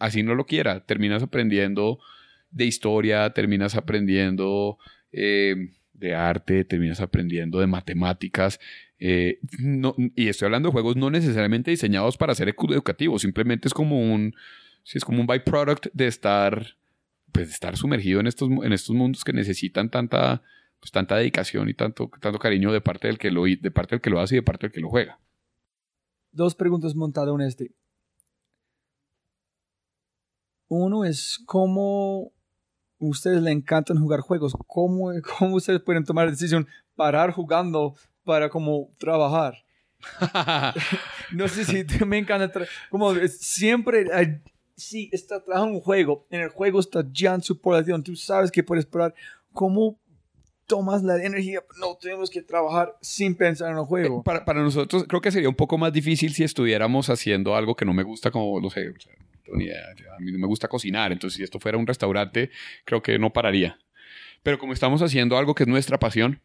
así 0.00 0.22
no 0.22 0.34
lo 0.34 0.46
quiera, 0.46 0.80
terminas 0.86 1.22
aprendiendo 1.22 1.98
de 2.50 2.64
historia, 2.64 3.28
terminas 3.34 3.76
aprendiendo 3.76 4.78
eh, 5.12 5.68
de 5.92 6.14
arte, 6.14 6.64
terminas 6.64 7.02
aprendiendo 7.02 7.60
de 7.60 7.66
matemáticas, 7.66 8.58
eh, 8.98 9.38
y 10.16 10.28
estoy 10.28 10.46
hablando 10.46 10.70
de 10.70 10.72
juegos 10.72 10.96
no 10.96 11.10
necesariamente 11.10 11.70
diseñados 11.70 12.16
para 12.16 12.34
ser 12.34 12.48
educativos, 12.48 13.20
simplemente 13.20 13.68
es 13.68 13.74
como 13.74 14.00
un, 14.00 14.34
es 14.94 15.04
como 15.04 15.20
un 15.20 15.26
byproduct 15.26 15.88
de 15.92 16.06
estar, 16.06 16.68
pues 17.32 17.50
estar 17.50 17.76
sumergido 17.76 18.18
en 18.20 18.28
estos, 18.28 18.48
en 18.48 18.72
estos 18.72 18.96
mundos 18.96 19.24
que 19.24 19.34
necesitan 19.34 19.90
tanta 19.90 20.40
pues, 20.82 20.90
tanta 20.90 21.16
dedicación 21.16 21.68
y 21.68 21.74
tanto, 21.74 22.10
tanto 22.20 22.40
cariño 22.40 22.72
de 22.72 22.80
parte, 22.80 23.06
del 23.06 23.16
que 23.16 23.30
lo, 23.30 23.44
de 23.44 23.70
parte 23.70 23.94
del 23.94 24.00
que 24.00 24.10
lo 24.10 24.18
hace 24.18 24.34
y 24.34 24.38
de 24.38 24.42
parte 24.42 24.66
del 24.66 24.72
que 24.72 24.80
lo 24.80 24.90
juega. 24.90 25.20
Dos 26.32 26.56
preguntas 26.56 26.96
montadas 26.96 27.32
en 27.32 27.40
este. 27.42 27.70
Uno 30.66 31.04
es 31.04 31.40
cómo 31.46 32.32
ustedes 32.98 33.40
le 33.42 33.52
encantan 33.52 34.00
jugar 34.00 34.20
juegos, 34.20 34.54
cómo, 34.66 35.12
cómo 35.38 35.54
ustedes 35.54 35.80
pueden 35.82 36.04
tomar 36.04 36.24
la 36.24 36.32
decisión 36.32 36.66
parar 36.96 37.30
jugando 37.30 37.94
para 38.24 38.50
como 38.50 38.90
trabajar. 38.98 39.54
no 41.30 41.46
sé 41.46 41.64
si 41.64 42.04
me 42.04 42.18
encanta, 42.18 42.66
como 42.90 43.14
siempre, 43.28 44.06
si 44.74 45.08
está 45.12 45.44
trabajando 45.44 45.76
un 45.76 45.80
juego, 45.80 46.26
en 46.28 46.40
el 46.40 46.48
juego 46.48 46.80
está 46.80 47.04
ya 47.12 47.34
en 47.34 47.42
su 47.42 47.60
población, 47.60 48.02
tú 48.02 48.16
sabes 48.16 48.50
que 48.50 48.64
puedes 48.64 48.84
parar, 48.84 49.14
¿cómo 49.52 50.01
tomas 50.66 51.02
la 51.02 51.22
energía, 51.22 51.60
no 51.80 51.96
tenemos 52.00 52.30
que 52.30 52.42
trabajar 52.42 52.96
sin 53.00 53.34
pensar 53.34 53.70
en 53.70 53.78
el 53.78 53.84
juego. 53.84 54.20
Eh, 54.20 54.22
para, 54.24 54.44
para, 54.44 54.62
nosotros 54.62 55.04
creo 55.08 55.20
que 55.20 55.30
sería 55.30 55.48
un 55.48 55.54
poco 55.54 55.78
más 55.78 55.92
difícil 55.92 56.32
si 56.32 56.44
estuviéramos 56.44 57.10
haciendo 57.10 57.54
algo 57.54 57.74
que 57.74 57.84
no 57.84 57.92
me 57.92 58.02
gusta, 58.02 58.30
como, 58.30 58.60
no 58.60 58.70
sé, 58.70 58.92
a 59.52 60.20
mí 60.20 60.32
no 60.32 60.38
me 60.38 60.46
gusta 60.46 60.68
cocinar, 60.68 61.12
entonces 61.12 61.36
si 61.36 61.42
esto 61.42 61.60
fuera 61.60 61.78
un 61.78 61.86
restaurante, 61.86 62.50
creo 62.84 63.02
que 63.02 63.18
no 63.18 63.32
pararía. 63.32 63.78
Pero 64.42 64.58
como 64.58 64.72
estamos 64.72 65.02
haciendo 65.02 65.36
algo 65.36 65.54
que 65.54 65.64
es 65.64 65.68
nuestra 65.68 65.98
pasión, 65.98 66.40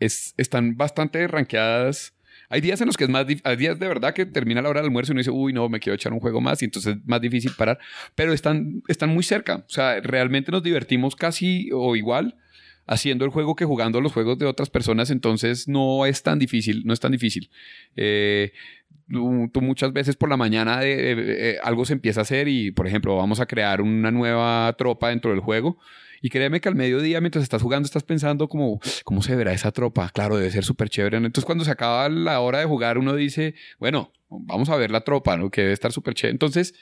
es, 0.00 0.34
están 0.36 0.76
bastante 0.76 1.26
ranqueadas. 1.28 2.14
Hay 2.48 2.60
días 2.60 2.80
en 2.80 2.88
los 2.88 2.96
que 2.96 3.04
es 3.04 3.10
más 3.10 3.26
hay 3.44 3.56
días 3.56 3.78
de 3.78 3.88
verdad 3.88 4.12
que 4.12 4.26
termina 4.26 4.60
la 4.60 4.68
hora 4.68 4.80
del 4.80 4.88
almuerzo 4.88 5.12
y 5.12 5.14
uno 5.14 5.20
dice, 5.20 5.30
uy, 5.30 5.52
no, 5.52 5.68
me 5.68 5.80
quiero 5.80 5.94
echar 5.94 6.12
un 6.12 6.20
juego 6.20 6.40
más 6.40 6.60
y 6.62 6.66
entonces 6.66 6.96
es 6.96 7.06
más 7.06 7.20
difícil 7.20 7.52
parar, 7.56 7.78
pero 8.14 8.32
están, 8.32 8.82
están 8.88 9.10
muy 9.10 9.22
cerca. 9.22 9.56
O 9.56 9.70
sea, 9.70 10.00
realmente 10.00 10.52
nos 10.52 10.62
divertimos 10.62 11.16
casi 11.16 11.70
o 11.72 11.96
igual 11.96 12.36
haciendo 12.86 13.24
el 13.24 13.30
juego 13.30 13.56
que 13.56 13.64
jugando 13.64 14.00
los 14.00 14.12
juegos 14.12 14.38
de 14.38 14.46
otras 14.46 14.70
personas, 14.70 15.10
entonces 15.10 15.68
no 15.68 16.06
es 16.06 16.22
tan 16.22 16.38
difícil, 16.38 16.82
no 16.84 16.92
es 16.92 17.00
tan 17.00 17.12
difícil. 17.12 17.50
Eh, 17.96 18.52
tú, 19.08 19.60
muchas 19.60 19.92
veces 19.92 20.16
por 20.16 20.28
la 20.28 20.36
mañana 20.36 20.80
eh, 20.82 21.58
algo 21.62 21.84
se 21.84 21.94
empieza 21.94 22.20
a 22.20 22.22
hacer 22.22 22.48
y, 22.48 22.70
por 22.70 22.86
ejemplo, 22.86 23.16
vamos 23.16 23.40
a 23.40 23.46
crear 23.46 23.80
una 23.80 24.10
nueva 24.10 24.74
tropa 24.76 25.10
dentro 25.10 25.30
del 25.30 25.40
juego. 25.40 25.78
Y 26.24 26.30
créeme 26.30 26.58
que 26.62 26.70
al 26.70 26.74
mediodía, 26.74 27.20
mientras 27.20 27.42
estás 27.42 27.60
jugando, 27.60 27.84
estás 27.84 28.02
pensando 28.02 28.48
como, 28.48 28.80
¿cómo 29.04 29.20
se 29.20 29.36
verá 29.36 29.52
esa 29.52 29.72
tropa? 29.72 30.08
Claro, 30.08 30.38
debe 30.38 30.50
ser 30.50 30.64
súper 30.64 30.88
chévere. 30.88 31.18
Entonces, 31.18 31.44
cuando 31.44 31.66
se 31.66 31.70
acaba 31.70 32.08
la 32.08 32.40
hora 32.40 32.60
de 32.60 32.64
jugar, 32.64 32.96
uno 32.96 33.14
dice, 33.14 33.54
bueno, 33.78 34.10
vamos 34.30 34.70
a 34.70 34.76
ver 34.76 34.90
la 34.90 35.02
tropa, 35.02 35.36
¿no? 35.36 35.50
Que 35.50 35.60
debe 35.60 35.74
estar 35.74 35.92
súper 35.92 36.14
chévere. 36.14 36.32
Entonces, 36.32 36.74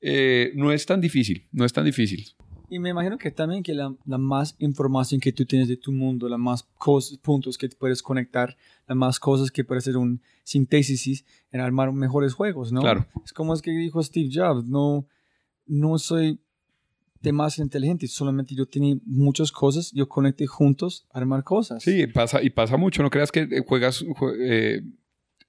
eh, 0.00 0.50
no 0.56 0.72
es 0.72 0.86
tan 0.86 1.00
difícil, 1.00 1.46
no 1.52 1.64
es 1.64 1.72
tan 1.72 1.84
difícil. 1.84 2.34
Y 2.70 2.78
me 2.78 2.90
imagino 2.90 3.18
que 3.18 3.32
también 3.32 3.64
que 3.64 3.74
la, 3.74 3.92
la, 4.06 4.16
más 4.16 4.54
información 4.60 5.20
que 5.20 5.32
tú 5.32 5.44
tienes 5.44 5.66
de 5.66 5.76
tu 5.76 5.90
mundo, 5.90 6.28
las 6.28 6.38
más 6.38 6.62
cosas, 6.78 7.18
puntos 7.18 7.58
que 7.58 7.68
puedes 7.68 8.00
conectar, 8.00 8.56
las 8.86 8.96
más 8.96 9.18
cosas 9.18 9.50
que 9.50 9.64
puedes 9.64 9.82
hacer 9.82 9.96
un 9.96 10.22
síntesis 10.44 11.24
en 11.50 11.60
armar 11.60 11.92
mejores 11.92 12.32
juegos, 12.32 12.70
¿no? 12.70 12.80
Claro. 12.82 13.08
Es 13.24 13.32
como 13.32 13.54
es 13.54 13.60
que 13.60 13.72
dijo 13.72 14.00
Steve 14.00 14.30
Jobs, 14.32 14.66
no, 14.66 15.04
no 15.66 15.98
soy 15.98 16.38
de 17.20 17.32
más 17.32 17.58
inteligente, 17.58 18.06
solamente 18.06 18.54
yo 18.54 18.66
tenía 18.66 18.94
muchas 19.04 19.50
cosas, 19.50 19.90
yo 19.92 20.08
conecté 20.08 20.46
juntos 20.46 21.08
a 21.12 21.18
armar 21.18 21.42
cosas. 21.42 21.82
Sí, 21.82 22.06
pasa, 22.06 22.40
y 22.40 22.50
pasa 22.50 22.76
mucho, 22.76 23.02
no 23.02 23.10
creas 23.10 23.32
que 23.32 23.40
eh, 23.40 23.64
juegas... 23.66 24.04
Eh, 24.38 24.80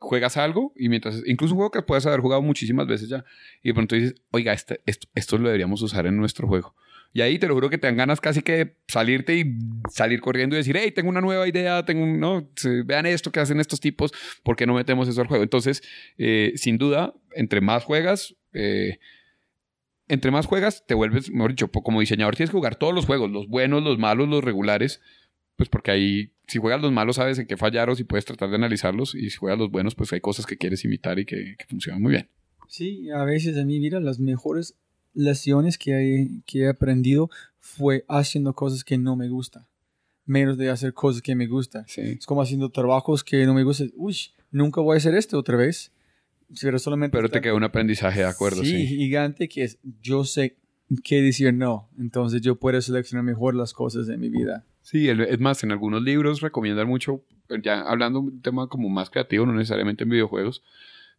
juegas 0.03 0.35
algo 0.35 0.73
y 0.75 0.89
mientras, 0.89 1.21
incluso 1.27 1.53
un 1.53 1.59
juego 1.59 1.69
que 1.69 1.83
puedes 1.83 2.07
haber 2.07 2.21
jugado 2.21 2.41
muchísimas 2.41 2.87
veces 2.87 3.07
ya, 3.07 3.23
y 3.61 3.67
de 3.67 3.73
pronto 3.75 3.95
dices, 3.95 4.15
oiga, 4.31 4.51
este, 4.51 4.81
esto, 4.87 5.07
esto 5.13 5.37
lo 5.37 5.43
deberíamos 5.43 5.79
usar 5.83 6.07
en 6.07 6.17
nuestro 6.17 6.47
juego. 6.47 6.73
Y 7.13 7.21
ahí 7.21 7.39
te 7.39 7.47
lo 7.47 7.53
juro 7.53 7.69
que 7.69 7.77
te 7.77 7.87
dan 7.87 7.97
ganas 7.97 8.21
casi 8.21 8.41
que 8.41 8.75
salirte 8.87 9.37
y 9.37 9.55
salir 9.89 10.21
corriendo 10.21 10.55
y 10.55 10.59
decir, 10.59 10.77
hey, 10.77 10.91
tengo 10.91 11.09
una 11.09 11.21
nueva 11.21 11.47
idea, 11.47 11.83
tengo 11.83 12.03
un, 12.03 12.19
no, 12.19 12.49
vean 12.85 13.05
esto 13.05 13.31
que 13.31 13.41
hacen 13.41 13.59
estos 13.59 13.81
tipos, 13.81 14.13
¿por 14.43 14.55
qué 14.55 14.65
no 14.65 14.73
metemos 14.73 15.09
eso 15.09 15.21
al 15.21 15.27
juego? 15.27 15.43
Entonces, 15.43 15.83
eh, 16.17 16.53
sin 16.55 16.77
duda, 16.77 17.13
entre 17.35 17.59
más 17.59 17.83
juegas, 17.83 18.35
eh, 18.53 18.99
entre 20.07 20.31
más 20.31 20.45
juegas, 20.45 20.85
te 20.87 20.93
vuelves, 20.93 21.29
mejor 21.31 21.51
dicho, 21.51 21.69
como 21.69 21.99
diseñador 21.99 22.35
tienes 22.35 22.49
que 22.49 22.57
jugar 22.57 22.75
todos 22.75 22.93
los 22.93 23.05
juegos, 23.05 23.29
los 23.29 23.47
buenos, 23.47 23.83
los 23.83 23.97
malos, 23.97 24.29
los 24.29 24.43
regulares, 24.43 25.01
pues 25.57 25.69
porque 25.69 25.91
ahí 25.91 26.33
si 26.47 26.59
juegas 26.59 26.81
los 26.81 26.91
malos 26.91 27.17
sabes 27.17 27.39
en 27.39 27.47
qué 27.47 27.55
fallaron 27.55 27.95
y 27.97 28.03
puedes 28.03 28.25
tratar 28.25 28.49
de 28.49 28.55
analizarlos 28.55 29.15
y 29.15 29.29
si 29.29 29.37
juegas 29.37 29.59
los 29.59 29.69
buenos 29.69 29.95
pues 29.95 30.11
hay 30.11 30.19
cosas 30.19 30.45
que 30.45 30.57
quieres 30.57 30.83
imitar 30.83 31.19
y 31.19 31.25
que, 31.25 31.55
que 31.57 31.65
funcionan 31.65 32.01
muy 32.01 32.11
bien. 32.11 32.29
Sí, 32.67 33.09
a 33.09 33.23
veces 33.25 33.55
en 33.57 33.67
mi 33.67 33.79
vida 33.79 33.99
las 33.99 34.19
mejores 34.19 34.75
lecciones 35.13 35.77
que 35.77 35.91
he, 35.93 36.27
que 36.45 36.59
he 36.63 36.67
aprendido 36.69 37.29
fue 37.59 38.05
haciendo 38.07 38.53
cosas 38.53 38.83
que 38.83 38.97
no 38.97 39.15
me 39.15 39.29
gustan, 39.29 39.65
menos 40.25 40.57
de 40.57 40.69
hacer 40.69 40.93
cosas 40.93 41.21
que 41.21 41.35
me 41.35 41.47
gustan. 41.47 41.85
Sí. 41.87 42.01
Es 42.19 42.25
como 42.25 42.41
haciendo 42.41 42.69
trabajos 42.69 43.23
que 43.23 43.45
no 43.45 43.53
me 43.53 43.63
gustan. 43.63 43.91
Uy, 43.95 44.15
nunca 44.51 44.81
voy 44.81 44.95
a 44.95 44.97
hacer 44.97 45.15
esto 45.15 45.37
otra 45.37 45.57
vez. 45.57 45.91
Pero 46.61 46.77
solamente... 46.79 47.15
Pero 47.17 47.29
te 47.29 47.39
queda 47.39 47.53
un 47.53 47.63
aprendizaje 47.63 48.19
de 48.19 48.25
acuerdo, 48.25 48.61
sí, 48.63 48.71
sí. 48.71 48.87
gigante 48.87 49.47
que 49.47 49.63
es, 49.63 49.77
yo 50.01 50.25
sé 50.25 50.57
qué 51.03 51.21
decir 51.21 51.53
no. 51.53 51.89
Entonces 51.97 52.41
yo 52.41 52.55
puedo 52.57 52.81
seleccionar 52.81 53.23
mejor 53.23 53.55
las 53.55 53.71
cosas 53.73 54.05
de 54.07 54.17
mi 54.17 54.29
vida. 54.29 54.65
Sí, 54.81 55.07
es 55.07 55.39
más, 55.39 55.63
en 55.63 55.71
algunos 55.71 56.01
libros 56.01 56.41
recomiendan 56.41 56.87
mucho, 56.87 57.23
ya 57.63 57.81
hablando 57.81 58.19
de 58.19 58.25
un 58.27 58.41
tema 58.41 58.67
como 58.67 58.89
más 58.89 59.09
creativo, 59.09 59.45
no 59.45 59.53
necesariamente 59.53 60.03
en 60.03 60.09
videojuegos, 60.09 60.61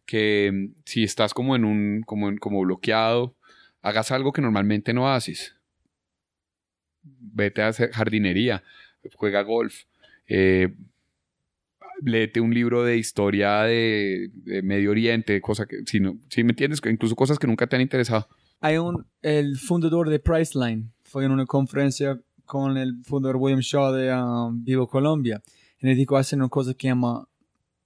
que 0.05 0.51
mm, 0.53 0.81
si 0.85 1.03
estás 1.03 1.33
como 1.33 1.55
en 1.55 1.65
un, 1.65 2.03
como, 2.05 2.29
en- 2.29 2.37
como 2.37 2.59
bloqueado, 2.61 3.35
hagas 3.83 4.11
algo 4.11 4.31
que 4.33 4.41
normalmente 4.41 4.93
no 4.93 5.13
haces. 5.13 5.55
Vete 7.03 7.61
a 7.61 7.67
hacer 7.67 7.91
jardinería, 7.91 8.63
juega 9.15 9.43
golf, 9.43 9.83
eh, 10.27 10.73
léete 12.01 12.41
un 12.41 12.53
libro 12.53 12.83
de 12.83 12.97
historia 12.97 13.61
de, 13.63 14.29
de 14.33 14.61
Medio 14.63 14.91
Oriente, 14.91 15.39
cosa 15.41 15.65
que, 15.65 15.83
si, 15.85 15.99
no, 15.99 16.17
si 16.29 16.43
me 16.43 16.51
entiendes, 16.51 16.81
incluso 16.85 17.15
cosas 17.15 17.37
que 17.37 17.45
nunca 17.45 17.67
te 17.67 17.75
han 17.75 17.81
interesado. 17.81 18.27
Hay 18.61 18.77
un, 18.77 19.05
el 19.21 19.57
fundador 19.57 20.09
de 20.09 20.19
Priceline 20.19 20.91
fue 21.03 21.25
en 21.25 21.31
una 21.31 21.45
conferencia 21.45 22.19
con 22.45 22.77
el 22.77 23.03
fundador 23.03 23.35
William 23.35 23.59
Shaw 23.61 23.93
de 23.93 24.13
um, 24.13 24.63
Vivo 24.63 24.87
Colombia. 24.87 25.41
Y 25.79 25.89
él 25.89 25.97
dijo 25.97 26.15
hacer 26.15 26.39
una 26.39 26.47
cosa 26.47 26.73
que 26.73 26.87
llama 26.87 27.27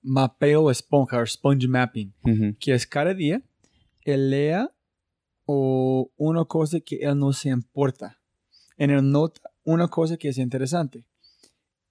mapeo 0.03 0.69
esponja, 0.69 1.17
o 1.17 1.25
sponge 1.25 1.67
mapping, 1.67 2.13
que 2.59 2.73
es 2.73 2.85
cada 2.85 3.13
día 3.13 3.41
él 4.05 4.29
lea 4.29 4.71
o 5.47 6.11
una 6.17 6.45
cosa 6.45 6.79
que 6.81 6.97
él 6.97 7.17
no 7.17 7.33
se 7.33 7.49
importa. 7.49 8.19
En 8.77 8.91
él 8.91 9.09
nota 9.11 9.41
una 9.63 9.87
cosa 9.87 10.15
que 10.17 10.27
es 10.29 10.37
interesante. 10.37 11.03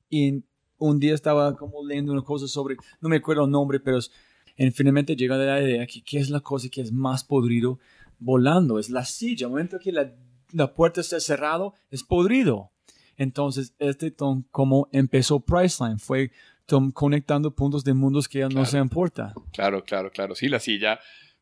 Y 0.08 0.44
un 0.78 1.00
día 1.00 1.14
estaba 1.14 1.56
como 1.56 1.84
leyendo 1.84 2.12
una 2.12 2.22
cosa 2.22 2.46
sobre, 2.46 2.76
no 3.00 3.08
me 3.08 3.16
acuerdo 3.16 3.44
el 3.46 3.50
nombre, 3.50 3.80
pero 3.80 3.98
es- 3.98 4.12
en 4.56 4.72
finalmente 4.72 5.16
llega 5.16 5.36
la 5.36 5.60
idea 5.60 5.86
que 5.86 6.02
qué 6.02 6.18
es 6.18 6.30
la 6.30 6.40
cosa 6.40 6.68
que 6.68 6.80
es 6.80 6.92
más 6.92 7.24
podrido 7.24 7.78
volando, 8.18 8.78
es 8.78 8.88
la 8.90 9.04
silla. 9.04 9.46
El 9.46 9.50
momento 9.50 9.78
que 9.78 9.90
la, 9.92 10.14
la 10.52 10.72
puerta 10.74 11.00
está 11.00 11.18
cerrado, 11.18 11.74
es 11.90 12.02
podrido. 12.04 12.70
Entonces, 13.16 13.74
este 13.78 14.10
tom, 14.10 14.44
como 14.50 14.88
empezó 14.92 15.40
Priceline, 15.40 15.98
fue 15.98 16.30
tom, 16.66 16.92
conectando 16.92 17.54
puntos 17.54 17.82
de 17.84 17.94
mundos 17.94 18.28
que 18.28 18.42
él 18.42 18.50
no 18.54 18.64
se 18.66 18.78
importa. 18.78 19.34
Claro, 19.52 19.82
claro, 19.84 20.10
claro. 20.10 20.34
Sí, 20.34 20.48
la 20.48 20.60
silla, 20.60 20.98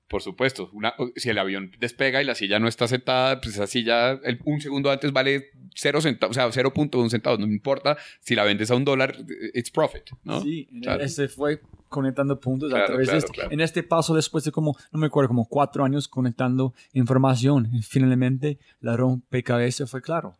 por 0.09 0.22
supuesto. 0.22 0.70
Una- 0.72 0.94
si 1.16 1.30
el 1.30 1.38
avión 1.38 1.72
despega 1.80 2.20
y 2.22 2.24
la 2.24 2.34
silla 2.34 2.59
no 2.59 2.68
está 2.68 2.86
sentada, 2.88 3.40
pues 3.40 3.55
esa 3.55 3.66
silla 3.66 4.12
el- 4.12 4.40
un 4.44 4.61
segundo 4.61 4.90
antes 4.90 5.12
vale 5.12 5.46
cero 5.74 6.00
centavos, 6.00 6.36
o 6.36 6.40
sea, 6.40 6.50
0.1 6.52 7.11
centavos. 7.11 7.38
No 7.40 7.46
me 7.46 7.52
importa 7.55 7.96
si 8.20 8.34
la 8.34 8.44
vendes 8.44 8.70
a 8.70 8.76
un 8.76 8.84
dólar, 8.84 9.16
it's 9.55 9.70
profit, 9.70 10.11
¿no? 10.22 10.40
Sí, 10.40 10.68
Claro. 10.82 11.02
ese 11.02 11.28
fue 11.28 11.61
conectando 11.88 12.38
puntos 12.40 12.70
a 12.72 12.76
Claro, 12.76 12.86
través 12.86 13.07
claro, 13.09 13.20
de 13.20 13.24
este. 13.26 13.32
claro. 13.32 13.50
En 13.52 13.61
este 13.61 13.82
paso, 13.82 14.14
después 14.14 14.44
de 14.44 14.52
como, 14.52 14.76
no 14.92 14.98
me 14.98 15.07
acuerdo, 15.07 15.28
como 15.28 15.46
cuatro 15.48 15.84
años 15.84 16.07
conectando 16.09 16.74
información, 16.92 17.70
finalmente 17.82 18.59
la 18.80 18.96
rompecabezas 18.96 19.90
fue 19.90 20.02
claro. 20.02 20.36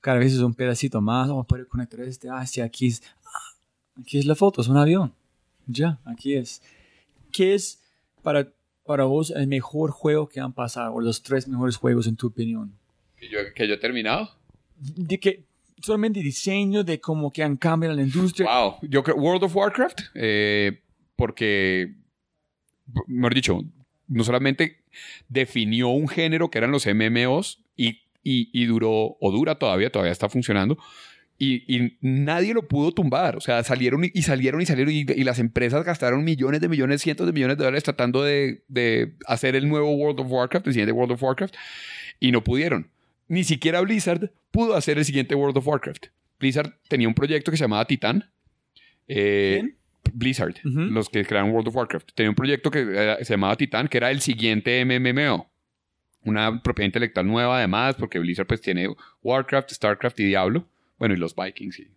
Cada 0.00 0.18
vez 0.18 0.32
es 0.32 0.40
un 0.40 0.54
pedacito 0.54 1.00
más, 1.00 1.28
vamos 1.28 1.44
a 1.44 1.46
poder 1.48 1.66
conectar 1.68 2.00
este, 2.00 2.28
ah, 2.28 2.44
sí, 2.46 2.60
aquí 2.60 2.86
es, 2.88 3.02
ah, 3.24 4.00
aquí 4.00 4.18
es 4.18 4.26
la 4.26 4.34
foto, 4.34 4.60
es 4.60 4.68
un 4.68 4.76
avión. 4.76 5.12
Ya, 5.66 6.00
aquí 6.04 6.34
es. 6.34 6.60
¿Qué 7.30 7.54
es 7.54 7.80
para, 8.22 8.48
para 8.92 9.04
vos 9.04 9.30
el 9.34 9.46
mejor 9.46 9.90
juego 9.90 10.28
que 10.28 10.38
han 10.38 10.52
pasado, 10.52 10.92
o 10.92 11.00
los 11.00 11.22
tres 11.22 11.48
mejores 11.48 11.76
juegos 11.76 12.06
en 12.06 12.14
tu 12.14 12.26
opinión? 12.26 12.76
Que 13.16 13.26
yo, 13.26 13.38
que 13.54 13.66
yo 13.66 13.72
he 13.72 13.78
terminado. 13.78 14.28
De 14.76 15.18
que 15.18 15.46
solamente 15.80 16.20
diseño, 16.20 16.84
de 16.84 17.00
cómo 17.00 17.32
que 17.32 17.42
han 17.42 17.56
cambiado 17.56 17.96
la 17.96 18.02
industria. 18.02 18.46
Wow. 18.54 18.74
Yo 18.82 19.02
creo 19.02 19.16
World 19.16 19.44
of 19.44 19.56
Warcraft, 19.56 19.98
eh, 20.14 20.82
porque, 21.16 21.94
mejor 23.06 23.34
dicho, 23.34 23.60
no 24.08 24.24
solamente 24.24 24.84
definió 25.26 25.88
un 25.88 26.06
género 26.06 26.50
que 26.50 26.58
eran 26.58 26.70
los 26.70 26.86
MMOs 26.86 27.64
y, 27.74 28.02
y, 28.22 28.50
y 28.52 28.66
duró, 28.66 29.16
o 29.18 29.32
dura 29.32 29.58
todavía, 29.58 29.90
todavía 29.90 30.12
está 30.12 30.28
funcionando. 30.28 30.76
Y, 31.38 31.64
y 31.76 31.96
nadie 32.00 32.54
lo 32.54 32.68
pudo 32.68 32.92
tumbar. 32.92 33.36
O 33.36 33.40
sea, 33.40 33.64
salieron 33.64 34.04
y, 34.04 34.10
y 34.14 34.22
salieron 34.22 34.60
y 34.60 34.66
salieron 34.66 34.92
y, 34.92 35.00
y 35.00 35.24
las 35.24 35.38
empresas 35.40 35.84
gastaron 35.84 36.22
millones 36.24 36.60
de 36.60 36.68
millones, 36.68 37.02
cientos 37.02 37.26
de 37.26 37.32
millones 37.32 37.58
de 37.58 37.64
dólares 37.64 37.82
tratando 37.82 38.22
de, 38.22 38.62
de 38.68 39.14
hacer 39.26 39.56
el 39.56 39.68
nuevo 39.68 39.92
World 39.94 40.20
of 40.20 40.30
Warcraft, 40.30 40.66
el 40.68 40.72
siguiente 40.72 40.92
World 40.92 41.12
of 41.12 41.22
Warcraft, 41.22 41.54
y 42.20 42.30
no 42.30 42.44
pudieron. 42.44 42.88
Ni 43.28 43.42
siquiera 43.44 43.80
Blizzard 43.80 44.30
pudo 44.52 44.76
hacer 44.76 44.98
el 44.98 45.04
siguiente 45.04 45.34
World 45.34 45.56
of 45.58 45.66
Warcraft. 45.66 46.06
Blizzard 46.38 46.74
tenía 46.88 47.08
un 47.08 47.14
proyecto 47.14 47.50
que 47.50 47.56
se 47.56 47.64
llamaba 47.64 47.86
Titan. 47.86 48.30
Eh, 49.08 49.58
¿Quién? 49.60 49.76
Blizzard, 50.14 50.54
los 50.64 51.08
que 51.08 51.24
crearon 51.24 51.50
World 51.50 51.68
of 51.68 51.76
Warcraft. 51.76 52.10
Tenía 52.14 52.30
un 52.30 52.36
proyecto 52.36 52.70
que 52.70 52.80
era- 52.80 53.24
se 53.24 53.32
llamaba 53.34 53.56
Titan, 53.56 53.88
que 53.88 53.96
era 53.98 54.10
el 54.10 54.20
siguiente 54.20 54.84
MMO. 54.84 55.50
Una 56.24 56.62
propiedad 56.62 56.86
intelectual 56.86 57.26
nueva 57.26 57.58
además, 57.58 57.94
porque 57.98 58.18
Blizzard 58.18 58.46
pues 58.46 58.60
tiene 58.60 58.88
Warcraft, 59.22 59.70
Starcraft 59.72 60.20
y 60.20 60.24
Diablo. 60.26 60.66
Bueno, 60.98 61.14
y 61.14 61.18
los 61.18 61.34
Vikings. 61.34 61.74
sí. 61.74 61.88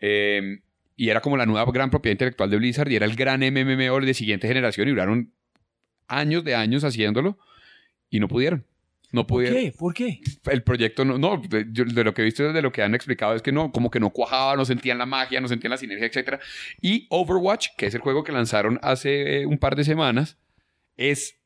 Eh, 0.00 0.60
y 1.00 1.08
era 1.08 1.22
como 1.22 1.38
la 1.38 1.46
nueva 1.46 1.70
gran 1.72 1.88
propiedad 1.88 2.12
intelectual 2.12 2.50
de 2.50 2.58
Blizzard 2.58 2.90
y 2.90 2.96
era 2.96 3.06
el 3.06 3.16
gran 3.16 3.40
MMO 3.40 4.00
de 4.00 4.12
siguiente 4.12 4.46
generación 4.46 4.86
y 4.86 4.90
duraron 4.90 5.32
años 6.08 6.44
de 6.44 6.54
años 6.54 6.84
haciéndolo 6.84 7.38
y 8.10 8.20
no 8.20 8.28
pudieron. 8.28 8.66
No 9.10 9.26
¿Por 9.26 9.38
pudieron 9.38 9.58
qué? 9.58 9.72
¿Por 9.78 9.94
qué? 9.94 10.20
el 10.50 10.62
proyecto 10.62 11.06
no, 11.06 11.16
no 11.16 11.40
de, 11.40 11.64
lo 12.04 12.12
que 12.12 12.20
he 12.20 12.24
visto, 12.26 12.52
de 12.52 12.60
lo 12.60 12.70
que 12.70 12.82
han 12.82 12.94
explicado 12.94 13.34
es 13.34 13.40
que 13.40 13.50
no, 13.50 13.72
como 13.72 13.90
que 13.90 13.98
no 13.98 14.10
cuajaba, 14.10 14.56
no 14.56 14.66
sentían 14.66 14.98
la 14.98 15.06
magia, 15.06 15.40
no 15.40 15.48
sentían 15.48 15.70
la 15.70 15.78
sinergia, 15.78 16.06
etcétera. 16.06 16.38
Y 16.82 17.06
Overwatch, 17.08 17.68
que 17.78 17.86
es 17.86 17.94
el 17.94 18.02
juego 18.02 18.22
que 18.22 18.32
lanzaron 18.32 18.78
hace 18.82 19.40
eh, 19.40 19.46
un 19.46 19.56
par 19.56 19.76
de 19.76 19.84
semanas, 19.84 20.36
es 20.98 21.40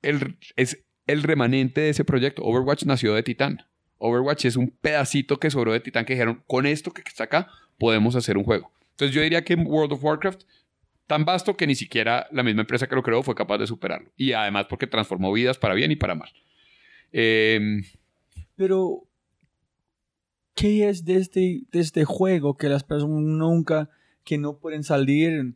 el, 0.00 0.38
es 0.56 0.82
el 1.06 1.22
remanente 1.22 1.82
de 1.82 1.90
ese 1.90 2.06
proyecto. 2.06 2.42
Overwatch 2.44 2.84
nació 2.84 3.12
de 3.12 3.22
Titán. 3.22 3.66
Overwatch 4.02 4.46
es 4.46 4.56
un 4.56 4.68
pedacito 4.68 5.38
que 5.38 5.50
sobró 5.50 5.72
de 5.72 5.80
Titán 5.80 6.04
que 6.04 6.14
dijeron, 6.14 6.42
con 6.48 6.66
esto 6.66 6.90
que 6.90 7.02
está 7.06 7.24
acá, 7.24 7.48
podemos 7.78 8.16
hacer 8.16 8.36
un 8.36 8.42
juego. 8.42 8.72
Entonces 8.90 9.14
yo 9.14 9.22
diría 9.22 9.44
que 9.44 9.54
World 9.54 9.92
of 9.92 10.02
Warcraft, 10.02 10.42
tan 11.06 11.24
vasto 11.24 11.56
que 11.56 11.66
ni 11.68 11.76
siquiera 11.76 12.26
la 12.32 12.42
misma 12.42 12.62
empresa 12.62 12.88
que 12.88 12.96
lo 12.96 13.02
creó 13.02 13.22
fue 13.22 13.36
capaz 13.36 13.58
de 13.58 13.66
superarlo. 13.68 14.10
Y 14.16 14.32
además 14.32 14.66
porque 14.68 14.88
transformó 14.88 15.32
vidas 15.32 15.56
para 15.56 15.74
bien 15.74 15.92
y 15.92 15.96
para 15.96 16.16
mal. 16.16 16.30
Em, 17.12 17.84
Pero, 18.56 19.04
¿qué 20.54 20.88
es 20.88 21.04
de 21.04 21.16
este, 21.16 21.62
de 21.70 21.80
este 21.80 22.04
juego 22.04 22.56
que 22.56 22.68
las 22.68 22.82
personas 22.82 23.22
nunca, 23.22 23.88
que 24.24 24.36
no 24.36 24.56
pueden 24.56 24.82
salir? 24.82 25.54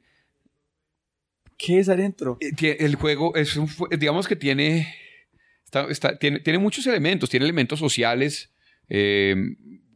¿Qué 1.59 1.81
es 1.81 1.89
adentro? 1.89 2.39
Eh, 2.41 2.77
el 2.79 2.95
juego 2.95 3.35
es 3.35 3.57
un 3.57 3.69
digamos 3.99 4.29
que 4.29 4.37
tiene, 4.37 4.95
está- 5.67 5.91
está- 5.91 6.19
tiene, 6.19 6.41
tiene 6.41 6.59
muchos 6.59 6.87
elementos, 6.87 7.29
tiene 7.29 7.45
elementos 7.45 7.79
sociales, 7.79 8.51
eh, 8.89 9.37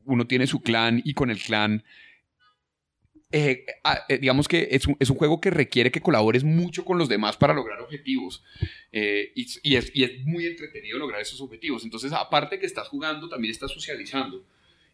uno 0.05 0.27
tiene 0.27 0.47
su 0.47 0.61
clan 0.61 1.01
y 1.05 1.15
con 1.15 1.31
el 1.31 1.39
clan, 1.41 1.83
eh, 3.33 3.65
eh, 4.09 4.19
digamos 4.19 4.49
que 4.49 4.69
es 4.73 4.87
un, 4.89 4.97
es 4.99 5.09
un 5.09 5.17
juego 5.17 5.41
que 5.41 5.51
requiere 5.51 5.93
que 5.93 6.01
colabores 6.01 6.43
mucho 6.43 6.85
con 6.85 6.99
los 6.99 7.09
demás 7.09 7.37
para 7.37 7.55
lograr 7.55 7.81
objetivos 7.81 8.43
eh, 8.91 9.31
y, 9.37 9.47
y 9.63 9.77
es, 9.77 9.93
y 9.95 10.03
es 10.03 10.25
muy 10.25 10.47
entretenido 10.47 10.99
lograr 10.99 11.21
esos 11.21 11.41
objetivos. 11.41 11.85
Entonces, 11.85 12.13
aparte 12.13 12.59
que 12.59 12.67
estás 12.67 12.89
jugando, 12.89 13.29
también 13.29 13.53
estás 13.53 13.71
socializando 13.71 14.45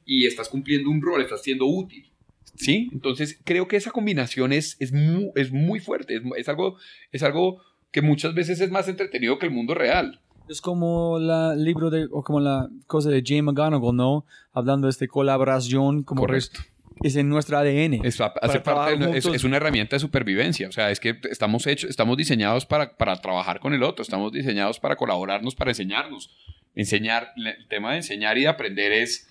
y 0.05 0.27
estás 0.27 0.51
cumpliendo 0.51 0.91
un 0.91 1.01
rol, 1.01 1.23
estás 1.23 1.43
siendo 1.43 1.65
útil. 1.67 2.11
¿Sí? 2.55 2.89
Entonces, 2.93 3.39
creo 3.45 3.69
que 3.69 3.77
esa 3.77 3.91
combinación 3.91 4.53
es, 4.53 4.77
es, 4.81 4.93
muy, 4.93 5.31
es 5.35 5.51
muy 5.51 5.81
fuerte, 5.81 6.17
es, 6.17 6.23
es 6.37 6.49
algo, 6.49 6.79
es 7.13 7.23
algo 7.23 7.63
que 7.91 8.03
muchas 8.03 8.35
veces 8.35 8.61
es 8.61 8.71
más 8.71 8.89
entretenido 8.89 9.39
que 9.39 9.47
el 9.47 9.53
mundo 9.53 9.75
real. 9.75 10.21
Es 10.49 10.61
como 10.61 11.19
la 11.19 11.55
libro 11.57 11.91
de, 11.91 12.07
o 12.11 12.23
como 12.23 12.41
la 12.41 12.69
cosa 12.87 13.11
de 13.11 13.23
Jane 13.25 13.43
McGonagall, 13.43 13.97
¿no? 13.97 14.27
Hablando 14.53 14.87
de 14.87 14.91
esta 14.93 15.07
colaboración, 15.09 16.03
como 16.05 16.25
que 16.27 16.37
es, 16.37 16.51
Correcto. 16.51 16.71
es 17.03 17.17
en 17.17 17.29
nuestra 17.29 17.59
ADN. 17.61 18.05
Es, 18.05 18.21
hace 18.21 18.61
parte 18.61 18.97
de- 18.97 19.19
es, 19.19 19.27
es 19.27 19.45
una 19.45 19.57
herramienta 19.57 19.97
de 19.97 20.01
supervivencia. 20.01 20.69
O 20.69 20.73
sea, 20.73 20.91
es 20.91 21.01
que 21.01 21.19
estamos 21.31 21.67
hechos, 21.67 21.91
estamos 21.91 22.17
diseñados 22.17 22.65
para, 22.67 22.97
para 22.97 23.17
trabajar 23.21 23.59
con 23.61 23.75
el 23.75 23.83
otro, 23.83 24.03
estamos 24.03 24.31
diseñados 24.33 24.79
para 24.79 24.95
colaborarnos, 24.97 25.55
para 25.57 25.73
enseñarnos. 25.73 26.31
Enseñar, 26.75 27.33
el 27.37 27.67
tema 27.69 27.91
de 27.93 27.97
enseñar 27.99 28.39
y 28.39 28.43
de 28.43 28.49
aprender 28.49 28.93
es. 28.93 29.29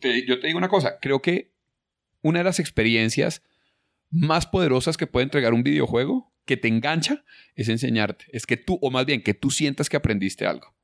te- 0.00 0.26
yo 0.26 0.40
te 0.40 0.46
digo 0.48 0.58
una 0.58 0.68
cosa, 0.68 0.98
creo 1.00 1.20
que 1.22 1.52
una 2.22 2.40
de 2.40 2.44
las 2.44 2.58
experiencias 2.60 3.42
más 4.10 4.46
poderosas 4.46 4.96
que 4.96 5.06
puede 5.06 5.24
entregar 5.24 5.52
un 5.54 5.62
videojuego 5.62 6.32
que 6.44 6.56
te 6.56 6.68
engancha 6.68 7.24
es 7.54 7.68
enseñarte. 7.68 8.26
Es 8.32 8.46
que 8.46 8.56
tú, 8.56 8.78
o 8.82 8.90
más 8.90 9.06
bien 9.06 9.22
que 9.22 9.34
tú 9.34 9.50
sientas 9.50 9.88
que 9.88 9.96
aprendiste 9.96 10.46
algo. 10.46 10.74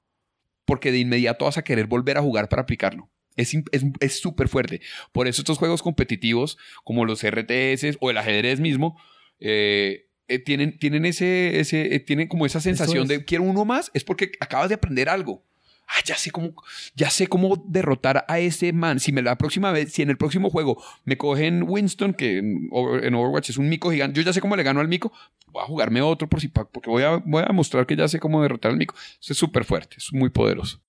Porque 0.65 0.93
de 0.93 0.99
inmediato 0.99 1.45
vas 1.47 1.59
a 1.59 1.65
querer 1.65 1.87
volver 1.87 2.19
a 2.19 2.23
jugar 2.23 2.49
para 2.49 2.63
aplicarlo. 2.63 3.11
Es 3.37 3.55
im- 3.55 3.69
es 3.73 3.85
es 4.01 4.21
súper 4.21 4.49
fuerte. 4.49 4.81
Por 5.13 5.27
eso 5.29 5.43
estos 5.43 5.59
juegos 5.59 5.83
competitivos, 5.83 6.59
como 6.85 7.05
los 7.05 7.23
RTS 7.25 7.97
o 8.01 8.11
el 8.11 8.19
ajedrez 8.19 8.61
mismo, 8.61 9.01
eh, 9.39 10.07
eh, 10.29 10.39
tienen, 10.39 10.79
tienen, 10.79 11.05
ese, 11.07 11.59
ese, 11.61 11.95
eh, 11.95 12.01
tienen 12.01 12.29
como 12.29 12.47
esa 12.47 12.61
sensación 12.61 13.03
es. 13.05 13.09
de 13.09 13.25
quiero 13.25 13.45
uno 13.45 13.65
más, 13.65 13.91
es 13.95 14.05
porque 14.05 14.33
acabas 14.41 14.69
de 14.69 14.75
aprender 14.77 15.09
algo. 15.09 15.45
Ah, 15.93 16.03
ya 16.05 16.15
sé 16.17 16.31
cómo, 16.31 16.53
ya 16.95 17.11
sé 17.11 17.27
cómo 17.27 17.57
derrotar 17.67 18.25
a 18.29 18.39
ese 18.39 18.73
man. 18.73 19.01
Si 19.01 19.11
me 19.11 19.23
la 19.23 19.37
próxima 19.37 19.73
vez, 19.73 19.93
si 19.93 20.03
en 20.03 20.11
el 20.11 20.17
próximo 20.17 20.49
juego 20.49 20.81
me 21.05 21.17
cogen 21.19 21.65
Winston, 21.69 22.15
que 22.15 22.39
en 22.39 22.69
Over- 22.71 23.05
en 23.05 23.15
Overwatch 23.15 23.51
es 23.51 23.59
un 23.59 23.69
mico 23.69 23.91
gigante, 23.91 24.17
yo 24.21 24.25
ya 24.25 24.33
sé 24.33 24.41
cómo 24.41 24.55
le 24.55 24.63
gano 24.63 24.79
al 24.81 24.87
mico, 24.89 25.13
voy 25.49 25.63
a 25.65 25.67
jugarme 25.67 26.01
otro 26.01 26.29
por 26.29 26.41
si 26.41 26.47
porque 26.49 26.89
voy 26.89 27.03
a, 27.03 27.17
voy 27.17 27.43
a 27.45 27.53
mostrar 27.53 27.87
que 27.87 27.97
ya 27.97 28.07
sé 28.07 28.21
cómo 28.21 28.41
derrotar 28.41 28.71
al 28.71 28.77
mico. 28.79 28.95
Eso 29.21 29.33
es 29.33 29.39
súper 29.39 29.65
fuerte, 29.65 29.97
es 29.99 30.13
muy 30.13 30.31
poderoso. 30.31 30.81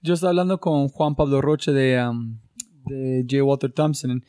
Yo 0.00 0.14
estaba 0.14 0.30
hablando 0.30 0.60
con 0.60 0.88
Juan 0.90 1.16
Pablo 1.16 1.40
Rocha 1.40 1.72
de, 1.72 2.00
um, 2.06 2.38
J. 3.28 3.42
Walter 3.42 3.72
Thompson. 3.72 4.24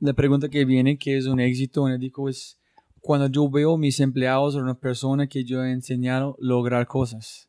La 0.00 0.14
pregunta 0.14 0.48
que 0.48 0.64
viene, 0.64 0.98
que 0.98 1.16
es 1.16 1.26
un 1.26 1.38
éxito, 1.38 1.86
él 1.86 2.00
dijo, 2.00 2.28
es 2.28 2.58
cuando 3.00 3.28
yo 3.28 3.48
veo 3.48 3.76
mis 3.76 4.00
empleados 4.00 4.56
o 4.56 4.58
una 4.58 4.74
persona 4.74 5.28
que 5.28 5.44
yo 5.44 5.62
he 5.64 5.70
enseñado 5.70 6.36
lograr 6.40 6.88
cosas. 6.88 7.47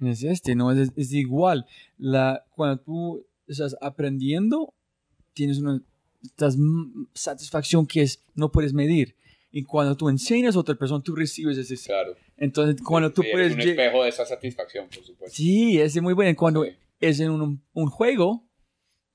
Es 0.00 0.22
este, 0.22 0.54
¿no? 0.54 0.70
Es, 0.72 0.92
es 0.96 1.12
igual. 1.12 1.66
La, 1.98 2.44
cuando 2.50 2.78
tú 2.82 3.26
estás 3.46 3.76
aprendiendo, 3.80 4.74
tienes 5.32 5.58
una 5.58 5.82
estás, 6.22 6.56
mm, 6.58 7.06
satisfacción 7.14 7.86
que 7.86 8.02
es, 8.02 8.22
no 8.34 8.50
puedes 8.52 8.72
medir. 8.72 9.14
Y 9.52 9.62
cuando 9.62 9.96
tú 9.96 10.08
enseñas 10.10 10.54
a 10.56 10.58
otra 10.58 10.74
persona, 10.74 11.02
tú 11.02 11.14
recibes 11.14 11.56
ese... 11.56 11.76
Claro. 11.86 12.14
Entonces, 12.36 12.82
cuando 12.82 13.10
tú 13.12 13.22
puedes... 13.32 13.56
lle- 13.56 13.70
espejo 13.70 14.02
de 14.02 14.08
esa 14.10 14.26
satisfacción, 14.26 14.86
por 14.86 15.02
supuesto. 15.04 15.34
Sí, 15.34 15.80
es 15.80 16.00
muy 16.02 16.12
bueno. 16.12 16.36
Cuando 16.36 16.64
Sí. 16.64 16.70
es 17.00 17.20
en 17.20 17.30
un, 17.30 17.62
un 17.72 17.86
juego, 17.86 18.44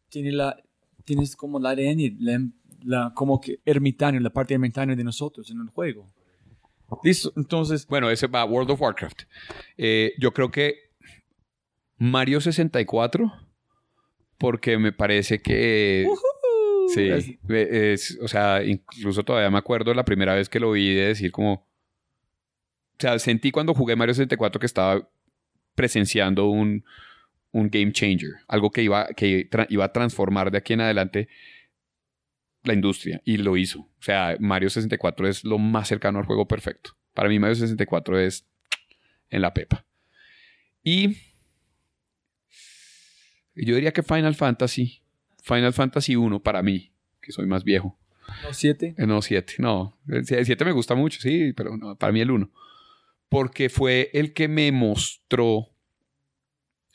tiene 0.10 0.32
la, 0.32 0.58
tienes 1.06 1.36
como 1.36 1.60
la 1.60 1.72
ADN, 1.72 2.18
la, 2.20 2.48
la- 2.84 3.14
como 3.14 3.40
que 3.40 3.60
ermitaño, 3.66 4.20
la 4.20 4.32
parte 4.32 4.56
ermitaña 4.56 4.96
de 4.96 5.04
nosotros 5.04 5.52
en 5.52 5.60
un 5.60 5.68
juego. 5.68 6.08
Listo, 7.04 7.32
entonces, 7.36 7.86
Bueno, 7.88 8.10
ese 8.10 8.28
va 8.28 8.44
World 8.46 8.72
of 8.72 8.82
Warcraft. 8.82 9.24
Eh, 9.78 10.14
yo 10.20 10.32
creo 10.34 10.52
que 10.52 10.76
Mario 11.98 12.42
64, 12.42 13.32
porque 14.38 14.78
me 14.78 14.92
parece 14.92 15.42
que... 15.42 16.08
Sí, 16.94 17.08
Es- 17.10 17.30
es- 17.50 18.20
o 18.22 18.28
sea, 18.28 18.64
incluso 18.64 19.24
todavía 19.24 19.50
me 19.50 19.58
acuerdo 19.60 19.94
la 19.94 20.04
primera 20.04 20.34
vez 20.36 20.50
que 20.50 20.60
lo 20.60 20.72
vi 20.72 20.94
de 20.94 21.08
decir 21.08 21.32
como... 21.32 21.54
O 21.54 22.98
sea, 23.00 23.18
sentí 23.20 23.52
cuando 23.52 23.74
jugué 23.74 23.96
Mario 23.96 24.14
64 24.14 24.60
que 24.60 24.66
estaba 24.66 25.08
presenciando 25.76 26.48
un, 26.50 26.84
un 27.52 27.70
game 27.70 27.92
changer, 27.94 28.32
algo 28.48 28.72
que 28.72 28.84
iba, 28.84 29.08
que 29.16 29.48
iba 29.70 29.86
a 29.86 29.92
transformar 29.94 30.52
de 30.52 30.58
aquí 30.58 30.74
en 30.74 30.82
adelante 30.82 31.28
la 32.64 32.74
industria, 32.74 33.22
y 33.26 33.38
lo 33.38 33.58
hizo. 33.58 33.82
O 33.82 34.02
sea, 34.02 34.36
Mario 34.40 34.70
64 34.70 35.28
es 35.28 35.44
lo 35.44 35.58
más 35.58 35.88
cercano 35.88 36.20
al 36.20 36.26
juego 36.26 36.48
perfecto. 36.48 36.92
Para 37.14 37.30
mí 37.30 37.40
Mario 37.40 37.56
64 37.56 38.20
es 38.20 38.48
en 39.30 39.42
la 39.42 39.54
pepa. 39.54 39.86
Y 40.84 41.18
yo 43.56 43.76
diría 43.76 43.92
que 43.92 44.04
Final 44.04 44.36
Fantasy, 44.36 45.02
Final 45.44 45.74
Fantasy 45.74 46.16
1 46.16 46.42
para 46.42 46.62
mí, 46.64 46.94
que 47.22 47.32
soy 47.32 47.48
más 47.48 47.64
viejo. 47.64 47.98
los 48.44 48.58
siete. 48.58 48.96
Eh, 48.98 49.06
No, 49.06 49.22
7, 49.22 49.56
no. 49.60 49.98
El 50.08 50.26
7 50.26 50.66
me 50.66 50.72
gusta 50.72 50.96
mucho, 50.96 51.20
sí, 51.20 51.54
pero 51.54 51.78
no, 51.78 51.96
para 51.98 52.14
mí 52.14 52.22
el 52.22 52.32
1. 52.32 52.50
Porque 53.30 53.70
fue 53.70 54.10
el 54.14 54.34
que 54.34 54.48
me 54.48 54.72
mostró 54.72 55.71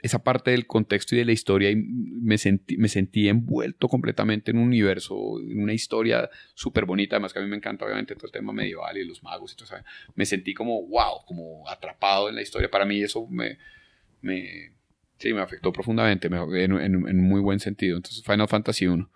esa 0.06 0.24
parte 0.24 0.50
del 0.52 0.66
contexto 0.66 1.14
y 1.14 1.18
de 1.18 1.24
la 1.26 1.32
historia 1.32 1.70
y 1.70 1.76
me 1.76 2.38
sentí, 2.38 2.76
me 2.78 2.88
sentí 2.88 3.28
envuelto 3.28 3.88
completamente 3.88 4.50
en 4.50 4.58
un 4.58 4.64
universo, 4.64 5.38
en 5.40 5.62
una 5.62 5.72
historia 5.74 6.30
súper 6.54 6.84
bonita. 6.86 7.16
Además 7.16 7.32
que 7.32 7.38
a 7.38 7.42
mí 7.42 7.48
me 7.48 7.56
encanta 7.56 7.84
obviamente 7.84 8.14
todo 8.14 8.26
el 8.26 8.32
tema 8.32 8.52
medieval 8.52 8.96
y 8.96 9.04
los 9.04 9.22
magos 9.22 9.52
y 9.52 9.56
todo 9.56 9.64
eso. 9.66 9.84
Me 10.14 10.24
sentí 10.26 10.54
como, 10.54 10.86
wow, 10.86 11.24
como 11.26 11.68
atrapado 11.68 12.28
en 12.28 12.34
la 12.34 12.42
historia. 12.42 12.70
Para 12.70 12.84
mí 12.86 13.02
eso 13.02 13.26
me, 13.28 13.58
me, 14.22 14.72
sí, 15.18 15.32
me 15.34 15.40
afectó 15.40 15.72
profundamente, 15.72 16.28
me- 16.28 16.38
en, 16.64 16.72
en, 16.80 17.08
en 17.08 17.20
muy 17.20 17.40
buen 17.40 17.60
sentido. 17.60 17.96
Entonces 17.96 18.22
Final 18.24 18.48
Fantasy 18.48 18.86
1. 18.86 19.10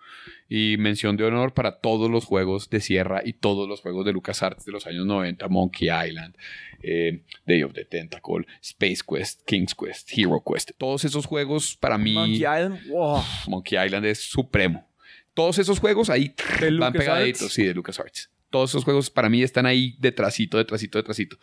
Y 0.53 0.75
mención 0.77 1.15
de 1.15 1.23
honor 1.23 1.53
para 1.53 1.79
todos 1.79 2.11
los 2.11 2.25
juegos 2.25 2.69
de 2.69 2.81
Sierra 2.81 3.21
y 3.23 3.31
todos 3.31 3.69
los 3.69 3.79
juegos 3.79 4.05
de 4.05 4.11
LucasArts 4.11 4.65
de 4.65 4.73
los 4.73 4.85
años 4.85 5.05
90, 5.05 5.47
Monkey 5.47 5.87
Island, 5.87 6.35
eh, 6.83 7.21
Day 7.45 7.63
of 7.63 7.71
the 7.71 7.85
Tentacle, 7.85 8.45
Space 8.61 8.97
Quest, 9.07 9.45
King's 9.45 9.73
Quest, 9.73 10.11
Hero 10.13 10.43
Quest. 10.45 10.71
Todos 10.77 11.05
esos 11.05 11.25
juegos 11.25 11.77
para 11.77 11.97
mí, 11.97 12.15
Monkey 12.15 12.39
Island, 12.39 12.85
wow. 12.89 13.21
Monkey 13.47 13.81
Island 13.81 14.05
es 14.07 14.19
supremo. 14.19 14.85
Todos 15.33 15.57
esos 15.57 15.79
juegos 15.79 16.09
ahí 16.09 16.35
¿De 16.59 16.71
van 16.71 16.91
pegaditos, 16.91 17.53
sí, 17.53 17.63
de 17.63 17.73
LucasArts. 17.73 18.29
Todos 18.49 18.71
esos 18.71 18.83
juegos 18.83 19.09
para 19.09 19.29
mí 19.29 19.43
están 19.43 19.65
ahí 19.65 19.95
detrásito, 19.99 20.57
detrásito, 20.57 20.97
detrásito, 20.97 21.37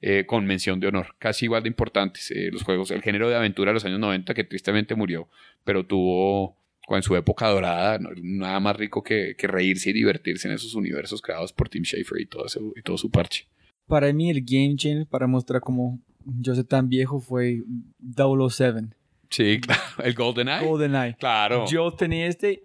eh, 0.00 0.24
con 0.26 0.46
mención 0.46 0.80
de 0.80 0.86
honor. 0.86 1.14
Casi 1.18 1.44
igual 1.44 1.64
de 1.64 1.68
importantes 1.68 2.30
eh, 2.30 2.48
los 2.50 2.62
juegos. 2.62 2.90
El 2.90 3.02
género 3.02 3.28
de 3.28 3.36
aventura 3.36 3.72
de 3.72 3.74
los 3.74 3.84
años 3.84 4.00
90 4.00 4.32
que 4.32 4.44
tristemente 4.44 4.94
murió, 4.94 5.28
pero 5.64 5.84
tuvo 5.84 6.56
en 6.90 7.02
su 7.02 7.16
época 7.16 7.48
dorada 7.48 7.98
nada 8.22 8.60
más 8.60 8.76
rico 8.76 9.02
que, 9.02 9.34
que 9.38 9.46
reírse 9.46 9.90
y 9.90 9.92
divertirse 9.94 10.48
en 10.48 10.54
esos 10.54 10.74
universos 10.74 11.22
creados 11.22 11.52
por 11.52 11.68
Tim 11.68 11.82
Schafer 11.84 12.20
y 12.20 12.26
todo, 12.26 12.46
eso- 12.46 12.72
y 12.76 12.82
todo 12.82 12.98
su 12.98 13.10
parche. 13.10 13.46
Para 13.86 14.12
mí 14.12 14.30
el 14.30 14.42
game 14.44 14.76
changer 14.76 15.06
para 15.06 15.26
mostrar 15.26 15.60
cómo 15.60 15.98
yo 16.24 16.54
soy 16.54 16.64
tan 16.64 16.88
viejo 16.88 17.20
fue 17.20 17.62
007, 18.00 18.88
Sí. 19.30 19.60
El 20.04 20.14
GoldenEye. 20.14 20.66
GoldenEye. 20.66 21.16
Claro. 21.16 21.64
Yo 21.68 21.90
tenía 21.92 22.26
este 22.26 22.64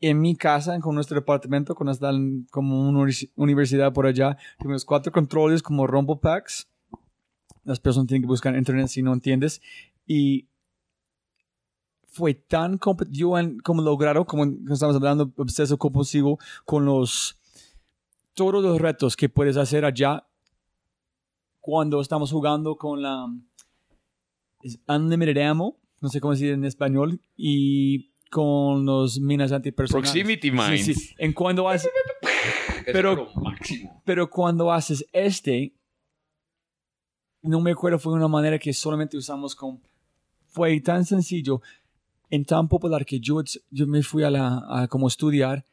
en 0.00 0.20
mi 0.20 0.34
casa, 0.36 0.78
con 0.80 0.94
nuestro 0.94 1.14
departamento, 1.16 1.74
estaba 1.90 2.12
en 2.14 2.46
como 2.50 2.88
una 2.88 3.00
univers- 3.00 3.30
universidad 3.36 3.92
por 3.92 4.06
allá. 4.06 4.36
Tuvimos 4.58 4.84
cuatro 4.84 5.12
controles 5.12 5.62
como 5.62 5.86
Rumble 5.86 6.16
Packs. 6.20 6.68
Las 7.64 7.80
personas 7.80 8.08
tienen 8.08 8.22
que 8.22 8.26
buscar 8.28 8.52
en 8.54 8.58
internet 8.60 8.88
si 8.88 9.02
no 9.02 9.12
entiendes. 9.12 9.62
Y 10.06 10.46
fue 12.14 12.32
tan 12.34 12.78
competitivo 12.78 13.36
en 13.38 13.58
como 13.58 13.82
lograron, 13.82 14.24
como 14.24 14.44
estamos 14.72 14.94
hablando, 14.94 15.32
obseso 15.36 15.76
compulsivo, 15.76 16.38
con 16.64 16.84
los 16.84 17.36
todos 18.34 18.62
los 18.62 18.80
retos 18.80 19.16
que 19.16 19.28
puedes 19.28 19.56
hacer 19.56 19.84
allá 19.84 20.24
cuando 21.60 22.00
estamos 22.00 22.30
jugando 22.30 22.76
con 22.76 23.02
la 23.02 23.26
Unlimited 24.88 25.38
Ammo, 25.42 25.78
no 26.00 26.08
sé 26.08 26.20
cómo 26.20 26.32
decir 26.34 26.52
en 26.52 26.64
español, 26.64 27.20
y 27.36 28.10
con 28.30 28.84
los 28.86 29.18
minas 29.20 29.50
antipersonales. 29.52 30.10
Proximity 30.12 30.50
Sí, 30.50 30.54
Mines. 30.54 30.84
sí. 30.84 31.14
En 31.18 31.32
cuando 31.32 31.68
haces, 31.68 31.90
pero- 32.92 33.28
máximo. 33.34 34.02
pero 34.04 34.28
cuando 34.30 34.72
haces 34.72 35.04
este, 35.12 35.74
no 37.42 37.60
me 37.60 37.72
acuerdo, 37.72 37.98
fue 37.98 38.12
una 38.12 38.28
manera 38.28 38.58
que 38.58 38.72
solamente 38.72 39.16
usamos 39.16 39.54
con... 39.54 39.80
Fue 40.48 40.80
tan 40.80 41.04
sencillo, 41.04 41.60
en 42.30 42.44
tan 42.44 42.68
popular 42.68 43.04
que 43.04 43.20
yo, 43.20 43.42
yo 43.70 43.86
me 43.86 44.02
fui 44.02 44.22
a 44.24 44.30
la, 44.30 44.62
a 44.68 44.88
como 44.88 45.08
estudiar, 45.08 45.64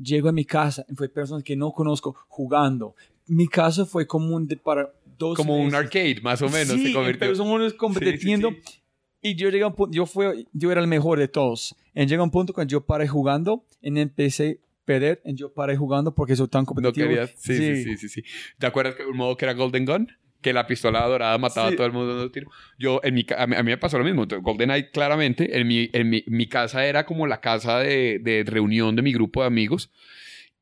llego 0.00 0.28
a 0.28 0.32
mi 0.32 0.44
casa 0.44 0.84
y 0.88 0.94
fue 0.94 1.08
personas 1.08 1.42
que 1.44 1.56
no 1.56 1.72
conozco 1.72 2.14
jugando. 2.28 2.94
Mi 3.26 3.46
casa 3.48 3.84
fue 3.84 4.06
como 4.06 4.34
un 4.36 4.46
de, 4.46 4.56
para 4.56 4.92
dos 5.18 5.36
Como 5.36 5.56
un 5.56 5.64
meses. 5.66 5.78
arcade, 5.80 6.20
más 6.22 6.40
o 6.42 6.48
menos, 6.48 6.76
sí, 6.76 6.86
se 6.88 6.92
convirtió. 6.92 7.28
personas 7.28 7.72
compitiendo. 7.74 8.50
Sí, 8.50 8.56
sí, 8.66 8.78
Y 9.20 9.34
yo 9.34 9.50
llegué 9.50 9.64
a 9.64 9.68
un 9.68 9.74
punto, 9.74 9.94
yo, 9.94 10.06
fue, 10.06 10.46
yo 10.52 10.70
era 10.72 10.80
el 10.80 10.86
mejor 10.86 11.18
de 11.18 11.28
todos. 11.28 11.74
Y 11.94 12.06
llegó 12.06 12.22
un 12.24 12.30
punto 12.30 12.52
cuando 12.52 12.70
yo 12.70 12.80
paré 12.84 13.06
jugando, 13.08 13.64
y 13.82 13.98
empecé 13.98 14.60
a 14.62 14.66
perder, 14.86 15.20
y 15.24 15.34
yo 15.34 15.52
paré 15.52 15.76
jugando 15.76 16.14
porque 16.14 16.36
soy 16.36 16.48
tan 16.48 16.62
No 16.62 16.66
competitivo. 16.66 17.08
querías. 17.08 17.30
Sí, 17.36 17.56
sí, 17.56 17.82
sí, 17.84 17.96
sí, 17.96 18.08
sí. 18.08 18.22
¿Te 18.58 18.66
acuerdas 18.66 18.94
que 18.94 19.04
un 19.04 19.16
modo 19.16 19.36
que 19.36 19.44
era 19.44 19.54
Golden 19.54 19.84
Gun? 19.84 20.08
Que 20.40 20.52
la 20.52 20.66
pistola 20.66 21.04
dorada 21.06 21.36
mataba 21.38 21.68
Sí. 21.68 21.74
a 21.74 21.76
todo 21.76 21.86
el 21.86 21.92
mundo 21.92 22.14
dando 22.14 22.30
tiro. 22.30 22.50
Yo, 22.78 23.00
en 23.02 23.14
mi, 23.14 23.26
a, 23.36 23.46
mí, 23.46 23.56
a 23.56 23.62
mí 23.62 23.70
me 23.70 23.78
pasó 23.78 23.98
lo 23.98 24.04
mismo. 24.04 24.24
GoldenEye, 24.40 24.90
claramente, 24.90 25.58
en 25.58 25.66
mi, 25.66 25.90
en 25.92 26.08
mi, 26.10 26.22
mi 26.28 26.46
casa 26.48 26.86
era 26.86 27.04
como 27.06 27.26
la 27.26 27.40
casa 27.40 27.78
de, 27.80 28.20
de 28.20 28.44
reunión 28.46 28.94
de 28.94 29.02
mi 29.02 29.12
grupo 29.12 29.40
de 29.40 29.48
amigos. 29.48 29.90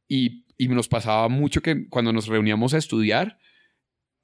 Y, 0.09 0.45
y 0.57 0.69
nos 0.69 0.89
pasaba 0.89 1.29
mucho 1.29 1.61
que 1.61 1.89
cuando 1.91 2.13
nos 2.13 2.27
reuníamos 2.27 2.73
a 2.73 2.79
estudiar, 2.79 3.39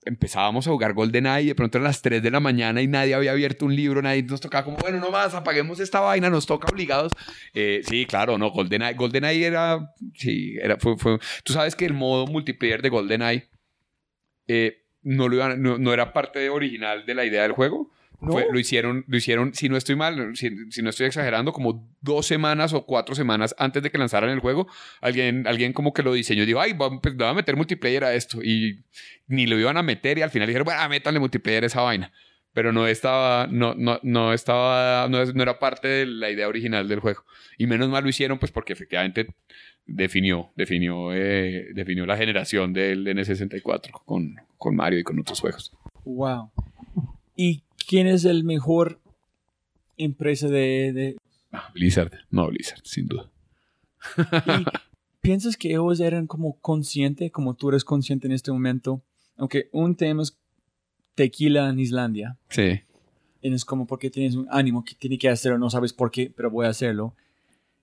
empezábamos 0.04 0.66
a 0.66 0.70
jugar 0.70 0.94
GoldenEye 0.94 1.42
y 1.42 1.46
de 1.48 1.54
pronto 1.54 1.78
eran 1.78 1.84
las 1.84 2.02
3 2.02 2.22
de 2.22 2.30
la 2.30 2.40
mañana 2.40 2.82
y 2.82 2.88
nadie 2.88 3.14
había 3.14 3.30
abierto 3.32 3.66
un 3.66 3.76
libro, 3.76 4.02
nadie 4.02 4.22
nos 4.24 4.40
tocaba 4.40 4.64
como, 4.64 4.76
bueno, 4.78 4.98
no 4.98 5.10
más, 5.12 5.32
apaguemos 5.34 5.78
esta 5.80 6.00
vaina, 6.00 6.28
nos 6.30 6.46
toca 6.46 6.66
obligados. 6.72 7.12
Eh, 7.54 7.82
sí, 7.86 8.06
claro, 8.06 8.36
no, 8.38 8.50
GoldenEye, 8.50 8.94
GoldenEye 8.94 9.46
era, 9.46 9.92
sí, 10.14 10.56
era, 10.60 10.76
fue, 10.78 10.96
fue, 10.96 11.18
tú 11.44 11.52
sabes 11.52 11.76
que 11.76 11.84
el 11.84 11.92
modo 11.92 12.26
multiplayer 12.26 12.82
de 12.82 12.88
GoldenEye 12.88 13.48
eh, 14.48 14.81
no, 15.02 15.28
lo 15.28 15.36
iban- 15.36 15.60
no, 15.60 15.78
no 15.78 15.92
era 15.92 16.12
parte 16.12 16.48
original 16.50 17.04
de 17.06 17.14
la 17.14 17.24
idea 17.24 17.42
del 17.42 17.52
juego. 17.52 17.90
¿No? 18.20 18.30
Fue- 18.32 18.46
lo 18.52 18.58
hicieron, 18.60 19.04
lo 19.08 19.16
hicieron, 19.16 19.52
si 19.52 19.68
no 19.68 19.76
estoy 19.76 19.96
mal, 19.96 20.36
si, 20.36 20.50
si 20.70 20.80
no 20.80 20.90
estoy 20.90 21.06
exagerando, 21.06 21.52
como 21.52 21.88
dos 22.00 22.24
semanas 22.24 22.72
o 22.72 22.86
cuatro 22.86 23.16
semanas 23.16 23.52
antes 23.58 23.82
de 23.82 23.90
que 23.90 23.98
lanzaran 23.98 24.30
el 24.30 24.38
juego, 24.38 24.68
alguien, 25.00 25.44
alguien 25.48 25.72
como 25.72 25.92
que 25.92 26.04
lo 26.04 26.12
diseñó 26.12 26.44
y 26.44 26.46
dijo, 26.46 26.60
ay, 26.60 26.74
pues, 26.74 27.16
voy 27.16 27.26
a 27.26 27.34
meter 27.34 27.56
multiplayer 27.56 28.04
a 28.04 28.14
esto. 28.14 28.40
Y 28.40 28.84
ni 29.26 29.46
lo 29.48 29.58
iban 29.58 29.76
a 29.76 29.82
meter 29.82 30.18
y 30.18 30.22
al 30.22 30.30
final 30.30 30.46
dijeron, 30.46 30.64
bueno, 30.64 30.88
métanle 30.88 31.18
multiplayer 31.18 31.64
a 31.64 31.66
esa 31.66 31.80
vaina. 31.80 32.12
pero 32.54 32.70
no 32.70 32.86
estaba, 32.86 33.48
no, 33.50 33.74
no, 33.74 33.98
no 34.04 34.32
estaba, 34.34 35.08
no, 35.08 35.24
no 35.24 35.42
era 35.42 35.58
parte 35.58 35.88
de 35.88 36.06
la 36.06 36.28
idea 36.30 36.46
original 36.46 36.86
del 36.86 37.00
juego. 37.00 37.24
Y 37.58 37.66
menos 37.66 37.88
mal 37.88 38.04
lo 38.04 38.10
hicieron, 38.10 38.38
pues 38.38 38.52
porque 38.52 38.74
efectivamente 38.74 39.34
definió, 39.86 40.50
definió, 40.56 41.12
eh, 41.12 41.68
definió 41.74 42.06
la 42.06 42.16
generación 42.16 42.72
del 42.72 43.06
N64 43.06 43.90
con, 44.04 44.36
con 44.58 44.76
Mario 44.76 44.98
y 45.00 45.02
con 45.04 45.18
otros 45.18 45.40
juegos. 45.40 45.72
Wow. 46.04 46.50
¿Y 47.36 47.62
quién 47.88 48.06
es 48.06 48.24
el 48.24 48.44
mejor 48.44 49.00
empresa 49.96 50.48
de, 50.48 50.92
de- 50.92 51.16
Ah, 51.52 51.70
Blizzard, 51.74 52.12
no 52.30 52.46
Blizzard, 52.48 52.80
sin 52.84 53.06
duda. 53.06 53.30
y 54.16 54.64
piensas 55.20 55.56
que 55.56 55.70
ellos 55.70 56.00
eran 56.00 56.26
como 56.26 56.58
conscientes, 56.60 57.30
como 57.30 57.54
tú 57.54 57.68
eres 57.68 57.84
consciente 57.84 58.26
en 58.26 58.32
este 58.32 58.50
momento? 58.52 59.02
Aunque 59.36 59.68
un 59.72 59.94
tema 59.96 60.22
es 60.22 60.36
tequila 61.14 61.68
en 61.68 61.78
Islandia. 61.78 62.36
Sí. 62.48 62.80
Y 63.42 63.52
es 63.52 63.64
como 63.64 63.86
porque 63.86 64.08
tienes 64.10 64.34
un 64.34 64.46
ánimo 64.50 64.84
que 64.84 64.94
tiene 64.94 65.18
que 65.18 65.28
hacerlo, 65.28 65.58
no 65.58 65.68
sabes 65.68 65.92
por 65.92 66.10
qué, 66.10 66.32
pero 66.34 66.50
voy 66.50 66.66
a 66.66 66.70
hacerlo. 66.70 67.14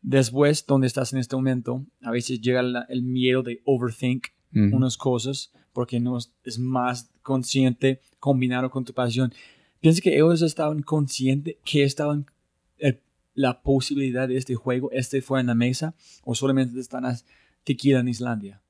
Después, 0.01 0.65
donde 0.65 0.87
estás 0.87 1.13
en 1.13 1.19
este 1.19 1.35
momento, 1.35 1.85
a 2.01 2.11
veces 2.11 2.39
llega 2.41 2.61
la- 2.61 2.85
el 2.89 3.03
miedo 3.03 3.43
de 3.43 3.61
overthink 3.65 4.27
unas 4.73 4.97
cosas 4.97 5.51
porque 5.73 5.99
no 5.99 6.17
es, 6.17 6.33
más 6.57 7.11
consciente 7.21 8.01
combinado 8.19 8.69
con 8.71 8.83
tu 8.83 8.93
pasión. 8.93 9.31
Piensa 9.79 10.01
que 10.01 10.15
ellos 10.15 10.41
estaban 10.41 10.81
conscientes 10.81 11.57
que 11.63 11.83
estaban 11.83 12.25
el- 12.79 12.99
la 13.35 13.61
posibilidad 13.61 14.27
de 14.27 14.37
este 14.37 14.55
juego, 14.55 14.89
este 14.91 15.21
fue 15.21 15.39
en 15.39 15.47
la 15.47 15.55
mesa, 15.55 15.93
o 16.23 16.33
solamente 16.33 16.79
están 16.79 17.03
tequila 17.63 17.99
en 17.99 18.07
Islandia. 18.07 18.61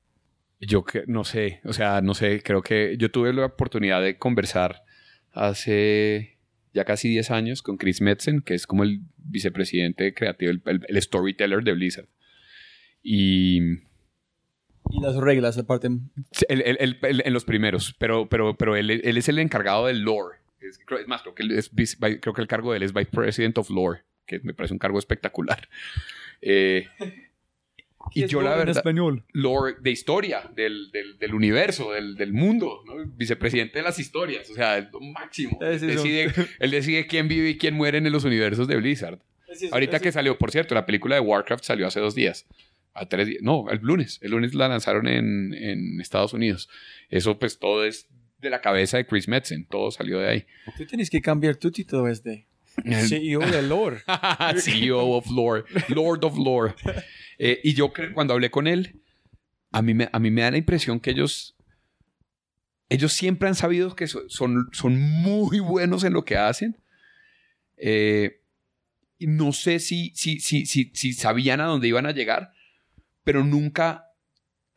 Yo 0.60 0.84
que 0.84 1.04
no 1.06 1.24
sé, 1.24 1.60
o 1.64 1.72
sea, 1.72 2.02
no 2.02 2.12
sé, 2.12 2.42
creo 2.42 2.60
que 2.60 2.96
yo 2.98 3.10
tuve 3.10 3.32
la 3.32 3.46
oportunidad 3.46 4.02
de 4.02 4.18
conversar 4.18 4.84
hace 5.32 6.36
ya 6.74 6.84
casi 6.84 7.08
10 7.08 7.30
años 7.30 7.62
con 7.62 7.78
Chris 7.78 8.00
Metzen, 8.02 8.42
que 8.42 8.54
es 8.54 8.66
como 8.66 8.82
el 8.84 9.00
vicepresidente 9.30 10.12
creativo, 10.14 10.50
el, 10.52 10.62
el- 10.66 10.86
el 10.88 11.02
storyteller 11.02 11.62
de 11.62 11.72
Blizzard. 11.72 12.06
Y 13.02 13.60
Y 14.92 15.00
las 15.00 15.16
reglas, 15.16 15.56
aparte, 15.58 15.86
él- 15.86 16.62
él- 16.78 16.98
él- 17.02 17.22
en 17.24 17.32
los 17.32 17.44
primeros, 17.44 17.94
pero, 17.98 18.28
pero, 18.28 18.56
pero 18.56 18.76
él, 18.76 18.90
él 18.90 19.16
es 19.16 19.28
el 19.28 19.38
encargado 19.38 19.86
del 19.86 20.00
lore. 20.02 20.38
Es, 20.60 20.78
es 21.00 21.08
más, 21.08 21.22
creo 21.22 21.34
que, 21.34 21.42
él 21.44 21.52
es 21.52 21.70
creo 22.20 22.34
que 22.34 22.40
el 22.42 22.48
cargo 22.48 22.72
de 22.72 22.78
él 22.78 22.82
es 22.82 22.92
Vice 22.92 23.10
President 23.10 23.56
of 23.58 23.70
Lore, 23.70 24.00
que 24.26 24.40
me 24.40 24.52
parece 24.52 24.74
un 24.74 24.78
cargo 24.78 24.98
espectacular. 24.98 25.68
Eh, 26.42 26.86
y 28.14 28.26
yo 28.26 28.40
la 28.42 28.52
en 28.52 28.58
verdad, 28.58 28.76
español. 28.76 29.24
lore 29.32 29.76
de 29.80 29.90
historia, 29.90 30.50
del, 30.54 30.90
del, 30.90 31.18
del 31.18 31.34
universo, 31.34 31.92
del, 31.92 32.16
del 32.16 32.32
mundo, 32.32 32.82
¿no? 32.86 32.94
vicepresidente 33.16 33.78
de 33.78 33.82
las 33.84 33.98
historias, 33.98 34.48
o 34.50 34.54
sea, 34.54 34.78
es 34.78 34.90
lo 34.92 35.00
máximo. 35.00 35.58
Es 35.62 35.82
Él 35.82 35.88
decide, 35.88 36.32
él 36.58 36.70
decide 36.70 37.06
quién 37.06 37.28
vive 37.28 37.50
y 37.50 37.58
quién 37.58 37.74
muere 37.74 37.98
en 37.98 38.10
los 38.10 38.24
universos 38.24 38.68
de 38.68 38.76
Blizzard. 38.76 39.18
Ahorita 39.72 39.98
que 39.98 40.12
salió, 40.12 40.38
por 40.38 40.50
cierto, 40.52 40.74
la 40.74 40.86
película 40.86 41.16
de 41.16 41.20
Warcraft 41.20 41.64
salió 41.64 41.86
hace 41.86 42.00
dos 42.00 42.14
días. 42.14 42.46
A 42.94 43.08
tres 43.08 43.26
días. 43.26 43.42
No, 43.42 43.68
el 43.70 43.78
lunes. 43.82 44.18
El 44.22 44.32
lunes 44.32 44.54
la 44.54 44.68
lanzaron 44.68 45.08
en, 45.08 45.54
en 45.54 46.00
Estados 46.00 46.32
Unidos. 46.32 46.68
Eso, 47.08 47.38
pues, 47.38 47.58
todo 47.58 47.84
es 47.84 48.08
de 48.38 48.50
la 48.50 48.60
cabeza 48.60 48.96
de 48.96 49.06
Chris 49.06 49.28
Metzen. 49.28 49.66
Todo 49.66 49.90
salió 49.90 50.18
de 50.18 50.28
ahí. 50.28 50.46
Tú 50.76 50.86
tienes 50.86 51.10
que 51.10 51.20
cambiar 51.20 51.56
tu 51.56 51.70
título 51.70 52.08
este. 52.08 52.46
CEO 52.84 53.40
de 53.40 53.62
lore. 53.62 53.98
CEO 54.56 55.10
of 55.10 55.26
Lore. 55.30 55.64
Lord 55.88 56.24
of 56.24 56.38
Lore. 56.38 56.74
Eh, 57.42 57.58
y 57.64 57.72
yo, 57.72 57.90
cuando 58.12 58.34
hablé 58.34 58.50
con 58.50 58.66
él, 58.66 59.00
a 59.72 59.80
mí, 59.80 59.94
me, 59.94 60.10
a 60.12 60.18
mí 60.18 60.30
me 60.30 60.42
da 60.42 60.50
la 60.50 60.58
impresión 60.58 61.00
que 61.00 61.10
ellos. 61.10 61.56
Ellos 62.90 63.12
siempre 63.14 63.48
han 63.48 63.54
sabido 63.54 63.96
que 63.96 64.06
so- 64.06 64.28
son, 64.28 64.68
son 64.72 65.00
muy 65.00 65.58
buenos 65.60 66.04
en 66.04 66.12
lo 66.12 66.24
que 66.24 66.36
hacen. 66.36 66.76
Eh, 67.78 68.42
no 69.20 69.52
sé 69.52 69.78
si, 69.78 70.12
si, 70.14 70.38
si, 70.40 70.66
si, 70.66 70.90
si 70.94 71.12
sabían 71.14 71.60
a 71.60 71.64
dónde 71.64 71.88
iban 71.88 72.04
a 72.06 72.10
llegar, 72.12 72.52
pero 73.24 73.42
nunca 73.44 74.04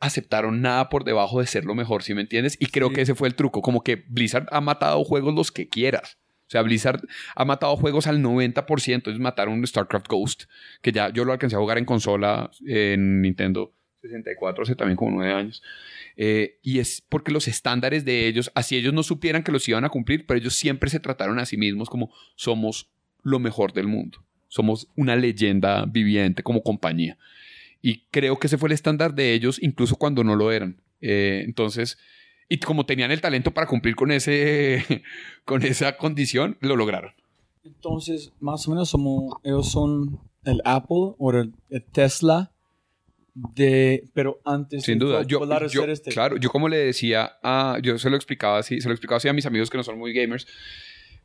aceptaron 0.00 0.60
nada 0.62 0.88
por 0.88 1.04
debajo 1.04 1.40
de 1.40 1.46
ser 1.46 1.64
lo 1.64 1.74
mejor, 1.74 2.02
¿sí 2.02 2.14
me 2.14 2.20
entiendes? 2.22 2.56
Y 2.60 2.66
creo 2.66 2.88
Sí. 2.88 2.94
que 2.94 3.00
ese 3.02 3.14
fue 3.14 3.28
el 3.28 3.34
truco, 3.34 3.60
como 3.62 3.82
que 3.82 3.96
Blizzard 4.08 4.46
ha 4.50 4.60
matado 4.60 5.02
juegos 5.04 5.34
los 5.34 5.50
que 5.52 5.68
quieras. 5.68 6.18
Sea, 6.54 6.62
Blizzard 6.62 7.02
ha 7.34 7.44
matado 7.44 7.76
juegos 7.76 8.06
al 8.06 8.22
90%, 8.22 9.10
es 9.10 9.18
mataron 9.18 9.66
StarCraft 9.66 10.06
Ghost, 10.06 10.44
que 10.82 10.92
ya 10.92 11.08
yo 11.08 11.24
lo 11.24 11.32
alcancé 11.32 11.56
a 11.56 11.58
jugar 11.58 11.78
en 11.78 11.84
consola 11.84 12.48
en 12.64 13.22
Nintendo 13.22 13.72
64 14.02 14.62
hace 14.62 14.76
también 14.76 14.96
como 14.96 15.10
nueve 15.16 15.32
años. 15.32 15.64
Eh, 16.16 16.60
y 16.62 16.78
es 16.78 17.02
porque 17.08 17.32
los 17.32 17.48
estándares 17.48 18.04
de 18.04 18.28
ellos, 18.28 18.52
así 18.54 18.76
ellos 18.76 18.94
no 18.94 19.02
supieran 19.02 19.42
que 19.42 19.50
los 19.50 19.68
iban 19.68 19.84
a 19.84 19.88
cumplir, 19.88 20.26
pero 20.26 20.38
ellos 20.38 20.54
siempre 20.54 20.90
se 20.90 21.00
trataron 21.00 21.40
a 21.40 21.44
sí 21.44 21.56
mismos 21.56 21.90
como 21.90 22.12
somos 22.36 22.88
lo 23.24 23.40
mejor 23.40 23.72
del 23.72 23.88
mundo. 23.88 24.24
Somos 24.46 24.86
una 24.94 25.16
leyenda 25.16 25.86
viviente 25.86 26.44
como 26.44 26.62
compañía. 26.62 27.18
Y 27.82 28.04
creo 28.12 28.38
que 28.38 28.46
ese 28.46 28.58
fue 28.58 28.68
el 28.68 28.74
estándar 28.74 29.16
de 29.16 29.32
ellos, 29.32 29.60
incluso 29.60 29.96
cuando 29.96 30.22
no 30.22 30.36
lo 30.36 30.52
eran. 30.52 30.80
Eh, 31.00 31.42
entonces, 31.44 31.98
y 32.48 32.58
como 32.58 32.86
tenían 32.86 33.10
el 33.10 33.20
talento 33.20 33.52
para 33.52 33.66
cumplir 33.66 33.96
con, 33.96 34.10
ese, 34.12 34.84
con 35.44 35.62
esa 35.62 35.96
condición, 35.96 36.56
lo 36.60 36.76
lograron. 36.76 37.12
Entonces, 37.64 38.32
más 38.40 38.66
o 38.68 38.70
menos 38.72 38.90
como 38.92 39.40
ellos 39.42 39.70
son 39.70 40.20
el 40.44 40.60
Apple 40.64 41.14
o 41.18 41.30
el, 41.32 41.52
el 41.70 41.82
Tesla 41.84 42.50
de, 43.34 44.04
pero 44.14 44.40
antes 44.44 44.84
Sin 44.84 44.98
de 44.98 45.06
duda. 45.06 45.22
Yo, 45.22 45.40
poder 45.40 45.68
yo- 45.68 45.84
este. 45.86 46.10
Claro, 46.10 46.36
yo 46.36 46.50
como 46.50 46.68
le 46.68 46.76
decía 46.76 47.32
a. 47.42 47.78
Yo 47.82 47.98
se 47.98 48.10
lo 48.10 48.16
explicaba 48.16 48.58
así, 48.58 48.80
se 48.80 48.88
lo 48.88 48.94
explicaba 48.94 49.16
así 49.16 49.28
a 49.28 49.32
mis 49.32 49.46
amigos 49.46 49.70
que 49.70 49.76
no 49.76 49.82
son 49.82 49.98
muy 49.98 50.12
gamers. 50.12 50.46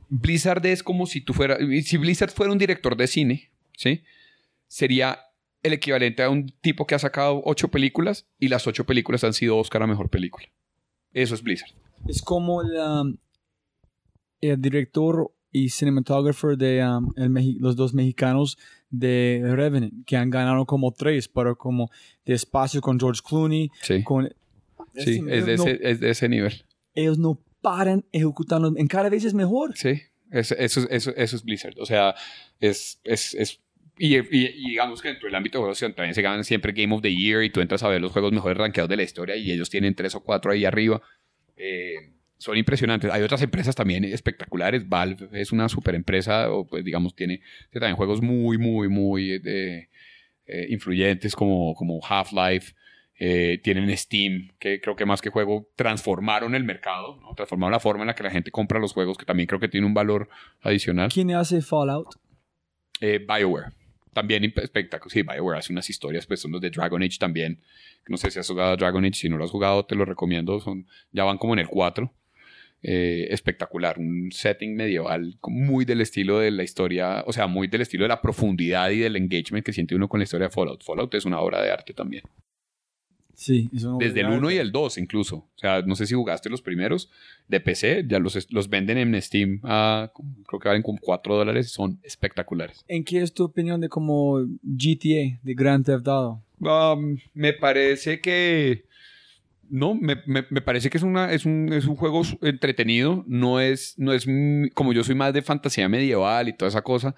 Blizzard 0.09 0.65
es 0.65 0.81
como 0.81 1.05
si 1.05 1.21
tú 1.21 1.33
fueras. 1.33 1.59
Si 1.83 1.97
Blizzard 1.97 2.31
fuera 2.31 2.51
un 2.51 2.57
director 2.57 2.95
de 2.97 3.05
cine, 3.07 3.51
¿sí? 3.77 4.03
Sería 4.67 5.19
el 5.61 5.73
equivalente 5.73 6.23
a 6.23 6.29
un 6.29 6.47
tipo 6.61 6.87
que 6.87 6.95
ha 6.95 6.99
sacado 6.99 7.41
ocho 7.45 7.67
películas 7.67 8.25
y 8.39 8.47
las 8.47 8.65
ocho 8.65 8.85
películas 8.85 9.23
han 9.23 9.33
sido 9.33 9.57
Oscar 9.57 9.83
a 9.83 9.87
mejor 9.87 10.09
película. 10.09 10.47
Eso 11.13 11.35
es 11.35 11.41
Blizzard. 11.43 11.71
Es 12.07 12.21
como 12.21 12.63
la- 12.63 13.03
el 14.41 14.61
director 14.61 15.31
y 15.51 15.69
cinematógrafo 15.69 16.55
de 16.55 16.85
um, 16.85 17.11
el 17.17 17.57
los 17.59 17.75
dos 17.75 17.93
mexicanos 17.93 18.57
de 18.89 19.41
Revenant, 19.43 20.05
que 20.05 20.15
han 20.15 20.29
ganado 20.29 20.65
como 20.65 20.91
tres, 20.91 21.27
pero 21.27 21.57
como 21.57 21.89
de 22.25 22.33
espacio 22.35 22.81
con 22.81 22.99
George 22.99 23.21
Clooney. 23.27 23.69
Sí. 23.81 24.03
Con, 24.03 24.29
Sí, 24.95 25.21
es 25.29 25.45
de, 25.45 25.55
no- 25.57 25.63
ese, 25.65 25.79
es 25.83 25.99
de 25.99 26.09
ese 26.09 26.27
nivel. 26.29 26.65
ellos 26.95 27.19
no 27.19 27.39
paran 27.61 28.05
ejecutando, 28.11 28.73
en 28.75 28.87
cada 28.87 29.07
vez 29.09 29.23
es 29.23 29.33
mejor. 29.33 29.77
Sí, 29.77 30.01
es- 30.31 30.51
eso, 30.53 30.81
eso, 30.89 31.11
eso 31.15 31.35
es 31.35 31.43
Blizzard. 31.43 31.75
O 31.79 31.85
sea, 31.85 32.15
es. 32.59 32.99
es, 33.03 33.33
es- 33.35 33.59
y, 33.99 34.15
y- 34.17 34.21
y 34.55 34.69
digamos 34.69 35.01
que 35.01 35.09
dentro 35.09 35.27
del 35.27 35.35
ámbito 35.35 35.57
de 35.57 35.61
juegos 35.63 35.79
también 35.95 36.13
se 36.15 36.21
ganan 36.21 36.43
siempre 36.43 36.71
Game 36.71 36.93
of 36.95 37.01
the 37.01 37.13
Year 37.13 37.43
y 37.43 37.49
tú 37.51 37.61
entras 37.61 37.83
a 37.83 37.89
ver 37.89 38.01
los 38.01 38.11
juegos 38.11 38.31
mejores 38.31 38.57
rankeados 38.57 38.89
de 38.89 38.97
la 38.97 39.03
historia 39.03 39.35
y 39.35 39.51
ellos 39.51 39.69
tienen 39.69 39.93
tres 39.93 40.15
o 40.15 40.21
cuatro 40.23 40.51
ahí 40.51 40.65
arriba. 40.65 41.01
Eh, 41.57 42.13
son 42.37 42.57
impresionantes. 42.57 43.11
Hay 43.11 43.21
otras 43.21 43.41
empresas 43.41 43.75
también 43.75 44.05
espectaculares. 44.05 44.87
Valve 44.87 45.27
es 45.33 45.51
una 45.51 45.67
super 45.67 45.93
empresa, 45.93 46.49
o 46.51 46.65
pues 46.65 46.85
digamos, 46.85 47.13
tiene, 47.13 47.39
tiene 47.69 47.81
también 47.81 47.97
juegos 47.97 48.21
muy, 48.21 48.57
muy, 48.57 48.87
muy 48.87 49.33
eh, 49.45 49.89
eh, 50.45 50.67
influyentes 50.69 51.35
como, 51.35 51.73
como 51.75 51.99
Half-Life. 52.03 52.73
Tienen 53.61 53.97
Steam, 53.97 54.47
que 54.59 54.79
creo 54.79 54.95
que 54.95 55.05
más 55.05 55.21
que 55.21 55.29
juego 55.29 55.67
transformaron 55.75 56.55
el 56.55 56.63
mercado, 56.63 57.19
¿no? 57.21 57.33
transformaron 57.35 57.73
la 57.73 57.81
forma 57.81 58.03
en 58.03 58.07
la 58.07 58.15
que 58.15 58.23
la 58.23 58.31
gente 58.31 58.49
compra 58.49 58.79
los 58.79 58.93
juegos, 58.93 59.17
que 59.17 59.25
también 59.25 59.45
creo 59.45 59.59
que 59.59 59.67
tiene 59.67 59.85
un 59.85 59.93
valor 59.93 60.29
adicional. 60.61 61.11
¿Quién 61.13 61.31
hace 61.31 61.61
Fallout? 61.61 62.07
BioWare, 63.01 63.73
también 64.19 64.43
espectacular. 64.43 65.11
Sí, 65.11 65.21
BioWare 65.21 65.59
hace 65.59 65.71
unas 65.71 65.89
historias, 65.89 66.25
pues 66.27 66.41
son 66.41 66.51
los 66.51 66.61
de 66.61 66.69
Dragon 66.69 67.01
Age 67.01 67.17
también. 67.19 67.61
No 68.07 68.17
sé 68.17 68.31
si 68.31 68.39
has 68.39 68.47
jugado 68.47 68.73
a 68.73 68.75
Dragon 68.75 69.03
Age, 69.05 69.15
si 69.15 69.29
no 69.29 69.37
lo 69.37 69.45
has 69.45 69.51
jugado 69.51 69.85
te 69.85 69.95
lo 69.95 70.05
recomiendo, 70.05 70.59
son, 70.59 70.87
ya 71.11 71.23
van 71.23 71.37
como 71.37 71.53
en 71.53 71.59
el 71.59 71.67
4. 71.67 72.13
Eh, 72.81 73.27
espectacular, 73.31 73.99
un 73.99 74.31
setting 74.31 74.73
medieval 74.75 75.37
muy 75.47 75.83
del 75.83 75.99
estilo 75.99 76.39
de 76.39 76.49
la 76.51 76.63
historia, 76.63 77.23
o 77.27 77.33
sea, 77.33 77.47
muy 77.47 77.67
del 77.67 77.81
estilo 77.81 78.05
de 78.05 78.09
la 78.09 78.21
profundidad 78.21 78.89
y 78.89 78.99
del 78.99 79.17
engagement 79.17 79.65
que 79.65 79.73
siente 79.73 79.95
uno 79.95 80.07
con 80.07 80.19
la 80.19 80.23
historia 80.23 80.47
de 80.47 80.53
Fallout. 80.53 80.83
Fallout 80.83 81.13
es 81.15 81.25
una 81.25 81.41
obra 81.41 81.61
de 81.61 81.71
arte 81.71 81.93
también. 81.93 82.23
Sí, 83.39 83.69
Desde 83.71 84.19
el 84.19 84.27
1 84.27 84.51
y 84.51 84.57
el 84.57 84.73
2 84.73 84.97
incluso. 84.97 85.37
O 85.37 85.49
sea, 85.55 85.81
no 85.81 85.95
sé 85.95 86.05
si 86.05 86.13
jugaste 86.13 86.49
los 86.49 86.61
primeros 86.61 87.09
de 87.47 87.61
PC, 87.61 88.03
ya 88.05 88.19
los, 88.19 88.51
los 88.51 88.67
venden 88.69 88.97
en 88.97 89.21
Steam 89.21 89.61
a, 89.63 90.11
creo 90.45 90.59
que 90.59 90.67
valen 90.67 90.83
como 90.83 90.99
4 90.99 91.37
dólares, 91.37 91.71
son 91.71 91.99
espectaculares. 92.03 92.83
¿En 92.89 93.05
qué 93.05 93.21
es 93.21 93.33
tu 93.33 93.45
opinión 93.45 93.79
de 93.79 93.87
como 93.87 94.39
GTA, 94.61 95.39
de 95.41 95.53
Grand 95.55 95.85
Theft 95.85 96.05
Auto? 96.09 96.41
Um, 96.59 97.17
me 97.33 97.53
parece 97.53 98.19
que... 98.19 98.83
No, 99.69 99.95
me, 99.95 100.17
me- 100.25 100.45
me 100.49 100.61
parece 100.61 100.89
que 100.89 100.97
es, 100.97 101.03
una, 101.03 101.31
es, 101.31 101.45
un, 101.45 101.71
es 101.71 101.85
un 101.85 101.95
juego 101.95 102.23
entretenido. 102.41 103.23
No 103.25 103.61
es, 103.61 103.93
no 103.97 104.11
es 104.11 104.25
como 104.73 104.91
yo 104.91 105.01
soy 105.05 105.15
más 105.15 105.33
de 105.33 105.43
fantasía 105.43 105.87
medieval 105.87 106.49
y 106.49 106.53
toda 106.57 106.67
esa 106.67 106.81
cosa. 106.81 107.15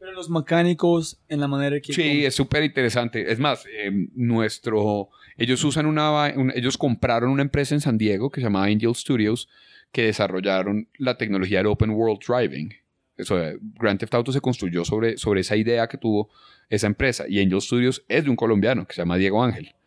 Pero 0.00 0.10
los 0.10 0.28
mecánicos 0.28 1.20
en 1.28 1.38
la 1.38 1.46
manera 1.46 1.78
que... 1.80 1.92
Sí, 1.92 2.24
es 2.24 2.34
súper 2.34 2.64
interesante. 2.64 3.30
Es 3.30 3.38
más, 3.38 3.64
eh, 3.66 4.08
nuestro... 4.16 5.10
Ellos 5.38 5.62
usan 5.64 5.86
una, 5.86 6.32
un- 6.36 6.52
Ellos 6.54 6.76
compraron 6.78 7.30
una 7.30 7.42
empresa 7.42 7.74
en 7.74 7.80
San 7.80 7.98
Diego 7.98 8.30
que 8.30 8.40
se 8.40 8.44
llama 8.46 8.64
Angel 8.64 8.94
Studios 8.94 9.48
que 9.92 10.04
desarrollaron 10.04 10.88
la 10.98 11.16
tecnología 11.18 11.58
del 11.58 11.66
Open 11.66 11.90
World 11.90 12.20
Driving. 12.26 12.72
Eso, 13.16 13.42
eh, 13.42 13.58
Grand 13.78 13.98
Theft 14.00 14.14
Auto 14.14 14.32
se 14.32 14.40
construyó 14.40 14.84
sobre, 14.84 15.18
sobre 15.18 15.42
esa 15.42 15.54
idea 15.56 15.86
que 15.86 15.98
tuvo 15.98 16.30
esa 16.70 16.86
empresa. 16.86 17.24
Y 17.28 17.40
Angel 17.40 17.60
Studios 17.60 18.02
es 18.08 18.24
de 18.24 18.30
un 18.30 18.36
colombiano 18.36 18.86
que 18.86 18.94
se 18.94 19.02
llama 19.02 19.16
Diego 19.16 19.42
Ángel. 19.42 19.74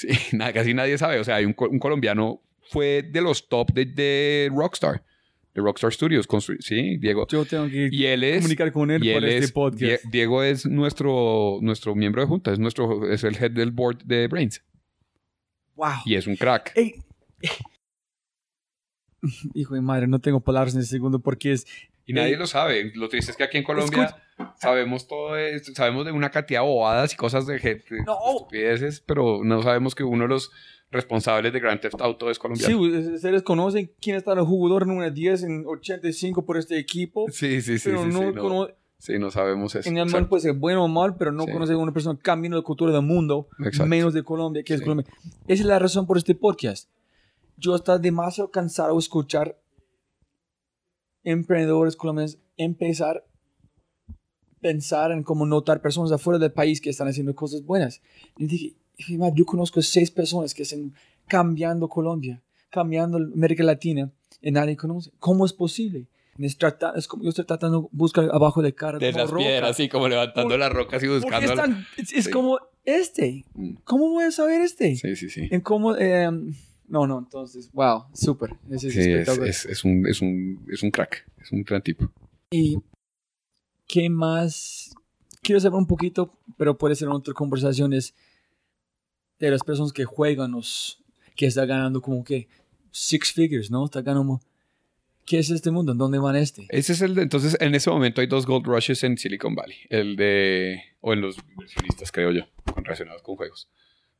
Sí, 0.00 0.08
nada, 0.32 0.54
casi 0.54 0.72
nadie 0.72 0.96
sabe. 0.96 1.18
O 1.18 1.24
sea, 1.24 1.36
hay 1.36 1.44
un, 1.44 1.54
un 1.58 1.78
colombiano, 1.78 2.40
fue 2.62 3.02
de 3.02 3.20
los 3.20 3.50
top 3.50 3.70
de, 3.74 3.84
de 3.84 4.50
Rockstar, 4.50 5.02
de 5.54 5.60
Rockstar 5.60 5.92
Studios. 5.92 6.26
sí, 6.60 6.96
Diego. 6.96 7.26
Yo 7.28 7.44
tengo 7.44 7.68
que 7.68 7.90
Y 7.92 8.06
él 8.06 8.24
es... 8.24 8.36
comunicar 8.38 8.72
con 8.72 8.90
él 8.90 9.04
y 9.04 9.12
por 9.12 9.22
él 9.24 9.28
este 9.30 9.44
es, 9.44 9.52
podcast. 9.52 9.82
Die- 10.04 10.10
Diego 10.10 10.42
es 10.42 10.64
nuestro, 10.64 11.58
nuestro 11.60 11.94
miembro 11.94 12.22
de 12.22 12.28
junta, 12.28 12.50
es, 12.50 12.58
nuestro, 12.58 13.12
es 13.12 13.24
el 13.24 13.36
head 13.36 13.50
del 13.50 13.72
board 13.72 13.98
de 14.04 14.26
Brains. 14.28 14.62
Wow. 15.80 16.02
Y 16.04 16.14
es 16.14 16.26
un 16.26 16.36
crack. 16.36 16.72
Ey. 16.76 16.94
Hijo 19.54 19.74
de 19.74 19.80
madre, 19.80 20.06
no 20.06 20.18
tengo 20.20 20.40
palabras 20.40 20.74
en 20.74 20.80
este 20.80 20.96
segundo 20.96 21.20
porque 21.20 21.52
es... 21.52 21.66
Y 22.06 22.12
nadie 22.12 22.36
lo 22.36 22.46
sabe. 22.46 22.90
Lo 22.94 23.08
triste 23.08 23.30
es 23.30 23.36
que 23.36 23.44
aquí 23.44 23.58
en 23.58 23.64
Colombia 23.64 24.16
sabemos 24.58 25.06
todo 25.06 25.36
esto, 25.36 25.72
sabemos 25.74 26.06
de 26.06 26.12
una 26.12 26.30
cantidad 26.30 26.60
de 26.60 26.66
bobadas 26.66 27.12
y 27.12 27.16
cosas 27.16 27.46
de 27.46 27.58
gente, 27.58 28.02
No. 28.04 28.18
estupideces, 28.34 29.00
pero 29.00 29.44
no 29.44 29.62
sabemos 29.62 29.94
que 29.94 30.02
uno 30.02 30.24
de 30.24 30.28
los 30.28 30.50
responsables 30.90 31.52
de 31.52 31.60
Grand 31.60 31.80
Theft 31.80 32.00
Auto 32.00 32.30
es 32.30 32.36
Sí, 32.36 32.40
colombiano. 32.40 32.80
ustedes 33.14 33.42
conocen 33.42 33.92
quién 34.00 34.16
está 34.16 34.32
el 34.32 34.40
jugador 34.40 34.82
en 34.82 34.90
una 34.90 35.10
10 35.10 35.44
en 35.44 35.64
85 35.66 36.44
por 36.44 36.56
este 36.56 36.78
equipo, 36.78 37.26
Sí, 37.30 37.62
sí, 37.62 37.78
sí. 37.78 37.90
pero 37.90 38.02
sí, 38.02 38.08
no, 38.08 38.18
sí, 38.18 38.24
no, 38.34 38.68
sí, 39.00 39.18
no 39.18 39.30
sabemos 39.32 39.74
eso. 39.74 39.88
en 39.88 39.96
el 39.98 40.04
Exacto. 40.04 40.28
puede 40.28 40.42
ser 40.42 40.52
bueno 40.52 40.84
o 40.84 40.88
mal, 40.88 41.16
pero 41.16 41.32
no 41.32 41.44
Sí. 41.46 41.52
conoce 41.52 41.72
a 41.72 41.76
una 41.78 41.92
persona 41.92 42.16
cambiando 42.22 42.56
la 42.58 42.62
cultura 42.62 42.92
del 42.92 43.02
mundo, 43.02 43.48
Exacto. 43.58 43.86
menos 43.86 44.14
de 44.14 44.22
Colombia, 44.22 44.62
que 44.62 44.74
es 44.74 44.78
Sí. 44.80 44.84
Colombia. 44.84 45.12
Esa 45.48 45.62
es 45.62 45.66
la 45.66 45.78
razón 45.80 46.06
por 46.06 46.16
este 46.18 46.34
podcast. 46.36 46.88
Yo 47.56 47.74
estoy 47.74 47.98
demasiado 48.00 48.50
cansado 48.52 48.92
de 48.94 48.98
escuchar 49.00 49.58
emprendedores 51.24 51.96
colombianos 51.96 52.38
empezar 52.56 53.18
a 54.08 54.14
pensar 54.60 55.10
en 55.12 55.22
cómo 55.22 55.46
notar 55.46 55.80
personas 55.80 56.12
afuera 56.12 56.38
del 56.38 56.52
país 56.52 56.80
que 56.80 56.90
están 56.90 57.08
haciendo 57.08 57.34
cosas 57.34 57.64
buenas. 57.64 58.00
Y 58.36 58.46
dije, 58.46 58.74
dije, 58.96 59.18
"Man, 59.18 59.34
yo 59.34 59.44
conozco 59.46 59.80
seis 59.82 60.10
personas 60.10 60.54
que 60.54 60.62
están 60.62 60.92
cambiando 61.26 61.88
Colombia, 61.88 62.42
cambiando 62.70 63.16
América 63.18 63.62
Latina, 63.64 64.10
y 64.42 64.50
nadie 64.50 64.76
conoce. 64.76 65.10
¿Cómo 65.18 65.44
es 65.44 65.52
posible? 65.52 66.06
Es, 66.40 66.56
trata- 66.56 66.92
es 66.96 67.06
como 67.06 67.22
yo 67.22 67.28
estoy 67.30 67.44
tratando 67.44 67.82
de 67.82 67.88
buscar 67.92 68.28
abajo 68.32 68.62
de 68.62 68.74
cara 68.74 68.98
De 68.98 69.12
las 69.12 69.28
roca. 69.30 69.44
piedras, 69.44 69.70
así 69.70 69.88
como 69.88 70.08
levantando 70.08 70.56
las 70.56 70.72
rocas 70.72 71.02
y 71.02 71.08
buscando. 71.08 71.50
es, 71.52 71.54
tan- 71.54 71.86
es- 71.96 72.12
es 72.12 72.24
Sí. 72.24 72.30
como 72.30 72.58
este. 72.84 73.44
Mm. 73.54 73.74
¿Cómo 73.84 74.08
voy 74.10 74.24
a 74.24 74.30
saber 74.30 74.60
este? 74.62 74.96
Sí, 74.96 75.16
sí, 75.16 75.28
sí. 75.28 75.48
En 75.50 75.60
cómo, 75.60 75.94
eh, 75.96 76.30
no, 76.88 77.06
no, 77.06 77.18
entonces, 77.18 77.70
wow, 77.72 78.04
súper. 78.14 78.56
Es 78.70 78.80
Sí, 78.80 78.88
es, 78.88 79.84
un, 79.84 80.06
es, 80.06 80.20
un, 80.22 80.66
es 80.72 80.82
un 80.82 80.90
crack, 80.90 81.26
es 81.40 81.52
un 81.52 81.62
gran 81.62 81.82
tipo. 81.82 82.10
Y 82.50 82.78
qué 83.86 84.08
más 84.08 84.94
quiero 85.42 85.60
saber 85.60 85.78
un 85.78 85.86
poquito, 85.86 86.32
pero 86.56 86.76
puede 86.78 86.94
ser 86.94 87.08
en 87.08 87.12
otra 87.14 87.34
conversación, 87.34 87.92
es 87.92 88.14
de 89.38 89.50
las 89.50 89.62
personas 89.62 89.92
que 89.92 90.04
juegan, 90.04 90.52
los, 90.52 91.02
que 91.36 91.46
está 91.46 91.64
ganando 91.66 92.00
como 92.00 92.24
que 92.24 92.48
six 92.90 93.32
figures, 93.32 93.70
¿no? 93.70 93.84
Está 93.84 94.02
ganando. 94.02 94.40
¿Qué 95.30 95.38
es 95.38 95.48
este 95.50 95.70
mundo? 95.70 95.92
¿En 95.92 95.98
dónde 95.98 96.18
van 96.18 96.34
este? 96.34 96.66
Ese 96.70 96.92
es 96.92 97.02
el 97.02 97.14
de, 97.14 97.22
entonces 97.22 97.56
en 97.60 97.72
ese 97.76 97.88
momento 97.88 98.20
hay 98.20 98.26
dos 98.26 98.46
gold 98.46 98.66
rushes 98.66 99.04
en 99.04 99.16
Silicon 99.16 99.54
Valley, 99.54 99.76
el 99.88 100.16
de, 100.16 100.82
o 100.98 101.12
en 101.12 101.20
los 101.20 101.38
inversionistas 101.52 102.10
creo 102.10 102.32
yo, 102.32 102.48
relacionados 102.74 103.22
con 103.22 103.36
juegos. 103.36 103.70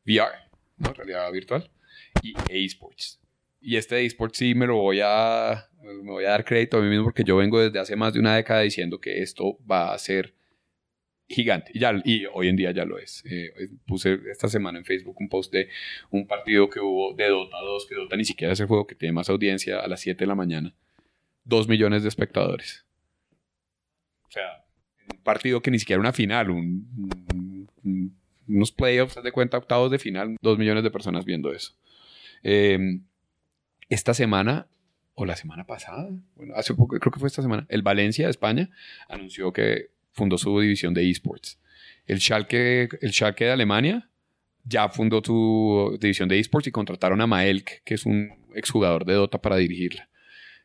VR, 0.06 0.30
¿no? 0.76 0.92
Realidad 0.92 1.32
virtual, 1.32 1.68
y 2.22 2.32
esports. 2.48 3.20
Y 3.60 3.74
este 3.74 4.06
esports 4.06 4.38
sí 4.38 4.54
me 4.54 4.68
lo 4.68 4.76
voy 4.76 5.00
a, 5.02 5.68
me 5.82 6.12
voy 6.12 6.26
a 6.26 6.30
dar 6.30 6.44
crédito 6.44 6.76
a 6.76 6.80
mí 6.80 6.88
mismo 6.88 7.06
porque 7.06 7.24
yo 7.24 7.36
vengo 7.36 7.60
desde 7.60 7.80
hace 7.80 7.96
más 7.96 8.14
de 8.14 8.20
una 8.20 8.36
década 8.36 8.60
diciendo 8.60 9.00
que 9.00 9.20
esto 9.20 9.58
va 9.68 9.92
a 9.92 9.98
ser 9.98 10.36
gigante. 11.26 11.72
Y, 11.74 11.80
ya, 11.80 12.00
y 12.04 12.26
hoy 12.32 12.46
en 12.46 12.54
día 12.54 12.70
ya 12.70 12.84
lo 12.84 12.98
es. 12.98 13.24
Eh, 13.28 13.50
puse 13.84 14.16
esta 14.30 14.46
semana 14.46 14.78
en 14.78 14.84
Facebook 14.84 15.16
un 15.18 15.28
post 15.28 15.52
de 15.52 15.70
un 16.10 16.28
partido 16.28 16.70
que 16.70 16.78
hubo 16.78 17.14
de 17.14 17.26
Dota 17.26 17.58
2, 17.58 17.86
que 17.88 17.96
Dota 17.96 18.16
ni 18.16 18.24
siquiera 18.24 18.52
es 18.52 18.60
el 18.60 18.68
juego 18.68 18.86
que 18.86 18.94
tiene 18.94 19.12
más 19.12 19.28
audiencia 19.28 19.80
a 19.80 19.88
las 19.88 20.00
7 20.02 20.16
de 20.16 20.28
la 20.28 20.36
mañana. 20.36 20.72
2 21.50 21.68
millones 21.68 22.02
de 22.02 22.08
espectadores. 22.08 22.86
O 24.26 24.30
sea, 24.30 24.64
un 25.12 25.18
partido 25.22 25.60
que 25.60 25.70
ni 25.70 25.78
siquiera 25.78 26.00
una 26.00 26.12
final, 26.12 26.50
un, 26.50 26.88
un- 27.34 27.68
un- 27.84 28.16
unos 28.48 28.72
playoffs, 28.72 29.22
de 29.22 29.32
cuenta, 29.32 29.58
octavos 29.58 29.90
de 29.90 29.98
final, 29.98 30.36
2 30.40 30.58
millones 30.58 30.82
de 30.82 30.90
personas 30.90 31.24
viendo 31.24 31.52
eso. 31.52 31.74
Eh, 32.42 33.00
esta 33.88 34.14
semana, 34.14 34.66
o 35.14 35.24
la 35.26 35.36
semana 35.36 35.64
pasada, 35.66 36.08
bueno, 36.36 36.54
hace 36.56 36.74
poco, 36.74 36.98
creo 36.98 37.12
que 37.12 37.20
fue 37.20 37.28
esta 37.28 37.42
semana, 37.42 37.66
el 37.68 37.82
Valencia 37.82 38.24
de 38.26 38.30
España 38.30 38.70
anunció 39.08 39.52
que 39.52 39.90
fundó 40.12 40.38
su 40.38 40.58
división 40.60 40.94
de 40.94 41.08
esports. 41.10 41.58
El 42.06 42.20
Schalke, 42.20 42.88
el 43.00 43.12
Schalke 43.12 43.44
de 43.44 43.50
Alemania 43.52 44.08
ya 44.64 44.88
fundó 44.88 45.22
su 45.24 45.96
división 46.00 46.28
de 46.28 46.38
esports 46.38 46.66
y 46.68 46.72
contrataron 46.72 47.20
a 47.20 47.26
Maelk, 47.26 47.82
que 47.84 47.94
es 47.94 48.04
un 48.06 48.30
exjugador 48.54 49.04
de 49.04 49.14
Dota, 49.14 49.40
para 49.40 49.56
dirigirla. 49.56 50.08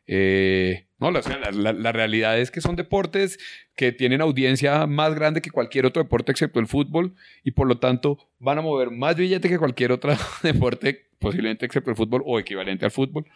Eh, 0.06 0.86
no, 0.98 1.10
la, 1.10 1.92
realidad 1.92 2.38
es 2.38 2.50
que 2.50 2.60
son 2.60 2.76
deportes 2.76 3.38
que 3.74 3.92
tienen 3.92 4.20
audiencia 4.20 4.86
más 4.86 5.14
grande 5.14 5.42
que 5.42 5.50
cualquier 5.50 5.84
otro 5.84 6.02
deporte 6.02 6.32
excepto 6.32 6.60
el 6.60 6.66
fútbol 6.66 7.14
y 7.44 7.50
por 7.50 7.66
lo 7.66 7.78
tanto 7.78 8.18
van 8.38 8.58
a 8.58 8.62
mover 8.62 8.90
más 8.90 9.16
billete 9.16 9.48
que 9.48 9.58
cualquier 9.58 9.92
otro 9.92 10.14
deporte, 10.42 11.06
posiblemente 11.18 11.66
excepto 11.66 11.90
el 11.90 11.96
fútbol 11.96 12.22
o 12.24 12.38
equivalente 12.38 12.84
al 12.84 12.92
fútbol. 12.92 13.26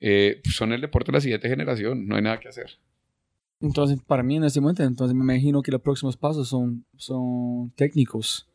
Eh, 0.00 0.42
son 0.44 0.72
el 0.72 0.80
deporte 0.80 1.10
de 1.10 1.16
la 1.16 1.20
siguiente 1.20 1.48
generación, 1.48 2.06
no 2.06 2.16
hay 2.16 2.22
nada 2.22 2.38
que 2.38 2.48
hacer. 2.48 2.78
Entonces, 3.60 4.00
para 4.06 4.22
mí 4.22 4.36
en 4.36 4.44
este 4.44 4.60
momento, 4.60 4.84
entonces 4.84 5.16
me 5.16 5.22
imagino 5.22 5.62
que 5.62 5.72
los 5.72 5.80
próximos 5.80 6.16
pasos 6.16 6.48
son, 6.48 6.84
son 6.96 7.72
técnicos. 7.74 8.48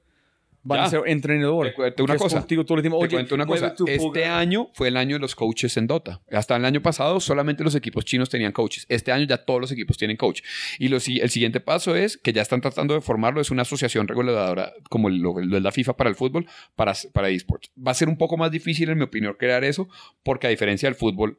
Van 0.66 0.80
Ya. 0.80 0.84
a 0.86 0.90
ser 0.90 1.02
entrenador. 1.08 1.74
Te 1.96 2.02
una 2.02 2.16
cosa. 2.16 2.40
contigo 2.40 2.66
todo 2.66 2.78
el 2.78 2.84
tiempo. 2.84 2.98
Te 3.00 3.06
Oye, 3.06 3.16
cuento 3.18 3.36
una 3.36 3.46
cosa. 3.46 3.76
Este 3.86 4.26
año 4.26 4.70
fue 4.74 4.88
el 4.88 4.96
año 4.98 5.18
de 5.18 5.20
los 5.20 5.36
coaches 5.36 5.76
en 5.76 5.88
Dota. 5.88 6.22
Hasta 6.32 6.56
el 6.56 6.64
año 6.64 6.82
pasado 6.82 7.20
solamente 7.20 7.64
los 7.66 7.76
equipos 7.76 8.06
chinos 8.06 8.30
tenían 8.30 8.54
coaches. 8.54 8.86
Este 8.88 9.12
año 9.12 9.26
ya 9.26 9.38
todos 9.44 9.60
los 9.60 9.72
equipos 9.74 9.98
tienen 9.98 10.16
coach. 10.16 10.42
Y 10.80 10.94
el 10.94 11.30
siguiente 11.30 11.60
paso 11.60 11.96
es 11.96 12.18
que 12.18 12.32
ya 12.32 12.42
están 12.42 12.62
tratando 12.62 12.94
de 12.94 13.02
formarlo. 13.02 13.42
Es 13.42 13.52
una 13.52 13.64
asociación 13.64 14.08
reguladora 14.08 14.72
como 14.90 15.10
lo, 15.10 15.40
lo 15.40 15.58
es 15.58 15.64
la 15.64 15.72
FIFA 15.72 15.98
para 15.98 16.10
el 16.10 16.16
fútbol, 16.16 16.46
para, 16.76 16.94
para 17.12 17.28
esports. 17.30 17.70
Va 17.78 17.92
a 17.92 17.96
ser 17.96 18.08
un 18.08 18.18
poco 18.18 18.38
más 18.38 18.50
difícil, 18.50 18.90
en 18.90 18.98
mi 18.98 19.04
opinión, 19.04 19.36
crear 19.38 19.64
eso, 19.66 19.90
porque 20.24 20.48
a 20.48 20.50
diferencia 20.50 20.88
del 20.88 20.96
fútbol, 20.96 21.38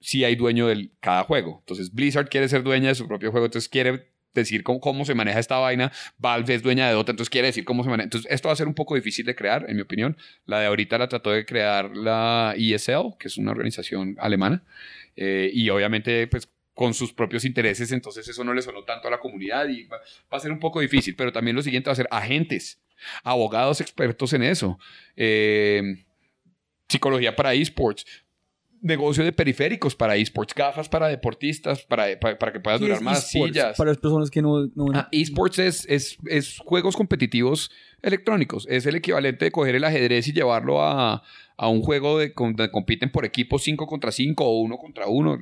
sí 0.00 0.24
hay 0.24 0.34
dueño 0.34 0.66
de 0.66 0.90
cada 1.00 1.24
juego. 1.24 1.58
Entonces 1.60 1.92
Blizzard 1.92 2.28
quiere 2.28 2.48
ser 2.48 2.62
dueña 2.62 2.88
de 2.88 2.94
su 2.94 3.06
propio 3.06 3.30
juego, 3.30 3.46
entonces 3.46 3.68
quiere 3.68 4.09
decir 4.34 4.62
cómo, 4.62 5.04
se 5.04 5.14
maneja 5.14 5.38
esta 5.38 5.58
vaina. 5.58 5.92
Valve 6.18 6.54
es 6.54 6.62
dueña 6.62 6.88
de 6.88 6.94
Dota, 6.94 7.12
entonces 7.12 7.30
quiere 7.30 7.48
decir 7.48 7.64
cómo 7.64 7.82
se 7.82 7.90
maneja. 7.90 8.04
Entonces 8.04 8.30
esto 8.30 8.48
va 8.48 8.52
a 8.52 8.56
ser 8.56 8.68
un 8.68 8.74
poco 8.74 8.94
difícil 8.94 9.26
de 9.26 9.34
crear, 9.34 9.66
en 9.68 9.76
mi 9.76 9.82
opinión. 9.82 10.16
La 10.46 10.60
de 10.60 10.66
ahorita 10.66 10.98
la 10.98 11.08
trató 11.08 11.30
de 11.30 11.44
crear 11.44 11.96
la 11.96 12.54
ESL, 12.56 13.16
que 13.18 13.28
es 13.28 13.38
una 13.38 13.50
organización 13.50 14.16
alemana, 14.18 14.62
eh, 15.16 15.50
y 15.52 15.68
obviamente 15.70 16.26
pues 16.26 16.48
con 16.74 16.94
sus 16.94 17.12
propios 17.12 17.44
intereses, 17.44 17.92
entonces 17.92 18.26
eso 18.26 18.42
no 18.42 18.54
le 18.54 18.62
sonó 18.62 18.84
tanto 18.84 19.08
a 19.08 19.10
la 19.10 19.18
comunidad 19.18 19.68
y 19.68 19.84
va, 19.84 19.98
va 20.32 20.38
a 20.38 20.40
ser 20.40 20.50
un 20.50 20.58
poco 20.58 20.80
difícil, 20.80 21.14
pero 21.14 21.30
también 21.30 21.54
lo 21.54 21.62
siguiente 21.62 21.90
va 21.90 21.92
a 21.92 21.96
ser 21.96 22.08
agentes, 22.10 22.80
abogados 23.22 23.82
expertos 23.82 24.32
en 24.32 24.44
eso, 24.44 24.78
eh, 25.14 25.82
psicología 26.88 27.36
para 27.36 27.52
esports, 27.52 28.06
negocio 28.82 29.22
de 29.24 29.32
periféricos 29.32 29.94
para 29.94 30.16
esports, 30.16 30.54
gafas 30.54 30.88
para 30.88 31.08
deportistas, 31.08 31.82
para, 31.84 32.18
para, 32.18 32.38
para 32.38 32.52
que 32.52 32.60
puedas 32.60 32.78
¿Qué 32.80 32.86
durar 32.86 32.98
es 32.98 33.02
más 33.04 33.28
sillas. 33.30 33.76
Para 33.76 33.90
las 33.90 33.98
personas 33.98 34.30
que 34.30 34.40
no... 34.42 34.66
no 34.74 34.86
Ah, 34.94 35.08
esports 35.12 35.58
es, 35.58 35.86
es, 35.88 36.16
es 36.26 36.58
juegos 36.58 36.96
competitivos 36.96 37.70
electrónicos. 38.02 38.66
Es 38.70 38.86
el 38.86 38.96
equivalente 38.96 39.44
de 39.44 39.50
coger 39.50 39.74
el 39.74 39.84
ajedrez 39.84 40.26
y 40.28 40.32
llevarlo 40.32 40.82
a, 40.82 41.22
a 41.56 41.68
un 41.68 41.82
juego 41.82 42.18
de, 42.18 42.32
donde 42.34 42.70
compiten 42.70 43.12
por 43.12 43.24
equipos 43.26 43.62
5 43.64 43.86
contra 43.86 44.10
5 44.12 44.44
o 44.44 44.60
1 44.62 44.78
contra 44.78 45.06
1, 45.08 45.38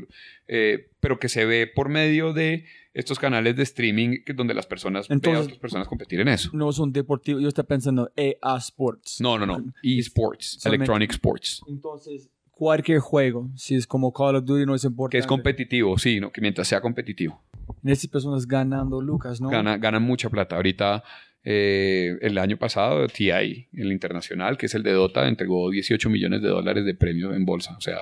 pero 1.01 1.19
que 1.19 1.28
se 1.28 1.44
ve 1.44 1.66
por 1.73 1.89
medio 1.89 2.32
de 2.32 2.65
estos 2.94 3.19
canales 3.20 3.55
de 3.55 3.62
streaming 3.62 4.19
donde 4.35 4.55
las 4.55 4.66
personas 4.66 5.06
ven 5.09 5.16
a 5.16 5.19
Entonces- 5.19 5.44
otras 5.44 5.59
personas 5.60 5.86
competir 5.86 6.19
en 6.20 6.28
eso. 6.28 6.51
no 6.52 6.73
son 6.73 6.93
deportivos. 6.93 7.40
Yo 7.43 7.48
estoy 7.48 7.65
pensando 7.65 8.10
EA 8.16 8.56
Sports. 8.56 9.20
No, 9.20 9.39
no, 9.39 9.47
no. 9.47 9.73
eSports, 9.85 10.65
Electronic 10.66 11.12
Sports. 11.12 11.60
Entonces, 11.69 12.28
cualquier 12.59 12.98
juego, 12.98 13.48
si 13.55 13.76
es 13.76 13.86
como 13.86 14.12
Call 14.12 14.35
of 14.36 14.44
Duty, 14.44 14.66
no 14.66 14.74
es 14.74 14.82
importante. 14.85 15.12
Que 15.16 15.20
es 15.20 15.26
competitivo, 15.26 15.97
sí, 15.97 16.18
¿no? 16.18 16.32
que 16.32 16.40
mientras 16.40 16.66
sea 16.66 16.80
competitivo. 16.80 17.40
Estas 17.85 18.09
personas 18.10 18.47
ganando 18.47 19.01
lucas, 19.01 19.40
¿no? 19.40 19.48
Gana, 19.48 19.76
ganan 19.78 20.02
mucha 20.02 20.28
plata. 20.28 20.56
Ahorita, 20.56 21.05
eh, 21.44 22.18
el 22.20 22.36
año 22.39 22.56
pasado, 22.56 23.06
TI, 23.06 23.68
el 23.72 23.93
internacional, 23.93 24.56
que 24.59 24.66
es 24.66 24.74
el 24.74 24.82
de 24.82 24.93
Dota, 24.93 25.28
entregó 25.28 25.70
18 25.70 26.10
millones 26.10 26.43
de 26.43 26.48
dólares 26.48 26.85
de 26.85 26.94
premio 26.94 27.32
en 27.32 27.44
bolsa. 27.44 27.76
O 27.76 27.80
sea, 27.80 27.98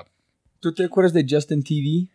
¿Tú 0.60 0.72
te 0.72 0.84
acuerdas 0.84 1.12
de 1.12 1.26
Justin 1.28 1.62
TV? 1.62 2.08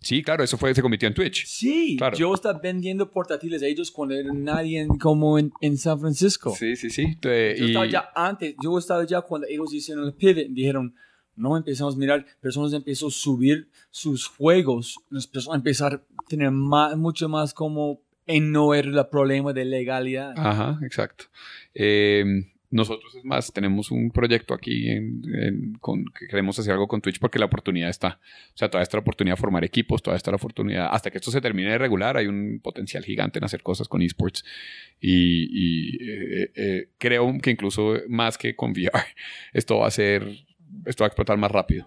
Sí, 0.00 0.22
claro, 0.22 0.42
eso 0.44 0.58
fue, 0.58 0.74
se 0.74 0.82
convirtió 0.82 1.06
en 1.08 1.14
Twitch. 1.14 1.46
Sí, 1.46 1.94
Claro. 1.96 2.16
yo 2.18 2.34
estaba 2.34 2.58
vendiendo 2.58 3.10
portátiles 3.10 3.62
a 3.62 3.66
ellos 3.66 3.90
cuando 3.90 4.14
era 4.16 4.30
nadie 4.34 4.80
en- 4.80 4.98
como 4.98 5.38
en, 5.38 5.52
en 5.62 5.78
San 5.78 5.98
Francisco. 6.00 6.54
Sí, 6.58 6.74
sí, 6.76 6.90
sí. 6.90 7.16
Eh, 7.22 7.54
Yo 7.56 7.64
y- 7.64 7.68
estaba 7.68 7.86
ya 7.86 8.10
antes, 8.14 8.54
yo 8.62 8.76
estaba 8.76 9.06
ya 9.06 9.22
cuando 9.22 9.46
ellos 9.48 9.72
hicieron 9.72 10.04
el 10.06 10.12
pivot, 10.12 10.48
dijeron, 10.50 10.94
no 11.36 11.56
empezamos 11.56 11.94
a 11.94 11.98
mirar, 11.98 12.26
personas 12.40 12.72
empezó 12.72 13.08
a 13.08 13.10
subir 13.10 13.68
sus 13.90 14.26
juegos, 14.26 14.98
nos 15.10 15.30
empezó 15.52 15.86
a 15.86 16.02
tener 16.28 16.50
más, 16.50 16.96
mucho 16.96 17.28
más 17.28 17.54
como 17.54 18.00
en 18.26 18.52
no 18.52 18.74
era 18.74 18.88
el 18.88 19.06
problema 19.08 19.52
de 19.52 19.64
legalidad. 19.64 20.34
Ajá, 20.36 20.78
exacto. 20.82 21.26
Eh, 21.74 22.24
nosotros, 22.74 23.14
es 23.14 23.24
más, 23.24 23.52
tenemos 23.52 23.92
un 23.92 24.10
proyecto 24.10 24.52
aquí 24.52 24.90
en, 24.90 25.76
con, 25.80 26.06
que 26.06 26.26
queremos 26.26 26.58
hacer 26.58 26.72
algo 26.72 26.88
con 26.88 27.00
Twitch 27.00 27.20
porque 27.20 27.38
la 27.38 27.44
oportunidad 27.44 27.88
está. 27.88 28.18
O 28.48 28.56
sea, 28.56 28.68
todavía 28.68 28.82
está 28.82 28.96
la 28.96 29.02
oportunidad 29.02 29.36
de 29.36 29.40
formar 29.40 29.64
equipos, 29.64 30.02
todavía 30.02 30.16
está 30.16 30.32
la 30.32 30.38
oportunidad. 30.38 30.88
Hasta 30.90 31.12
que 31.12 31.18
esto 31.18 31.30
se 31.30 31.40
termine 31.40 31.70
de 31.70 31.78
regular, 31.78 32.16
hay 32.16 32.26
un 32.26 32.58
potencial 32.60 33.04
gigante 33.04 33.38
en 33.38 33.44
hacer 33.44 33.62
cosas 33.62 33.86
con 33.86 34.02
esports. 34.02 34.44
Y, 35.00 35.44
y, 35.52 35.96
eh, 36.02 36.50
eh, 36.56 36.88
creo 36.98 37.32
que 37.40 37.52
incluso 37.52 37.94
más 38.08 38.36
que 38.36 38.56
con 38.56 38.72
VR, 38.72 39.04
esto 39.52 39.78
va 39.78 39.86
a 39.86 39.92
ser. 39.92 40.26
Esto 40.86 41.04
va 41.04 41.06
a 41.06 41.08
explotar 41.08 41.36
más 41.38 41.50
rápido. 41.50 41.86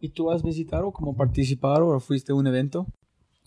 ¿Y 0.00 0.08
tú 0.10 0.30
has 0.30 0.42
visitado 0.42 0.90
como 0.92 1.16
participar 1.16 1.82
o 1.82 1.98
fuiste 2.00 2.32
a 2.32 2.34
un 2.34 2.46
evento? 2.46 2.86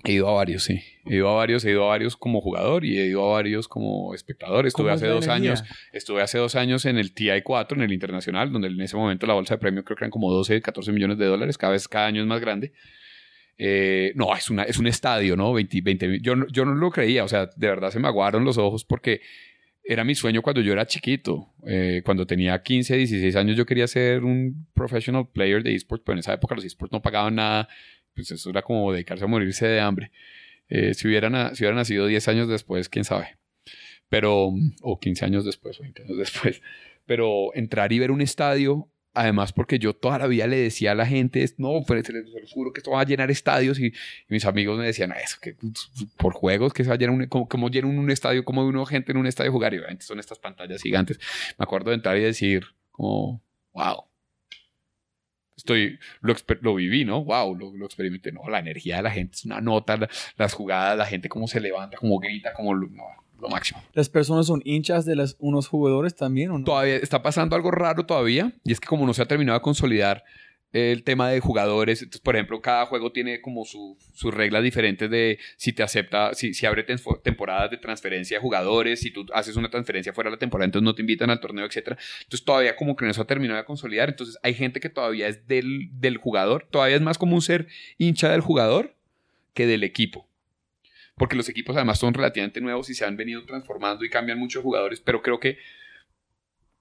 He 0.04 0.14
ido 0.14 0.30
a 0.30 0.34
varios, 0.34 0.64
sí. 0.64 0.82
He 1.06 1.16
ido 1.16 1.30
a 1.30 1.34
varios, 1.36 1.66
he 1.66 1.72
ido 1.72 1.84
a 1.86 1.88
varios 1.88 2.16
como 2.16 2.40
jugador 2.42 2.86
y 2.86 2.98
he 3.00 3.08
ido 3.08 3.26
a 3.28 3.34
varios 3.34 3.68
como 3.68 4.14
espectador. 4.14 4.68
Estuve 4.68 4.86
¿Cómo 4.86 4.96
es 4.96 5.02
hace 5.02 5.08
la 5.08 5.14
dos 5.16 5.26
energía? 5.26 5.52
años, 5.52 5.64
estuve 5.94 6.22
hace 6.22 6.38
dos 6.38 6.56
años 6.56 6.86
en 6.86 6.98
el 6.98 7.14
TI4, 7.16 7.74
en 7.74 7.82
el 7.82 7.92
internacional, 7.94 8.52
donde 8.52 8.68
en 8.68 8.80
ese 8.82 8.96
momento 8.98 9.26
la 9.26 9.34
bolsa 9.34 9.56
de 9.56 9.58
premio 9.60 9.84
creo 9.84 9.98
que 9.98 10.04
eran 10.04 10.12
como 10.12 10.32
12, 10.32 10.62
14 10.62 10.92
millones 10.92 11.18
de 11.18 11.26
dólares, 11.26 11.58
cada 11.58 11.72
vez, 11.74 11.88
cada 11.88 12.06
año 12.08 12.22
es 12.22 12.28
más 12.28 12.40
grande. 12.40 12.72
Eh, 13.58 14.12
no, 14.16 14.36
es, 14.36 14.50
una, 14.50 14.64
es 14.64 14.78
un 14.78 14.88
estadio, 14.88 15.36
¿no? 15.38 15.54
20, 15.54 15.82
20 15.82 16.08
mil- 16.10 16.22
yo, 16.22 16.34
yo 16.52 16.66
no 16.66 16.76
lo 16.76 16.92
creía, 16.92 17.24
o 17.24 17.28
sea, 17.30 17.46
de 17.56 17.68
verdad 17.68 17.90
se 17.90 18.00
me 18.00 18.08
aguaron 18.08 18.44
los 18.44 18.58
ojos 18.58 18.84
porque 18.84 19.22
era 19.88 20.04
mi 20.04 20.16
sueño 20.16 20.42
cuando 20.42 20.62
yo 20.62 20.74
era 20.74 20.86
chiquito. 20.88 21.54
Eh, 21.68 22.02
cuando 22.04 22.26
tenía 22.26 22.62
15, 22.62 22.96
16 22.98 23.36
años 23.36 23.56
yo 23.56 23.66
quería 23.66 23.88
ser 23.88 24.24
un 24.24 24.68
professional 24.74 25.28
player 25.32 25.64
de 25.64 25.76
esports, 25.76 26.04
pero 26.06 26.14
en 26.14 26.20
esa 26.20 26.34
época 26.34 26.56
los 26.56 26.66
esports 26.66 26.92
no 26.92 27.02
pagaban 27.02 27.36
nada, 27.36 27.68
pues 28.14 28.32
eso 28.32 28.50
era 28.50 28.62
como 28.62 28.92
dedicarse 28.92 29.24
a 29.24 29.28
morirse 29.28 29.68
de 29.68 29.80
hambre. 29.80 30.12
Eh, 30.70 30.94
si, 30.96 31.08
hubiera 31.08 31.30
na- 31.30 31.54
si 31.56 31.64
hubiera 31.64 31.76
nacido 31.76 32.08
10 32.08 32.28
años 32.28 32.48
después, 32.48 32.90
quién 32.90 33.06
sabe. 33.06 33.38
Pero, 34.10 34.52
o 34.82 35.00
15 35.00 35.26
años 35.26 35.46
después, 35.46 35.80
o 35.80 35.84
20 35.84 36.04
años 36.04 36.18
después. 36.18 36.62
Pero 37.06 37.54
entrar 37.54 37.92
y 37.94 38.00
ver 38.00 38.12
un 38.12 38.22
estadio, 38.22 38.90
además 39.16 39.54
porque 39.54 39.80
yo 39.80 39.94
toda 39.94 40.20
la 40.20 40.28
vida 40.28 40.48
le 40.48 40.58
decía 40.58 40.92
a 40.92 40.96
la 40.96 41.06
gente, 41.06 41.46
no, 41.58 41.84
pero 41.88 42.04
se 42.04 42.14
les, 42.14 42.26
juro 42.52 42.72
que 42.74 42.80
esto 42.80 42.92
va 42.92 43.02
a 43.02 43.06
llenar 43.06 43.32
estadios. 43.32 43.80
Y, 43.80 43.94
mis 44.30 44.46
amigos 44.46 44.78
me 44.78 44.86
decían, 44.86 45.12
"Ah, 45.12 45.20
eso, 45.20 45.38
que 45.42 45.56
por 46.18 46.34
juegos, 46.34 46.74
que 46.74 46.84
se 46.84 46.90
va 46.90 46.96
a 46.96 46.98
llenar 46.98 47.16
un, 47.16 47.26
como, 47.28 47.48
como 47.48 47.70
llena 47.70 47.88
un 47.88 48.12
estadio, 48.12 48.44
como 48.46 48.66
uno 48.66 48.86
gente 48.86 49.12
en 49.12 49.18
un 49.18 49.28
estadio 49.28 49.52
jugar. 49.52 49.74
Y 49.74 49.78
obviamente 49.80 50.06
son 50.06 50.20
estas 50.20 50.40
pantallas 50.40 50.82
gigantes. 50.82 51.20
Me 51.58 51.64
acuerdo 51.64 51.90
de 51.92 51.96
entrar 51.98 52.18
y 52.18 52.22
decir, 52.22 52.66
como, 52.92 53.42
wow. 53.74 54.06
Estoy, 55.58 56.00
lo, 56.22 56.36
lo 56.62 56.76
viví, 56.76 57.06
¿no? 57.06 57.24
Wow, 57.24 57.56
lo, 57.56 57.72
lo 57.74 57.86
experimenté. 57.86 58.32
No, 58.32 58.42
la 58.50 58.60
energía 58.60 58.98
de 58.98 59.04
la 59.04 59.12
gente 59.12 59.36
es 59.36 59.46
una 59.46 59.62
nota, 59.62 59.96
la- 59.98 60.10
las 60.38 60.54
jugadas, 60.54 60.98
la 60.98 61.06
gente 61.06 61.30
cómo 61.30 61.48
se 61.48 61.60
levanta, 61.62 61.98
cómo 61.98 62.20
grita, 62.20 62.54
como 62.54 62.74
lo, 62.74 62.88
no, 62.90 63.04
lo 63.40 63.50
máximo. 63.50 63.82
¿Las 63.94 64.10
personas 64.10 64.48
son 64.48 64.62
hinchas 64.66 65.06
de 65.06 65.16
las, 65.16 65.36
unos 65.40 65.68
jugadores 65.68 66.16
también 66.16 66.52
o 66.52 66.58
no? 66.60 66.66
Todavía 66.66 66.96
está 66.98 67.22
pasando 67.22 67.56
algo 67.56 67.72
raro 67.72 68.06
todavía, 68.06 68.54
y 68.64 68.72
es 68.72 68.80
que 68.80 68.88
como 68.88 69.06
no 69.06 69.14
se 69.14 69.22
ha 69.22 69.26
terminado 69.28 69.58
de 69.60 69.64
consolidar 69.64 70.24
el 70.74 71.04
tema 71.04 71.30
de 71.30 71.40
jugadores, 71.40 72.02
entonces, 72.02 72.20
por 72.20 72.36
ejemplo, 72.36 72.62
cada 72.62 72.86
juego 72.88 73.14
tiene 73.14 73.40
como 73.40 73.64
su- 73.64 73.98
sus 74.14 74.34
reglas 74.34 74.62
diferentes 74.62 75.10
de 75.10 75.40
si 75.56 75.72
te 75.72 75.84
acepta, 75.84 76.34
si, 76.34 76.54
si 76.54 76.66
abre 76.66 76.86
tem- 76.86 77.22
temporadas 77.22 77.72
de 77.72 77.78
transferencia 77.78 78.36
de 78.38 78.42
jugadores, 78.42 79.00
si 79.00 79.10
tú 79.12 79.26
haces 79.34 79.56
una 79.56 79.70
transferencia 79.70 80.12
fuera 80.12 80.30
de 80.30 80.36
la 80.36 80.40
temporada, 80.40 80.66
entonces 80.66 80.84
no 80.84 80.94
te 80.94 81.02
invitan 81.02 81.30
al 81.30 81.40
torneo, 81.40 81.66
etcétera. 81.66 81.98
Entonces 82.24 82.44
todavía 82.44 82.76
como 82.76 82.98
que 82.98 83.06
no 83.06 83.14
se 83.14 83.22
ha 83.22 83.26
terminado 83.26 83.58
de 83.58 83.66
consolidar, 83.66 84.10
entonces 84.10 84.38
hay 84.44 84.54
gente 84.54 84.82
que 84.82 84.90
todavía 84.90 85.30
es 85.30 85.48
del, 85.48 85.92
del 85.94 86.18
jugador, 86.18 86.68
todavía 86.70 86.98
es 86.98 87.02
más 87.02 87.18
común 87.18 87.42
ser 87.42 87.68
hincha 87.98 88.30
del 88.32 88.42
jugador 88.42 88.96
que 89.54 89.68
del 89.68 89.84
equipo. 89.86 90.28
Porque 91.18 91.36
los 91.36 91.48
equipos 91.50 91.76
además 91.76 91.98
son 92.00 92.14
relativamente 92.14 92.60
nuevos 92.62 92.90
y 92.90 92.94
se 92.94 93.06
han 93.06 93.16
venido 93.16 93.46
transformando 93.46 94.04
y 94.04 94.10
cambian 94.10 94.38
muchos 94.38 94.62
jugadores, 94.64 95.00
pero 95.00 95.22
creo 95.22 95.40
que 95.40 95.58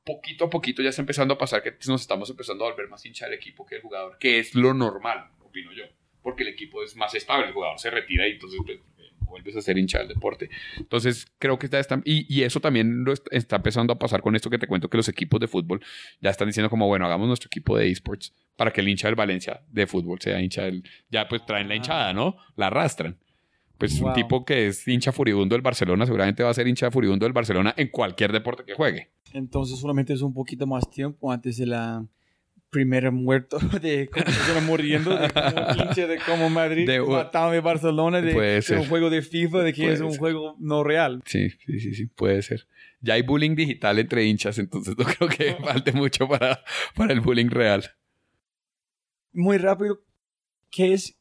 poquito 0.04 0.44
a 0.46 0.50
poquito 0.50 0.82
ya 0.82 0.90
está 0.90 1.02
empezando 1.02 1.34
a 1.34 1.38
pasar 1.38 1.62
que 1.62 1.72
nos 1.88 2.00
estamos 2.02 2.28
empezando 2.30 2.66
a 2.66 2.70
volver 2.70 2.88
más 2.88 3.04
hincha 3.06 3.24
del 3.26 3.34
equipo 3.34 3.64
que 3.64 3.76
el 3.76 3.82
jugador, 3.82 4.18
que 4.18 4.38
es 4.38 4.54
lo 4.54 4.74
normal, 4.74 5.30
opino 5.40 5.72
yo, 5.72 5.84
porque 6.22 6.42
el 6.42 6.48
equipo 6.50 6.82
es 6.82 6.94
más 6.96 7.14
estable, 7.14 7.46
el 7.46 7.52
jugador 7.52 7.78
se 7.78 7.90
retira 7.90 8.26
y 8.28 8.32
entonces 8.32 8.60
pues, 8.66 8.78
eh, 8.98 9.12
vuelves 9.20 9.56
a 9.56 9.62
ser 9.62 9.78
hincha 9.78 9.98
del 10.00 10.08
deporte. 10.08 10.50
Entonces 10.76 11.26
creo 11.38 11.58
que 11.58 11.66
está, 11.66 11.78
está- 11.78 12.02
y, 12.04 12.26
y 12.28 12.42
eso 12.42 12.60
también 12.60 13.04
lo 13.04 13.12
est- 13.12 13.26
está 13.30 13.56
empezando 13.56 13.92
a 13.94 13.98
pasar 13.98 14.20
con 14.20 14.36
esto 14.36 14.50
que 14.50 14.58
te 14.58 14.66
cuento 14.66 14.90
que 14.90 14.96
los 14.98 15.08
equipos 15.08 15.40
de 15.40 15.48
fútbol 15.48 15.80
ya 16.20 16.30
están 16.30 16.48
diciendo 16.48 16.68
como, 16.68 16.86
bueno, 16.86 17.06
hagamos 17.06 17.26
nuestro 17.28 17.46
equipo 17.46 17.78
de 17.78 17.88
esports 17.88 18.34
para 18.56 18.72
que 18.72 18.80
el 18.82 18.88
hincha 18.88 19.08
del 19.08 19.14
Valencia 19.14 19.62
de 19.70 19.86
fútbol 19.86 20.20
sea 20.20 20.40
hincha 20.42 20.64
del... 20.64 20.82
Ya 21.08 21.28
pues 21.28 21.46
traen 21.46 21.68
la 21.68 21.76
hinchada, 21.76 22.12
¿no? 22.12 22.36
La 22.56 22.66
arrastran. 22.66 23.18
Pues 23.90 24.00
un 24.00 24.12
tipo 24.14 24.44
que 24.44 24.68
es 24.68 24.86
hincha 24.88 25.12
furibundo 25.12 25.54
del 25.54 25.62
Barcelona 25.62 26.06
seguramente 26.06 26.42
va 26.42 26.50
a 26.50 26.54
ser 26.54 26.66
hincha 26.68 26.90
furibundo 26.90 27.24
del 27.26 27.32
Barcelona 27.32 27.74
en 27.76 27.88
cualquier 27.88 28.32
deporte 28.32 28.64
que 28.64 28.74
juegue. 28.74 29.10
Entonces 29.32 29.78
solamente 29.78 30.12
es 30.12 30.22
un 30.22 30.32
poquito 30.32 30.66
más 30.66 30.88
tiempo 30.90 31.30
antes 31.32 31.56
de 31.56 31.66
la 31.66 32.04
primera 32.70 33.10
muerto 33.12 33.58
de 33.82 34.08
como 34.08 34.24
persona 34.24 34.60
muriendo 34.60 35.16
de 35.16 35.30
como 35.30 35.50
hincha 35.84 36.06
de 36.08 36.18
como 36.26 36.50
Madrid 36.50 36.86
De- 36.88 37.00
matado 37.00 37.52
de 37.52 37.60
Barcelona 37.60 38.20
de, 38.20 38.32
de 38.32 38.76
un 38.78 38.86
juego 38.86 39.10
de 39.10 39.22
FIFA 39.22 39.58
de 39.62 39.72
que 39.72 39.82
Puede 39.82 39.94
es 39.94 40.00
un 40.00 40.10
ser. 40.10 40.18
juego 40.18 40.56
no 40.58 40.82
real. 40.82 41.22
Sí, 41.24 41.50
sí, 41.50 41.78
sí, 41.78 41.94
sí, 41.94 42.06
puede 42.06 42.42
ser. 42.42 42.66
Ya 43.00 43.14
hay 43.14 43.22
bullying 43.22 43.54
digital 43.54 43.98
entre 44.00 44.24
hinchas, 44.24 44.58
entonces 44.58 44.96
no 44.98 45.04
creo 45.18 45.28
que 45.28 45.54
falte 45.62 45.92
mucho 45.92 46.26
para, 46.26 46.64
para 46.96 47.12
el 47.12 47.20
bullying 47.20 47.50
real. 47.50 47.84
Muy 49.32 49.58
rápido, 49.58 50.00
¿qué 50.70 50.94
es? 50.94 51.16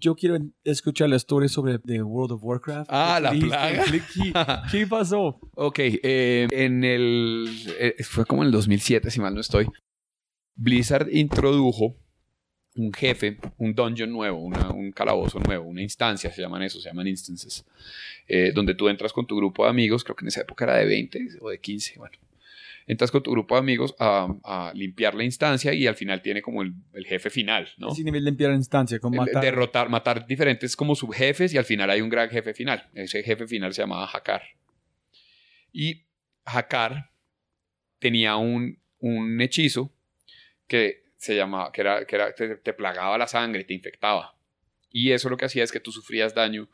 Yo 0.00 0.14
quiero 0.14 0.38
escuchar 0.64 1.08
la 1.08 1.16
historia 1.16 1.48
sobre 1.48 1.78
The 1.78 2.02
World 2.02 2.32
of 2.32 2.44
Warcraft. 2.44 2.90
Ah, 2.92 3.18
la 3.20 3.32
plaga. 3.32 3.84
¿Qué, 3.84 4.32
qué 4.78 4.86
pasó? 4.86 5.40
Ok, 5.54 5.78
eh, 5.80 6.46
en 6.50 6.84
el... 6.84 7.48
eh, 7.78 7.96
fue 8.04 8.24
como 8.26 8.42
en 8.42 8.46
el 8.46 8.52
2007, 8.52 9.10
si 9.10 9.20
mal 9.20 9.34
no 9.34 9.40
estoy. 9.40 9.66
Blizzard 10.56 11.08
introdujo 11.12 11.96
un 12.74 12.92
jefe, 12.92 13.38
un 13.56 13.74
dungeon 13.74 14.12
nuevo, 14.12 14.38
una- 14.38 14.70
un 14.70 14.92
calabozo 14.92 15.40
nuevo, 15.40 15.64
una 15.68 15.82
instancia, 15.82 16.30
se 16.32 16.42
llaman 16.42 16.62
eso, 16.62 16.80
se 16.80 16.88
llaman 16.88 17.08
instances, 17.08 17.64
eh, 18.28 18.52
donde 18.54 18.74
tú 18.74 18.88
entras 18.88 19.12
con 19.12 19.26
tu 19.26 19.36
grupo 19.36 19.64
de 19.64 19.70
amigos, 19.70 20.04
creo 20.04 20.14
que 20.14 20.24
en 20.24 20.28
esa 20.28 20.42
época 20.42 20.64
era 20.64 20.76
de 20.76 20.84
20 20.86 21.28
o 21.40 21.50
de 21.50 21.58
15, 21.60 21.94
bueno. 21.98 22.16
Entras 22.88 23.10
con 23.10 23.22
tu 23.22 23.30
grupo 23.30 23.54
de 23.54 23.58
amigos 23.60 23.94
a, 23.98 24.34
a 24.44 24.72
limpiar 24.74 25.14
la 25.14 25.22
instancia 25.22 25.74
y 25.74 25.86
al 25.86 25.94
final 25.94 26.22
tiene 26.22 26.40
como 26.40 26.62
el, 26.62 26.72
el 26.94 27.04
jefe 27.04 27.28
final, 27.28 27.68
¿no? 27.76 27.90
Sin 27.90 28.06
nivel 28.06 28.24
limpiar 28.24 28.50
la 28.50 28.56
instancia, 28.56 28.98
como 28.98 29.18
matar. 29.18 29.42
derrotar, 29.42 29.90
matar 29.90 30.26
diferentes 30.26 30.74
como 30.74 30.94
subjefes 30.94 31.52
y 31.52 31.58
al 31.58 31.66
final 31.66 31.90
hay 31.90 32.00
un 32.00 32.08
gran 32.08 32.30
jefe 32.30 32.54
final. 32.54 32.88
Ese 32.94 33.22
jefe 33.22 33.46
final 33.46 33.74
se 33.74 33.82
llamaba 33.82 34.08
Hakar. 34.10 34.42
Y 35.70 36.06
Hakar 36.46 37.10
tenía 37.98 38.36
un, 38.36 38.80
un 39.00 39.38
hechizo 39.42 39.92
que 40.66 41.04
se 41.18 41.36
llamaba, 41.36 41.70
que 41.72 41.82
era, 41.82 42.06
que 42.06 42.16
era, 42.16 42.34
te, 42.34 42.56
te 42.56 42.72
plagaba 42.72 43.18
la 43.18 43.26
sangre, 43.26 43.64
te 43.64 43.74
infectaba. 43.74 44.34
Y 44.90 45.12
eso 45.12 45.28
lo 45.28 45.36
que 45.36 45.44
hacía 45.44 45.62
es 45.62 45.70
que 45.72 45.80
tú 45.80 45.92
sufrías 45.92 46.34
daño, 46.34 46.70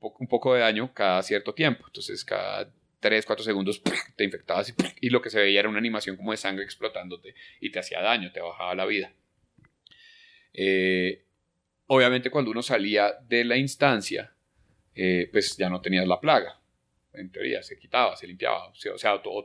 un 0.00 0.26
poco 0.26 0.54
de 0.54 0.60
daño 0.60 0.92
cada 0.92 1.22
cierto 1.22 1.54
tiempo. 1.54 1.84
Entonces 1.86 2.24
cada 2.24 2.72
3, 3.04 3.26
4 3.26 3.44
segundos 3.44 3.82
te 4.16 4.24
infectabas 4.24 4.70
y, 4.70 4.74
y 5.06 5.10
lo 5.10 5.20
que 5.20 5.28
se 5.28 5.38
veía 5.38 5.60
era 5.60 5.68
una 5.68 5.76
animación 5.76 6.16
como 6.16 6.30
de 6.30 6.38
sangre 6.38 6.64
explotándote 6.64 7.34
y 7.60 7.70
te 7.70 7.78
hacía 7.78 8.00
daño, 8.00 8.32
te 8.32 8.40
bajaba 8.40 8.74
la 8.74 8.86
vida. 8.86 9.12
Eh, 10.54 11.22
obviamente 11.86 12.30
cuando 12.30 12.50
uno 12.50 12.62
salía 12.62 13.12
de 13.28 13.44
la 13.44 13.58
instancia, 13.58 14.32
eh, 14.94 15.28
pues 15.30 15.54
ya 15.58 15.68
no 15.68 15.82
tenías 15.82 16.06
la 16.06 16.18
plaga. 16.18 16.58
En 17.12 17.30
teoría, 17.30 17.62
se 17.62 17.78
quitaba, 17.78 18.16
se 18.16 18.26
limpiaba. 18.26 18.68
O 18.68 18.74
sea, 18.74 18.94
o 18.94 18.98
sea, 18.98 19.14
o 19.16 19.44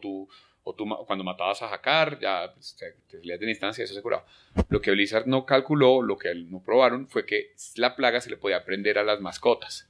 o 0.64 1.06
cuando 1.06 1.26
matabas 1.26 1.62
a 1.62 1.74
Hakar, 1.74 2.18
ya 2.20 2.54
pues, 2.54 2.78
te, 2.78 2.94
te 3.10 3.18
salías 3.18 3.40
de 3.40 3.46
la 3.46 3.52
instancia, 3.52 3.84
eso 3.84 3.94
se 3.94 4.02
curaba. 4.02 4.26
Lo 4.70 4.80
que 4.80 4.92
Blizzard 4.92 5.28
no 5.28 5.46
calculó, 5.46 6.02
lo 6.02 6.18
que 6.18 6.34
no 6.34 6.64
probaron, 6.64 7.10
fue 7.10 7.26
que 7.26 7.56
la 7.76 7.98
plaga 7.98 8.22
se 8.22 8.30
le 8.30 8.38
podía 8.38 8.64
prender 8.64 9.00
a 9.00 9.04
las 9.04 9.20
mascotas. 9.20 9.89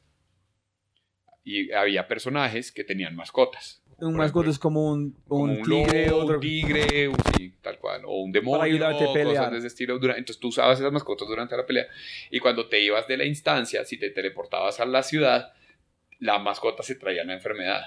Y 1.44 1.72
había 1.72 2.08
personajes 2.08 2.72
que 2.72 2.84
tenían 2.84 3.16
mascotas. 3.16 3.82
Un 4.02 4.16
mascota 4.16 4.50
es 4.50 4.60
como 4.60 4.92
un, 4.92 5.12
como 5.28 5.44
un 5.44 5.62
tigre, 5.64 6.08
lobo, 6.08 6.24
otro. 6.24 6.36
un 6.36 6.42
tigre, 6.42 7.12
sí, 7.38 7.54
tal 7.62 7.80
cual, 7.80 8.04
o 8.06 8.22
un 8.22 8.32
demonio, 8.32 8.62
ayudarte 8.62 9.04
a 9.04 9.08
cosas 9.08 9.14
pelear. 9.14 9.52
de 9.52 9.58
ese 9.58 9.68
estilo. 9.68 10.00
dura- 10.00 10.16
Entonces 10.18 10.40
tú 10.40 10.48
usabas 10.50 10.80
esas 10.80 10.92
mascotas 10.94 11.28
durante 11.28 11.58
la 11.58 11.66
pelea 11.66 11.86
y 12.32 12.40
cuando 12.40 12.70
te 12.70 12.80
ibas 12.82 13.08
de 13.10 13.18
la 13.18 13.26
instancia, 13.26 13.84
si 13.84 13.98
te 13.98 14.10
teleportabas 14.12 14.80
a 14.80 14.86
la 14.86 15.04
ciudad, 15.04 15.52
la 16.20 16.40
mascota 16.40 16.82
se 16.84 16.96
traía 16.96 17.26
la 17.26 17.34
enfermedad, 17.34 17.82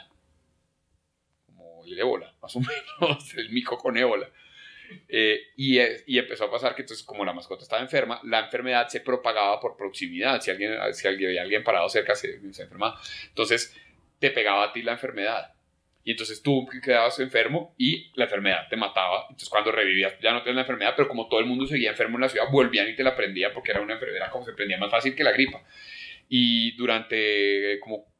como 1.46 1.84
el 1.86 1.98
ébola, 1.98 2.34
más 2.42 2.54
o 2.56 2.60
menos, 3.00 3.34
el 3.34 3.50
mico 3.50 3.78
con 3.78 3.96
ébola. 3.96 4.28
Eh, 5.09 5.40
y, 5.56 5.78
eh, 5.78 6.02
y, 6.06 6.19
empezó 6.19 6.44
a 6.44 6.51
pasar 6.51 6.74
que 6.74 6.82
entonces 6.82 7.05
como 7.05 7.24
la 7.24 7.32
mascota 7.32 7.62
estaba 7.62 7.82
enferma, 7.82 8.20
la 8.24 8.40
enfermedad 8.40 8.89
se 8.89 9.01
propagaba 9.01 9.60
por 9.60 9.77
proximidad. 9.77 10.40
Si 10.40 10.51
alguien, 10.51 10.74
si 10.93 11.09
alguien, 11.09 11.31
había 11.31 11.43
alguien 11.43 11.64
parado 11.64 11.89
cerca, 11.89 12.14
se, 12.14 12.40
se 12.52 12.62
enfermaba. 12.62 13.01
Entonces 13.28 13.77
te 14.19 14.31
pegaba 14.31 14.64
a 14.64 14.73
ti 14.73 14.82
la 14.82 14.93
enfermedad. 14.93 15.52
Y 16.05 16.12
entonces 16.12 16.43
tú 16.43 16.66
quedabas 16.82 17.19
enfermo 17.20 17.74
y 17.78 18.10
la 18.14 18.24
enfermedad 18.24 18.69
te 18.69 18.77
mataba. 18.77 19.23
Entonces 19.23 19.48
cuando 19.48 19.70
revivías 19.70 20.14
ya 20.20 20.32
no 20.32 20.43
tenías 20.43 20.56
la 20.56 20.62
enfermedad, 20.62 20.94
pero 20.97 21.09
como 21.09 21.28
todo 21.28 21.40
el 21.40 21.47
mundo 21.47 21.66
seguía 21.66 21.90
enfermo 21.90 22.16
en 22.16 22.23
la 22.23 22.28
ciudad, 22.28 22.47
volvían 22.51 22.89
y 22.89 22.97
te 22.97 23.05
la 23.05 23.14
prendían 23.14 23.52
porque 23.52 23.70
era 23.70 23.81
una 23.81 23.94
enfermedad 23.94 24.31
como 24.31 24.44
se 24.44 24.52
prendía 24.52 24.78
más 24.78 24.90
fácil 24.90 25.14
que 25.14 25.23
la 25.23 25.32
gripa. 25.32 25.62
Y 26.28 26.73
durante 26.77 27.78
como 27.81 28.11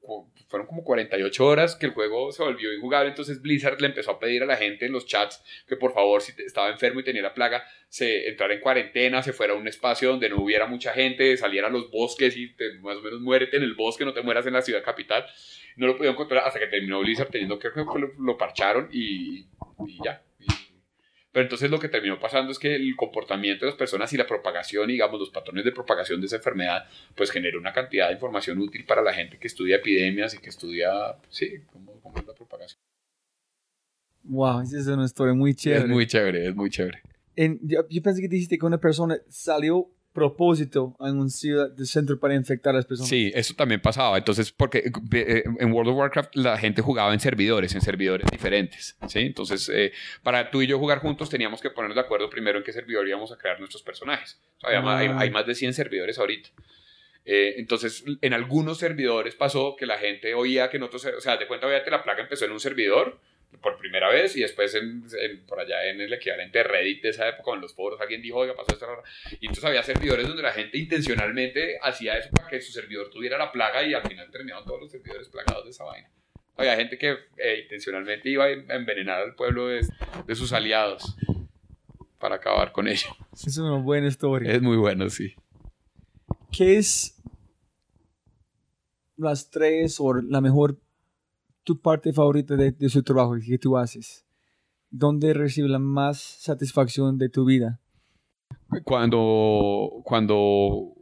fueron 0.49 0.67
como 0.67 0.85
48 0.85 1.47
horas 1.47 1.77
que 1.77 1.87
el 1.87 1.93
juego 1.93 2.33
se 2.33 2.43
volvió 2.43 2.73
injugable, 2.75 3.11
entonces 3.11 3.41
Blizzard 3.41 3.81
le 3.81 3.87
empezó 3.87 4.11
a 4.11 4.19
pedir 4.19 4.43
a 4.43 4.47
la 4.47 4.57
gente 4.57 4.87
en 4.87 4.93
los 4.93 5.07
chats 5.07 5.43
que 5.67 5.77
por 5.77 5.95
favor 5.95 6.21
si 6.21 6.33
estaba 6.43 6.71
enfermo 6.71 7.01
y 7.01 7.05
tenía 7.05 7.23
la 7.23 7.35
plaga, 7.35 7.65
se 7.89 8.29
entrara 8.29 8.55
en 8.55 8.61
cuarentena, 8.61 9.23
se 9.23 9.33
fuera 9.33 9.55
a 9.55 9.57
un 9.57 9.69
espacio 9.69 10.11
donde 10.11 10.29
no 10.29 10.43
hubiera 10.43 10.67
mucha 10.67 10.93
gente, 10.93 11.37
saliera 11.37 11.69
a 11.69 11.71
los 11.71 11.91
bosques 11.91 12.37
y 12.37 12.55
más 12.81 12.97
o 12.97 13.03
menos 13.03 13.21
muérete 13.21 13.57
en 13.57 13.63
el 13.63 13.75
bosque, 13.75 14.05
no 14.05 14.13
te 14.13 14.23
mueras 14.23 14.47
en 14.47 14.55
la 14.55 14.63
ciudad 14.63 14.83
capital. 14.83 15.27
No 15.77 15.87
lo 15.87 15.97
pudieron 15.97 16.17
controlar 16.17 16.47
hasta 16.47 16.61
que 16.61 16.67
terminó 16.67 17.01
Blizzard 17.01 17.31
teniendo 17.31 17.59
que 17.59 17.71
lo, 18.19 18.37
parcharon 18.37 18.91
y 18.93 19.47
ya. 20.05 20.23
Pero 21.33 21.45
entonces 21.45 21.71
lo 21.71 21.79
que 21.79 21.89
terminó 21.89 22.21
pasando 22.21 22.53
es 22.53 22.59
que 22.59 22.75
el 22.75 22.95
comportamiento 22.95 23.65
de 23.65 23.71
las 23.71 23.79
personas 23.79 24.13
y 24.13 24.19
la 24.19 24.27
propagación, 24.27 24.89
digamos, 24.89 25.19
los 25.19 25.31
patrones 25.31 25.65
de 25.65 25.73
propagación 25.73 26.21
de 26.21 26.27
esa 26.27 26.37
enfermedad, 26.37 26.85
pues 27.15 27.31
generó 27.31 27.59
una 27.59 27.73
cantidad 27.73 28.09
de 28.09 28.15
información 28.15 28.59
útil 28.59 28.85
para 28.85 29.01
la 29.01 29.15
gente 29.15 29.39
que 29.39 29.49
estudia 29.49 29.77
epidemias 29.77 30.35
y 30.35 30.39
que 30.39 30.51
estudia, 30.51 30.91
sí, 31.31 31.63
cómo, 31.73 31.99
cómo 32.03 32.19
es 32.19 32.27
la 32.27 32.35
propagación. 32.35 32.79
Wow, 34.25 34.61
esa 34.61 34.79
es 34.79 34.87
una 34.87 35.07
historia 35.07 35.33
muy 35.33 35.55
chévere. 35.55 35.85
Es 35.85 35.89
muy 35.89 36.07
chévere, 36.07 36.49
es 36.49 36.55
muy 36.55 36.71
chévere. 36.71 37.03
En, 37.35 37.59
yo, 37.63 37.89
yo, 37.89 38.03
pensé 38.03 38.21
que 38.21 38.29
dijiste 38.29 38.59
que 38.59 38.67
una 38.67 38.79
persona 38.79 39.19
salió 39.29 39.89
propósito 40.13 40.95
en 41.01 41.19
un 41.19 41.31
ciudad 41.31 41.71
de 41.71 41.87
centro 41.87 42.19
para 42.19 42.35
infectar 42.35 42.75
a 42.75 42.79
las 42.79 42.87
personas. 42.87 43.09
Sí, 43.09 43.33
eso 43.35 43.55
también 43.55 43.81
pasaba. 43.81 44.19
Entonces, 44.19 44.53
porque 44.53 44.91
eh, 45.13 45.45
en 45.59 45.73
World 45.73 45.91
of 45.91 45.97
Warcraft 45.97 46.37
la 46.37 46.59
gente 46.59 46.83
jugaba 46.83 47.13
en 47.13 47.21
servidores, 47.21 47.75
en 47.75 47.81
servidores 47.81 48.27
diferentes. 48.31 48.97
¿sí? 49.09 49.21
Entonces, 49.21 49.71
eh, 49.73 49.93
para 50.23 50.51
tú 50.51 50.63
y 50.63 50.67
yo 50.67 50.79
jugar 50.79 50.99
juntos 50.99 51.31
teníamos 51.31 51.61
que 51.61 51.71
ponernos 51.71 51.97
de 51.97 52.03
acuerdo 52.03 52.29
primero 52.29 52.59
en 52.59 52.65
qué 52.65 52.73
servidor 52.73 53.09
íbamos 53.09 53.33
a 53.33 53.39
crear 53.39 53.59
nuestros 53.59 53.83
personajes. 53.83 54.41
O 54.63 54.69
sea, 54.69 54.99
hay, 54.99 55.09
hay, 55.09 55.31
más 55.31 55.47
de 55.47 55.55
100 55.55 55.75
servidores 55.75 56.19
ahorita. 56.19 56.51
Eh, 57.25 57.55
entonces, 57.59 58.05
en 58.21 58.35
algunos 58.35 58.79
servidores 58.79 59.35
pasó 59.35 59.77
que 59.77 59.87
la 59.87 59.99
gente 59.99 60.35
oía 60.35 60.71
que 60.71 60.77
en 60.77 60.83
otros, 60.83 61.05
o 61.05 61.21
sea, 61.21 61.37
de 61.37 61.47
cuenta, 61.47 61.69
que 61.85 61.91
la 61.91 62.03
plaga 62.03 62.23
empezó 62.23 62.45
en 62.45 62.53
un 62.53 62.61
servidor 62.61 63.21
por 63.61 63.77
primera 63.77 64.09
vez 64.09 64.37
y 64.37 64.41
después 64.41 64.75
en, 64.75 65.05
por 65.47 65.61
allá 65.61 65.87
en 65.87 66.01
el 66.01 66.13
equivalente 66.13 66.59
de 66.59 66.65
Reddit 66.65 67.03
de 67.03 67.09
esa 67.11 67.29
época, 67.29 67.53
en 67.55 67.61
los 67.61 67.75
foros, 67.75 68.01
alguien 68.01 68.23
dijo, 68.23 68.39
oiga, 68.39 68.55
pasó 68.55 68.73
esto. 68.73 68.87
Y 69.41 69.47
entonces 69.47 69.65
había 69.65 69.83
servidores 69.83 70.27
donde 70.27 70.43
la 70.43 70.53
gente 70.53 70.79
intencionalmente 70.79 71.79
hacía 71.83 72.17
eso 72.17 72.31
para 72.31 72.49
que 72.49 72.61
su 72.61 72.73
servidor 72.73 73.11
tuviera 73.11 73.39
la 73.39 73.53
plaga 73.53 73.83
y 73.83 73.95
al 73.95 74.03
final 74.03 74.31
terminaron 74.31 74.65
todos 74.65 74.81
los 74.81 74.91
servidores 74.91 75.29
plagados 75.29 75.65
de 75.65 75.71
esa 75.71 75.85
vaina. 75.85 76.11
Había 76.57 76.77
gente 76.77 76.99
que 76.99 77.17
eh, 77.39 77.61
intencionalmente 77.63 78.29
iba 78.29 78.45
a 78.45 78.51
envenenar 78.51 79.23
al 79.23 79.35
pueblo 79.35 79.69
de, 79.69 79.87
de, 80.27 80.35
sus 80.35 80.53
aliados 80.53 81.17
para 82.19 82.37
acabar 82.37 82.73
con 82.73 82.89
ello. 82.89 83.09
Es 83.33 83.57
una 83.57 83.79
buena 83.79 84.09
historia. 84.09 84.53
Es 84.53 84.61
muy 84.61 84.77
bueno, 84.77 85.09
sí. 85.09 85.35
¿Qué 86.51 86.77
es 86.77 87.19
las 89.17 89.51
tres 89.51 89.97
o 89.99 90.15
la 90.15 90.41
mejor 90.41 90.79
tu 91.65 91.81
parte 91.81 92.13
favorita 92.13 92.57
de, 92.57 92.73
de 92.73 92.89
su 92.89 93.03
trabajo 93.03 93.35
que 93.45 93.59
tú 93.59 93.77
haces? 93.77 94.25
¿Dónde 94.91 95.33
recibes 95.35 95.71
la 95.71 95.79
más 95.79 96.21
satisfacción 96.21 97.19
de 97.19 97.29
tu 97.29 97.45
vida? 97.45 97.81
Cuando, 98.85 100.03
cuando, 100.05 100.95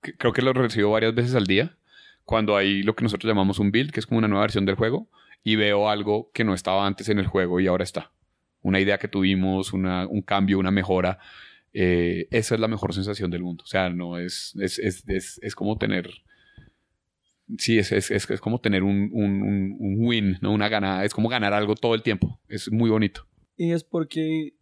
creo 0.00 0.32
que 0.32 0.42
lo 0.42 0.52
recibo 0.52 0.90
varias 0.90 1.14
veces 1.14 1.34
al 1.34 1.46
día, 1.46 1.76
cuando 2.24 2.56
hay 2.56 2.82
lo 2.82 2.94
que 2.94 3.02
nosotros 3.02 3.28
llamamos 3.28 3.58
un 3.58 3.70
build, 3.70 3.90
que 3.90 4.00
es 4.00 4.06
como 4.06 4.18
una 4.18 4.28
nueva 4.28 4.42
versión 4.42 4.66
del 4.66 4.76
juego, 4.76 5.08
y 5.42 5.56
veo 5.56 5.88
algo 5.88 6.30
que 6.32 6.44
no 6.44 6.52
estaba 6.54 6.86
antes 6.86 7.08
en 7.08 7.18
el 7.18 7.26
juego 7.26 7.60
y 7.60 7.66
ahora 7.66 7.84
está. 7.84 8.12
Una 8.60 8.80
idea 8.80 8.98
que 8.98 9.08
tuvimos, 9.08 9.72
una, 9.72 10.06
un 10.06 10.20
cambio, 10.22 10.58
una 10.58 10.70
mejora. 10.70 11.18
Eh, 11.72 12.26
esa 12.30 12.54
es 12.54 12.60
la 12.60 12.68
mejor 12.68 12.92
sensación 12.92 13.30
del 13.30 13.42
mundo. 13.42 13.64
O 13.64 13.66
sea, 13.66 13.88
no 13.88 14.18
es, 14.18 14.54
es, 14.60 14.78
es, 14.78 15.40
es, 15.42 15.54
como 15.54 15.78
tener 15.78 16.10
sí, 17.56 17.78
es, 17.78 17.92
es, 17.92 18.10
es, 18.10 18.26
como 18.40 18.60
tener 18.60 18.82
un, 18.82 19.10
un, 19.12 19.76
un, 19.78 19.96
win, 19.98 20.38
¿no? 20.40 20.52
Una 20.52 20.68
ganada. 20.68 21.04
Es 21.04 21.14
como 21.14 21.28
ganar 21.28 21.54
algo 21.54 21.74
todo 21.74 21.94
el 21.94 22.02
tiempo. 22.02 22.38
Es 22.48 22.70
muy 22.70 22.90
bonito. 22.90 23.26
Y 23.56 23.72
es 23.72 23.84
porque 23.84 24.54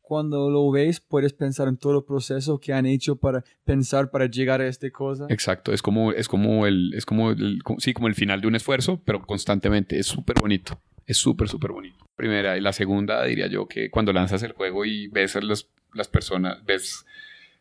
cuando 0.00 0.48
lo 0.48 0.70
ves 0.70 1.00
puedes 1.00 1.34
pensar 1.34 1.68
en 1.68 1.76
todo 1.76 1.98
el 1.98 2.04
proceso 2.04 2.58
que 2.58 2.72
han 2.72 2.86
hecho 2.86 3.16
para 3.16 3.44
pensar 3.64 4.10
para 4.10 4.26
llegar 4.26 4.60
a 4.60 4.66
esta 4.66 4.90
cosa. 4.90 5.26
Exacto, 5.28 5.72
es 5.72 5.82
como 5.82 6.12
es 6.12 6.28
como 6.28 6.66
el 6.66 6.94
es 6.94 7.04
como 7.04 7.30
el, 7.30 7.60
sí, 7.78 7.92
como 7.92 8.08
el 8.08 8.14
final 8.14 8.40
de 8.40 8.48
un 8.48 8.54
esfuerzo, 8.54 9.02
pero 9.04 9.20
constantemente 9.24 9.98
es 9.98 10.06
súper 10.06 10.40
bonito. 10.40 10.80
Es 11.06 11.18
súper 11.18 11.48
súper 11.48 11.72
bonito. 11.72 12.06
Primera 12.16 12.56
y 12.56 12.60
la 12.60 12.72
segunda 12.72 13.22
diría 13.24 13.48
yo 13.48 13.68
que 13.68 13.90
cuando 13.90 14.12
lanzas 14.12 14.42
el 14.42 14.52
juego 14.52 14.84
y 14.84 15.08
ves 15.08 15.36
a 15.36 15.40
las, 15.40 15.68
las 15.94 16.08
personas, 16.08 16.64
ves 16.64 17.04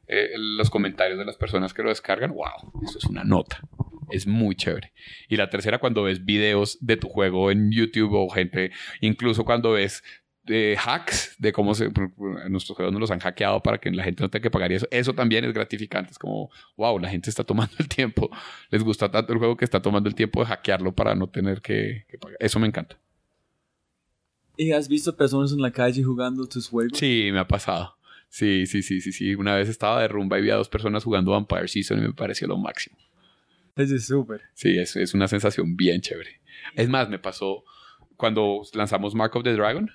eh, 0.08 0.32
los 0.38 0.70
comentarios 0.70 1.20
de 1.20 1.26
las 1.26 1.36
personas 1.36 1.74
que 1.74 1.84
lo 1.84 1.90
descargan, 1.90 2.32
wow, 2.32 2.82
eso 2.84 2.98
es 2.98 3.06
una 3.06 3.24
nota 3.24 3.62
es 4.10 4.28
muy 4.28 4.56
chévere. 4.56 4.94
Y 5.28 5.38
la 5.38 5.50
tercera, 5.50 5.80
cuando 5.80 6.04
ves 6.04 6.24
videos 6.26 6.78
de 6.82 6.98
tu 6.98 7.10
juego 7.10 7.52
en 7.52 7.72
YouTube 7.72 8.14
o 8.14 8.30
gente, 8.30 8.72
incluso 9.02 9.46
cuando 9.46 9.72
ves 9.72 10.04
eh, 10.48 10.78
hacks 10.78 11.36
de 11.38 11.52
cómo 11.52 11.74
se, 11.76 11.90
nuestros 12.50 12.76
juegos 12.76 12.94
nos 12.94 13.02
los 13.02 13.12
han 13.12 13.20
hackeado 13.20 13.62
para 13.62 13.78
que 13.80 13.92
la 13.92 14.04
gente 14.04 14.24
no 14.24 14.30
tenga 14.30 14.44
que 14.44 14.52
pagar 14.52 14.72
y 14.72 14.76
eso, 14.76 14.88
eso 14.92 15.14
también 15.14 15.44
es 15.46 15.54
gratificante. 15.54 16.12
Es 16.12 16.18
como, 16.18 16.50
wow, 16.78 17.00
la 17.00 17.10
gente 17.10 17.30
está 17.30 17.44
tomando 17.44 17.76
el 17.80 17.88
tiempo. 17.88 18.30
Les 18.70 18.84
gusta 18.84 19.12
tanto 19.12 19.34
el 19.34 19.40
juego 19.40 19.58
que 19.58 19.66
está 19.66 19.82
tomando 19.82 20.08
el 20.10 20.16
tiempo 20.16 20.40
de 20.42 20.48
hackearlo 20.48 20.94
para 20.94 21.16
no 21.16 21.28
tener 21.28 21.62
que, 21.62 22.06
que 22.10 22.18
pagar. 22.18 22.38
Eso 22.40 22.60
me 22.60 22.68
encanta. 22.68 22.98
¿Y 24.56 24.72
has 24.72 24.88
visto 24.88 25.16
personas 25.16 25.52
en 25.52 25.62
la 25.62 25.72
calle 25.72 26.04
jugando 26.04 26.48
tus 26.48 26.68
juegos? 26.68 26.98
Sí, 26.98 27.30
me 27.32 27.40
ha 27.40 27.48
pasado. 27.48 27.96
Sí, 28.30 28.66
sí, 28.66 28.82
sí, 28.82 29.02
sí, 29.02 29.12
sí. 29.12 29.36
Una 29.36 29.56
vez 29.56 29.70
estaba 29.70 30.02
de 30.02 30.08
rumba 30.08 30.40
y 30.40 30.42
vi 30.42 30.50
a 30.50 30.56
dos 30.56 30.68
personas 30.68 31.04
jugando 31.04 31.32
Vampire 31.32 31.68
Season 31.68 32.00
y 32.00 32.02
me 32.02 32.14
pareció 32.14 32.48
lo 32.48 32.58
máximo. 32.58 32.98
Es 33.78 34.06
súper. 34.06 34.42
Sí, 34.54 34.78
es, 34.78 34.96
es 34.96 35.14
una 35.14 35.28
sensación 35.28 35.76
bien 35.76 36.02
chévere. 36.02 36.42
Es 36.76 36.90
más, 36.90 37.10
me 37.10 37.20
pasó 37.20 37.64
cuando 38.18 38.62
lanzamos 38.74 39.16
Mark 39.16 39.36
of 39.36 39.44
the 39.44 39.54
Dragon. 39.54 39.90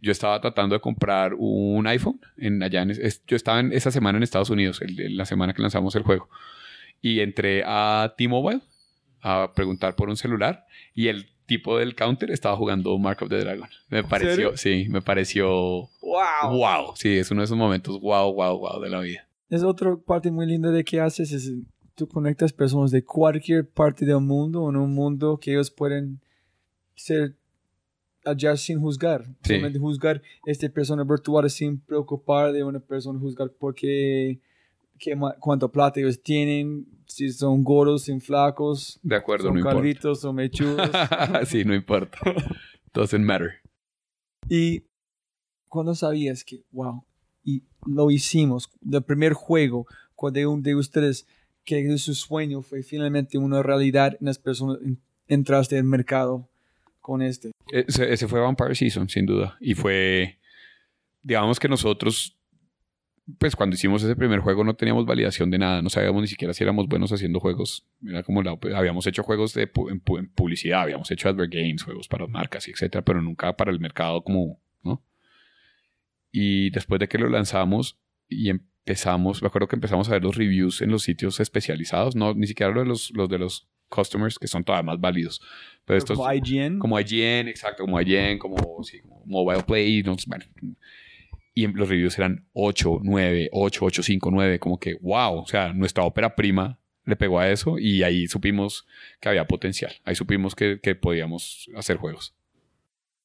Yo 0.00 0.12
estaba 0.12 0.40
tratando 0.40 0.74
de 0.74 0.80
comprar 0.80 1.34
un 1.36 1.86
iPhone. 1.86 2.20
En, 2.38 2.62
allá 2.62 2.84
yo 3.26 3.36
estaba 3.36 3.60
en, 3.60 3.72
esa 3.72 3.90
semana 3.90 4.16
en 4.16 4.22
Estados 4.22 4.50
Unidos, 4.50 4.80
la 4.96 5.26
semana 5.26 5.52
que 5.52 5.62
lanzamos 5.62 5.94
el 5.94 6.02
juego. 6.02 6.28
Y 7.02 7.20
entré 7.20 7.62
a 7.66 8.14
T-Mobile 8.16 8.62
a 9.22 9.52
preguntar 9.54 9.96
por 9.96 10.08
un 10.08 10.16
celular 10.16 10.66
y 10.94 11.08
el 11.08 11.28
tipo 11.44 11.78
del 11.78 11.94
counter 11.94 12.30
estaba 12.30 12.56
jugando 12.56 12.96
Mark 12.98 13.22
of 13.22 13.28
the 13.28 13.38
Dragon. 13.38 13.68
Me 13.88 14.02
pareció, 14.02 14.56
sí, 14.56 14.86
me 14.88 15.02
pareció. 15.02 15.48
¡Wow! 16.00 16.50
¡Wow! 16.50 16.96
Sí, 16.96 17.18
es 17.18 17.30
uno 17.30 17.42
de 17.42 17.44
esos 17.44 17.58
momentos 17.58 18.00
wow, 18.00 18.32
wow, 18.32 18.58
wow 18.58 18.80
de 18.80 18.88
la 18.88 19.00
vida. 19.00 19.26
Es 19.50 19.62
otra 19.62 19.96
parte 19.96 20.30
muy 20.30 20.46
linda 20.46 20.70
de 20.70 20.84
que 20.84 21.00
haces, 21.00 21.32
es 21.32 21.52
tú 22.00 22.08
conectas 22.08 22.50
personas 22.50 22.90
de 22.90 23.04
cualquier 23.04 23.68
parte 23.68 24.06
del 24.06 24.20
mundo 24.20 24.70
en 24.70 24.76
un 24.76 24.94
mundo 24.94 25.38
que 25.38 25.52
ellos 25.52 25.70
pueden 25.70 26.18
ser 26.94 27.36
allá 28.24 28.56
sin 28.56 28.80
juzgar. 28.80 29.26
Sí. 29.42 29.56
Solamente 29.56 29.78
juzgar 29.78 30.22
esta 30.46 30.66
persona 30.70 31.04
virtual 31.04 31.50
sin 31.50 31.78
preocupar 31.78 32.52
de 32.52 32.64
una 32.64 32.80
persona 32.80 33.20
juzgar 33.20 33.52
porque 33.52 34.40
qué, 34.98 35.14
cuánto 35.40 35.70
plata 35.70 36.00
ellos 36.00 36.22
tienen, 36.22 36.86
si 37.04 37.28
son 37.30 37.62
gordos, 37.62 38.04
sin 38.04 38.22
flacos, 38.22 38.98
de 39.02 39.16
acuerdo, 39.16 39.48
son 39.48 39.58
no 39.58 39.64
calvitos 39.64 40.24
o 40.24 40.32
mechudos. 40.32 40.90
sí, 41.46 41.66
no 41.66 41.74
importa. 41.74 42.18
Doesn't 42.94 43.22
matter. 43.22 43.60
Y 44.48 44.84
cuando 45.68 45.94
sabías 45.94 46.44
que, 46.44 46.64
wow, 46.70 47.04
y 47.44 47.62
lo 47.86 48.10
hicimos, 48.10 48.70
el 48.90 49.02
primer 49.02 49.34
juego, 49.34 49.86
cuando 50.14 50.56
de 50.56 50.74
ustedes 50.74 51.26
que 51.64 51.98
su 51.98 52.14
sueño 52.14 52.62
fue 52.62 52.82
finalmente 52.82 53.38
una 53.38 53.62
realidad 53.62 54.16
en 54.20 54.26
las 54.26 54.38
personas 54.38 54.78
entraste 55.30 55.78
al 55.78 55.84
mercado 55.84 56.50
con 57.00 57.22
este. 57.22 57.52
Ese, 57.72 58.12
ese, 58.12 58.28
fue 58.28 58.40
Vampire 58.40 58.74
Season, 58.74 59.08
sin 59.08 59.26
duda. 59.26 59.56
Y 59.60 59.74
fue, 59.74 60.38
digamos 61.22 61.58
que 61.58 61.68
nosotros, 61.68 62.36
pues 63.38 63.56
cuando 63.56 63.74
hicimos 63.74 64.02
ese 64.02 64.16
primer 64.16 64.40
juego 64.40 64.64
no 64.64 64.74
teníamos 64.74 65.06
validación 65.06 65.50
de 65.50 65.58
nada, 65.58 65.80
no 65.82 65.88
sabíamos 65.88 66.20
ni 66.22 66.28
siquiera 66.28 66.52
si 66.52 66.64
éramos 66.64 66.88
buenos 66.88 67.12
haciendo 67.12 67.40
juegos. 67.40 67.86
Era 68.04 68.22
como 68.22 68.42
la, 68.42 68.58
habíamos 68.74 69.06
hecho 69.06 69.22
juegos 69.22 69.54
de 69.54 69.70
en, 69.88 70.00
publicidad, 70.34 70.82
habíamos 70.82 71.10
hecho 71.10 71.28
advert 71.28 71.52
games, 71.52 71.82
juegos 71.82 72.08
para 72.08 72.26
marcas, 72.26 72.68
etcétera, 72.68 73.04
pero 73.04 73.22
nunca 73.22 73.56
para 73.56 73.70
el 73.70 73.80
mercado 73.80 74.22
como, 74.22 74.60
¿no? 74.82 75.02
Y 76.32 76.70
después 76.70 76.98
de 77.00 77.08
que 77.08 77.18
lo 77.18 77.28
lanzamos 77.28 77.98
y 78.28 78.50
empezamos, 78.84 79.42
me 79.42 79.48
acuerdo 79.48 79.68
que 79.68 79.76
empezamos 79.76 80.08
a 80.08 80.12
ver 80.12 80.22
los 80.22 80.36
reviews 80.36 80.82
en 80.82 80.90
los 80.90 81.02
sitios 81.02 81.40
especializados, 81.40 82.16
no, 82.16 82.34
ni 82.34 82.46
siquiera 82.46 82.72
los, 82.72 83.10
los 83.12 83.28
de 83.28 83.38
los 83.38 83.68
customers 83.88 84.38
que 84.38 84.46
son 84.46 84.64
todavía 84.64 84.84
más 84.84 85.00
válidos. 85.00 85.40
Pero 85.84 85.98
estos, 85.98 86.16
como 86.16 86.32
IGN. 86.32 86.78
como 86.78 86.98
IGN, 86.98 87.48
exacto, 87.48 87.84
como 87.84 88.00
IGN, 88.00 88.38
como, 88.38 88.82
sí, 88.84 89.00
como 89.00 89.22
Mobile 89.26 89.62
Play, 89.64 90.02
no, 90.02 90.16
bueno. 90.26 90.44
Y 91.52 91.66
los 91.66 91.88
reviews 91.88 92.16
eran 92.18 92.46
8, 92.52 93.00
9, 93.02 93.50
8, 93.52 93.84
8, 93.84 94.02
5, 94.02 94.30
9, 94.30 94.58
como 94.58 94.78
que 94.78 94.94
wow, 95.00 95.40
o 95.40 95.46
sea, 95.46 95.72
nuestra 95.72 96.04
ópera 96.04 96.34
prima 96.34 96.78
le 97.04 97.16
pegó 97.16 97.40
a 97.40 97.50
eso 97.50 97.78
y 97.78 98.02
ahí 98.02 98.28
supimos 98.28 98.86
que 99.20 99.28
había 99.28 99.46
potencial, 99.46 99.92
ahí 100.04 100.14
supimos 100.14 100.54
que, 100.54 100.80
que 100.80 100.94
podíamos 100.94 101.68
hacer 101.74 101.96
juegos. 101.96 102.34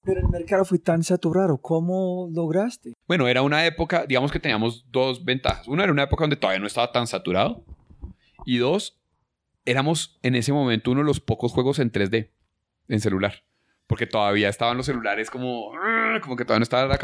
Pero 0.06 0.22
el 0.22 0.28
mercado 0.30 0.64
fue 0.66 0.78
tan 0.78 1.04
saturado, 1.04 1.58
¿cómo 1.58 2.30
lograste? 2.32 2.94
Bueno, 3.08 3.28
era 3.28 3.42
una 3.42 3.66
época, 3.66 4.06
digamos 4.08 4.32
que 4.32 4.40
teníamos 4.40 4.86
dos 4.92 5.26
ventajas. 5.26 5.68
Una 5.68 5.84
era 5.84 5.92
una 5.92 6.04
época 6.04 6.24
donde 6.24 6.36
todavía 6.36 6.60
no 6.60 6.68
estaba 6.68 6.92
tan 6.92 7.08
saturado 7.08 7.64
y 8.46 8.60
dos, 8.60 9.00
éramos 9.66 10.20
en 10.22 10.36
ese 10.36 10.54
momento 10.54 10.92
uno 10.92 11.02
de 11.02 11.08
los 11.08 11.20
pocos 11.20 11.52
juegos 11.52 11.80
en 11.80 11.92
3D 11.92 12.30
en 12.88 13.02
celular. 13.02 13.44
Porque 13.88 14.08
todavía 14.08 14.50
estaban 14.50 14.78
los 14.78 14.88
celulares 14.88 15.30
como, 15.30 15.72
ah, 15.76 16.20
como 16.22 16.36
que 16.36 16.44
todavía 16.44 16.60
no 16.60 16.64
estaba 16.64 16.88
la, 16.88 17.00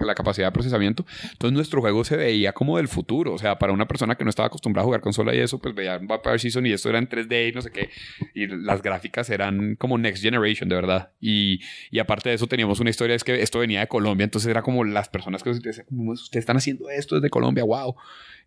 la, 0.00 0.14
capacidad 0.14 0.48
de 0.48 0.52
procesamiento. 0.52 1.06
Entonces 1.32 1.54
nuestro 1.54 1.80
juego 1.80 2.04
se 2.04 2.16
veía 2.16 2.52
como 2.52 2.76
del 2.76 2.88
futuro. 2.88 3.32
O 3.32 3.38
sea, 3.38 3.58
para 3.58 3.72
una 3.72 3.88
persona 3.88 4.14
que 4.14 4.24
no 4.24 4.30
estaba 4.30 4.48
acostumbrada 4.48 4.82
a 4.82 4.86
jugar 4.86 5.00
consola 5.00 5.34
y 5.34 5.38
eso, 5.38 5.58
pues 5.58 5.74
veía 5.74 5.98
Vampire 5.98 6.38
Season 6.38 6.66
y 6.66 6.72
esto 6.72 6.90
era 6.90 6.98
en 6.98 7.08
3D 7.08 7.48
y 7.48 7.52
no 7.52 7.62
sé 7.62 7.70
qué. 7.72 7.88
Y 8.34 8.46
las 8.46 8.82
gráficas 8.82 9.30
eran 9.30 9.76
como 9.76 9.96
Next 9.96 10.22
Generation, 10.22 10.68
de 10.68 10.74
verdad. 10.74 11.12
Y, 11.20 11.60
y 11.90 11.98
aparte 11.98 12.28
de 12.28 12.34
eso 12.34 12.46
teníamos 12.46 12.78
una 12.80 12.90
historia, 12.90 13.16
es 13.16 13.24
que 13.24 13.40
esto 13.40 13.60
venía 13.60 13.80
de 13.80 13.88
Colombia. 13.88 14.24
Entonces 14.24 14.50
era 14.50 14.62
como 14.62 14.84
las 14.84 15.08
personas 15.08 15.42
que 15.42 15.50
ustedes, 15.50 15.82
ustedes 15.88 16.42
están 16.42 16.58
haciendo 16.58 16.90
esto 16.90 17.14
desde 17.14 17.30
Colombia, 17.30 17.64
wow. 17.64 17.96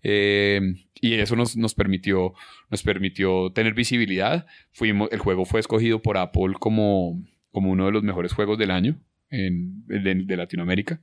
Eh, 0.03 0.62
y 0.99 1.16
eso 1.16 1.36
nos, 1.36 1.58
nos, 1.58 1.74
permitió, 1.74 2.34
nos 2.70 2.84
permitió 2.84 3.52
tener 3.53 3.74
visibilidad. 3.74 4.45
Fuimos, 4.72 5.12
el 5.12 5.20
juego 5.20 5.45
fue 5.45 5.60
escogido 5.60 6.02
por 6.02 6.18
Apple 6.18 6.53
como 6.60 7.22
como 7.52 7.72
uno 7.72 7.86
de 7.86 7.91
los 7.91 8.03
mejores 8.03 8.34
juegos 8.34 8.57
del 8.57 8.72
año 8.72 8.98
de, 9.30 10.38
Latinoamérica. 10.38 10.99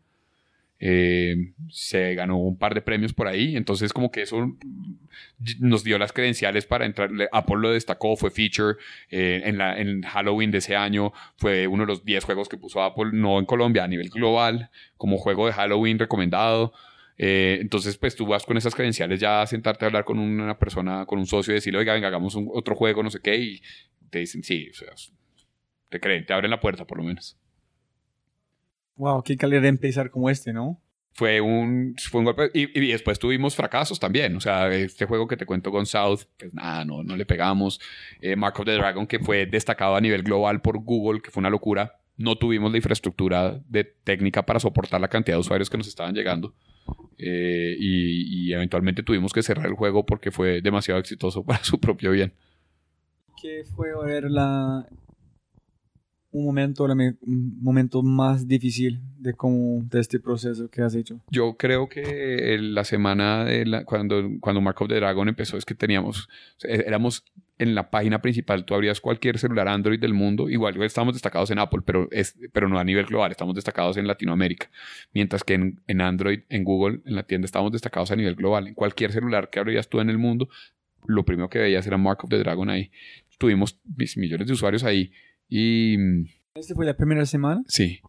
Eh, 0.80 1.54
se 1.70 2.14
ganó 2.14 2.36
un 2.38 2.56
par 2.56 2.72
de 2.72 2.82
premios 2.82 3.12
por 3.12 3.26
ahí, 3.26 3.56
entonces 3.56 3.92
como 3.92 4.12
que 4.12 4.22
eso 4.22 4.56
nos 5.58 5.82
dio 5.82 5.98
las 5.98 6.12
credenciales 6.12 6.66
para 6.66 6.86
entrar. 6.86 7.10
Apple 7.32 7.56
lo 7.58 7.72
destacó, 7.72 8.16
fue 8.16 8.30
feature 8.30 8.76
eh, 9.10 9.42
en, 9.44 9.58
la, 9.58 9.76
en 9.78 10.02
Halloween 10.02 10.52
de 10.52 10.58
ese 10.58 10.76
año, 10.76 11.12
fue 11.36 11.66
uno 11.66 11.82
de 11.82 11.88
los 11.88 12.04
10 12.04 12.24
juegos 12.24 12.48
que 12.48 12.58
puso 12.58 12.82
Apple, 12.82 13.10
no 13.12 13.38
en 13.38 13.46
Colombia, 13.46 13.84
a 13.84 13.88
nivel 13.88 14.08
global, 14.08 14.70
como 14.96 15.18
juego 15.18 15.46
de 15.46 15.52
Halloween 15.52 15.98
recomendado. 15.98 16.72
Eh, 17.16 17.58
entonces, 17.60 17.98
pues 17.98 18.14
tú 18.14 18.26
vas 18.26 18.46
con 18.46 18.56
esas 18.56 18.76
credenciales 18.76 19.18
ya 19.18 19.42
a 19.42 19.46
sentarte 19.48 19.84
a 19.84 19.88
hablar 19.88 20.04
con 20.04 20.20
una 20.20 20.56
persona, 20.56 21.04
con 21.06 21.18
un 21.18 21.26
socio 21.26 21.52
y 21.52 21.56
decirle, 21.56 21.80
oiga, 21.80 21.94
venga, 21.94 22.06
hagamos 22.06 22.36
un, 22.36 22.48
otro 22.52 22.76
juego, 22.76 23.02
no 23.02 23.10
sé 23.10 23.18
qué, 23.20 23.36
y 23.36 23.62
te 24.10 24.20
dicen, 24.20 24.44
sí, 24.44 24.68
o 24.70 24.74
sea, 24.74 24.92
te 25.88 26.00
creen, 26.00 26.26
te 26.26 26.32
abren 26.32 26.50
la 26.50 26.60
puerta 26.60 26.86
por 26.86 26.98
lo 26.98 27.04
menos. 27.04 27.36
Wow, 28.96 29.22
qué 29.22 29.36
calidad 29.36 29.62
de 29.62 29.68
empezar 29.68 30.10
como 30.10 30.28
este, 30.28 30.52
¿no? 30.52 30.80
Fue 31.12 31.40
un, 31.40 31.96
fue 32.10 32.20
un 32.20 32.26
golpe. 32.26 32.50
Y, 32.54 32.78
y, 32.78 32.92
después 32.92 33.18
tuvimos 33.18 33.56
fracasos 33.56 33.98
también. 33.98 34.36
O 34.36 34.40
sea, 34.40 34.72
este 34.72 35.04
juego 35.04 35.26
que 35.26 35.36
te 35.36 35.46
cuento 35.46 35.70
con 35.70 35.86
South, 35.86 36.20
pues 36.38 36.54
nada, 36.54 36.84
no, 36.84 37.02
no 37.02 37.16
le 37.16 37.26
pegamos. 37.26 37.80
Eh, 38.20 38.36
Mark 38.36 38.54
of 38.58 38.66
the 38.66 38.74
Dragon, 38.74 39.06
que 39.06 39.18
fue 39.18 39.46
destacado 39.46 39.96
a 39.96 40.00
nivel 40.00 40.22
global 40.22 40.60
por 40.60 40.78
Google, 40.78 41.20
que 41.20 41.30
fue 41.30 41.40
una 41.40 41.50
locura. 41.50 41.98
No 42.16 42.36
tuvimos 42.36 42.70
la 42.70 42.78
infraestructura 42.78 43.60
de 43.68 43.84
técnica 43.84 44.44
para 44.44 44.60
soportar 44.60 45.00
la 45.00 45.08
cantidad 45.08 45.36
de 45.36 45.40
usuarios 45.40 45.70
que 45.70 45.78
nos 45.78 45.88
estaban 45.88 46.14
llegando. 46.14 46.54
Eh, 47.18 47.76
y, 47.78 48.46
y, 48.48 48.52
eventualmente 48.52 49.02
tuvimos 49.02 49.32
que 49.32 49.42
cerrar 49.42 49.66
el 49.66 49.74
juego 49.74 50.06
porque 50.06 50.30
fue 50.30 50.60
demasiado 50.60 51.00
exitoso 51.00 51.42
para 51.46 51.64
su 51.64 51.80
propio 51.80 52.12
bien. 52.12 52.32
¿Qué 53.40 53.64
fue 53.64 53.88
ver 54.04 54.30
la, 54.30 54.86
un 56.30 56.44
momento, 56.44 56.86
momento 57.60 58.02
más 58.02 58.46
difícil 58.46 59.00
de, 59.18 59.32
cómo, 59.34 59.82
de 59.90 60.00
este 60.00 60.20
proceso 60.20 60.68
que 60.68 60.82
has 60.82 60.94
hecho? 60.94 61.20
Yo 61.30 61.56
creo 61.56 61.88
que 61.88 62.58
la 62.60 62.84
semana 62.84 63.44
de 63.44 63.84
cuando, 63.84 64.22
cuando 64.40 64.60
Mark 64.60 64.80
of 64.80 64.88
the 64.88 64.96
Dragon 64.96 65.28
empezó 65.28 65.56
es 65.56 65.64
que 65.64 65.74
teníamos, 65.74 66.28
éramos 66.62 67.24
en 67.58 67.74
la 67.74 67.90
página 67.90 68.22
principal, 68.22 68.64
tú 68.64 68.74
abrías 68.74 69.00
cualquier 69.00 69.38
celular 69.38 69.68
Android 69.68 69.98
del 69.98 70.14
mundo, 70.14 70.48
igual 70.48 70.80
estamos 70.82 71.14
destacados 71.14 71.50
en 71.50 71.58
Apple, 71.58 71.80
pero, 71.84 72.08
es, 72.12 72.36
pero 72.52 72.68
no 72.68 72.78
a 72.78 72.84
nivel 72.84 73.06
global, 73.06 73.30
estamos 73.30 73.54
destacados 73.54 73.96
en 73.96 74.06
Latinoamérica, 74.06 74.70
mientras 75.12 75.42
que 75.42 75.54
en, 75.54 75.80
en 75.88 76.00
Android, 76.00 76.40
en 76.50 76.62
Google, 76.62 77.00
en 77.04 77.16
la 77.16 77.24
tienda 77.24 77.46
estamos 77.46 77.72
destacados 77.72 78.12
a 78.12 78.16
nivel 78.16 78.36
global. 78.36 78.68
En 78.68 78.74
cualquier 78.74 79.12
celular 79.12 79.50
que 79.50 79.58
abrías 79.58 79.88
tú 79.88 80.00
en 80.00 80.08
el 80.08 80.18
mundo, 80.18 80.48
lo 81.06 81.24
primero 81.24 81.48
que 81.48 81.58
veías 81.58 81.86
era 81.86 81.96
Mark 81.96 82.18
of 82.22 82.30
the 82.30 82.38
Dragon 82.38 82.70
ahí. 82.70 82.90
Tuvimos 83.38 83.80
millones 84.16 84.46
de 84.46 84.52
usuarios 84.52 84.84
ahí 84.84 85.10
y... 85.48 85.96
¿Este 86.54 86.74
fue 86.74 86.86
la 86.86 86.96
primera 86.96 87.24
semana? 87.26 87.62
Sí. 87.68 88.00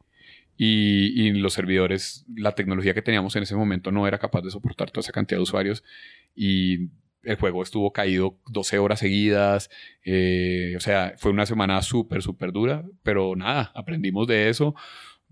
Y, 0.57 1.28
y, 1.28 1.32
los 1.32 1.53
servidores, 1.53 2.26
la 2.36 2.53
tecnología 2.53 2.94
que 2.94 3.02
teníamos 3.02 3.36
en 3.36 3.44
ese 3.44 3.56
momento 3.56 3.91
no 3.91 4.07
era 4.07 4.18
capaz 4.18 4.41
de 4.41 4.52
soportar 4.52 4.91
toda 4.91 5.02
esa 5.02 5.11
cantidad 5.11 5.38
de 5.38 5.44
usuarios. 5.44 5.84
Y 6.36 6.90
el 7.24 7.36
juego 7.36 7.64
estuvo 7.64 7.91
caído 7.91 8.40
12 8.48 8.80
horas 8.80 8.99
seguidas, 8.99 9.70
eh, 10.03 10.74
o 10.78 10.80
sea, 10.80 11.14
fue 11.18 11.32
una 11.32 11.45
semana 11.45 11.82
súper, 11.82 12.22
súper 12.22 12.52
dura, 12.52 12.86
pero 13.03 13.36
nada, 13.36 13.72
aprendimos 13.76 14.28
de 14.28 14.49
eso, 14.49 14.76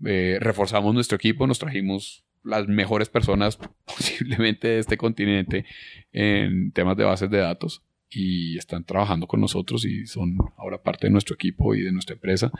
eh, 0.04 0.38
reforzamos 0.40 0.94
nuestro 0.94 1.16
equipo, 1.16 1.46
nos 1.46 1.58
trajimos 1.58 2.24
las 2.44 2.68
mejores 2.68 3.08
personas 3.08 3.58
posiblemente 3.84 4.68
de 4.68 4.78
este 4.78 4.96
continente 4.96 5.64
en 6.12 6.72
temas 6.72 6.96
de 6.96 7.04
bases 7.04 7.30
de 7.30 7.38
datos 7.38 7.82
y 8.10 8.56
están 8.56 8.84
trabajando 8.84 9.26
con 9.26 9.40
nosotros 9.40 9.84
y 9.84 10.06
son 10.06 10.38
ahora 10.56 10.82
parte 10.82 11.06
de 11.06 11.10
nuestro 11.10 11.34
equipo 11.34 11.74
y 11.74 11.82
de 11.82 11.92
nuestra 11.92 12.14
empresa. 12.14 12.50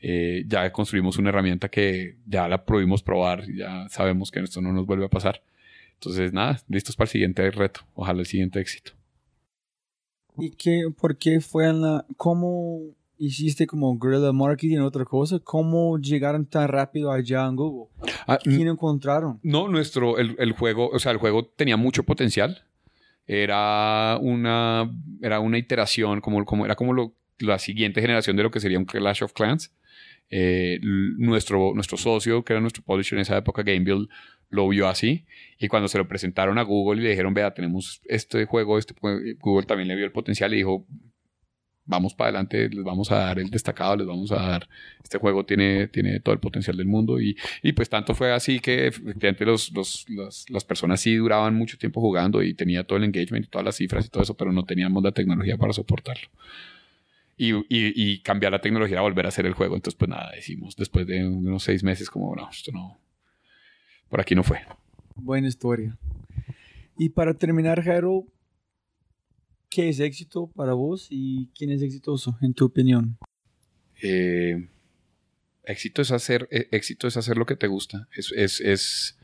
Eh, 0.00 0.44
ya 0.46 0.70
construimos 0.72 1.18
una 1.18 1.30
herramienta 1.30 1.68
que 1.68 2.16
ya 2.26 2.48
la 2.48 2.64
pudimos 2.64 3.02
probar, 3.02 3.44
ya 3.52 3.88
sabemos 3.88 4.30
que 4.30 4.40
esto 4.40 4.60
no 4.60 4.72
nos 4.72 4.86
vuelve 4.86 5.06
a 5.06 5.10
pasar. 5.10 5.42
Entonces, 5.94 6.32
nada, 6.32 6.60
listos 6.68 6.94
para 6.94 7.06
el 7.06 7.10
siguiente 7.10 7.50
reto, 7.50 7.80
ojalá 7.94 8.20
el 8.20 8.26
siguiente 8.26 8.60
éxito. 8.60 8.92
¿Y 10.38 10.50
qué, 10.50 10.84
por 10.96 11.16
qué 11.16 11.40
fue 11.40 11.66
en 11.68 11.80
la, 11.80 12.04
cómo 12.18 12.80
hiciste 13.18 13.66
como 13.66 13.98
guerrilla 13.98 14.32
marketing 14.32 14.80
otra 14.80 15.06
cosa? 15.06 15.38
¿Cómo 15.38 15.98
llegaron 15.98 16.44
tan 16.44 16.68
rápido 16.68 17.10
allá 17.10 17.46
en 17.46 17.56
Google? 17.56 17.90
Ah, 18.26 18.38
¿Quién 18.42 18.68
encontraron? 18.68 19.40
No, 19.42 19.68
nuestro, 19.68 20.18
el, 20.18 20.36
el, 20.38 20.52
juego, 20.52 20.90
o 20.90 20.98
sea, 20.98 21.12
el 21.12 21.18
juego 21.18 21.46
tenía 21.46 21.78
mucho 21.78 22.02
potencial 22.02 22.65
era 23.26 24.18
una, 24.20 24.90
era 25.22 25.40
una 25.40 25.58
iteración, 25.58 26.20
como, 26.20 26.44
como, 26.44 26.64
era 26.64 26.76
como 26.76 26.92
lo, 26.92 27.14
la 27.38 27.58
siguiente 27.58 28.00
generación 28.00 28.36
de 28.36 28.42
lo 28.42 28.50
que 28.50 28.60
sería 28.60 28.78
un 28.78 28.84
Clash 28.84 29.22
of 29.22 29.32
Clans. 29.32 29.72
Eh, 30.28 30.80
nuestro, 30.82 31.72
nuestro 31.74 31.96
socio, 31.96 32.44
que 32.44 32.52
era 32.52 32.60
nuestro 32.60 32.82
publisher 32.82 33.16
en 33.16 33.22
esa 33.22 33.36
época, 33.36 33.62
GameBuild, 33.62 34.08
lo 34.48 34.68
vio 34.68 34.88
así. 34.88 35.24
Y 35.58 35.68
cuando 35.68 35.88
se 35.88 35.98
lo 35.98 36.08
presentaron 36.08 36.58
a 36.58 36.62
Google 36.62 37.00
y 37.00 37.04
le 37.04 37.10
dijeron, 37.10 37.34
vea, 37.34 37.52
tenemos 37.54 38.00
este 38.04 38.44
juego, 38.44 38.78
este, 38.78 38.94
Google 39.38 39.66
también 39.66 39.88
le 39.88 39.96
vio 39.96 40.04
el 40.04 40.12
potencial 40.12 40.52
y 40.54 40.58
dijo, 40.58 40.86
vamos 41.86 42.14
para 42.14 42.28
adelante, 42.28 42.68
les 42.68 42.84
vamos 42.84 43.10
a 43.12 43.16
dar 43.16 43.38
el 43.38 43.48
destacado, 43.48 43.96
les 43.96 44.06
vamos 44.06 44.32
a 44.32 44.36
dar, 44.36 44.68
este 45.02 45.18
juego 45.18 45.44
tiene, 45.44 45.88
tiene 45.88 46.20
todo 46.20 46.32
el 46.34 46.40
potencial 46.40 46.76
del 46.76 46.86
mundo 46.86 47.20
y, 47.20 47.36
y 47.62 47.72
pues 47.72 47.88
tanto 47.88 48.14
fue 48.14 48.32
así 48.32 48.60
que 48.60 48.88
efectivamente 48.88 49.44
los, 49.44 49.72
los, 49.72 50.06
las 50.50 50.64
personas 50.64 51.00
sí 51.00 51.14
duraban 51.14 51.54
mucho 51.54 51.78
tiempo 51.78 52.00
jugando 52.00 52.42
y 52.42 52.54
tenía 52.54 52.84
todo 52.84 52.98
el 52.98 53.04
engagement 53.04 53.46
y 53.46 53.48
todas 53.48 53.64
las 53.64 53.76
cifras 53.76 54.04
y 54.06 54.08
todo 54.08 54.22
eso, 54.22 54.34
pero 54.34 54.52
no 54.52 54.64
teníamos 54.64 55.02
la 55.02 55.12
tecnología 55.12 55.56
para 55.56 55.72
soportarlo. 55.72 56.28
Y, 57.38 57.52
y, 57.52 57.62
y 57.68 58.20
cambiar 58.20 58.52
la 58.52 58.62
tecnología 58.62 58.98
a 58.98 59.02
volver 59.02 59.26
a 59.26 59.28
hacer 59.28 59.44
el 59.44 59.52
juego. 59.52 59.76
Entonces, 59.76 59.98
pues 59.98 60.08
nada, 60.08 60.32
decimos 60.34 60.74
después 60.74 61.06
de 61.06 61.26
unos 61.26 61.62
seis 61.62 61.84
meses 61.84 62.08
como, 62.08 62.34
no, 62.34 62.48
esto 62.50 62.72
no, 62.72 62.96
por 64.08 64.20
aquí 64.22 64.34
no 64.34 64.42
fue. 64.42 64.60
Buena 65.14 65.46
historia. 65.46 65.98
Y 66.98 67.10
para 67.10 67.34
terminar, 67.34 67.82
Jairo, 67.82 68.24
¿Qué 69.76 69.90
es 69.90 70.00
éxito 70.00 70.50
para 70.56 70.72
vos 70.72 71.08
y 71.10 71.50
quién 71.54 71.70
es 71.70 71.82
exitoso, 71.82 72.38
en 72.40 72.54
tu 72.54 72.64
opinión? 72.64 73.18
Eh, 74.00 74.70
éxito, 75.64 76.00
es 76.00 76.12
hacer, 76.12 76.48
eh, 76.50 76.66
éxito 76.70 77.06
es 77.06 77.18
hacer 77.18 77.36
lo 77.36 77.44
que 77.44 77.56
te 77.56 77.66
gusta. 77.66 78.08
Es, 78.16 78.32
es, 78.32 79.18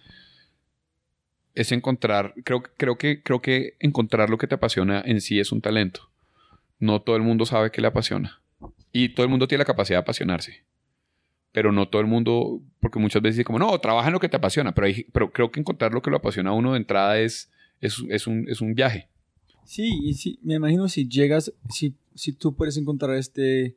es, 1.55 1.73
encontrar, 1.73 2.35
creo, 2.45 2.63
creo, 2.77 2.99
que, 2.99 3.23
creo 3.23 3.41
que 3.41 3.77
encontrar 3.81 4.29
lo 4.29 4.37
que 4.37 4.47
te 4.47 4.57
apasiona 4.57 5.03
en 5.07 5.23
sí 5.23 5.41
es 5.41 5.53
un 5.53 5.63
talento. 5.63 6.11
No 6.79 7.01
todo 7.01 7.17
el 7.17 7.23
mundo 7.23 7.47
sabe 7.47 7.71
que 7.71 7.81
le 7.81 7.87
apasiona. 7.87 8.43
Y 8.93 9.15
todo 9.15 9.25
el 9.25 9.31
mundo 9.31 9.49
tiene 9.49 9.61
la 9.61 9.65
capacidad 9.65 10.01
de 10.01 10.03
apasionarse. 10.03 10.65
Pero 11.53 11.73
no 11.73 11.89
todo 11.89 12.03
el 12.03 12.09
mundo, 12.09 12.61
porque 12.79 12.99
muchas 12.99 13.23
veces 13.23 13.37
dice 13.37 13.47
como, 13.47 13.59
no, 13.59 13.79
trabaja 13.81 14.09
en 14.09 14.13
lo 14.13 14.21
que 14.21 14.29
te 14.29 14.37
apasiona. 14.37 14.75
Pero, 14.75 14.95
pero 15.15 15.33
creo 15.33 15.51
que 15.51 15.61
encontrar 15.61 15.95
lo 15.95 16.03
que 16.03 16.11
lo 16.11 16.19
apasiona 16.19 16.51
a 16.51 16.53
uno 16.53 16.73
de 16.73 16.79
entrada 16.79 17.19
es, 17.19 17.51
es, 17.81 18.05
es, 18.11 18.27
un, 18.27 18.47
es 18.51 18.61
un 18.61 18.75
viaje. 18.75 19.09
Sí, 19.65 20.01
y 20.03 20.15
sí, 20.15 20.39
me 20.43 20.55
imagino 20.55 20.89
si 20.89 21.09
llegas, 21.09 21.53
si, 21.71 21.95
si 22.15 22.33
tú 22.33 22.55
puedes 22.55 22.77
encontrar 22.77 23.17
este 23.17 23.77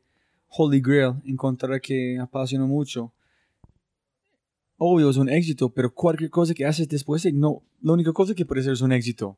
Holy 0.50 0.82
Grail, 0.82 1.16
encontrar 1.26 1.80
que 1.82 2.18
apasiona 2.20 2.66
mucho, 2.66 3.14
obvio 4.78 5.10
es 5.10 5.18
un 5.18 5.30
éxito, 5.30 5.70
pero 5.70 5.94
cualquier 5.94 6.30
cosa 6.30 6.54
que 6.54 6.66
haces 6.66 6.88
después, 6.88 7.26
no, 7.34 7.62
la 7.82 7.94
única 7.94 8.14
cosa 8.14 8.34
que 8.34 8.46
puede 8.46 8.64
ser 8.64 8.74
es 8.74 8.82
un 8.82 8.92
éxito. 8.92 9.38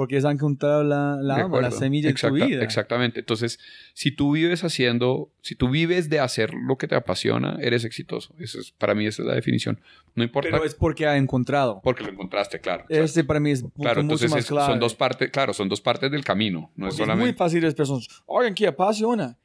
Porque 0.00 0.16
es 0.16 0.24
han 0.24 0.36
encontrado 0.36 0.82
la, 0.82 1.18
la, 1.20 1.46
la 1.46 1.70
semilla 1.70 2.08
de 2.08 2.14
tu 2.14 2.26
Exacta- 2.28 2.46
vida. 2.46 2.64
Exactamente. 2.64 3.20
Entonces, 3.20 3.58
si 3.92 4.10
tú 4.10 4.32
vives 4.32 4.64
haciendo, 4.64 5.30
si 5.42 5.54
tú 5.56 5.68
vives 5.68 6.08
de 6.08 6.20
hacer 6.20 6.54
lo 6.54 6.78
que 6.78 6.88
te 6.88 6.94
apasiona, 6.94 7.58
eres 7.60 7.84
exitoso. 7.84 8.34
Eso 8.38 8.58
es, 8.58 8.70
para 8.72 8.94
mí 8.94 9.04
esa 9.04 9.20
es 9.20 9.28
la 9.28 9.34
definición. 9.34 9.78
No 10.14 10.24
importa 10.24 10.48
Pero 10.50 10.64
es 10.64 10.74
porque 10.74 11.06
ha 11.06 11.18
encontrado. 11.18 11.82
porque 11.84 12.02
lo 12.02 12.08
encontraste, 12.12 12.60
claro. 12.60 12.84
Exacto. 12.84 13.04
Este 13.04 13.24
para 13.24 13.40
mí 13.40 13.50
es 13.50 13.60
Claro, 13.60 13.96
mucho 13.96 14.00
entonces 14.00 14.30
más 14.30 14.38
es- 14.40 14.46
claro. 14.46 14.72
son 14.72 14.80
dos 14.80 14.94
partes, 14.94 15.30
claro, 15.30 15.52
son 15.52 15.68
dos 15.68 15.82
partes 15.82 16.10
del 16.10 16.24
camino. 16.24 16.72
No 16.76 16.88
es 16.88 16.94
Porque 16.94 17.02
es 17.02 17.08
muy 17.08 17.14
solamente. 17.16 17.36
fácil 17.36 17.62
las 17.62 17.74
personas, 17.74 18.08
oigan, 18.24 18.54
¿qué 18.54 18.68
apasiona? 18.68 19.36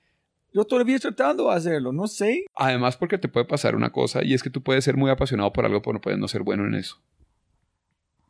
Yo 0.53 0.64
todavía 0.64 0.98
tratando 0.99 1.49
de 1.49 1.56
hacerlo, 1.57 1.91
no 1.91 2.07
sé. 2.07 2.45
Además, 2.56 2.95
porque 2.95 3.18
te 3.18 3.27
puede 3.27 3.45
pasar 3.45 3.76
una 3.76 3.91
cosa 3.91 4.23
y 4.23 4.34
es 4.34 4.41
que 4.41 4.49
tú 4.49 4.64
puedes 4.64 4.86
ser 4.86 4.95
muy 4.95 5.11
apasionado 5.11 5.52
por 5.52 5.65
algo, 5.65 5.82
pero 5.82 5.95
no 5.95 5.99
puedes 5.99 6.18
no 6.18 6.30
ser 6.30 6.44
bueno 6.44 6.65
en 6.65 6.76
eso. 6.76 7.02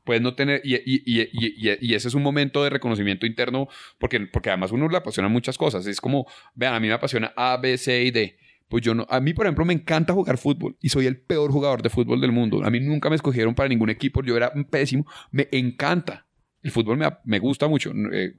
Puedes 0.05 0.21
no 0.21 0.35
tener, 0.35 0.61
y, 0.63 0.75
y- 0.75 1.03
y- 1.05 1.77
y- 1.81 1.93
ese 1.95 2.07
es 2.07 2.13
un 2.13 2.23
momento 2.23 2.63
de 2.63 2.69
reconocimiento 2.69 3.25
interno, 3.25 3.67
porque, 3.99 4.21
porque 4.21 4.49
además 4.49 4.71
uno 4.71 4.87
le 4.87 4.97
apasiona 4.97 5.27
muchas 5.27 5.57
cosas. 5.57 5.85
Es 5.87 5.99
como, 5.99 6.25
vean, 6.53 6.73
a 6.75 6.79
mí 6.79 6.87
me 6.87 6.93
apasiona 6.93 7.33
A, 7.35 7.57
B, 7.57 7.77
C 7.77 8.03
y 8.03 8.11
D. 8.11 8.37
Pues 8.69 8.83
yo 8.83 8.95
no, 8.95 9.05
a 9.09 9.19
mí, 9.19 9.33
por 9.33 9.45
ejemplo, 9.45 9.65
me 9.65 9.73
encanta 9.73 10.13
jugar 10.13 10.37
fútbol 10.37 10.75
y 10.81 10.89
soy 10.89 11.05
el 11.05 11.17
peor 11.19 11.51
jugador 11.51 11.81
de 11.83 11.89
fútbol 11.89 12.19
del 12.21 12.31
mundo. 12.31 12.63
A 12.63 12.69
mí 12.71 12.79
nunca 12.79 13.09
me 13.09 13.15
escogieron 13.15 13.53
para 13.55 13.69
ningún 13.69 13.89
equipo, 13.89 14.23
yo 14.23 14.35
era 14.37 14.51
pésimo. 14.71 15.05
Me 15.31 15.47
encanta. 15.51 16.25
El 16.63 16.71
fútbol 16.71 16.97
me, 16.97 17.07
me 17.25 17.37
gusta 17.37 17.67
mucho 17.67 17.91
eh, 18.11 18.33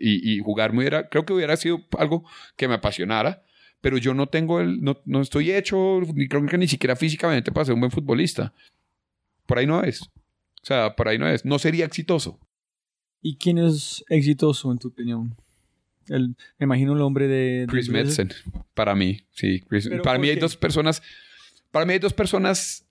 y, 0.00 0.34
y 0.34 0.38
jugar 0.40 0.72
me 0.72 0.80
hubiera, 0.80 1.08
creo 1.08 1.24
que 1.24 1.32
hubiera 1.32 1.56
sido 1.56 1.80
algo 1.96 2.24
que 2.56 2.66
me 2.66 2.74
apasionara, 2.74 3.44
pero 3.80 3.98
yo 3.98 4.14
no 4.14 4.26
tengo 4.26 4.58
el, 4.60 4.80
no, 4.82 5.00
no 5.04 5.20
estoy 5.20 5.52
hecho, 5.52 6.00
ni 6.12 6.26
creo 6.26 6.44
que 6.46 6.58
ni 6.58 6.66
siquiera 6.66 6.96
físicamente 6.96 7.52
para 7.52 7.66
ser 7.66 7.74
un 7.74 7.80
buen 7.80 7.92
futbolista. 7.92 8.52
Por 9.46 9.58
ahí 9.58 9.66
no 9.66 9.82
es. 9.84 10.00
O 10.62 10.66
sea, 10.66 10.94
por 10.96 11.08
ahí 11.08 11.18
no 11.18 11.28
es. 11.28 11.44
No 11.44 11.58
sería 11.58 11.84
exitoso. 11.84 12.40
¿Y 13.20 13.36
quién 13.36 13.58
es 13.58 14.04
exitoso 14.08 14.70
en 14.72 14.78
tu 14.78 14.88
opinión? 14.88 15.36
El, 16.08 16.36
me 16.58 16.64
imagino 16.64 16.94
el 16.94 17.02
hombre 17.02 17.26
de... 17.28 17.60
de- 17.60 17.66
Chris 17.66 17.88
Metzen, 17.90 18.30
para 18.74 18.94
mí, 18.94 19.20
sí. 19.30 19.60
Chris- 19.68 19.88
¿Pero 19.88 20.02
para 20.02 20.18
mí 20.18 20.28
hay 20.28 20.36
dos 20.36 20.56
personas, 20.56 21.02
para 21.70 21.84
mí 21.84 21.92
hay 21.94 21.98
dos 21.98 22.14
personas 22.14 22.88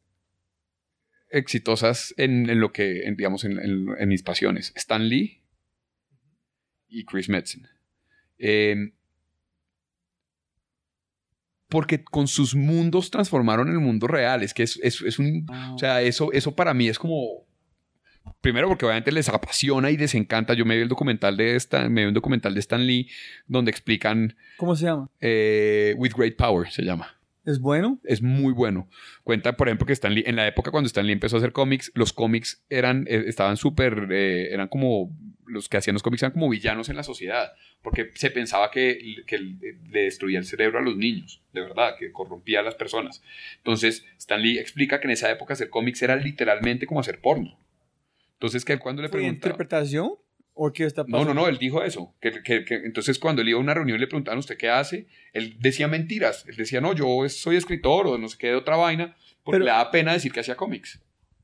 exitosas 1.29 2.13
en, 2.17 2.49
en 2.49 2.59
lo 2.59 2.71
que, 2.71 3.03
en, 3.05 3.15
digamos, 3.15 3.43
en, 3.43 3.57
en- 3.59 4.07
mis 4.07 4.21
pasiones. 4.21 4.71
Stan 4.75 5.07
Lee 5.09 5.43
y 6.87 7.05
Chris 7.05 7.27
Metzen. 7.27 7.67
Eh, 8.37 8.93
porque 11.69 12.03
con 12.03 12.27
sus 12.27 12.55
mundos 12.55 13.09
transformaron 13.11 13.67
el 13.69 13.79
mundo 13.79 14.07
real. 14.07 14.43
Es 14.43 14.53
que 14.53 14.63
es, 14.63 14.77
es- 14.83 15.01
es 15.01 15.19
un... 15.19 15.45
Ah, 15.49 15.73
O 15.73 15.77
sea, 15.79 16.01
eso, 16.01 16.31
eso 16.31 16.55
para 16.55 16.73
mí 16.73 16.87
es 16.87 16.99
como... 16.99 17.46
Primero 18.47 18.69
porque 18.69 18.85
obviamente 18.85 19.11
les 19.11 19.27
apasiona 19.27 19.91
y 19.91 19.97
les 19.97 20.15
encanta. 20.15 20.53
Yo 20.53 20.63
me 20.63 20.77
vi 20.77 20.83
el 20.83 20.87
documental 20.87 21.35
de 21.35 21.57
Stan, 21.57 21.91
me 21.91 22.03
vi 22.03 22.07
un 22.07 22.13
documental 22.13 22.53
de 22.53 22.61
Stan 22.61 22.87
Lee 22.87 23.09
donde 23.45 23.71
explican 23.71 24.37
¿Cómo 24.55 24.73
se 24.73 24.85
llama? 24.85 25.09
eh, 25.19 25.93
With 25.97 26.13
Great 26.15 26.37
Power 26.37 26.71
se 26.71 26.83
llama. 26.83 27.13
¿Es 27.43 27.59
bueno? 27.59 27.99
Es 28.05 28.21
muy 28.21 28.53
bueno. 28.53 28.87
Cuenta, 29.25 29.57
por 29.57 29.67
ejemplo, 29.67 29.85
que 29.85 29.91
Stan 29.91 30.13
Lee, 30.13 30.23
en 30.25 30.37
la 30.37 30.47
época 30.47 30.71
cuando 30.71 30.87
Stan 30.87 31.05
Lee 31.05 31.11
empezó 31.11 31.35
a 31.35 31.39
hacer 31.39 31.51
cómics, 31.51 31.91
los 31.93 32.13
cómics 32.13 32.63
eran, 32.69 33.05
eh, 33.09 33.25
estaban 33.27 33.57
súper, 33.57 34.07
eh, 34.11 34.53
eran 34.53 34.69
como, 34.69 35.13
los 35.45 35.67
que 35.67 35.75
hacían 35.75 35.95
los 35.95 36.03
cómics 36.03 36.23
eran 36.23 36.31
como 36.31 36.47
villanos 36.47 36.87
en 36.87 36.95
la 36.95 37.03
sociedad, 37.03 37.51
porque 37.81 38.11
se 38.13 38.31
pensaba 38.31 38.71
que, 38.71 38.97
que 39.27 39.39
le 39.39 40.03
destruía 40.03 40.39
el 40.39 40.45
cerebro 40.45 40.79
a 40.79 40.83
los 40.83 40.95
niños, 40.95 41.41
de 41.51 41.59
verdad, 41.59 41.95
que 41.99 42.13
corrompía 42.13 42.61
a 42.61 42.63
las 42.63 42.75
personas. 42.75 43.21
Entonces, 43.57 44.05
Stan 44.17 44.41
Lee 44.41 44.57
explica 44.57 45.01
que 45.01 45.07
en 45.07 45.11
esa 45.11 45.29
época 45.29 45.51
hacer 45.51 45.69
cómics 45.69 46.01
era 46.01 46.15
literalmente 46.15 46.87
como 46.87 47.01
hacer 47.01 47.19
porno. 47.19 47.59
Entonces, 48.39 48.63
que 48.65 48.73
él 48.73 48.79
cuando 48.79 49.01
le 49.01 49.09
¿Fue 49.09 49.19
preguntaba... 49.19 49.51
interpretación? 49.51 50.11
¿O 50.59 50.71
qué 50.73 50.85
está 50.85 51.03
No, 51.03 51.11
pasando? 51.19 51.33
no, 51.33 51.41
no, 51.41 51.47
él 51.47 51.57
dijo 51.59 51.83
eso. 51.83 52.15
Que, 52.19 52.31
que- 52.43 52.65
que- 52.65 52.81
entonces, 52.83 53.19
cuando 53.19 53.41
él 53.41 53.49
iba 53.49 53.59
a 53.59 53.61
una 53.61 53.73
reunión 53.75 53.97
y 53.97 54.01
le 54.01 54.07
preguntaban, 54.07 54.39
¿usted 54.39 54.57
qué 54.57 54.69
hace? 54.69 55.07
Él 55.33 55.55
decía 55.59 55.87
mentiras. 55.87 56.45
Él 56.47 56.55
decía, 56.55 56.81
no, 56.81 56.93
yo 56.93 57.07
soy 57.29 57.57
escritor 57.57 58.07
o 58.07 58.17
no 58.17 58.27
sé 58.27 58.37
qué 58.39 58.47
de 58.47 58.55
otra 58.55 58.75
vaina, 58.75 59.15
porque 59.43 59.57
Pero- 59.57 59.65
le 59.65 59.71
daba 59.71 59.91
pena 59.91 60.13
decir 60.13 60.31
que 60.31 60.39
hacía 60.39 60.55
cómics. 60.55 60.99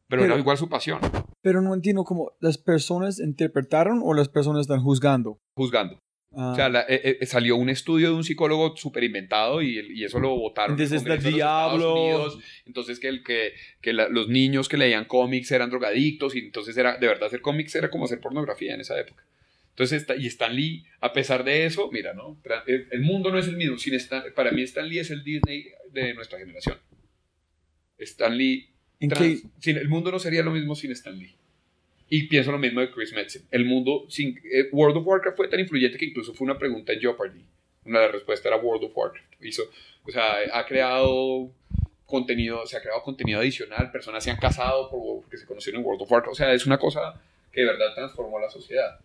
Pero, 0.07 0.21
Pero- 0.23 0.33
era 0.33 0.39
igual 0.41 0.57
su 0.57 0.67
pasión, 0.69 0.99
Pero 1.41 1.61
no 1.61 1.73
entiendo 1.73 2.03
cómo 2.03 2.31
las 2.39 2.57
personas 2.57 3.19
interpretaron 3.19 4.01
o 4.03 4.13
las 4.13 4.29
personas 4.29 4.61
están 4.61 4.81
juzgando. 4.81 5.39
juzgando. 5.55 5.99
Ah, 6.35 6.51
O 6.51 6.55
sea, 6.55 6.69
la- 6.69 6.85
eh, 6.89 7.17
eh, 7.21 7.25
salió 7.25 7.55
un 7.57 7.69
estudio 7.69 8.09
de 8.09 8.15
un 8.15 8.23
psicólogo 8.23 8.75
súper 8.75 9.03
inventado 9.03 9.61
y, 9.61 9.79
y 9.93 10.03
eso 10.03 10.19
lo 10.19 10.29
votaron. 10.35 10.71
Entonces, 10.71 11.01
Estados 11.01 11.23
diablo. 11.33 11.93
Unidos. 11.93 12.39
Entonces, 12.65 12.99
que, 12.99 13.07
el, 13.07 13.23
que, 13.23 13.53
que 13.81 13.93
la- 13.93 14.09
los 14.09 14.27
niños 14.29 14.67
que 14.67 14.77
leían 14.77 15.05
cómics 15.05 15.51
eran 15.51 15.69
drogadictos 15.69 16.35
y 16.35 16.39
entonces 16.39 16.75
era, 16.77 16.97
de 16.97 17.07
verdad, 17.07 17.27
hacer 17.27 17.41
cómics 17.41 17.75
era 17.75 17.89
como 17.89 18.05
hacer 18.05 18.19
pornografía 18.19 18.73
en 18.73 18.81
esa 18.81 18.99
época. 18.99 19.23
Entonces, 19.69 20.01
está- 20.01 20.15
y 20.15 20.27
Stan 20.27 20.55
Lee, 20.55 20.85
a 21.01 21.13
pesar 21.13 21.43
de 21.43 21.65
eso, 21.65 21.89
mira, 21.91 22.13
¿no? 22.13 22.37
El, 22.67 22.87
el 22.91 23.01
mundo 23.01 23.31
no 23.31 23.37
es 23.39 23.47
el 23.47 23.57
mismo. 23.57 23.77
Sin 23.77 23.93
Stan- 23.95 24.23
para 24.35 24.51
mí, 24.51 24.61
Stan 24.63 24.87
Lee 24.87 24.99
es 24.99 25.11
el 25.11 25.23
Disney 25.23 25.65
de 25.91 26.13
nuestra 26.13 26.37
generación. 26.39 26.77
Stan 27.97 28.35
Lee. 28.37 28.69
¿En 28.99 29.09
trans- 29.09 29.43
sin, 29.59 29.77
el 29.77 29.89
mundo 29.89 30.11
no 30.11 30.19
sería 30.19 30.43
lo 30.43 30.51
mismo 30.51 30.75
sin 30.75 30.91
Stan 30.91 31.17
Lee. 31.17 31.35
Y 32.15 32.27
pienso 32.27 32.51
lo 32.51 32.59
mismo 32.59 32.79
de 32.79 32.91
Chris 32.91 33.11
Metzen. 33.11 33.47
El 33.49 33.65
mundo 33.65 34.05
sin. 34.07 34.37
eh, 34.43 34.69
World 34.71 34.97
of 34.97 35.07
Warcraft 35.07 35.35
fue 35.35 35.47
tan 35.47 35.59
influyente 35.59 35.97
que 35.97 36.05
incluso 36.05 36.31
fue 36.35 36.45
una 36.45 36.59
pregunta 36.59 36.93
en 36.93 36.99
Jeopardy. 36.99 37.43
Una 37.85 37.99
de 38.01 38.05
las 38.05 38.13
respuestas 38.13 38.45
era 38.51 38.57
World 38.61 38.83
of 38.83 38.91
Warcraft. 38.95 39.33
Hizo, 39.43 39.63
o 40.05 40.11
sea, 40.11 40.35
ha 40.53 40.63
creado 40.67 41.49
contenido, 42.05 42.63
se 42.67 42.77
ha 42.77 42.81
creado 42.81 43.01
contenido 43.01 43.39
adicional, 43.39 43.91
personas 43.91 44.23
se 44.23 44.29
han 44.29 44.37
casado 44.37 44.91
por- 44.91 45.21
porque 45.21 45.37
se 45.37 45.47
conocieron 45.47 45.81
en 45.81 45.87
World 45.87 46.03
of 46.03 46.11
Warcraft. 46.11 46.33
O 46.33 46.35
sea, 46.35 46.53
es 46.53 46.67
una 46.67 46.77
cosa 46.77 47.19
que 47.51 47.61
de 47.61 47.65
verdad 47.67 47.95
transformó 47.95 48.39
la 48.39 48.49
sociedad. 48.51 48.99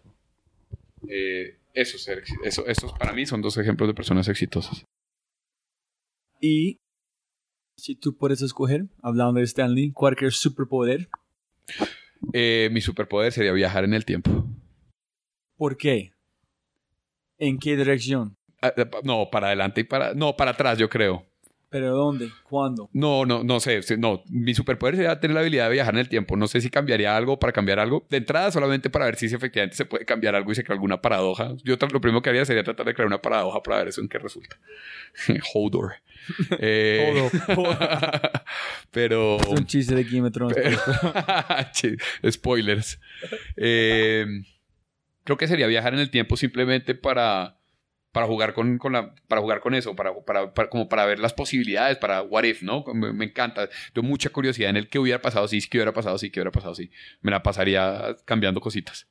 Eh, 1.09 1.57
eso, 1.73 1.97
ser 1.97 2.23
exi- 2.23 2.39
eso, 2.45 2.67
esos 2.67 2.93
para 2.93 3.15
mí 3.15 3.25
son 3.25 3.41
dos 3.41 3.57
ejemplos 3.57 3.89
de 3.89 3.95
personas 3.95 4.29
exitosas. 4.29 4.85
Y 6.43 6.79
si 7.79 7.95
tú 7.95 8.19
puedes 8.19 8.43
escoger, 8.43 8.85
hablando 9.03 9.39
de 9.41 9.45
Stanley, 9.47 9.93
cualquier 9.93 10.33
superpoder, 10.33 11.09
Eh, 12.33 12.69
mi 12.73 12.81
superpoder 12.81 13.33
sería 13.33 13.53
viajar 13.53 13.85
en 13.85 13.95
el 13.95 14.05
tiempo. 14.05 14.45
¿por 15.57 15.77
qué? 15.77 16.13
¿En 17.39 17.59
qué 17.59 17.77
dirección? 17.77 18.37
Ah, 18.63 18.73
No, 19.05 19.29
para 19.31 19.49
adelante 19.49 19.81
y 19.83 19.85
para... 19.85 20.15
No, 20.15 20.37
para 20.37 20.53
atrás, 20.53 20.79
yo 20.79 20.89
creo. 20.89 21.28
¿Pero 21.71 21.95
dónde? 21.95 22.31
¿Cuándo? 22.45 22.89
No, 22.95 23.27
no, 23.27 23.45
no 23.45 23.61
sé. 23.61 23.81
No, 23.99 24.23
mi 24.31 24.55
superpoder 24.55 24.97
sería 24.97 25.21
tener 25.21 25.35
la 25.35 25.41
habilidad 25.41 25.67
de 25.67 25.75
viajar 25.75 25.93
en 25.95 26.01
el 26.01 26.09
tiempo. 26.09 26.35
No 26.37 26.47
sé 26.49 26.63
si 26.63 26.71
cambiaría 26.71 27.15
algo 27.15 27.39
para 27.39 27.53
cambiar 27.53 27.79
algo. 27.79 28.07
De 28.09 28.17
entrada, 28.17 28.51
solamente 28.51 28.89
para 28.89 29.05
ver 29.05 29.17
si 29.17 29.27
efectivamente 29.27 29.77
se 29.77 29.85
puede 29.85 30.07
cambiar 30.07 30.35
algo 30.35 30.51
y 30.51 30.55
se 30.55 30.65
crea 30.65 30.75
alguna 30.75 31.03
paradoja. 31.03 31.55
Yo 31.65 31.77
lo 31.93 32.01
primero 32.01 32.23
que 32.23 32.31
haría 32.31 32.47
sería 32.47 32.65
tratar 32.65 32.87
de 32.87 32.95
crear 32.95 33.07
una 33.07 33.21
paradoja 33.21 33.63
para 33.63 33.79
ver 33.79 33.89
eso 33.89 34.01
en 34.01 34.09
qué 34.09 34.19
resulta. 34.19 34.57
Hodor. 35.55 35.95
Eh, 36.59 37.31
pero... 38.91 39.39
Es 39.39 39.47
un 39.47 39.67
chiste 39.67 39.95
de 39.95 40.31
Thrones. 40.31 40.57
Pero- 40.57 40.79
Spoilers. 42.31 43.01
Eh, 43.57 44.27
creo 45.25 45.37
que 45.37 45.49
sería 45.49 45.67
viajar 45.67 45.95
en 45.95 46.01
el 46.01 46.11
tiempo 46.11 46.37
simplemente 46.37 46.95
para, 46.95 47.58
para 48.13 48.27
jugar 48.27 48.55
con, 48.55 48.79
con 48.79 48.93
la, 48.93 49.15
para 49.29 49.41
jugar 49.41 49.61
con 49.61 49.75
eso, 49.75 49.95
para, 49.95 50.15
para, 50.25 50.53
para- 50.55 50.71
como 50.71 50.89
para 50.89 51.07
ver 51.07 51.19
las 51.19 51.35
posibilidades, 51.35 51.99
para 51.99 52.23
what 52.23 52.45
if, 52.45 52.63
¿no? 52.63 52.85
Me, 52.95 53.25
encanta. 53.25 53.69
Tengo 53.93 54.09
mucha 54.09 54.31
curiosidad 54.31 54.71
en 54.71 54.77
el 54.77 54.89
que 54.89 54.99
hubiera 54.99 55.21
pasado 55.21 55.47
si, 55.49 55.61
qué 55.69 55.79
hubiera 55.79 55.93
pasado 55.93 56.19
si, 56.19 56.31
qué 56.31 56.41
hubiera 56.41 56.53
pasado 56.53 56.75
si. 56.75 56.91
Me 57.21 57.31
la 57.31 57.43
pasaría 57.43 58.17
cambiando 58.25 58.61
cositas. 58.61 59.07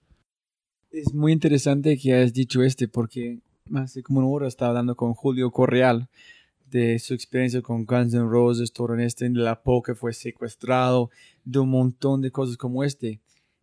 Es 0.91 1.13
muy 1.13 1.31
interesante 1.31 1.97
que 1.97 2.13
hayas 2.13 2.33
dicho 2.33 2.63
este 2.63 2.87
porque 2.87 3.39
hace 3.75 4.01
como 4.01 4.19
una 4.19 4.29
hora 4.29 4.47
estaba 4.47 4.69
hablando 4.69 4.95
con 4.95 5.13
Julio 5.13 5.51
Correal 5.51 6.09
de 6.69 6.99
su 6.99 7.13
experiencia 7.13 7.61
con 7.61 7.85
Guns 7.85 8.13
N' 8.13 8.29
Roses, 8.29 8.73
todo 8.73 8.93
en 8.93 9.01
este, 9.01 9.25
en 9.25 9.43
la 9.43 9.61
que 9.85 9.95
fue 9.95 10.13
secuestrado, 10.13 11.09
de 11.45 11.59
un 11.59 11.69
montón 11.69 12.21
de 12.21 12.31
cosas 12.31 12.57
como 12.57 12.83
este. 12.83 13.19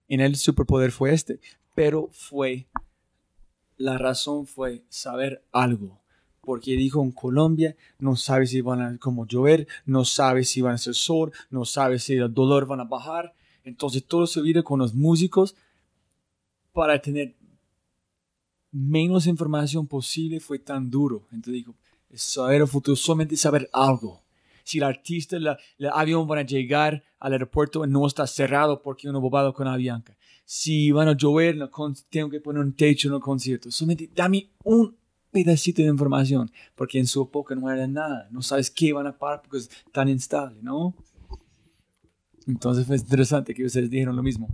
En 0.09 0.21
el 0.21 0.37
superpoder 0.37 0.91
fue 0.91 1.13
este, 1.13 1.41
pero 1.75 2.09
fue, 2.13 2.67
la 3.77 3.99
razón 3.99 4.47
fue 4.47 4.85
saber 4.89 5.45
algo. 5.53 6.01
Porque 6.41 6.77
dijo 6.77 7.03
en 7.03 7.11
Colombia, 7.11 7.75
no 7.99 8.17
sabe 8.17 8.47
si 8.47 8.61
van 8.61 8.83
a 8.83 8.99
como 8.99 9.27
llover, 9.27 9.67
no 9.87 10.05
sabe 10.05 10.45
si 10.45 10.61
van 10.61 10.73
a 10.73 10.75
hacer 10.75 10.95
sol, 10.95 11.33
no 11.49 11.65
sabe 11.65 11.99
si 11.99 12.15
el 12.15 12.33
dolor 12.33 12.67
van 12.67 12.81
a 12.81 12.85
bajar. 12.85 13.35
Entonces 13.65 14.05
todo 14.05 14.27
se 14.27 14.43
vive 14.43 14.63
con 14.63 14.79
los 14.79 14.95
músicos 14.95 15.57
para 16.73 17.01
tener 17.01 17.35
menos 18.75 19.27
información 19.27 19.87
posible 19.87 20.41
fue 20.41 20.59
tan 20.59 20.91
duro. 20.91 21.27
Entonces 21.31 21.55
dijo, 21.55 21.75
saber 22.15 22.61
el 22.61 22.69
futuro, 22.69 22.97
solamente 22.97 23.37
saber 23.37 23.71
algo. 23.73 24.23
Si 24.65 24.79
el 24.79 24.85
artista, 24.85 25.37
el 25.37 25.57
avión 25.93 26.27
van 26.27 26.41
a 26.41 26.43
llegar 26.43 27.05
al 27.19 27.33
aeropuerto 27.33 27.87
no 27.87 28.07
está 28.07 28.27
cerrado 28.27 28.83
porque 28.83 29.09
uno 29.09 29.21
bobado 29.21 29.55
con 29.55 29.69
Avianca. 29.69 30.17
Si 30.45 30.91
van 30.91 31.09
a 31.09 31.17
llover, 31.17 31.57
no 31.57 31.71
con- 31.71 31.97
tengo 32.11 32.29
que 32.31 32.41
poner 32.41 32.63
un 32.63 32.75
techo 32.75 33.09
en 33.09 33.15
el 33.15 33.21
concierto. 33.21 33.71
Solamente 33.71 34.11
dame 34.15 34.51
un 34.65 34.95
pedacito 35.31 35.83
de 35.83 35.89
información, 35.89 36.51
porque 36.75 36.99
en 36.99 37.07
su 37.07 37.23
época 37.23 37.55
no 37.55 37.71
era 37.71 37.87
nada. 37.87 38.29
No 38.31 38.43
sabes 38.43 38.71
qué 38.71 38.93
van 38.93 39.07
a 39.07 39.17
parar 39.19 39.43
porque 39.43 39.59
es 39.59 39.71
tan 39.93 40.09
instable, 40.09 40.59
¿no? 40.63 40.95
Entonces 42.47 42.87
fue 42.87 42.97
interesante 42.97 43.55
que 43.55 43.65
ustedes 43.65 43.91
dijeron 43.91 44.17
lo 44.17 44.23
mismo. 44.23 44.49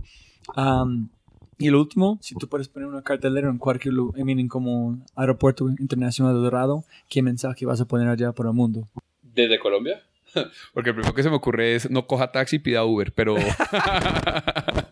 Y 1.57 1.67
el 1.67 1.75
último, 1.75 2.17
si 2.21 2.33
tú 2.35 2.47
puedes 2.49 2.67
poner 2.67 2.87
una 2.87 3.03
cartelera 3.03 3.47
en 3.49 3.59
cualquier 3.59 3.93
lugar, 3.93 4.23
mean, 4.25 4.47
como 4.47 5.05
aeropuerto 5.15 5.69
internacional 5.69 6.33
de 6.33 6.39
Dorado, 6.39 6.85
¿qué 7.07 7.21
mensaje 7.21 7.67
vas 7.67 7.79
a 7.81 7.85
poner 7.85 8.07
allá 8.07 8.31
para 8.31 8.49
el 8.49 8.55
mundo? 8.55 8.89
¿Desde 9.21 9.59
Colombia? 9.59 10.01
Porque 10.73 10.89
el 10.89 10.95
primero 10.95 11.13
que 11.13 11.21
se 11.21 11.29
me 11.29 11.35
ocurre 11.35 11.75
es 11.75 11.91
no 11.91 12.07
coja 12.07 12.31
taxi, 12.31 12.57
pida 12.57 12.83
Uber, 12.83 13.13
pero... 13.13 13.35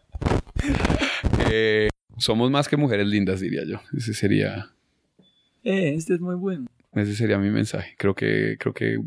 Eh, 1.51 1.89
somos 2.17 2.51
más 2.51 2.67
que 2.67 2.77
mujeres 2.77 3.07
lindas, 3.07 3.39
diría 3.39 3.63
yo. 3.65 3.81
Ese 3.95 4.13
sería... 4.13 4.71
Eh, 5.63 5.93
este 5.95 6.15
es 6.15 6.19
muy 6.19 6.35
bueno. 6.35 6.67
Ese 6.93 7.15
sería 7.15 7.37
mi 7.37 7.49
mensaje. 7.49 7.95
Creo 7.97 8.15
que, 8.15 8.57
creo 8.59 8.73
que 8.73 8.99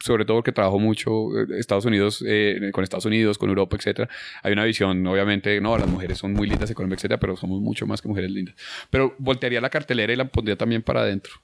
sobre 0.00 0.24
todo 0.24 0.38
porque 0.38 0.52
trabajo 0.52 0.78
mucho 0.78 1.36
eh, 1.38 1.46
Estados 1.58 1.84
Unidos, 1.84 2.24
eh, 2.26 2.70
con 2.72 2.84
Estados 2.84 3.04
Unidos, 3.04 3.38
con 3.38 3.48
Europa, 3.48 3.76
etcétera, 3.76 4.08
hay 4.42 4.52
una 4.52 4.64
visión, 4.64 5.06
obviamente, 5.06 5.60
no, 5.60 5.76
las 5.76 5.88
mujeres 5.88 6.18
son 6.18 6.32
muy 6.32 6.48
lindas 6.48 6.72
Colombia, 6.74 6.96
etcétera, 6.96 7.18
pero 7.18 7.36
somos 7.36 7.60
mucho 7.60 7.86
más 7.86 8.00
que 8.00 8.08
mujeres 8.08 8.30
lindas. 8.30 8.54
Pero 8.90 9.14
voltearía 9.18 9.60
la 9.60 9.70
cartelera 9.70 10.12
y 10.12 10.16
la 10.16 10.26
pondría 10.26 10.56
también 10.56 10.82
para 10.82 11.00
adentro, 11.00 11.34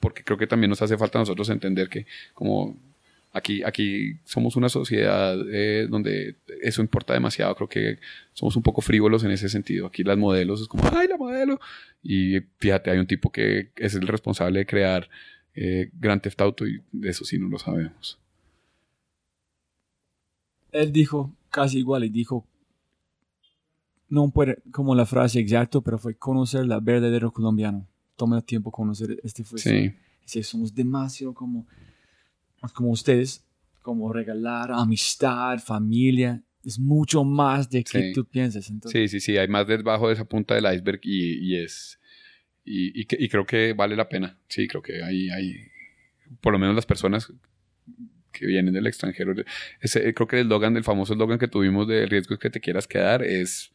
porque 0.00 0.22
creo 0.22 0.36
que 0.38 0.46
también 0.46 0.70
nos 0.70 0.82
hace 0.82 0.98
falta 0.98 1.18
a 1.18 1.22
nosotros 1.22 1.48
entender 1.50 1.88
que 1.88 2.06
como 2.34 2.76
aquí, 3.34 3.62
aquí 3.64 4.14
somos 4.24 4.56
una 4.56 4.70
sociedad 4.70 5.36
eh, 5.52 5.86
donde 5.90 6.36
eso 6.62 6.80
importa 6.80 7.12
demasiado, 7.12 7.54
creo 7.56 7.68
que 7.68 7.98
somos 8.32 8.56
un 8.56 8.62
poco 8.62 8.80
frívolos 8.80 9.24
en 9.24 9.32
ese 9.32 9.48
sentido. 9.48 9.86
Aquí 9.88 10.02
las 10.04 10.16
modelos 10.16 10.62
es 10.62 10.68
como, 10.68 10.84
ay, 10.92 11.08
la 11.08 11.18
modelo. 11.18 11.60
Y 12.02 12.40
fíjate, 12.58 12.90
hay 12.90 12.98
un 12.98 13.06
tipo 13.06 13.30
que 13.30 13.72
es 13.76 13.94
el 13.94 14.06
responsable 14.06 14.60
de 14.60 14.66
crear 14.66 15.10
eh, 15.54 15.90
Grand 15.92 16.22
Theft 16.22 16.40
Auto 16.40 16.66
y 16.66 16.80
de 16.92 17.10
eso 17.10 17.24
sí 17.24 17.38
no 17.38 17.48
lo 17.48 17.58
sabemos. 17.58 18.18
Él 20.70 20.92
dijo 20.92 21.32
casi 21.50 21.78
igual 21.78 22.04
y 22.04 22.08
dijo, 22.08 22.46
no 24.08 24.30
puede, 24.30 24.58
como 24.70 24.94
la 24.94 25.06
frase 25.06 25.40
exacta, 25.40 25.80
pero 25.80 25.98
fue 25.98 26.14
conocer 26.14 26.66
la 26.66 26.78
verdadero 26.78 27.32
colombiano. 27.32 27.86
Toma 28.16 28.40
tiempo 28.42 28.70
conocer 28.70 29.20
este 29.24 29.42
fue. 29.42 29.58
Sí. 29.58 29.92
Sí, 30.24 30.42
somos 30.42 30.74
demasiado 30.74 31.34
como, 31.34 31.66
como 32.72 32.90
ustedes, 32.90 33.44
como 33.82 34.12
regalar 34.12 34.70
amistad, 34.72 35.58
familia. 35.58 36.42
Es 36.64 36.78
mucho 36.78 37.24
más 37.24 37.68
de 37.68 37.84
que 37.84 38.00
Sí. 38.00 38.12
tú 38.14 38.24
piensas. 38.24 38.70
Entonces, 38.70 39.10
Sí, 39.10 39.20
sí, 39.20 39.32
sí, 39.32 39.36
hay 39.36 39.48
más 39.48 39.66
debajo 39.66 40.08
de 40.08 40.14
esa 40.14 40.24
punta 40.24 40.54
del 40.54 40.64
iceberg 40.74 41.00
y, 41.02 41.34
y 41.54 41.56
es... 41.62 42.00
Y, 42.64 42.98
y 43.02 43.06
y 43.24 43.28
creo 43.28 43.44
que 43.44 43.74
vale 43.74 43.94
la 43.96 44.08
pena. 44.08 44.38
Sí, 44.48 44.66
creo 44.66 44.80
que 44.80 45.02
hay, 45.02 45.28
hay... 45.28 45.56
Por 46.40 46.54
lo 46.54 46.58
menos 46.58 46.74
las 46.74 46.86
personas 46.86 47.30
que 48.32 48.46
vienen 48.46 48.72
del 48.72 48.86
extranjero. 48.86 49.34
Ese, 49.80 50.14
creo 50.14 50.26
que 50.26 50.36
el 50.36 50.46
eslogan, 50.46 50.76
el 50.78 50.84
famoso 50.84 51.12
eslogan 51.12 51.38
que 51.38 51.46
tuvimos 51.48 51.86
de 51.86 52.06
riesgo 52.06 52.32
es 52.34 52.40
que 52.40 52.48
te 52.50 52.60
quieras 52.60 52.86
quedar 52.86 53.22
es... 53.22 53.70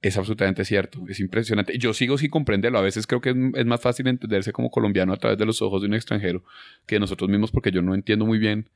Es 0.00 0.16
absolutamente 0.16 0.64
cierto, 0.64 1.04
es 1.08 1.18
impresionante. 1.18 1.76
Yo 1.76 1.92
sigo 1.92 2.18
sin 2.18 2.30
comprenderlo. 2.30 2.78
A 2.78 2.82
veces 2.82 3.06
creo 3.06 3.20
que 3.20 3.30
es, 3.30 3.66
más 3.66 3.80
fácil 3.80 4.06
entenderse 4.06 4.52
como 4.52 4.70
colombiano 4.70 5.12
a 5.12 5.16
través 5.16 5.38
de 5.38 5.44
los 5.44 5.60
ojos 5.60 5.82
de 5.82 5.88
un 5.88 5.94
extranjero 5.94 6.44
que 6.86 6.96
de 6.96 7.00
nosotros 7.00 7.28
mismos, 7.28 7.50
porque 7.50 7.72
yo 7.72 7.82
no 7.82 7.94
entiendo 7.94 8.24
muy 8.24 8.38
bien 8.38 8.68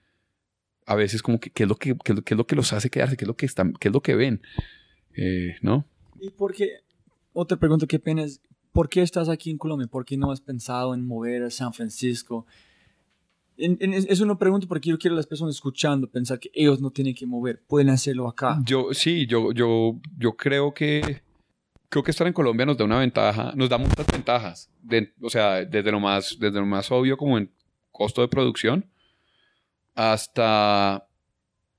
a 0.84 0.96
veces 0.96 1.22
como 1.22 1.38
que 1.38 1.50
qué 1.50 1.62
es 1.62 1.68
lo 1.68 1.76
que, 1.76 1.96
qué 2.04 2.12
es 2.12 2.36
lo, 2.36 2.44
que 2.44 2.56
los 2.56 2.72
hace 2.72 2.90
quedarse, 2.90 3.16
qué 3.16 3.24
es 3.24 3.28
lo 3.28 3.36
que 3.36 3.46
están, 3.46 3.72
qué 3.74 3.88
es 3.88 3.94
lo 3.94 4.00
que 4.00 4.16
ven. 4.16 4.42
Eh, 5.14 5.56
¿No? 5.62 5.86
¿Y 6.20 6.30
por 6.30 6.54
qué? 6.54 6.80
Otra 7.32 7.56
pregunta 7.56 7.86
que 7.86 8.00
pena 8.00 8.24
es, 8.24 8.40
¿por 8.72 8.88
qué 8.88 9.02
estás 9.02 9.28
aquí 9.28 9.50
en 9.50 9.58
Colombia? 9.58 9.86
¿Por 9.86 10.04
qué 10.04 10.16
no 10.16 10.32
has 10.32 10.40
pensado 10.40 10.92
en 10.92 11.06
mover 11.06 11.44
a 11.44 11.50
San 11.50 11.72
Francisco? 11.72 12.46
En- 13.56 13.76
en- 13.80 13.92
es 13.94 14.20
una 14.20 14.38
pregunta 14.38 14.66
porque 14.66 14.88
yo 14.90 14.98
quiero 14.98 15.14
a 15.14 15.16
las 15.18 15.26
personas 15.26 15.54
escuchando 15.54 16.08
pensar 16.10 16.38
que 16.40 16.50
ellos 16.54 16.80
no 16.80 16.90
tienen 16.90 17.14
que 17.14 17.26
mover, 17.26 17.62
pueden 17.66 17.90
hacerlo 17.90 18.26
acá. 18.28 18.58
Yo, 18.64 18.92
sí, 18.94 19.26
yo, 19.26 19.52
yo, 19.52 20.00
yo 20.18 20.32
creo 20.36 20.72
que 20.74 21.22
creo 21.88 22.02
que 22.02 22.10
estar 22.10 22.26
en 22.26 22.32
Colombia 22.32 22.64
nos 22.64 22.78
da 22.78 22.86
una 22.86 22.98
ventaja, 23.00 23.52
nos 23.54 23.68
da 23.68 23.76
muchas 23.76 24.06
ventajas. 24.06 24.70
De- 24.82 25.12
o 25.20 25.28
sea, 25.28 25.64
desde 25.64 25.92
lo 25.92 26.00
más, 26.00 26.36
desde 26.40 26.58
lo 26.58 26.64
más 26.66 26.90
obvio 26.90 27.16
como 27.18 27.36
en 27.36 27.50
costo 27.90 28.22
de 28.22 28.28
producción, 28.28 28.86
hasta 29.94 31.06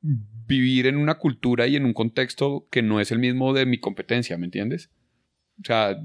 vivir 0.02 0.88
en 0.88 0.98
una 0.98 1.16
cultura 1.18 1.68
y 1.68 1.76
en 1.76 1.86
un 1.86 1.94
contexto 1.94 2.68
que 2.70 2.82
no 2.82 3.00
es 3.00 3.12
el 3.12 3.20
mismo 3.20 3.54
de 3.54 3.66
mi 3.66 3.80
competencia, 3.80 4.38
¿me 4.38 4.46
entiendes? 4.46 4.90
O 5.62 5.66
sea, 5.66 5.96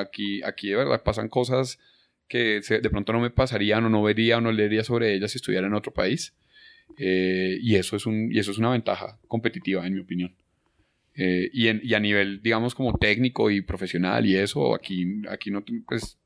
aquí, 0.00 0.42
aquí 0.42 0.68
de 0.68 0.76
verdad 0.76 1.02
pasan 1.02 1.28
cosas 1.28 1.78
que 2.28 2.60
de 2.60 2.90
pronto 2.90 3.12
no 3.12 3.20
me 3.20 3.30
pasarían 3.30 3.84
o 3.84 3.88
no 3.90 4.02
vería 4.02 4.38
o 4.38 4.40
no 4.40 4.50
leería 4.52 4.82
sobre 4.84 5.14
ellas 5.14 5.30
si 5.32 5.38
estuviera 5.38 5.66
en 5.66 5.74
otro 5.74 5.92
país. 5.92 6.34
Eh, 6.98 7.58
y, 7.60 7.74
eso 7.76 7.96
es 7.96 8.06
un, 8.06 8.32
y 8.32 8.38
eso 8.38 8.50
es 8.50 8.58
una 8.58 8.70
ventaja 8.70 9.18
competitiva, 9.28 9.86
en 9.86 9.94
mi 9.94 10.00
opinión. 10.00 10.34
Eh, 11.14 11.50
y, 11.52 11.68
en- 11.68 11.80
y 11.82 11.94
a 11.94 12.00
nivel, 12.00 12.42
digamos, 12.42 12.74
como 12.74 12.96
técnico 12.98 13.50
y 13.50 13.60
profesional 13.62 14.26
y 14.26 14.36
eso, 14.36 14.74
aquí, 14.74 15.22
aquí 15.28 15.50
no, 15.50 15.64
pues, 15.86 16.18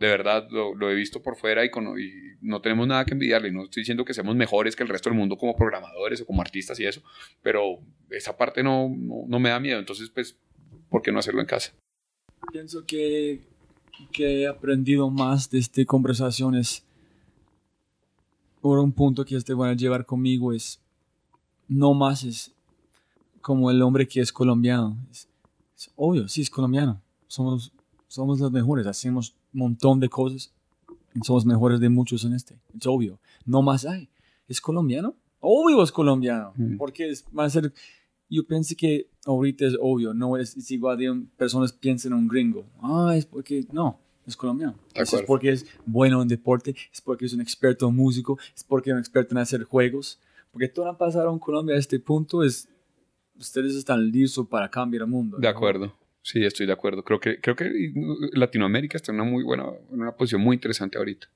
de 0.00 0.08
verdad 0.08 0.48
lo, 0.50 0.74
lo 0.74 0.90
he 0.90 0.94
visto 0.94 1.22
por 1.22 1.36
fuera 1.36 1.64
y, 1.64 1.70
con- 1.70 1.98
y 1.98 2.10
no 2.40 2.60
tenemos 2.60 2.86
nada 2.88 3.04
que 3.04 3.12
envidiarle. 3.14 3.52
No 3.52 3.64
estoy 3.64 3.82
diciendo 3.82 4.04
que 4.04 4.14
seamos 4.14 4.34
mejores 4.34 4.74
que 4.74 4.82
el 4.82 4.88
resto 4.88 5.10
del 5.10 5.18
mundo 5.18 5.36
como 5.36 5.56
programadores 5.56 6.20
o 6.20 6.26
como 6.26 6.42
artistas 6.42 6.78
y 6.80 6.86
eso, 6.86 7.02
pero 7.42 7.78
esa 8.10 8.36
parte 8.36 8.62
no, 8.62 8.88
no, 8.96 9.24
no 9.28 9.38
me 9.38 9.50
da 9.50 9.60
miedo. 9.60 9.78
Entonces, 9.78 10.10
pues, 10.10 10.36
¿por 10.90 11.02
qué 11.02 11.12
no 11.12 11.20
hacerlo 11.20 11.40
en 11.40 11.46
casa? 11.46 11.72
Pienso 12.52 12.84
que, 12.84 13.38
que 14.10 14.42
he 14.42 14.48
aprendido 14.48 15.10
más 15.10 15.50
de 15.50 15.58
esta 15.58 15.84
conversación 15.84 16.54
es, 16.54 16.84
por 18.60 18.78
un 18.78 18.92
punto 18.92 19.24
que 19.24 19.36
este 19.36 19.54
van 19.54 19.70
a 19.70 19.74
llevar 19.74 20.06
conmigo 20.06 20.52
es, 20.52 20.80
no 21.68 21.94
más 21.94 22.24
es 22.24 22.52
como 23.40 23.70
el 23.70 23.82
hombre 23.82 24.06
que 24.06 24.20
es 24.20 24.32
colombiano. 24.32 24.96
Es, 25.10 25.28
es 25.76 25.90
obvio, 25.96 26.28
sí 26.28 26.42
es 26.42 26.50
colombiano. 26.50 27.00
Somos, 27.26 27.72
somos 28.06 28.40
los 28.40 28.52
mejores, 28.52 28.86
hacemos 28.86 29.34
un 29.52 29.60
montón 29.60 30.00
de 30.00 30.08
cosas. 30.08 30.52
Somos 31.22 31.44
mejores 31.44 31.80
de 31.80 31.88
muchos 31.88 32.24
en 32.24 32.34
este. 32.34 32.58
Es 32.78 32.86
obvio. 32.86 33.18
No 33.44 33.62
más 33.62 33.84
hay. 33.84 34.08
¿Es 34.48 34.60
colombiano? 34.60 35.14
Obvio 35.40 35.82
es 35.82 35.92
colombiano. 35.92 36.52
Mm. 36.56 36.76
Porque 36.76 37.10
es, 37.10 37.24
va 37.36 37.44
a 37.44 37.50
ser 37.50 37.72
yo 38.32 38.46
pensé 38.46 38.74
que 38.74 39.10
ahorita 39.24 39.66
es 39.66 39.76
obvio, 39.80 40.12
no 40.14 40.36
es, 40.36 40.56
es 40.56 40.70
igual 40.70 40.98
de 40.98 41.10
un- 41.10 41.26
personas 41.26 41.72
piensan 41.72 42.12
en 42.12 42.18
un 42.18 42.28
gringo. 42.28 42.64
Ah, 42.82 43.14
es 43.16 43.26
porque 43.26 43.64
no, 43.72 43.98
es 44.26 44.36
colombiano. 44.36 44.78
De 44.94 45.02
es 45.02 45.22
porque 45.26 45.50
es 45.50 45.66
bueno 45.86 46.22
en 46.22 46.28
deporte, 46.28 46.74
es 46.92 47.00
porque 47.00 47.26
es 47.26 47.32
un 47.32 47.40
experto 47.40 47.88
en 47.88 47.94
músico, 47.96 48.38
es 48.56 48.64
porque 48.64 48.90
es 48.90 48.94
un 48.94 49.00
experto 49.00 49.34
en 49.34 49.38
hacer 49.38 49.64
juegos. 49.64 50.18
Porque 50.50 50.68
todo 50.68 50.84
lo 50.86 50.98
pasaron 50.98 51.34
en 51.34 51.38
Colombia 51.38 51.76
a 51.76 51.78
este 51.78 51.98
punto 51.98 52.42
es, 52.42 52.68
ustedes 53.38 53.74
están 53.74 54.10
listos 54.10 54.46
para 54.48 54.68
cambiar 54.70 55.02
el 55.04 55.08
mundo. 55.08 55.38
De 55.38 55.42
¿no? 55.44 55.48
acuerdo. 55.48 55.96
Sí, 56.20 56.44
estoy 56.44 56.66
de 56.66 56.72
acuerdo. 56.72 57.02
Creo 57.02 57.18
que, 57.18 57.40
creo 57.40 57.56
que 57.56 57.92
Latinoamérica 58.32 58.96
está 58.96 59.10
en 59.12 59.20
una 59.20 59.28
muy 59.30 59.42
buena, 59.42 59.64
en 59.90 60.00
una 60.02 60.14
posición 60.14 60.40
muy 60.40 60.54
interesante 60.54 60.98
ahorita. 60.98 61.26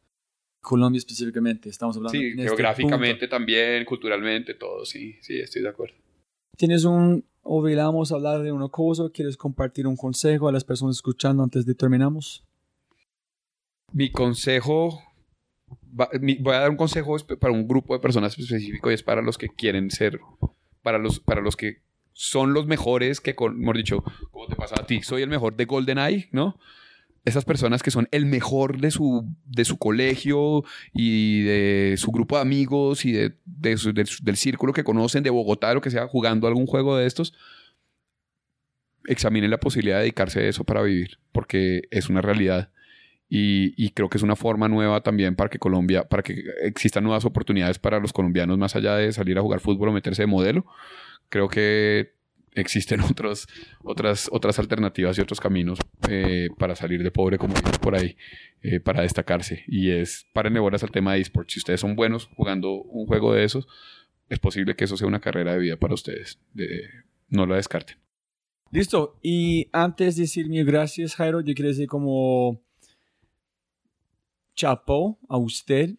Colombia 0.61 0.99
específicamente, 0.99 1.69
estamos 1.69 1.97
hablando. 1.97 2.19
Sí, 2.19 2.27
este 2.29 2.43
geográficamente 2.43 3.21
punto. 3.27 3.37
también, 3.37 3.85
culturalmente, 3.85 4.55
todo, 4.55 4.85
sí, 4.85 5.17
sí, 5.23 5.39
estoy 5.41 5.63
de 5.63 5.69
acuerdo. 5.69 5.95
¿Tienes 6.57 6.85
un, 6.85 7.25
olvidamos 7.47 8.12
hablar 8.12 8.43
de 8.43 8.52
una 8.52 8.68
cosa? 8.68 9.05
¿Quieres 9.12 9.36
compartir 9.36 9.86
un 9.86 9.97
consejo 9.97 10.48
a 10.48 10.52
las 10.52 10.64
personas 10.64 10.97
escuchando 10.97 11.43
antes 11.43 11.64
de 11.66 11.74
terminamos? 11.74 12.44
Mi 13.93 14.10
consejo, 14.10 15.01
va- 15.98 16.10
mi- 16.20 16.36
voy 16.36 16.55
a 16.55 16.60
dar 16.60 16.70
un 16.70 16.77
consejo 16.77 17.16
para 17.40 17.52
un 17.52 17.66
grupo 17.66 17.94
de 17.94 18.01
personas 18.01 18.36
específico 18.39 18.90
y 18.90 18.94
es 18.94 19.02
para 19.02 19.23
los 19.23 19.39
que 19.39 19.48
quieren 19.48 19.90
ser, 19.90 20.20
para 20.82 20.98
los, 20.98 21.20
para 21.20 21.40
los 21.40 21.56
que 21.56 21.78
son 22.12 22.52
los 22.52 22.66
mejores 22.66 23.20
que, 23.20 23.35
con, 23.35 23.59
mejor 23.59 23.77
dicho, 23.77 24.02
como 24.31 24.47
te 24.48 24.56
pasa 24.56 24.77
a 24.81 24.86
ti, 24.86 25.02
soy 25.02 25.23
el 25.23 25.28
mejor 25.28 25.56
de 25.56 25.64
GoldenEye, 25.66 26.28
¿no? 26.32 26.59
Esas 27.27 27.44
personas 27.44 27.82
que 27.82 27.90
son 27.90 28.09
el 28.12 28.24
mejor 28.24 28.81
de 28.81 28.90
su, 28.90 29.28
de 29.44 29.66
su 29.66 29.77
colegio 29.77 30.65
y 30.94 31.43
de 31.43 31.97
su 31.98 32.11
grupo 32.11 32.36
de 32.36 32.43
amigos 32.43 33.05
y 33.05 33.12
de, 33.12 33.35
del 33.44 34.36
círculo 34.36 34.73
que 34.73 34.85
conocen 34.85 35.23
de 35.23 35.31
Bogotá, 35.31 35.74
lo 35.74 35.82
que 35.82 35.90
sea, 35.90 36.07
jugando 36.07 36.47
algún 36.47 36.66
juego 36.66 36.97
de 36.97 37.07
estos, 37.07 37.35
examinen 39.07 39.51
la 39.51 39.61
posibilidad 39.61 39.97
de 39.97 40.03
dedicarse 40.03 40.40
a 40.40 40.48
eso 40.48 40.65
para 40.65 40.82
vivir, 40.82 41.19
porque 41.32 41.82
es 41.90 42.09
una 42.09 42.23
realidad. 42.23 42.70
Y, 43.28 43.74
y 43.77 43.90
creo 43.90 44.09
que 44.09 44.19
es 44.19 44.23
una 44.23 44.36
forma 44.36 44.69
nueva 44.69 45.03
también 45.03 45.35
para 45.35 45.51
que 45.51 45.59
Colombia, 45.59 46.09
para 46.09 46.23
que 46.23 46.44
existan 46.62 47.03
nuevas 47.05 47.24
oportunidades 47.24 47.78
para 47.78 47.98
los 47.98 48.12
colombianos 48.12 48.57
más 48.57 48.77
allá 48.77 48.94
de 48.94 49.12
salir 49.12 49.36
a 49.36 49.43
jugar 49.43 49.61
fútbol 49.61 49.89
o 49.89 49.93
meterse 49.93 50.23
de 50.23 50.27
modelo. 50.27 50.65
Creo 51.28 51.48
que 51.48 52.16
existen 52.57 53.01
otros, 53.11 53.47
otras, 53.83 54.28
otras 54.33 54.59
alternativas 54.59 55.16
y 55.16 55.20
otros 55.20 55.41
caminos 55.41 55.78
eh, 56.09 56.49
para 56.59 56.74
salir 56.74 57.03
de 57.03 57.11
pobre, 57.11 57.39
como 57.39 57.55
por 57.81 57.95
ahí, 57.95 58.16
eh, 58.62 58.81
para 58.81 59.03
destacarse. 59.03 59.62
Y 59.69 59.91
es, 59.91 60.27
párenle 60.33 60.61
bolas 60.61 60.83
al 60.83 60.91
tema 60.91 61.15
de 61.15 61.20
esports. 61.20 61.53
Si 61.53 61.61
ustedes 61.61 61.81
son 61.81 61.95
buenos 61.95 62.28
jugando 62.35 62.73
un 62.83 63.07
juego 63.07 63.33
de 63.33 63.45
esos, 63.45 63.69
es 64.28 64.39
posible 64.39 64.74
que 64.74 64.85
eso 64.85 64.97
sea 64.97 65.07
una 65.07 65.20
carrera 65.20 65.53
de 65.53 65.61
vida 65.61 65.77
para 65.77 65.95
ustedes. 65.95 66.41
De- 66.53 66.89
no 67.28 67.47
la 67.47 67.57
descarten. 67.57 67.97
Listo. 68.70 69.19
Y 69.23 69.69
antes 69.73 70.16
de 70.16 70.23
decir 70.23 70.49
mil 70.49 70.65
gracias, 70.65 71.15
Jairo, 71.15 71.41
yo 71.41 71.55
quiero 71.55 71.69
decir 71.69 71.87
como 71.87 72.61
chapo 74.55 75.19
a 75.28 75.37
usted, 75.37 75.97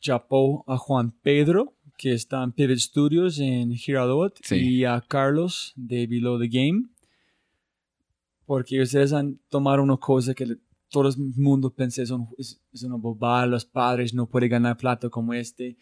chapo 0.00 0.64
a 0.66 0.76
Juan 0.76 1.12
Pedro, 1.22 1.75
que 1.96 2.12
está 2.12 2.42
en 2.42 2.52
Pivot 2.52 2.78
Studios 2.78 3.38
en 3.38 3.72
Girardot, 3.74 4.38
Sí. 4.42 4.56
y 4.56 4.84
a 4.84 5.00
Carlos 5.06 5.72
de 5.76 6.06
Below 6.06 6.38
the 6.38 6.48
Game. 6.48 6.84
Porque 8.44 8.80
ustedes 8.80 9.12
han 9.12 9.40
tomado 9.48 9.82
una 9.82 9.96
cosa 9.96 10.34
que 10.34 10.56
todo 10.88 11.08
el 11.08 11.16
mundo 11.36 11.70
piensa 11.70 12.04
son, 12.06 12.28
es, 12.38 12.60
es 12.72 12.82
una 12.84 12.96
bobada, 12.96 13.46
los 13.46 13.64
padres 13.64 14.14
no 14.14 14.26
pueden 14.28 14.50
ganar 14.50 14.76
plata 14.76 15.08
como 15.08 15.34
este. 15.34 15.76